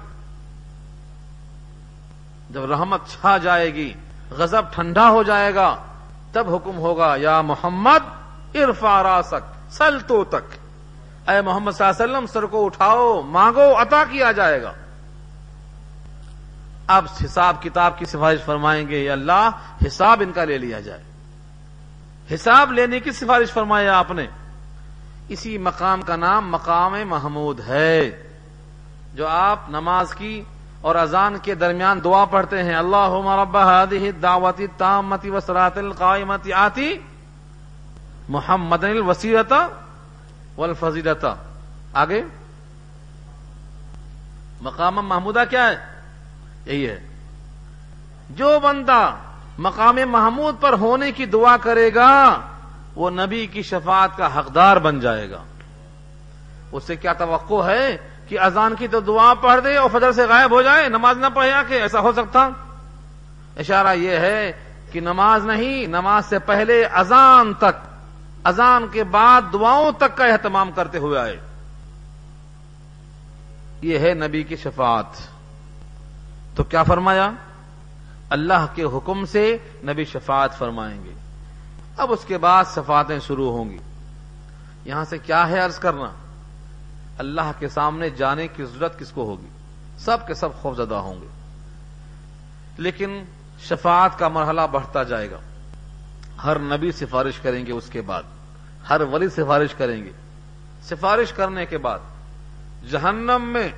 جب 2.50 2.70
رحمت 2.70 3.00
چھا 3.08 3.38
جائے 3.38 3.74
گی 3.74 3.92
غزب 4.30 4.62
ٹھنڈا 4.74 5.10
ہو 5.10 5.22
جائے 5.22 5.54
گا، 5.54 5.76
تب 6.32 6.54
حکم 6.54 6.78
ہوگا، 6.78 7.14
یا 7.16 7.42
محمد 7.42 8.02
ارفا 8.54 9.02
راسک، 9.02 9.72
سل 9.72 9.98
تو 10.00 10.24
تک۔ 10.24 10.58
اے 11.30 11.40
محمد 11.40 11.72
صلی 11.72 11.86
اللہ 11.86 12.04
علیہ 12.04 12.14
وسلم، 12.14 12.26
سر 12.26 12.46
کو 12.46 12.66
اٹھاؤ، 12.66 13.22
مانگو، 13.22 13.82
عطا 13.82 14.04
کیا 14.10 14.32
جائے 14.32 14.62
گا۔ 14.62 14.72
اب 16.96 17.04
حساب 17.24 17.62
کتاب 17.62 17.98
کی 17.98 18.04
سفارش 18.04 18.38
فرمائیں 18.44 18.88
گے 18.88 18.98
یا 18.98 19.12
اللہ 19.12 19.50
حساب 19.86 20.20
ان 20.20 20.32
کا 20.32 20.44
لے 20.44 20.58
لیا 20.58 20.80
جائے۔ 20.80 21.02
حساب 22.34 22.72
لینے 22.72 23.00
کی 23.00 23.12
سفارش 23.12 23.52
فرمایا 23.52 23.98
آپ 23.98 24.10
نے۔ 24.10 24.26
اسی 25.28 25.58
مقام 25.58 26.02
کا 26.02 26.16
نام 26.16 26.50
مقام 26.50 26.94
محمود 27.06 27.60
ہے۔ 27.68 28.22
جو 29.14 29.26
آپ 29.28 29.58
نماز 29.68 30.14
کی 30.14 30.42
اور 30.80 30.94
اذان 30.94 31.38
کے 31.42 31.54
درمیان 31.54 32.04
دعا 32.04 32.24
پڑھتے 32.24 32.62
ہیں۔ 32.62 32.74
اللہ 32.74 33.10
رب 33.12 33.56
هذه 33.56 34.10
دعوتی 34.22 34.66
تامتی 34.76 35.30
وسرات 35.30 35.78
القائمتی 35.78 36.52
آتی 36.52 36.98
محمد 38.28 38.84
الوسیرتا 38.84 39.68
والفضیلتا 40.56 41.34
آگے۔ 41.92 42.22
مقام 44.62 44.94
محمودہ 44.94 45.44
کیا 45.50 45.66
ہے؟ 45.66 45.99
یہی 46.66 46.88
ہے۔ 46.88 47.00
جو 48.30 48.58
بندہ 48.62 49.14
مقام 49.58 49.98
محمود 50.06 50.56
پر 50.60 50.72
ہونے 50.72 51.12
کی 51.12 51.26
دعا 51.26 51.56
کرے 51.56 51.94
گا، 51.94 52.40
وہ 52.94 53.10
نبی 53.10 53.46
کی 53.46 53.62
شفاعت 53.62 54.16
کا 54.16 54.38
حقدار 54.38 54.76
بن 54.76 55.00
جائے 55.00 55.30
گا۔ 55.30 55.42
اس 56.72 56.84
سے 56.84 56.96
کیا 56.96 57.12
توقع 57.12 57.64
ہے 57.66 57.96
کہ 58.28 58.40
اذان 58.40 58.74
کی 58.74 58.88
تو 58.88 59.00
دعا 59.00 59.34
پڑھ 59.34 59.64
دے 59.64 59.76
اور 59.76 59.90
فجر 59.92 60.12
سے 60.12 60.26
غائب 60.26 60.50
ہو 60.50 60.62
جائے، 60.62 60.88
نماز 60.88 61.18
نہ 61.18 61.26
پڑھے 61.34 61.52
آ 61.52 61.62
کے؟ 61.68 61.80
ایسا 61.80 62.00
ہو 62.00 62.12
سکتا؟ 62.12 62.48
اشارہ 63.56 63.94
یہ 63.94 64.16
ہے 64.16 64.52
کہ 64.92 65.00
نماز 65.00 65.46
نہیں، 65.46 65.86
نماز 65.86 66.26
سے 66.26 66.38
پہلے 66.38 66.84
اذان 66.84 67.54
تک، 67.54 67.88
اذان 68.44 68.86
کے 68.92 69.04
بعد 69.04 69.42
دعاؤں 69.52 69.92
تک 69.92 70.16
کا 70.16 70.24
اہتمام 70.24 70.70
کرتے 70.72 70.98
ہوئے 70.98 71.20
آئے۔ 71.20 71.40
یہ 73.82 73.98
ہے 73.98 74.14
نبی 74.14 74.42
کی 74.42 74.56
شفاعت۔ 74.56 75.39
تو 76.60 76.64
کیا 76.64 76.82
فرمایا؟ 76.82 77.30
اللہ 78.30 78.66
کے 78.74 78.82
حکم 78.82 79.24
سے 79.24 79.58
نبی 79.84 80.04
شفاعت 80.04 80.58
فرمائیں 80.58 81.04
گے۔ 81.04 81.12
اب 81.96 82.12
اس 82.12 82.24
کے 82.26 82.38
بعد 82.38 82.64
شفاعتیں 82.74 83.18
شروع 83.18 83.52
ہوں 83.52 83.70
گی۔ 83.70 83.78
یہاں 84.84 85.04
سے 85.04 85.18
کیا 85.18 85.48
ہے 85.48 85.58
عرض 85.58 85.78
کرنا؟ 85.78 86.10
اللہ 87.18 87.52
کے 87.58 87.68
سامنے 87.68 88.10
جانے 88.10 88.48
کی 88.48 88.64
ضرورت 88.64 88.98
کس 88.98 89.10
کو 89.10 89.24
ہوگی؟ 89.24 89.48
سب 89.98 90.26
کے 90.26 90.34
سب 90.34 90.54
خوف 90.54 90.76
زدہ 90.76 90.94
ہوں 90.94 91.20
گے۔ 91.22 91.26
لیکن 92.78 93.24
شفاعت 93.68 94.18
کا 94.18 94.28
مرحلہ 94.28 94.60
بڑھتا 94.70 95.02
جائے 95.02 95.30
گا۔ 95.30 95.38
ہر 96.44 96.58
نبی 96.58 96.92
سفارش 96.92 97.38
کریں 97.38 97.66
گے 97.66 97.72
اس 97.72 97.86
کے 97.86 98.02
بعد۔ 98.02 98.22
ہر 98.90 99.00
ولی 99.00 99.28
سفارش 99.28 99.74
کریں 99.74 100.04
گے۔ 100.04 100.10
سفارش 100.82 101.32
کرنے 101.32 101.66
کے 101.66 101.78
بعد 101.78 101.98
جہنم 102.90 103.42
میں 103.42 103.68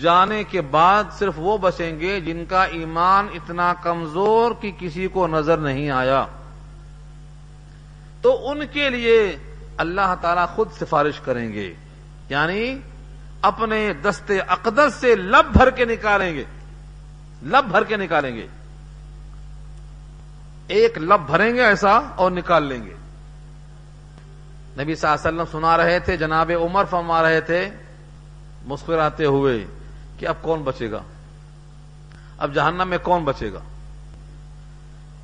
جانے 0.00 0.44
کے 0.44 0.60
بعد 0.60 1.04
صرف 1.12 1.32
وہ 1.36 1.58
بچیں 1.58 2.00
گے 2.00 2.20
جن 2.20 2.44
کا 2.48 2.64
ایمان 2.64 3.26
اتنا 3.34 3.74
کمزور 3.82 4.52
کہ 4.60 4.72
کسی 4.78 5.08
کو 5.08 5.26
نظر 5.26 5.58
نہیں 5.58 5.90
آیا۔ 5.90 6.26
تو 8.22 8.50
ان 8.50 8.60
کے 8.72 8.90
لیے 8.90 9.36
اللہ 9.76 10.14
تعالی 10.20 10.40
خود 10.54 10.70
سفارش 10.72 11.20
کریں 11.20 11.52
گے 11.52 11.74
یعنی 12.28 12.78
اپنے 13.42 13.92
دستے 13.92 14.40
اقدس 14.40 14.94
سے 14.94 15.14
لب 15.16 15.52
بھر 15.52 15.70
کے 15.70 15.84
نکالیں 15.84 16.34
گے۔ 16.34 16.44
لب 17.42 17.64
بھر 17.64 17.84
کے 17.84 17.96
نکالیں 17.96 18.36
گے۔ 18.36 18.46
ایک 20.68 20.98
لب 20.98 21.20
بھریں 21.26 21.54
گے 21.54 21.62
ایسا 21.62 22.00
اور 22.16 22.30
نکال 22.30 22.62
لیں 22.62 22.86
گے۔ 22.86 22.94
نبی 24.82 24.94
صلی 24.94 25.10
اللہ 25.10 25.28
علیہ 25.28 25.40
وسلم 25.40 25.60
سنا 25.60 25.76
رہے 25.76 25.98
تھے، 25.98 26.16
جناب 26.16 26.50
عمر 26.62 26.84
فرما 26.84 27.22
رہے 27.22 27.40
تھے 27.40 27.70
مسکراتے 28.64 29.24
ہوئے۔ 29.24 29.66
کہ 30.18 30.26
اب 30.26 30.34
کون 30.42 30.62
بچے 30.62 30.90
گا؟ 30.90 31.02
اب 32.38 32.54
جہنم 32.54 32.88
میں 32.88 32.98
کون 33.02 33.24
بچے 33.24 33.52
گا؟ 33.52 33.58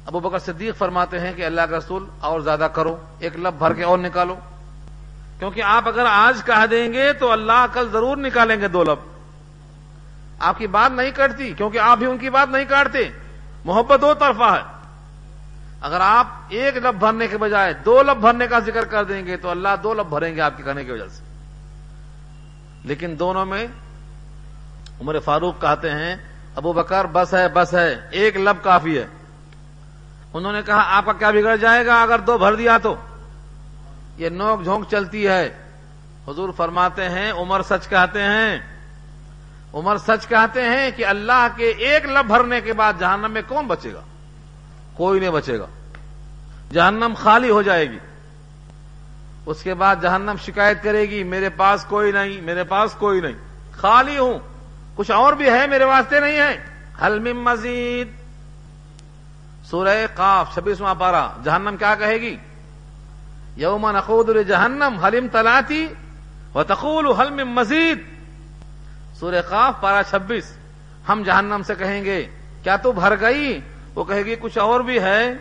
ابو 0.07 0.21
بکر 0.21 0.39
صدیق 0.39 0.77
فرماتے 0.77 1.21
ہیں 1.21 1.33
کہ 1.33 1.47
اللہ 1.47 1.61
کا 1.61 1.79
رسول 1.79 2.07
اور 2.21 2.41
زیادہ 2.41 2.69
کرو، 2.73 2.97
ایک 3.19 3.37
لب 3.37 3.55
بھر 3.59 3.75
کے 3.75 3.83
اور 3.83 3.99
نکالو۔ 3.99 4.37
کیونکہ 5.39 5.63
آپ 5.63 5.89
اگر 5.89 6.05
آج 6.11 6.45
کہہ 6.47 6.67
دیں 6.67 6.93
گے 6.93 7.13
تو 7.13 7.33
اللہ 7.33 7.67
کل 7.73 7.89
ضرور 7.93 8.17
نکالیں 8.17 8.61
گے 8.61 8.69
دو 8.69 8.85
لب۔ 8.85 8.99
آپ 10.39 10.59
کی 10.59 10.67
بات 10.67 10.91
نہیں 10.91 11.11
کٹتی 11.17 11.53
کیونکہ 11.53 11.79
آپ 11.79 11.99
بھی 11.99 12.07
ان 12.07 12.19
کی 12.19 12.31
بات 12.31 12.49
نہیں 12.49 12.65
کاٹتے۔ 12.65 12.99
محبت 13.65 14.01
دو 14.01 14.15
طرفہ 14.15 14.57
ہے۔ 14.57 14.75
اگر 15.81 16.01
آپ 16.01 16.27
ایک 16.49 16.77
لب 16.77 16.95
بھرنے 16.99 17.29
کے 17.29 17.39
بجائے 17.39 17.75
دو 17.75 18.03
لب 18.03 18.17
بھرنے 18.17 18.47
کا 18.47 18.59
ذکر 18.59 18.85
کر 18.85 19.05
دیں 19.05 19.27
گے 19.27 19.37
تو 19.37 19.51
اللہ 19.51 19.69
دو 19.83 19.95
لب 19.95 20.07
بھریں 20.07 20.37
گے 20.37 20.41
آپ 20.41 20.57
کے 20.57 20.63
کہنے 20.63 20.85
کی 20.85 20.91
وجہ 20.91 21.09
سے۔ 21.09 21.23
لیکن 22.85 23.15
دونوں 23.19 23.47
میں 23.47 23.67
عمر 25.01 25.19
فاروق 25.19 25.61
کہتے 25.61 25.91
ہیں، 25.91 26.17
ابو 26.57 26.73
بکر 26.73 27.05
بس 27.05 27.35
ہے 27.35 27.49
بس 27.49 27.75
ہے، 27.75 28.09
ایک 28.11 28.37
لب 28.37 28.65
کافی 28.65 28.99
ہے۔ 28.99 29.07
انہوں 30.35 30.53
نے 30.53 30.63
کہا، 30.63 30.97
آپ 30.97 31.07
کا 31.07 31.13
کیا 31.13 31.31
بگڑ 31.31 31.57
جائے 31.57 31.87
گا 31.87 32.03
اگر 32.03 32.19
دو 32.19 32.39
بھر 32.39 32.55
دیا 32.55 32.79
تو؟ 32.79 32.97
یہ 34.17 34.29
نوک 34.29 34.65
جھونک 34.65 34.89
چلتی 34.91 35.27
ہے۔ 35.27 35.55
حضور 36.29 36.49
فرماتے 36.57 37.09
ہیں، 37.09 37.33
عمر 37.33 37.63
سچ 37.63 37.89
کہتے 37.89 38.23
ہیں۔ 38.23 38.59
عمر 39.75 39.97
سچ 39.97 40.29
کہتے 40.29 40.63
ہیں 40.63 40.91
کہ 40.97 41.07
اللہ 41.07 41.47
کے 41.57 41.69
ایک 41.69 42.05
لب 42.05 42.27
بھرنے 42.27 42.61
کے 42.61 42.73
بعد 42.73 42.93
جہنم 42.99 43.31
میں 43.31 43.43
کون 43.49 43.67
بچے 43.67 43.95
گا؟ 43.95 44.01
کوئی 44.95 45.21
نہیں 45.21 45.31
بچے 45.31 45.59
گا۔ 45.59 45.67
جہنم 46.73 47.13
خالی 47.17 47.51
ہو 47.51 47.63
جائے 47.63 47.91
گی۔ 47.91 47.99
اس 49.47 49.63
کے 49.63 49.75
بعد 49.75 49.97
جہنم 50.03 50.35
شکایت 50.43 50.83
کرے 50.83 51.01
گی، 51.01 51.23
میرے 51.23 51.49
پاس 51.49 51.85
کوئی 51.85 52.13
نہیں، 52.13 52.41
میرے 52.41 52.65
پاس 52.65 52.95
کوئی 52.95 53.21
نہیں، 53.21 53.35
خالی 53.73 54.19
ہوں۔ 54.19 54.39
کچھ 54.95 55.11
اور 55.11 55.33
بھی 55.33 55.51
ہے 55.51 55.67
میرے 55.67 55.85
واسطے 55.85 56.21
نہیں 56.21 56.39
ہے۔ 56.39 56.65
حلم 57.03 57.43
مزید۔ 57.43 58.09
سورہ 59.65 60.07
قاف، 60.15 60.55
چھبیسواں 60.55 60.95
پارا 60.95 61.29
جہنم 61.45 61.77
کیا 61.79 61.95
کہے 61.95 62.21
گی؟ 62.21 62.37
یوم 63.57 63.91
نقود 63.91 64.49
جہنم 64.49 64.97
حلم 65.05 65.27
تلاتی 65.33 65.89
و 66.55 66.63
تقول 66.63 67.13
حلم 67.13 67.49
مزید۔ 67.49 67.99
سورہ 69.15 69.43
قاف 69.49 69.75
پارا 69.81 70.03
چھبیس۔ 70.11 70.57
ہم 71.09 71.23
جہنم 71.27 71.63
سے 71.67 71.75
کہیں 71.75 72.05
گے، 72.05 72.27
کیا 72.63 72.77
تو 72.77 72.93
بھر 72.93 73.21
گئی؟ 73.21 73.61
وہ 73.95 74.05
کہے 74.05 74.23
گی، 74.23 74.37
کچھ 74.41 74.59
اور 74.59 74.81
بھی 74.81 74.99
ہے۔ 74.99 75.35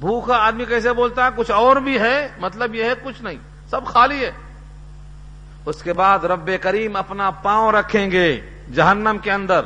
بھوکا 0.00 0.36
آدمی 0.36 0.64
کیسے 0.64 0.92
بولتا 0.92 1.24
ہے؟ 1.24 1.30
کچھ 1.36 1.50
اور 1.50 1.76
بھی 1.76 1.98
ہے۔ 1.98 2.28
مطلب 2.38 2.74
یہ 2.74 2.84
ہے، 2.84 2.92
کچھ 3.02 3.22
نہیں۔ 3.22 3.38
سب 3.70 3.86
خالی 3.86 4.24
ہے۔ 4.24 4.32
اس 5.66 5.82
کے 5.82 5.92
بعد 5.92 6.18
رب 6.18 6.50
کریم 6.60 6.96
اپنا 6.96 7.30
پاؤں 7.30 7.72
رکھیں 7.72 8.10
گے 8.10 8.40
جہنم 8.74 9.16
کے 9.22 9.32
اندر۔ 9.32 9.60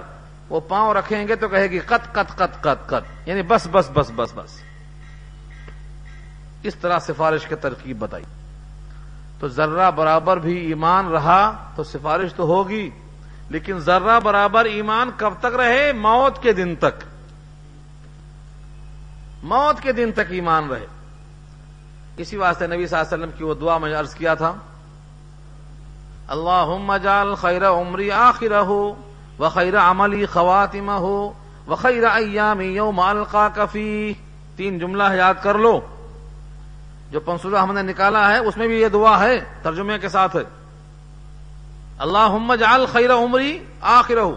وہ 0.49 0.61
پاؤں 0.61 0.95
رکھیں 0.95 1.29
گے 1.29 1.37
تو 1.37 1.49
کہے 1.49 1.71
گی 1.71 1.79
قط 1.79 2.13
قط 2.13 2.37
قط 2.37 2.61
قط 2.61 2.87
قط 2.87 3.29
یعنی 3.29 3.43
بس 3.43 3.69
بس 3.73 3.91
بس 3.95 4.11
بس 4.17 4.33
بس۔ 4.35 4.51
اس 6.63 6.75
طرح 6.75 6.99
سفارش 6.99 7.47
کی 7.47 7.55
ترکیب 7.55 7.99
بتائی۔ 7.99 8.25
تو 9.41 9.49
ذرہ 9.49 9.91
برابر 9.91 10.37
بھی 10.37 10.67
ایمان 10.67 11.09
رہا 11.09 11.73
تو 11.77 11.85
سفارش 11.85 12.35
تو 12.35 12.43
ہوگی، 12.43 12.91
لیکن 13.51 13.79
ذرہ 13.79 14.21
برابر 14.21 14.65
ایمان 14.65 15.11
کب 15.17 15.33
تک 15.39 15.55
رہے؟ 15.57 15.93
موت 15.93 16.43
کے 16.43 16.53
دن 16.53 16.75
تک۔ 16.77 17.05
موت 19.43 19.81
کے 19.81 19.93
دن 19.93 20.13
تک 20.13 20.31
ایمان 20.31 20.69
رہے۔ 20.69 20.87
اسی 22.17 22.37
واسطے 22.37 22.67
نبی 22.67 22.87
صلی 22.87 22.99
اللہ 22.99 23.15
علیہ 23.15 23.25
وسلم 23.25 23.39
کی 23.39 23.45
وہ 23.45 23.55
دعا 23.55 23.79
میں 23.79 23.95
عرض 23.95 24.15
کیا 24.15 24.35
تھا۔ 24.35 24.55
اللہ 26.29 26.97
جال 27.03 27.35
خیر 27.35 27.69
عمری 27.69 28.11
آخر 28.11 28.61
ہو 28.61 28.95
و 29.39 29.49
خیر 29.49 29.79
عملی 29.79 30.27
خواتم 30.27 30.91
ہو 30.91 31.33
و 31.69 31.75
خیر 31.75 32.05
ایامی 32.05 32.65
یوم 32.65 33.01
القا 33.01 33.49
کفی 33.49 34.15
تین 34.57 34.79
جملہ 34.79 35.03
یاد 35.17 35.35
کر 35.43 35.59
لو۔ 35.59 35.81
جو 37.11 37.21
پنسولہ 37.21 37.59
ہم 37.59 37.73
نے 37.73 37.83
نکالا 37.83 38.33
ہے، 38.33 38.39
اس 38.39 38.57
میں 38.57 38.67
بھی 38.67 38.81
یہ 38.81 38.89
دعا 38.89 39.21
ہے، 39.21 39.45
ترجمے 39.63 39.99
کے 39.99 40.09
ساتھ 40.09 40.37
ہے۔ 40.37 40.43
اللہ 41.99 42.55
جال 42.61 42.87
خیر 42.93 43.15
عمری 43.15 43.65
آخر 43.81 44.19
ہو 44.19 44.35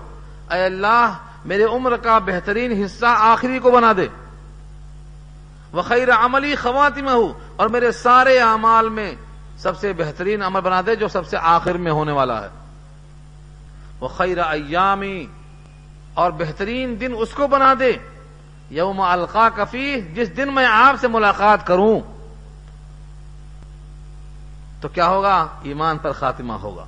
اے 0.52 0.66
اللہ، 0.66 1.14
میرے 1.46 1.64
عمر 1.64 1.98
کا 1.98 2.20
بہترین 2.20 2.84
حصہ 2.84 3.06
آخری 3.06 3.60
کو 3.60 3.72
بنا 3.72 3.94
دے۔ 3.98 4.08
وہ 5.72 5.82
خیر 5.82 6.12
عملی 6.12 6.56
خواتم 6.56 7.08
ہو 7.08 7.34
اور 7.56 7.70
میرے 7.70 7.92
سارے 7.92 8.40
اعمال 8.40 8.90
میں 8.90 9.16
سب 9.60 9.78
سے 9.78 9.94
بہترین 9.94 10.44
عمل 10.44 10.62
بنا 10.62 10.82
دے 10.86 10.96
جو 10.96 11.08
سب 11.08 11.28
سے 11.28 11.38
آخر 11.42 11.74
میں 11.74 11.92
ہونے 11.92 12.12
والا 12.12 12.44
ہے۔ 12.44 12.50
وہ 14.00 14.08
خیر 14.08 14.38
ایامی 14.38 15.26
اور 16.14 16.32
بہترین 16.32 17.02
دن 17.02 17.14
اس 17.18 17.34
کو 17.34 17.48
بنا 17.48 17.74
دے۔ 17.80 17.92
یوم 18.70 19.02
القا 19.02 19.50
کفی 19.50 20.02
جس 20.02 20.38
دن 20.38 20.54
میں 20.54 20.66
آپ 20.66 20.96
سے 21.02 21.08
ملاقات 21.08 21.68
کروں۔ 21.68 22.00
تو 24.82 24.88
کیا 24.88 25.08
ہوگا؟ 25.08 25.48
ایمان 25.64 25.98
پر 25.98 26.12
خاتمہ 26.12 26.54
ہوگا۔ 26.54 26.86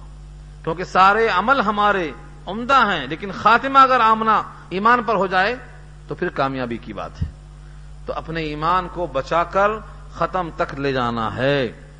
کیونکہ 0.63 0.83
سارے 0.83 1.27
عمل 1.27 1.61
ہمارے 1.61 2.11
عمدہ 2.45 2.85
ہیں، 2.87 3.07
لیکن 3.07 3.31
خاتمہ 3.31 3.79
اگر 3.79 3.99
آمنا 3.99 4.41
ایمان 4.69 5.03
پر 5.03 5.15
ہو 5.15 5.27
جائے، 5.27 5.55
تو 6.07 6.15
پھر 6.15 6.29
کامیابی 6.29 6.77
کی 6.77 6.93
بات 6.93 7.23
ہے۔ 7.23 7.27
تو 8.05 8.13
اپنے 8.13 8.41
ایمان 8.41 8.87
کو 8.93 9.07
بچا 9.07 9.43
کر 9.43 9.69
ختم 10.13 10.49
تک 10.55 10.79
لے 10.79 10.93
جانا 10.93 11.35
ہے۔ 11.35 11.90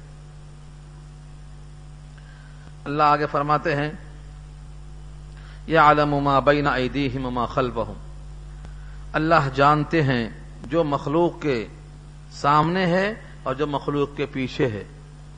اللہ 2.86 3.04
آگے 3.04 3.26
فرماتے 3.32 3.76
ہیں 3.76 3.92
یا 5.68 5.84
عالم 5.84 6.16
ما 6.16 6.40
بین 6.40 6.68
ایدیہم 6.68 7.30
ما 7.30 7.46
خلفہم۔ 7.46 7.94
اللہ 9.14 9.50
جانتے 9.54 10.04
ہیں 10.04 10.30
جو 10.64 10.84
مخلوق 10.84 11.42
کے 11.42 11.68
سامنے 12.32 12.86
ہے 12.86 13.14
اور 13.44 13.56
جو 13.56 13.68
مخلوق 13.68 14.10
کے 14.16 14.26
پیچھے 14.26 14.68
ہے۔ 14.68 14.84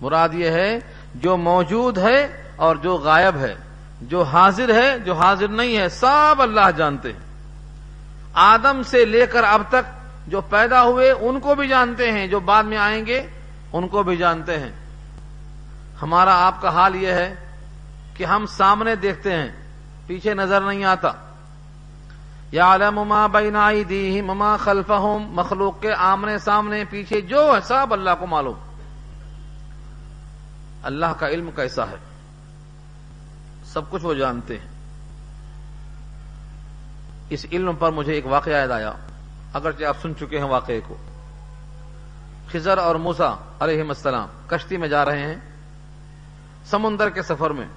مراد 0.02 0.30
یہ 0.34 0.50
ہے، 0.50 0.80
جو 1.16 1.38
موجود 1.38 1.98
ہے 1.98 2.44
اور 2.56 2.76
جو 2.76 2.96
غائب 2.96 3.38
ہے۔ 3.38 3.56
جو 4.02 4.22
حاضر 4.22 4.82
ہے، 4.82 5.00
جو 5.00 5.14
حاضر 5.14 5.48
نہیں 5.48 5.78
ہے، 5.78 5.90
سب 5.90 6.42
اللہ 6.42 6.72
جانتے 6.78 7.12
ہیں۔ 7.12 7.20
آدم 8.34 8.82
سے 8.84 9.06
لے 9.06 9.26
کر 9.26 9.44
اب 9.44 9.62
تک 9.70 10.00
جو 10.28 10.42
پیدا 10.42 10.84
ہوئے، 10.84 11.12
ان 11.12 11.40
کو 11.40 11.56
بھی 11.56 11.68
جانتے 11.68 12.12
ہیں۔ 12.12 12.28
جو 12.28 12.40
بعد 12.40 12.64
میں 12.64 12.78
آئیں 12.78 13.06
گے، 13.06 13.28
ان 13.74 13.88
کو 13.88 14.04
بھی 14.04 14.18
جانتے 14.18 14.60
ہیں۔ 14.60 14.72
ہمارا 16.04 16.48
آپ 16.48 16.62
کا 16.62 16.70
حال 16.70 16.96
یہ 16.96 17.14
ہے 17.14 17.36
کہ 18.14 18.24
ہم 18.24 18.46
سامنے 18.46 18.96
دیکھتے 18.96 19.36
ہیں، 19.36 19.50
پیچھے 20.08 20.34
نظر 20.34 20.62
نہیں 20.62 20.84
آتا۔ 20.84 21.12
یا 22.52 22.66
عالم 22.66 22.96
مما 22.96 23.28
بینائی 23.28 23.84
دی 23.84 24.22
مما 24.22 24.58
خلف 24.58 24.92
مخلوق 25.28 25.82
کے 25.82 25.94
آمنے 25.94 26.38
سامنے، 26.38 26.84
پیچھے 26.90 27.22
جو 27.22 27.56
ہے 27.56 27.62
سب 27.62 27.94
اللہ 27.94 28.10
کو 28.20 28.28
معلوم۔ 28.28 28.60
اللہ 30.84 31.06
کا 31.06 31.28
علم 31.28 31.50
کیسا 31.56 31.88
ہے؟ 31.88 31.96
سب 33.66 33.82
کچھ 33.90 34.06
وہ 34.06 34.14
جانتے 34.14 34.58
ہیں۔ 34.58 34.68
اس 37.30 37.46
علم 37.52 37.76
پر 37.76 37.92
مجھے 37.92 38.14
ایک 38.14 38.26
واقعہ 38.26 38.52
یاد 38.52 38.68
آیا۔ 38.68 38.92
اگرچہ 39.54 39.86
آپ 39.86 39.98
سن 40.02 40.16
چکے 40.16 40.38
ہیں 40.38 40.46
واقعے 40.46 40.82
کو۔ 40.88 40.96
خزر 42.52 42.78
اور 42.78 42.96
موسا 42.96 43.36
علیہ 43.60 43.82
السلام 43.82 44.28
کشتی 44.48 44.78
میں 44.78 44.88
جا 44.88 45.06
رہے 45.06 45.20
ہیں۔ 45.20 45.53
سمندر 46.66 47.10
کے 47.10 47.22
سفر 47.22 47.50
میں۔ 47.50 47.68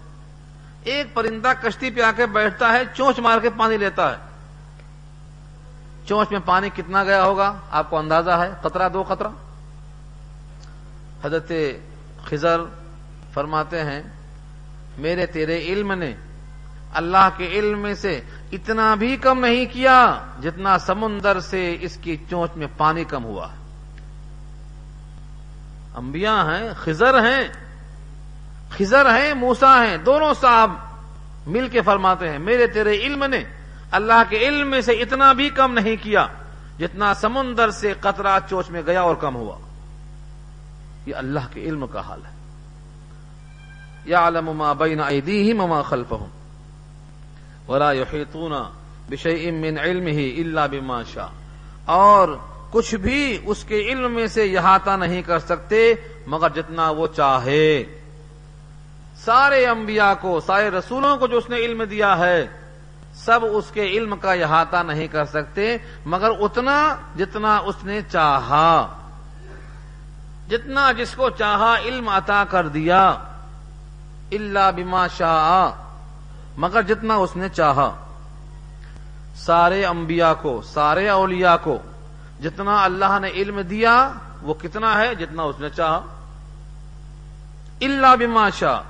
ایک 0.82 1.14
پرندہ 1.14 1.52
کشتی 1.62 1.90
پہ 1.90 2.00
آ 2.00 2.10
کے 2.16 2.26
بیٹھتا 2.26 2.72
ہے، 2.72 2.82
چونچ 2.94 3.18
مار 3.18 3.38
کے 3.38 3.50
پانی 3.50 3.76
لیتا 3.76 4.10
ہے۔ 4.10 4.16
چونچ 6.06 6.30
میں 6.30 6.40
پانی 6.44 6.70
کتنا 6.74 7.04
گیا 7.04 7.24
ہوگا؟ 7.24 7.58
آپ 7.70 7.90
کو 7.90 7.98
اندازہ 7.98 8.30
ہے؟ 8.30 8.50
قطرہ، 8.62 8.88
دو 8.88 9.02
قطرہ۔ 9.02 9.28
حضرت 11.24 11.52
خزر 12.24 12.60
فرماتے 13.34 13.84
ہیں، 13.84 14.02
میرے 14.98 15.26
تیرے 15.26 15.58
علم 15.58 15.92
نے 15.92 16.14
اللہ 16.94 17.28
کے 17.36 17.46
علم 17.46 17.78
میں 17.78 17.94
سے 17.94 18.20
اتنا 18.52 18.94
بھی 18.94 19.16
کم 19.16 19.40
نہیں 19.40 19.66
کیا 19.72 20.24
جتنا 20.42 20.78
سمندر 20.78 21.40
سے 21.40 21.76
اس 21.80 21.96
کی 21.96 22.16
چونچ 22.30 22.50
میں 22.56 22.66
پانی 22.76 23.04
کم 23.04 23.24
ہوا۔ 23.24 23.48
ہے 23.48 23.56
انبیاء 25.94 26.42
ہیں 26.42 26.68
خزر 26.76 27.22
ہیں۔ 27.22 27.65
خزر 28.70 29.06
ہیں 29.06 29.34
موسا 29.34 29.86
ہیں، 29.86 29.96
دونوں 29.96 30.34
صاحب 30.40 30.72
مل 31.46 31.68
کے 31.68 31.82
فرماتے 31.82 32.30
ہیں، 32.30 32.38
میرے 32.38 32.66
تیرے 32.66 32.92
علم 32.92 33.24
نے 33.24 33.44
اللہ 33.90 34.22
کے 34.28 34.36
علم 34.36 34.68
میں 34.68 34.80
سے 34.80 34.92
اتنا 34.92 35.32
بھی 35.32 35.50
کم 35.50 35.72
نہیں 35.72 35.96
کیا 36.02 36.26
جتنا 36.78 37.14
سمندر 37.14 37.70
سے 37.70 37.94
قطرہ 38.00 38.38
چوچ 38.50 38.70
میں 38.70 38.82
گیا 38.86 39.00
اور 39.00 39.16
کم 39.16 39.36
ہوا۔ 39.36 39.58
یہ 41.06 41.14
اللہ 41.14 41.40
کے 41.52 41.60
علم 41.60 41.86
کا 41.86 42.00
حال 42.00 42.20
ہے۔ 42.26 42.30
یا 44.04 44.28
علم 44.28 44.50
ما 44.52 44.72
بین 44.72 45.00
ایدیہم 45.00 45.60
وما 45.60 45.82
خلفہم۔ 45.82 46.28
ولا 47.70 47.92
یحیطون 47.92 48.52
بشیء 49.10 49.50
من 49.50 49.78
علمہ 49.78 50.46
الا 50.46 50.66
بما 50.66 51.02
شاء۔ 51.02 51.28
اور 51.84 52.28
کچھ 52.70 52.94
بھی 52.94 53.38
اس 53.44 53.64
کے 53.64 53.80
علم 53.80 54.12
میں 54.12 54.26
سے 54.26 54.58
احاطہ 54.58 54.90
نہیں 54.90 55.22
کر 55.22 55.38
سکتے 55.38 55.94
مگر 56.26 56.48
جتنا 56.54 56.90
وہ 56.90 57.06
چاہے۔ 57.16 57.95
سارے 59.24 59.66
انبیاء 59.66 60.12
کو، 60.20 60.40
سارے 60.40 60.70
رسولوں 60.70 61.16
کو 61.16 61.26
جو 61.26 61.38
اس 61.38 61.50
نے 61.50 61.56
علم 61.56 61.82
دیا 61.82 62.18
ہے، 62.18 62.46
سب 63.14 63.40
اس 63.42 63.64
کے 63.72 63.82
علم 63.82 64.16
کا 64.16 64.32
احاطہ 64.32 64.76
نہیں 64.76 65.08
کر 65.08 65.24
سکتے، 65.24 65.76
مگر 66.06 66.28
اتنا 66.40 66.96
جتنا 67.18 67.56
اس 67.56 67.74
نے 67.82 68.00
چاہا۔ 68.12 68.98
جتنا 70.48 70.92
جس 70.92 71.14
کو 71.14 71.30
چاہا 71.30 71.74
علم 71.84 72.08
عطا 72.08 72.44
کر 72.50 72.68
دیا۔ 72.68 73.14
اللہ 74.32 74.70
بما 74.76 75.06
شاہ 75.06 75.70
مگر 76.56 76.82
جتنا 76.82 77.14
اس 77.14 77.36
نے 77.36 77.48
چاہا۔ 77.48 78.04
سارے 79.36 79.84
انبیاء 79.84 80.32
کو، 80.42 80.62
سارے 80.62 81.08
اولیاء 81.08 81.56
کو، 81.62 81.78
جتنا 82.42 82.84
اللہ 82.84 83.18
نے 83.20 83.28
علم 83.28 83.60
دیا، 83.60 84.12
وہ 84.42 84.54
کتنا 84.54 84.98
ہے 84.98 85.14
جتنا 85.14 85.42
اس 85.42 85.60
نے 85.60 85.70
چاہا۔ 85.70 86.00
اللہ 87.80 88.16
بما 88.18 88.50
شاہ 88.50 88.82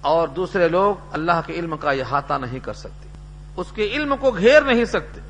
اور 0.00 0.28
دوسرے 0.28 0.68
لوگ 0.68 0.94
اللہ 1.12 1.40
کے 1.46 1.52
علم 1.52 1.76
کا 1.76 1.90
احاطہ 1.90 2.34
نہیں 2.34 2.58
کر 2.58 2.72
سکتے۔ 2.72 3.08
اس 3.56 3.66
کے 3.74 3.84
علم 3.84 4.14
کو 4.20 4.30
گھیر 4.30 4.62
نہیں 4.62 4.84
سکتے۔ 4.84 5.20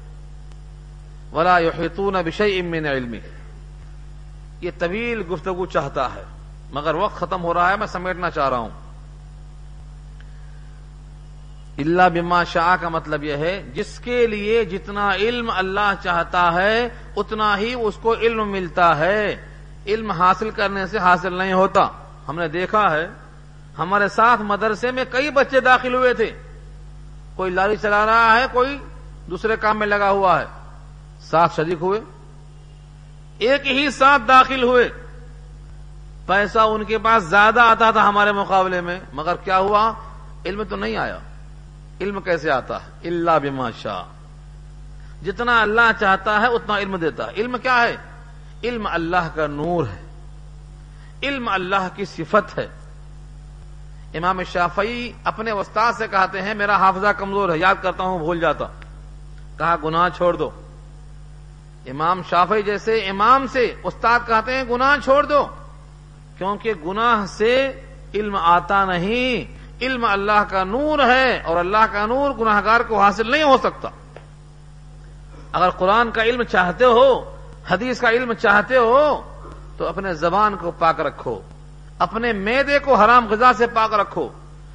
ولا 1.32 1.58
یحیطون 1.58 2.12
بشیء 2.12 2.62
من 2.62 2.86
علم۔ 2.86 3.14
یہ 4.60 4.70
طویل 4.78 5.22
گفتگو 5.32 5.66
چاہتا 5.66 6.14
ہے۔ 6.14 6.22
مگر 6.70 6.94
وقت 6.94 7.16
ختم 7.16 7.42
ہو 7.42 7.54
رہا 7.54 7.70
ہے، 7.70 7.76
میں 7.76 7.86
سمیٹنا 7.86 8.30
چاہ 8.30 8.48
رہا 8.48 8.58
ہوں۔ 8.58 8.70
اللہ 11.78 12.02
بما 12.12 12.44
شاہ 12.44 12.76
کا 12.80 12.88
مطلب 12.88 13.24
یہ 13.24 13.36
ہے، 13.36 13.62
جس 13.74 13.98
کے 13.98 14.26
لیے 14.26 14.64
جتنا 14.64 15.10
علم 15.10 15.50
اللہ 15.56 15.92
چاہتا 16.02 16.52
ہے، 16.52 16.88
اتنا 17.16 17.58
ہی 17.58 17.74
اس 17.74 17.94
کو 18.02 18.14
علم 18.14 18.50
ملتا 18.50 18.98
ہے۔ 18.98 19.46
علم 19.86 20.10
حاصل 20.10 20.50
کرنے 20.50 20.86
سے 20.86 20.98
حاصل 20.98 21.34
نہیں 21.34 21.52
ہوتا۔ 21.52 21.88
ہم 22.28 22.38
نے 22.38 22.48
دیکھا 22.48 22.90
ہے 22.90 23.08
ہمارے 23.78 24.08
ساتھ 24.08 24.40
مدرسے 24.40 24.90
میں 24.90 25.04
کئی 25.10 25.30
بچے 25.30 25.60
داخل 25.60 25.94
ہوئے 25.94 26.14
تھے۔ 26.14 26.42
کوئی 27.36 27.50
لاری 27.50 27.76
چلا 27.76 28.06
رہا 28.06 28.36
ہے، 28.36 28.46
کوئی 28.52 28.78
دوسرے 29.30 29.56
کام 29.56 29.78
میں 29.78 29.86
لگا 29.86 30.10
ہوا 30.10 30.40
ہے۔ 30.40 30.46
ساتھ 31.20 31.56
شریک 31.56 31.78
ہوئے۔ 31.80 32.00
ایک 33.38 33.66
ہی 33.66 33.90
ساتھ 33.90 34.22
داخل 34.28 34.62
ہوئے۔ 34.62 34.88
پیسہ 36.26 36.58
ان 36.58 36.84
کے 36.84 36.98
پاس 36.98 37.22
زیادہ 37.22 37.60
آتا 37.60 37.90
تھا 37.90 38.08
ہمارے 38.08 38.32
مقابلے 38.32 38.80
میں، 38.80 39.00
مگر 39.12 39.34
کیا 39.44 39.58
ہوا؟ 39.58 39.92
علم 40.44 40.62
تو 40.62 40.76
نہیں 40.76 40.96
آیا۔ 40.96 41.18
علم 42.00 42.20
کیسے 42.20 42.50
آتا؟ 42.50 42.76
ہے 42.76 43.08
اللہ 43.08 43.30
بما 43.42 43.70
شاہ 43.70 44.04
جتنا 45.24 45.62
اللہ 45.62 45.90
چاہتا 46.00 46.40
ہے، 46.40 46.46
اتنا 46.46 46.78
علم 46.78 46.96
دیتا۔ 46.96 47.26
ہے 47.26 47.32
علم 47.32 47.56
کیا 47.62 47.82
ہے؟ 47.82 47.96
علم 48.64 48.86
اللہ 48.86 49.28
کا 49.34 49.46
نور 49.46 49.84
ہے۔ 49.84 50.02
علم 51.22 51.48
اللہ 51.48 51.88
کی 51.94 52.04
صفت 52.04 52.58
ہے۔ 52.58 52.68
امام 54.14 54.42
شافعی 54.42 55.12
اپنے 55.24 55.50
استاد 55.50 55.92
سے 55.92 56.08
کہتے 56.08 56.42
ہیں، 56.42 56.54
میرا 56.54 56.76
حافظہ 56.76 57.06
کمزور 57.06 57.48
ہے، 57.48 57.58
یاد 57.58 57.74
کرتا 57.82 58.04
ہوں، 58.04 58.18
بھول 58.18 58.40
جاتا۔ 58.40 58.66
کہا، 59.58 59.76
گناہ 59.84 60.08
چھوڑ 60.16 60.36
دو۔ 60.36 60.50
امام 61.86 62.20
شافعی 62.30 62.62
جیسے 62.62 63.08
امام 63.08 63.46
سے 63.46 63.74
استاد 63.82 64.20
کہتے 64.26 64.54
ہیں، 64.54 64.64
گناہ 64.70 64.96
چھوڑ 65.04 65.22
دو۔ 65.24 65.46
کیونکہ 66.38 66.72
گناہ 66.86 67.26
سے 67.26 67.80
علم 68.14 68.36
آتا 68.36 68.84
نہیں۔ 68.84 69.60
علم 69.82 70.04
اللہ 70.04 70.44
کا 70.50 70.64
نور 70.64 70.98
ہے 70.98 71.40
اور 71.44 71.56
اللہ 71.56 71.86
کا 71.92 72.06
نور 72.06 72.30
گناہ 72.30 72.60
گار 72.64 72.80
کو 72.80 73.00
حاصل 73.00 73.30
نہیں 73.30 73.42
ہو 73.42 73.56
سکتا۔ 73.56 73.88
اگر 75.52 75.70
قرآن 75.70 76.10
کا 76.10 76.22
علم 76.22 76.42
چاہتے 76.42 76.84
ہو، 76.84 77.36
حدیث 77.70 78.00
کا 78.00 78.10
علم 78.10 78.32
چاہتے 78.32 78.76
ہو، 78.76 79.22
تو 79.76 79.86
اپنے 79.86 80.14
زبان 80.14 80.56
کو 80.56 80.70
پاک 80.70 81.00
رکھو۔ 81.00 81.40
اپنے 82.00 82.32
میدے 82.32 82.78
کو 82.78 82.94
حرام 82.94 83.26
غذا 83.28 83.52
سے 83.52 83.66
پاک 83.66 83.94
رکھو، 83.94 84.28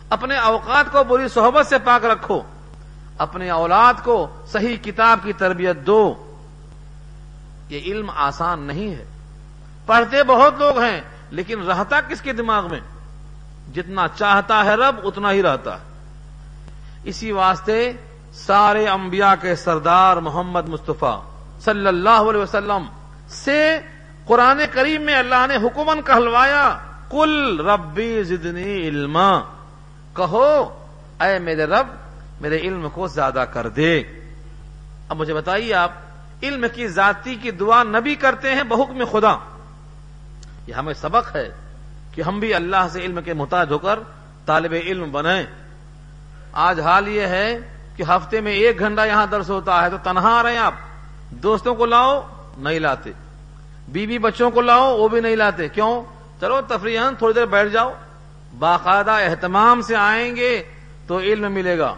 اپنے 0.10 0.38
اوقات 0.38 0.92
کو 0.92 1.04
بری 1.04 1.28
صحبت 1.28 1.68
سے 1.68 1.78
پاک 1.78 2.06
رکھو 2.06 2.42
اپنے 3.18 3.50
اولاد 3.50 3.94
کو 4.04 4.28
صحیح 4.48 4.78
کتاب 4.84 5.20
کی 5.24 5.34
تربیت 5.34 5.78
دو۔ 5.78 6.34
یہ 7.70 7.80
علم 7.80 8.10
آسان 8.16 8.60
نہیں 8.62 8.96
ہے۔ 8.96 9.06
پڑھتے 9.86 10.24
بہت 10.24 10.54
لوگ 10.58 10.80
ہیں، 10.80 11.02
لیکن 11.32 11.62
رہتا 11.62 12.02
کس 12.02 12.22
کے 12.22 12.34
دماغ 12.34 12.70
میں؟ 12.70 12.80
جتنا 13.74 14.08
چاہتا 14.08 14.66
ہے 14.66 14.76
رب، 14.76 14.96
اتنا 15.04 15.32
ہی 15.32 15.44
رہتا۔ 15.44 15.74
ہے 15.74 15.84
اسی 17.04 17.32
واسطے 17.32 17.92
سارے 18.34 18.88
انبیاء 18.88 19.34
کے 19.42 19.56
سردار 19.56 20.18
محمد 20.18 20.70
مصطفیٰ 20.70 21.22
صلی 21.62 21.88
اللہ 21.88 22.30
علیہ 22.30 22.42
وسلم 22.42 22.86
سے 23.30 23.80
قرآن 24.26 24.62
کریم 24.72 25.02
میں 25.02 25.16
اللہ 25.16 25.48
نے 25.48 25.56
حکمن 25.56 26.02
کہلوایا۔ 26.02 26.78
کل 27.10 27.60
ربی 27.60 28.24
زدنی 28.24 28.88
علما۔ 28.88 29.40
کہو، 30.14 30.80
اے 31.20 31.40
میرے 31.40 31.66
رب، 31.66 31.88
میرے 32.42 32.58
علم 32.58 32.88
کو 32.94 33.08
زیادہ 33.08 33.46
کر 33.54 33.70
دے۔ 33.70 34.04
اب 35.10 35.18
مجھے 35.18 35.34
بتائیے 35.34 35.74
آپ، 35.74 35.92
علم 36.44 36.66
کی 36.74 36.88
ذاتی 36.88 37.36
کی 37.36 37.52
دعا 37.52 37.84
نبی 37.84 38.16
کرتے 38.16 38.56
ہیں 38.56 38.64
بحکم 38.64 39.04
خدا۔ 39.12 39.38
یہ 40.68 40.74
ہمیں 40.74 40.94
سبق 40.94 41.36
ہے 41.36 41.50
کہ 42.12 42.22
ہم 42.22 42.40
بھی 42.40 42.54
اللہ 42.54 42.88
سے 42.92 43.00
علم 43.00 43.20
کے 43.26 43.34
محتاج 43.34 43.72
ہو 43.72 43.78
کر 43.78 44.00
طالب 44.46 44.74
علم 44.74 45.12
بنیں۔ 45.12 45.44
آج 46.54 46.80
حال 46.80 47.08
یہ 47.08 47.22
ہے 47.22 47.60
کہ 47.96 48.04
ہفتے 48.04 48.42
میں 48.42 48.52
ایک 48.52 48.80
گھنٹہ 48.80 49.02
یہاں 49.08 49.28
درس 49.28 49.50
ہوتا 49.50 49.84
ہے 49.84 49.90
تو 49.90 49.98
تنہا 50.04 50.40
آ 50.40 50.44
رہے 50.44 50.52
ہیں 50.52 50.58
آپ۔ 50.58 50.74
دوستوں 51.32 51.76
کو 51.76 51.86
لاؤ، 51.86 52.28
نہیں 52.58 52.80
لاتے۔ 52.80 53.12
بیوی 53.88 54.18
بچوں 54.18 54.52
کو 54.52 54.62
لاؤ، 54.62 54.98
وہ 54.98 55.08
بھی 55.08 55.22
نہیں 55.22 55.36
لاتے۔ 55.36 55.70
کیوں؟ 55.70 56.15
چلو 56.46 56.62
تفریح 56.68 57.00
تھوڑی 57.18 57.34
دیر 57.34 57.46
بیٹھ 57.46 57.70
جاؤ۔ 57.70 57.94
باقاعدہ 58.60 59.12
اہتمام 59.12 59.82
سے 59.82 59.96
آئیں 59.96 60.36
گے 60.36 60.64
تو 61.08 61.20
علم 61.20 61.52
ملے 61.52 61.80
گا۔ 61.80 61.96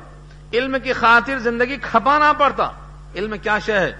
علم 0.53 0.75
کی 0.83 0.93
خاطر 0.93 1.39
زندگی 1.39 1.77
کھپانا 1.81 2.33
پڑتا۔ 2.33 2.71
علم 3.15 3.37
کیا 3.43 3.59
شے 3.59 3.79
ہے؟ 3.79 3.93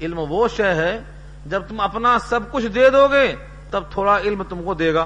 علم 0.00 0.18
وہ 0.18 0.48
شے 0.48 0.74
ہے، 0.74 1.00
جب 1.46 1.62
تم 1.68 1.80
اپنا 1.80 2.18
سب 2.18 2.40
کچھ 2.52 2.66
دے 2.66 2.90
دو 2.90 3.08
گے، 3.08 3.34
تب 3.70 3.82
تھوڑا 3.90 4.18
علم 4.18 4.42
تم 4.42 4.62
کو 4.62 4.74
دے 4.74 4.94
گا۔ 4.94 5.04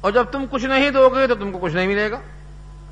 اور 0.00 0.12
جب 0.12 0.24
تم 0.32 0.44
کچھ 0.50 0.64
نہیں 0.64 0.90
دو 0.90 1.08
گے، 1.08 1.26
تو 1.26 1.34
تم 1.34 1.52
کو 1.52 1.58
کچھ 1.58 1.74
نہیں 1.74 1.86
ملے 1.86 2.10
گا۔ 2.10 2.20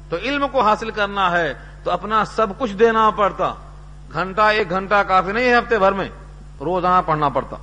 تو 0.09 0.17
علم 0.17 0.49
کو 0.53 0.61
حاصل 0.61 0.91
کرنا 0.91 1.31
ہے، 1.31 1.55
تو 1.85 1.91
اپنا 1.91 2.25
سب 2.25 2.47
کچھ 2.59 2.73
دینا 2.73 3.11
پڑتا۔ 3.11 3.55
گھنٹہ، 4.13 4.43
ایک 4.43 4.71
گھنٹہ 4.71 5.03
کافی 5.09 5.33
نہیں 5.33 5.51
ہے 5.51 5.59
ہفتے 5.59 5.79
بھر 5.79 5.93
میں، 5.93 6.09
روزانہ 6.61 7.03
پڑھنا 7.07 7.29
پڑتا۔ 7.29 7.57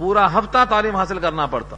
پورا 0.00 0.38
ہفتہ 0.38 0.58
تعلیم 0.68 0.96
حاصل 0.96 1.18
کرنا 1.18 1.46
پڑتا۔ 1.46 1.76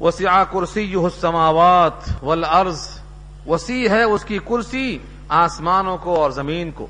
وسیع 0.00 0.42
کرسی 0.52 0.94
السماوات 0.94 2.24
والارض، 2.24 2.88
وسیع 3.46 3.88
ہے 3.88 4.02
اس 4.02 4.24
کی 4.24 4.38
کرسی 4.38 4.98
آسمانوں 5.28 5.98
کو 5.98 6.16
اور 6.16 6.30
زمین 6.30 6.70
کو۔ 6.70 6.86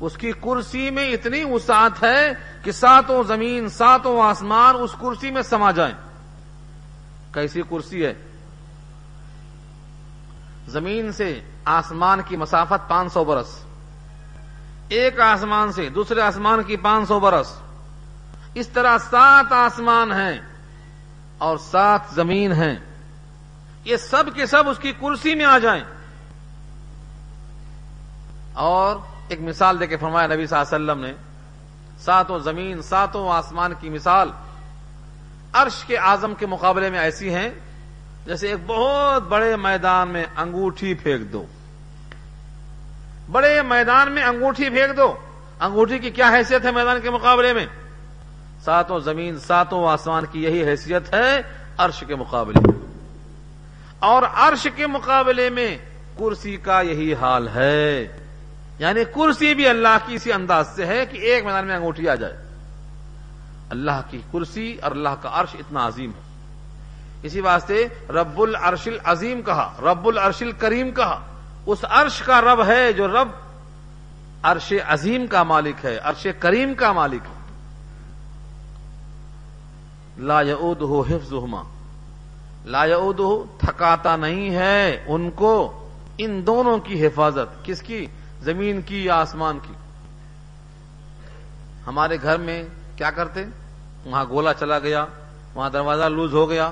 اس 0.00 0.16
کی 0.16 0.32
کرسی 0.32 0.90
میں 0.90 1.12
اتنی 1.12 1.44
وسعت 1.44 2.02
ہے 2.02 2.32
کہ 2.62 2.72
ساتوں 2.72 3.22
زمین، 3.22 3.68
ساتوں 3.68 4.22
آسمان 4.22 4.74
اس 4.80 4.90
کرسی 5.00 5.30
میں 5.30 5.42
سما 5.42 5.70
جائیں۔ 5.70 5.94
کیسی 7.32 7.62
کرسی 7.70 8.06
ہے؟ 8.06 8.14
زمین 10.68 11.12
سے 11.12 11.40
آسمان 11.64 12.20
کی 12.26 12.36
مسافت 12.36 12.88
پانچ 12.88 13.12
سو 13.12 13.24
برس۔ 13.24 13.64
ایک 14.88 15.20
آسمان 15.20 15.72
سے 15.72 15.88
دوسرے 15.88 16.20
آسمان 16.20 16.62
کی 16.62 16.76
پانچ 16.76 17.08
سو 17.08 17.20
برس۔ 17.20 17.52
اس 18.54 18.68
طرح 18.68 18.98
سات 18.98 19.52
آسمان 19.52 20.12
ہیں 20.12 20.40
اور 21.38 21.56
سات 21.58 22.00
زمین 22.14 22.52
ہیں۔ 22.52 22.76
یہ 23.84 23.96
سب 23.96 24.24
کے 24.34 24.46
سب 24.46 24.68
اس 24.68 24.78
کی 24.78 24.92
کرسی 24.92 25.34
میں 25.34 25.44
آ 25.44 25.58
جائیں۔ 25.58 25.84
اور 28.52 28.96
ایک 29.28 29.40
مثال 29.40 29.80
دے 29.80 29.86
کے 29.86 29.96
فرمایا 29.96 30.26
نبی 30.26 30.46
صلی 30.46 30.58
اللہ 30.58 30.92
علیہ 30.92 30.92
وسلم 30.92 31.04
نے، 31.04 31.12
ساتوں 31.98 32.38
زمین، 32.38 32.82
ساتوں 32.82 33.30
آسمان 33.30 33.72
کی 33.80 33.88
مثال۔ 33.88 34.30
عرش 35.52 35.84
کے 35.84 35.96
اعظم 35.96 36.34
کے 36.34 36.46
مقابلے 36.46 36.90
میں 36.90 36.98
ایسی 36.98 37.34
ہیں، 37.34 37.50
جیسے 38.26 38.48
ایک 38.48 38.58
بہت 38.66 39.22
بڑے 39.22 39.56
میدان 39.56 40.08
میں 40.08 40.24
انگوٹھی 40.36 40.94
پھینک 40.94 41.32
دو۔ 41.32 41.46
بڑے 43.30 43.62
میدان 43.62 44.12
میں 44.12 44.22
انگوٹھی 44.22 44.70
پھینک 44.70 44.96
دو۔ 44.96 45.14
انگوٹھی 45.60 45.98
کی 45.98 46.10
کیا 46.10 46.30
حیثیت 46.30 46.64
ہے 46.64 46.70
میدان 46.70 47.00
کے 47.00 47.10
مقابلے 47.10 47.52
میں؟ 47.52 47.66
ساتوں 48.64 48.98
زمین، 48.98 49.38
ساتوں 49.38 49.88
آسمان 49.88 50.24
کی 50.32 50.42
یہی 50.44 50.64
حیثیت 50.64 51.14
ہے 51.14 51.42
عرش 51.78 52.04
کے 52.06 52.14
مقابلے 52.14 52.60
میں۔ 52.60 52.80
اور 53.98 54.22
عرش 54.34 54.66
کے 54.76 54.86
مقابلے 54.86 55.50
میں 55.50 55.78
کرسی 56.18 56.56
کا 56.56 56.80
یہی 56.80 57.14
حال 57.14 57.48
ہے۔ 57.48 58.08
یعنی 58.78 59.04
کرسی 59.04 59.54
بھی 59.54 59.68
اللہ 59.68 59.98
کی 60.06 60.14
اسی 60.14 60.32
انداز 60.32 60.68
سے 60.76 60.86
ہے 60.86 61.06
کہ 61.06 61.18
ایک 61.18 61.44
میدان 61.44 61.66
میں 61.66 61.76
انگوٹھی 61.76 62.08
آ 62.08 62.14
جائے۔ 62.14 62.36
اللہ 63.70 64.00
کی 64.10 64.20
کرسی 64.32 64.76
اور 64.82 64.90
اللہ 64.90 65.08
کا 65.22 65.30
عرش 65.32 65.56
اتنا 65.58 65.86
عظیم 65.86 66.10
ہے۔ 66.10 66.54
اسی 67.22 67.40
واسطے 67.40 67.88
رب 68.08 68.40
العرش 68.40 68.88
العظیم 68.88 69.42
کہا، 69.42 69.72
رب 69.82 70.06
العرش 70.06 70.42
الکریم 70.42 70.90
کہا۔ 70.90 71.20
اس 71.66 71.78
عرش 71.82 72.22
کا 72.22 72.40
رب 72.40 72.66
ہے 72.66 72.92
جو 72.92 73.08
رب 73.08 73.28
عرش 74.42 74.72
عظیم 74.86 75.26
کا 75.26 75.42
مالک 75.42 75.84
ہے، 75.84 75.96
عرش 75.96 76.26
کریم 76.38 76.74
کا 76.74 76.92
مالک 76.92 77.20
ہے۔ 77.24 77.39
لا 80.20 80.42
یعود 80.42 80.82
ہو 80.82 81.00
حفظ 81.00 81.32
لا 82.64 82.84
یعود 82.84 83.20
ہو 83.20 83.44
تھکاتا 83.58 84.16
نہیں 84.16 84.50
ہے 84.50 85.04
ان 85.06 85.30
کو۔ 85.30 85.88
ان 86.18 86.46
دونوں 86.46 86.78
کی 86.78 87.06
حفاظت۔ 87.06 87.64
کس 87.64 87.82
کی؟ 87.82 88.06
زمین 88.40 88.82
کی 88.82 89.04
یا 89.04 89.14
آسمان 89.14 89.58
کی؟ 89.62 89.72
ہمارے 91.86 92.16
گھر 92.22 92.38
میں 92.38 92.62
کیا 92.96 93.10
کرتے؟ 93.10 93.44
وہاں 94.04 94.24
گولا 94.28 94.54
چلا 94.54 94.78
گیا، 94.78 95.06
وہاں 95.54 95.70
دروازہ 95.70 96.04
لوز 96.04 96.34
ہو 96.34 96.48
گیا، 96.48 96.70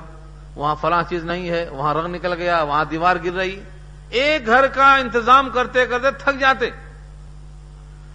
وہاں 0.54 0.74
فلاں 0.80 1.02
چیز 1.08 1.24
نہیں 1.24 1.50
ہے، 1.50 1.68
وہاں 1.68 1.94
رنگ 1.94 2.14
نکل 2.14 2.32
گیا، 2.32 2.62
وہاں 2.62 2.84
دیوار 2.84 3.16
گر 3.24 3.32
رہی۔ 3.32 3.60
ایک 4.08 4.46
گھر 4.46 4.66
کا 4.66 4.94
انتظام 4.94 5.48
کرتے 5.54 5.86
کرتے 5.86 6.10
تھک 6.10 6.40
جاتے۔ 6.40 6.70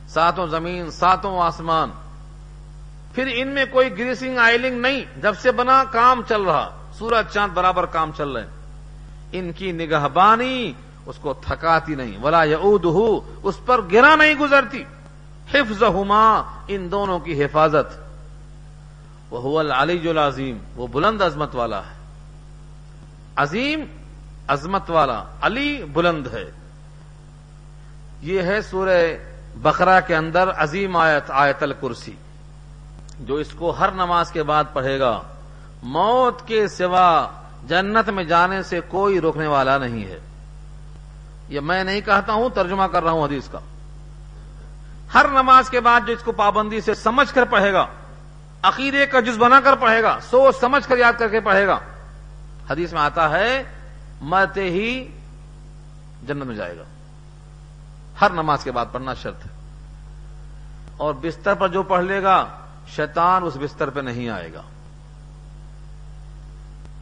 ساتوں 0.08 0.48
زمین، 0.48 0.92
ساتوں 0.92 1.40
آسمان۔ 1.40 1.92
پھر 3.14 3.30
ان 3.34 3.48
میں 3.48 3.66
کوئی 3.72 3.98
گریسنگ، 3.98 4.38
آئلنگ 4.38 4.80
نہیں۔ 4.82 5.22
جب 5.22 5.34
سے 5.36 5.52
بنا 5.52 5.84
کام 5.92 6.22
چل 6.30 6.42
رہا، 6.42 6.78
سورج، 6.94 7.34
چاند 7.34 7.54
برابر 7.54 7.86
کام 7.86 8.12
چل 8.18 8.30
رہے 8.30 8.48
ان 9.32 9.52
کی 9.52 9.72
نگہ 9.72 10.08
بانی 10.14 10.74
اس 11.06 11.16
کو 11.22 11.34
تھکاتی 11.34 11.96
نہیں۔ 11.96 12.24
ولا 12.24 12.44
یعود 12.44 12.86
اس 13.44 13.66
پر 13.66 13.82
گرا 13.92 14.16
نہیں 14.16 14.36
گزرتی۔ 14.36 14.84
حفظ 15.54 15.84
ان 16.68 16.92
دونوں 16.92 17.20
کی 17.20 17.44
حفاظت۔ 17.44 18.00
وہ 19.30 19.60
العلی 19.60 19.98
جو 19.98 20.10
العظیم 20.10 20.58
وہ 20.76 20.88
بلند 20.88 21.22
عظمت 21.22 21.56
والا 21.56 21.80
ہے۔ 21.80 21.96
عظیم 23.36 23.86
عظمت 24.48 24.90
والا، 24.90 25.24
علی 25.42 25.84
بلند 25.84 26.28
ہے۔ 26.34 26.52
یہ 28.22 28.42
ہے 28.42 28.62
سورہ 28.62 29.14
بقرہ 29.56 30.00
کے 30.08 30.16
اندر 30.16 30.50
عظیم 30.52 30.98
آیت 30.98 31.24
آیت 31.28 31.64
الکرسی۔ 31.64 32.12
جو 33.20 33.36
اس 33.36 33.48
کو 33.52 33.72
ہر 33.72 33.92
نماز 33.92 34.32
کے 34.32 34.44
بعد 34.44 34.64
پڑھے 34.74 35.00
گا، 35.00 35.22
موت 35.84 36.48
کے 36.48 36.68
سوا 36.68 37.28
جنت 37.68 38.10
میں 38.10 38.24
جانے 38.24 38.64
سے 38.64 38.80
کوئی 38.88 39.22
روکنے 39.22 39.48
والا 39.48 39.78
نہیں 39.78 40.06
ہے۔ 40.06 40.20
یہ 41.50 41.60
میں 41.60 41.84
نہیں 41.84 42.02
کہتا 42.02 42.34
ہوں، 42.34 42.50
ترجمہ 42.50 42.84
کر 42.84 43.04
رہا 43.04 43.12
ہوں 43.12 43.24
حدیث 43.24 43.48
کا۔ 43.48 43.60
ہر 45.14 45.28
نماز 45.28 45.70
کے 45.70 45.80
بعد 45.80 46.02
جو 46.08 46.14
اس 46.14 46.24
کو 46.24 46.32
پابندی 46.32 46.82
سے 46.82 46.94
سمجھ 46.94 47.34
کر 47.34 47.46
پڑھے 47.46 47.74
گا، 47.74 47.86
عقیدے 48.62 49.06
کا 49.06 49.20
جز 49.20 49.38
بنا 49.38 49.60
کر 49.64 49.76
پڑھے 49.76 50.04
گا، 50.04 50.18
سوچ 50.30 50.56
سمجھ 50.56 50.88
کر 50.88 50.98
یاد 50.98 51.14
کر 51.20 51.28
کے 51.28 51.40
پڑھے 51.40 51.68
گا، 51.68 51.80
حدیث 52.70 52.94
میں 52.94 53.02
آتا 53.02 53.30
ہے، 53.30 53.64
مرتے 54.22 54.64
ہی 54.64 55.08
جنت 56.28 56.44
میں 56.44 56.56
جائے 56.56 56.78
گا۔ 56.78 56.84
ہر 58.22 58.30
نماز 58.30 58.64
کے 58.64 58.72
بعد 58.72 58.86
پڑھنا 58.92 59.14
شرط 59.14 59.46
ہے۔ 59.46 59.52
اور 60.98 61.14
بستر 61.14 61.54
پر 61.54 61.68
جو 61.68 61.84
پڑھ 61.84 62.04
لے 62.04 62.24
گا 62.24 62.46
شیطان 62.96 63.44
اس 63.44 63.58
بستر 63.62 63.90
پہ 63.90 64.00
نہیں 64.00 64.30
آئے 64.30 64.54
گا۔ 64.54 64.62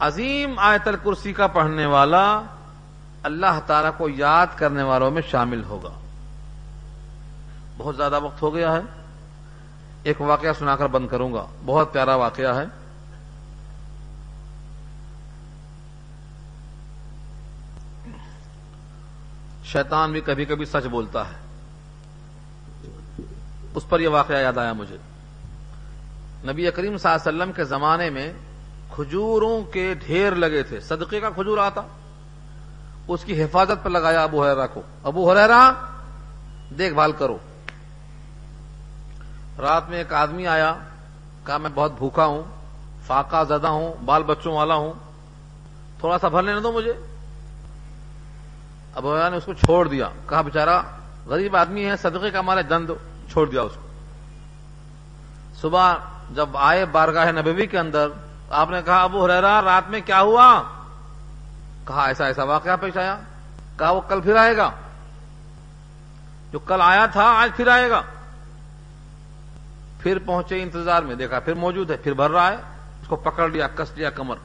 عظیم 0.00 0.58
آیت 0.58 0.88
الکرسی 0.88 1.32
کا 1.32 1.46
پڑھنے 1.46 1.86
والا 1.86 2.42
اللہ 3.22 3.60
تعالی 3.66 3.88
کو 3.96 4.08
یاد 4.08 4.46
کرنے 4.56 4.82
والوں 4.82 5.10
میں 5.10 5.22
شامل 5.30 5.64
ہوگا۔ 5.64 5.98
بہت 7.78 7.96
زیادہ 7.96 8.20
وقت 8.20 8.42
ہو 8.42 8.54
گیا 8.54 8.72
ہے۔ 8.72 8.80
ایک 10.02 10.20
واقعہ 10.20 10.52
سنا 10.58 10.76
کر 10.76 10.86
بند 10.86 11.08
کروں 11.08 11.32
گا۔ 11.32 11.46
بہت 11.66 11.92
پیارا 11.92 12.14
واقعہ 12.14 12.54
ہے۔ 12.54 12.64
شیطان 19.64 20.12
بھی 20.12 20.20
کبھی 20.20 20.44
کبھی 20.44 20.64
سچ 20.64 20.86
بولتا 20.86 21.28
ہے۔ 21.28 21.34
اس 23.74 23.88
پر 23.88 24.00
یہ 24.00 24.08
واقعہ 24.08 24.36
یاد 24.36 24.58
آیا 24.58 24.72
مجھے۔ 24.72 24.96
نبی 26.44 26.70
کریم 26.70 26.96
صلی 26.96 27.12
اللہ 27.12 27.28
علیہ 27.28 27.42
وسلم 27.42 27.52
کے 27.52 27.64
زمانے 27.64 28.10
میں 28.10 28.32
کھجوروں 28.94 29.64
کے 29.64 29.94
ڈھیر 29.94 30.32
لگے 30.32 30.62
تھے۔ 30.62 30.80
صدقے 30.80 31.20
کا 31.20 31.30
کھجور 31.30 31.58
آتا۔ 31.58 31.80
اس 33.08 33.24
کی 33.24 33.42
حفاظت 33.42 33.84
پر 33.84 33.90
لگایا 33.90 34.22
ابو 34.22 34.44
حرا 34.44 34.66
کو۔ 34.66 34.82
ابو 35.02 35.32
حرا 35.32 35.72
دیکھ 36.78 36.94
بھال 36.94 37.12
کرو۔ 37.12 37.38
رات 39.58 39.88
میں 39.88 39.98
ایک 39.98 40.12
آدمی 40.12 40.46
آیا، 40.46 40.74
کہا، 41.46 41.56
میں 41.56 41.70
بہت 41.74 41.92
بھوکا 41.98 42.24
ہوں، 42.24 42.42
فاقہ 43.06 43.44
زدہ 43.44 43.66
ہوں، 43.66 43.92
بال 44.04 44.22
بچوں 44.22 44.54
والا 44.54 44.74
ہوں، 44.74 44.92
تھوڑا 45.98 46.18
سا 46.18 46.28
بھر 46.28 46.42
لینے 46.42 46.60
دو 46.60 46.72
مجھے۔ 46.72 46.92
ابو 48.94 49.16
حرا 49.16 49.28
نے 49.28 49.36
اس 49.36 49.44
کو 49.44 49.54
چھوڑ 49.54 49.88
دیا۔ 49.88 50.08
کہا 50.26 50.40
بےچارا 50.40 50.82
غریب 51.26 51.56
آدمی 51.56 51.84
ہے، 51.84 51.96
صدقے 51.96 52.30
کا 52.30 52.38
ہمارے 52.38 52.62
دند 52.62 52.90
چھوڑ 53.30 53.50
دیا 53.50 53.62
اس 53.62 53.72
کو۔ 53.74 53.88
صبح 55.60 55.94
جب 56.34 56.48
آئے 56.54 56.84
بارگاہ 56.84 57.32
نبوی 57.32 57.66
کے 57.66 57.78
اندر، 57.78 58.08
آپ 58.50 58.70
نے 58.70 58.82
کہا، 58.82 59.02
ابو 59.02 59.26
ہریرا 59.26 59.62
رات 59.62 59.90
میں 59.90 60.00
کیا 60.06 60.20
ہوا؟ 60.20 60.62
کہا، 61.84 62.04
ایسا 62.04 62.26
ایسا 62.26 62.42
واقعہ 62.42 62.76
پیش 62.80 62.96
آیا۔ 62.96 63.18
کہا، 63.76 63.90
وہ 63.90 64.00
کل 64.00 64.20
پھر 64.20 64.36
آئے 64.36 64.56
گا۔ 64.56 64.70
جو 66.52 66.58
کل 66.58 66.80
آیا 66.80 67.06
تھا، 67.06 67.22
آج 67.22 67.56
پھر 67.56 67.68
آئے 67.68 67.90
گا۔ 67.90 68.02
پھر 69.98 70.18
پہنچے 70.26 70.62
انتظار 70.62 71.02
میں، 71.02 71.14
دیکھا، 71.14 71.40
پھر 71.40 71.54
موجود 71.54 71.90
ہے، 71.90 71.96
پھر 71.96 72.12
بھر 72.12 72.30
رہا 72.30 72.48
ہے۔ 72.48 72.56
اس 73.02 73.08
کو 73.08 73.16
پکڑ 73.16 73.48
لیا، 73.48 73.68
کس 73.68 73.92
لیا 73.96 74.10
کمر۔ 74.10 74.36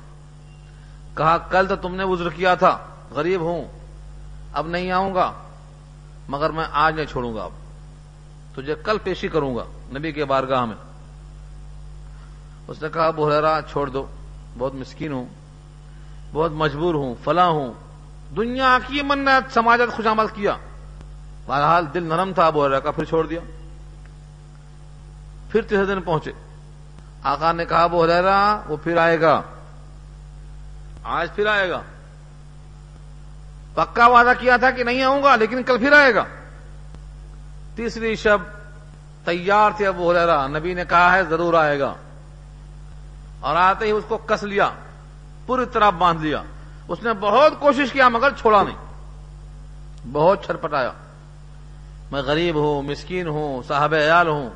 کہا، 1.16 1.38
کل 1.38 1.66
تو 1.68 1.76
تم 1.76 1.96
نے 1.96 2.04
وزر 2.04 2.30
کیا 2.30 2.56
تھا، 2.56 2.78
غریب 3.12 3.42
ہوں۔ 3.42 3.66
اب 4.54 4.68
نہیں 4.68 4.92
آؤں 4.92 5.16
گا، 5.16 5.32
مگر 6.28 6.50
میں 6.50 6.66
آج 6.72 6.96
نہیں 6.96 7.06
چھوڑوں 7.06 7.36
گا۔ 7.36 7.44
اب 7.44 7.52
تجھے 8.56 8.76
کل 8.76 8.98
پیشی 9.04 9.28
کروں 9.28 9.56
گا، 9.56 9.64
نبی 9.98 10.12
کے 10.12 10.26
بارگاہ 10.26 10.66
میں۔ 10.66 10.87
اس 12.68 12.82
نے 12.82 12.90
کہا 12.94 13.10
بحرا 13.10 13.60
چھوڑ 13.72 13.90
دو. 13.90 14.06
بہت 14.58 14.76
مسکین 14.76 15.12
ہوں. 15.12 15.26
بہت 16.34 16.52
مجبور 16.52 16.96
ہوں. 16.96 17.16
فلاں 17.24 17.48
ہوں. 17.48 17.74
دنیا 18.36 18.78
کی 18.88 19.02
منت 19.02 19.54
سماجت 19.54 19.94
خوش 19.94 20.08
آمد 20.08 20.36
کیا. 20.36 20.56
بہرحال 21.46 21.86
دل 21.94 22.04
نرم 22.04 22.34
تھا 22.34 22.48
ابو 22.48 22.68
کا، 22.84 22.92
پھر 22.92 23.04
چھوڑ 23.04 23.28
دیا. 23.28 23.40
پھر 25.52 25.62
تیسرے 25.62 25.86
دن 25.86 26.02
پہنچے. 26.02 26.32
آقا 27.24 27.52
نے 27.52 27.66
کہا، 27.66 27.84
ابو 27.84 28.04
حرا 28.04 28.62
وہ 28.68 28.78
پھر 28.84 28.98
آئے 28.98 29.22
گا. 29.22 29.42
آج 31.04 31.36
پھر 31.36 31.46
آئے 31.46 31.70
گا. 31.70 31.82
پکا 33.74 34.08
وعدہ 34.08 34.32
کیا 34.40 34.58
تھا 34.58 34.72
کہ 34.72 34.84
نہیں 34.84 35.04
آؤں 35.04 35.24
گا، 35.24 35.36
لیکن 35.36 35.64
کل 35.64 35.78
پھر 35.78 35.92
آئے 35.92 36.16
گا. 36.16 36.24
تیسری 37.76 38.16
شب 38.16 38.38
تیار 39.26 39.72
تھے 39.78 39.88
ابو 39.88 40.12
حرا 40.12 40.48
نبی 40.48 40.74
نے 40.74 40.84
کہا 40.90 41.16
ہے، 41.16 41.24
ضرور 41.24 41.54
آئے 41.54 41.80
گا. 41.80 41.94
اور 43.40 43.56
آتے 43.56 43.86
ہی 43.86 43.92
اس 43.92 44.04
کو 44.08 44.18
کس 44.18 44.44
لیا؟ 44.44 44.70
پوری 45.46 45.66
طرح 45.66 45.90
باندھ 45.90 46.22
لیا۔ 46.22 46.44
اس 46.88 47.04
نے 47.04 47.10
بہت 47.20 47.54
کوشش 47.60 47.92
کیا 47.92 48.10
مگر 48.10 48.30
چھوڑا 48.32 48.64
نہیں۔ 48.64 48.78
بہت 50.12 50.46
چھٹپٹایا۔ 50.46 50.92
میں 52.12 52.22
غریب 52.22 52.56
ہوں، 52.56 52.82
مسکین 52.82 53.28
ہوں، 53.28 53.64
صاحب 53.68 53.94
عیال 53.94 54.28
ہوں۔ 54.28 54.50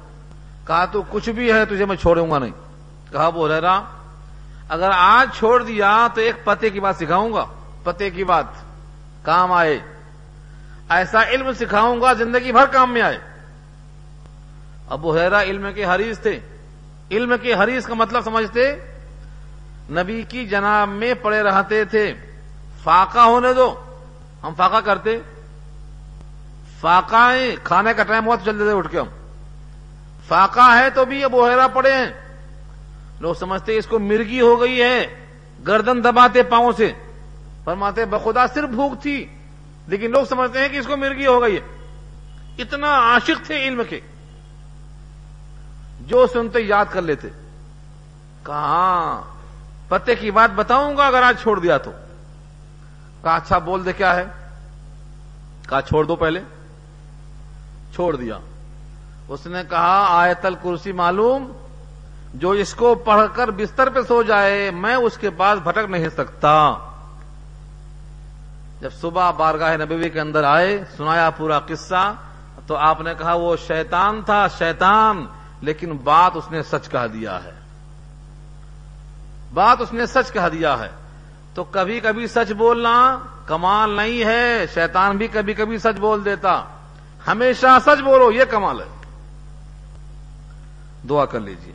کہا، 0.68 0.86
تو 0.86 1.02
کچھ 1.10 1.30
بھی 1.30 1.52
ہے 1.52 1.66
تجھے 1.66 1.86
میں 1.86 1.96
چھوڑوں 1.96 2.32
گا 2.32 2.40
نہیں۔ 2.40 2.52
کہا 3.12 3.30
بول 3.30 3.52
رہا 3.52 3.84
اگر 4.70 4.90
آج 4.94 5.38
چھوڑ 5.38 5.64
دیا 5.64 6.08
تو 6.16 6.22
ایک 6.22 6.46
پتے 6.46 6.70
کی 6.70 6.80
بات 6.80 6.96
سکھاؤں 6.96 7.34
گا۔ 7.34 7.46
پتے 7.84 8.10
کی 8.10 8.24
بات۔ 8.24 8.46
کام 9.22 9.52
آئے۔ 9.52 9.80
ایسا 10.90 11.24
علم 11.24 11.54
سکھاؤں 11.54 12.02
گا، 12.02 12.14
زندگی 12.14 12.52
بھر 12.52 12.66
کام 12.66 12.94
میں 12.94 13.02
آئے۔ 13.02 13.18
ابو 14.90 15.18
حیرا 15.18 15.42
علم 15.42 15.68
کے 15.76 15.86
حریث 15.86 16.20
تھے۔ 16.20 16.40
علم 17.12 17.34
کے 17.42 17.54
حریث 17.54 17.86
کا 17.86 17.94
مطلب 17.94 18.24
سمجھتے؟ 18.24 18.76
نبی 19.90 20.24
کی 20.30 20.48
جناب 20.48 20.88
میں 20.88 21.14
پڑے 21.14 21.42
رہتے 21.42 21.86
تھے۔ 21.86 22.14
فاقہ 22.84 23.20
ہونے 23.20 23.54
دو۔ 23.54 23.76
ہم 24.44 24.54
فاقہ 24.58 24.78
کرتے۔ 24.86 25.18
فاقہ 26.80 27.34
کھانے 27.64 27.94
کا 27.94 28.04
ٹائم 28.04 28.26
ہوا 28.26 28.36
تو 28.36 28.46
چلتے 28.46 28.64
تھے 28.64 28.72
اٹھ 28.72 28.92
کے 28.92 29.00
ہم۔ 29.00 29.06
فاقہ 30.28 30.78
ہے 30.80 30.90
تو 30.90 31.06
بھی 31.06 31.24
ابو 31.24 31.50
حیرا 31.50 31.68
پڑے 31.68 31.94
ہیں۔ 31.94 32.12
لوگ 33.20 33.34
سمجھتے 33.34 33.78
اس 33.78 33.88
کو 33.88 34.00
مرگی 34.00 34.42
ہو 34.42 34.62
گئی 34.62 34.82
ہے۔ 34.82 35.08
گردن 35.68 36.04
دباتے 36.04 36.44
پاؤں 36.44 36.72
سے۔ 36.72 36.92
فرماتے، 37.64 38.06
بخدا 38.06 38.48
صرف 38.48 38.70
بھوک 38.70 39.02
تھی۔ 39.02 39.26
لیکن 39.88 40.12
لوگ 40.12 40.26
سمجھتے 40.26 40.60
ہیں 40.60 40.70
کہ 40.70 40.78
اس 40.78 40.88
کو 40.88 40.98
مرگی 40.98 41.26
ہو 41.26 41.42
گئی 41.42 41.56
ہے۔ 41.56 41.88
اتنا 42.58 42.88
عاشق 42.88 43.46
تھے 43.46 43.68
علم 43.68 43.82
کے۔ 43.90 44.00
جو 46.08 46.28
سنتے 46.34 46.60
یاد 46.60 46.86
کر 46.90 47.02
لیتے۔ 47.02 47.28
کہاں؟ 48.44 49.22
پتے 49.88 50.16
کی 50.16 50.32
بات 50.32 50.50
بتاؤں 50.56 50.98
گا 50.98 51.08
اگر 51.08 51.24
آج 51.24 51.42
چھوڑ 51.42 51.60
دیا 51.60 51.78
تو۔ 51.78 51.92
کہا 53.24 53.36
اچھا 53.36 53.58
بول 53.58 53.86
دے، 53.86 53.94
کیا 53.94 54.16
ہے؟ 54.16 54.26
کہا، 55.70 55.82
چھوڑ 55.82 56.04
دو 56.06 56.16
پہلے۔ 56.16 56.42
چھوڑ 57.96 58.16
دیا۔ 58.16 58.38
اس 59.28 59.46
نے 59.46 59.62
کہا، 59.70 60.06
آیت 60.10 60.46
الکرسی 60.46 60.92
معلوم، 60.92 61.52
جو 62.34 62.50
اس 62.50 62.74
کو 62.74 62.96
پڑھ 62.96 63.28
کر 63.34 63.52
بستر 63.52 63.90
پہ 63.90 64.00
سو 64.08 64.24
جائے، 64.24 64.72
میں 64.72 64.96
اس 64.96 65.18
کے 65.18 65.30
پاس 65.30 65.60
بھٹک 65.60 65.90
نہیں 65.90 66.10
سکتا۔ 66.10 66.74
جب 68.82 68.90
صبح 69.02 69.32
بارگاہ 69.32 69.78
نبوی 69.78 70.10
کے 70.10 70.20
اندر 70.20 70.44
آئے، 70.44 70.84
سنایا 70.98 71.30
پورا 71.30 71.60
قصہ، 71.60 72.14
تو 72.68 72.76
آپ 72.76 73.02
نے 73.02 73.14
کہا، 73.18 73.34
وہ 73.34 73.56
شیطان 73.68 74.22
تھا، 74.22 74.48
شیطان۔ 74.48 75.26
لیکن 75.62 75.98
بات 75.98 76.32
اس 76.36 76.52
نے 76.52 76.64
سچ 76.64 76.90
کہہ 76.90 77.08
دیا 77.14 77.44
ہے۔ 77.44 77.52
بات 79.54 79.82
اس 79.82 79.94
نے 79.94 80.06
سچ 80.06 80.32
کہہ 80.32 80.50
دیا 80.54 80.80
ہے۔ 80.80 80.90
تو 81.54 81.64
کبھی 81.64 82.00
کبھی 82.00 82.28
سچ 82.28 82.52
بولنا 82.52 83.20
کمال 83.46 83.90
نہیں 83.90 84.26
ہے۔ 84.26 84.66
شیطان 84.74 85.18
بھی 85.18 85.28
کبھی 85.28 85.54
کبھی 85.54 85.78
سچ 85.78 86.00
بول 86.00 86.26
دیتا۔ 86.26 86.64
ہمیشہ 87.28 87.78
سچ 87.86 88.02
بولو، 88.02 88.32
یہ 88.32 88.46
کمال 88.46 88.80
ہے۔ 88.80 89.02
دعا 91.10 91.26
کر 91.26 91.40
لیجیے 91.40 91.74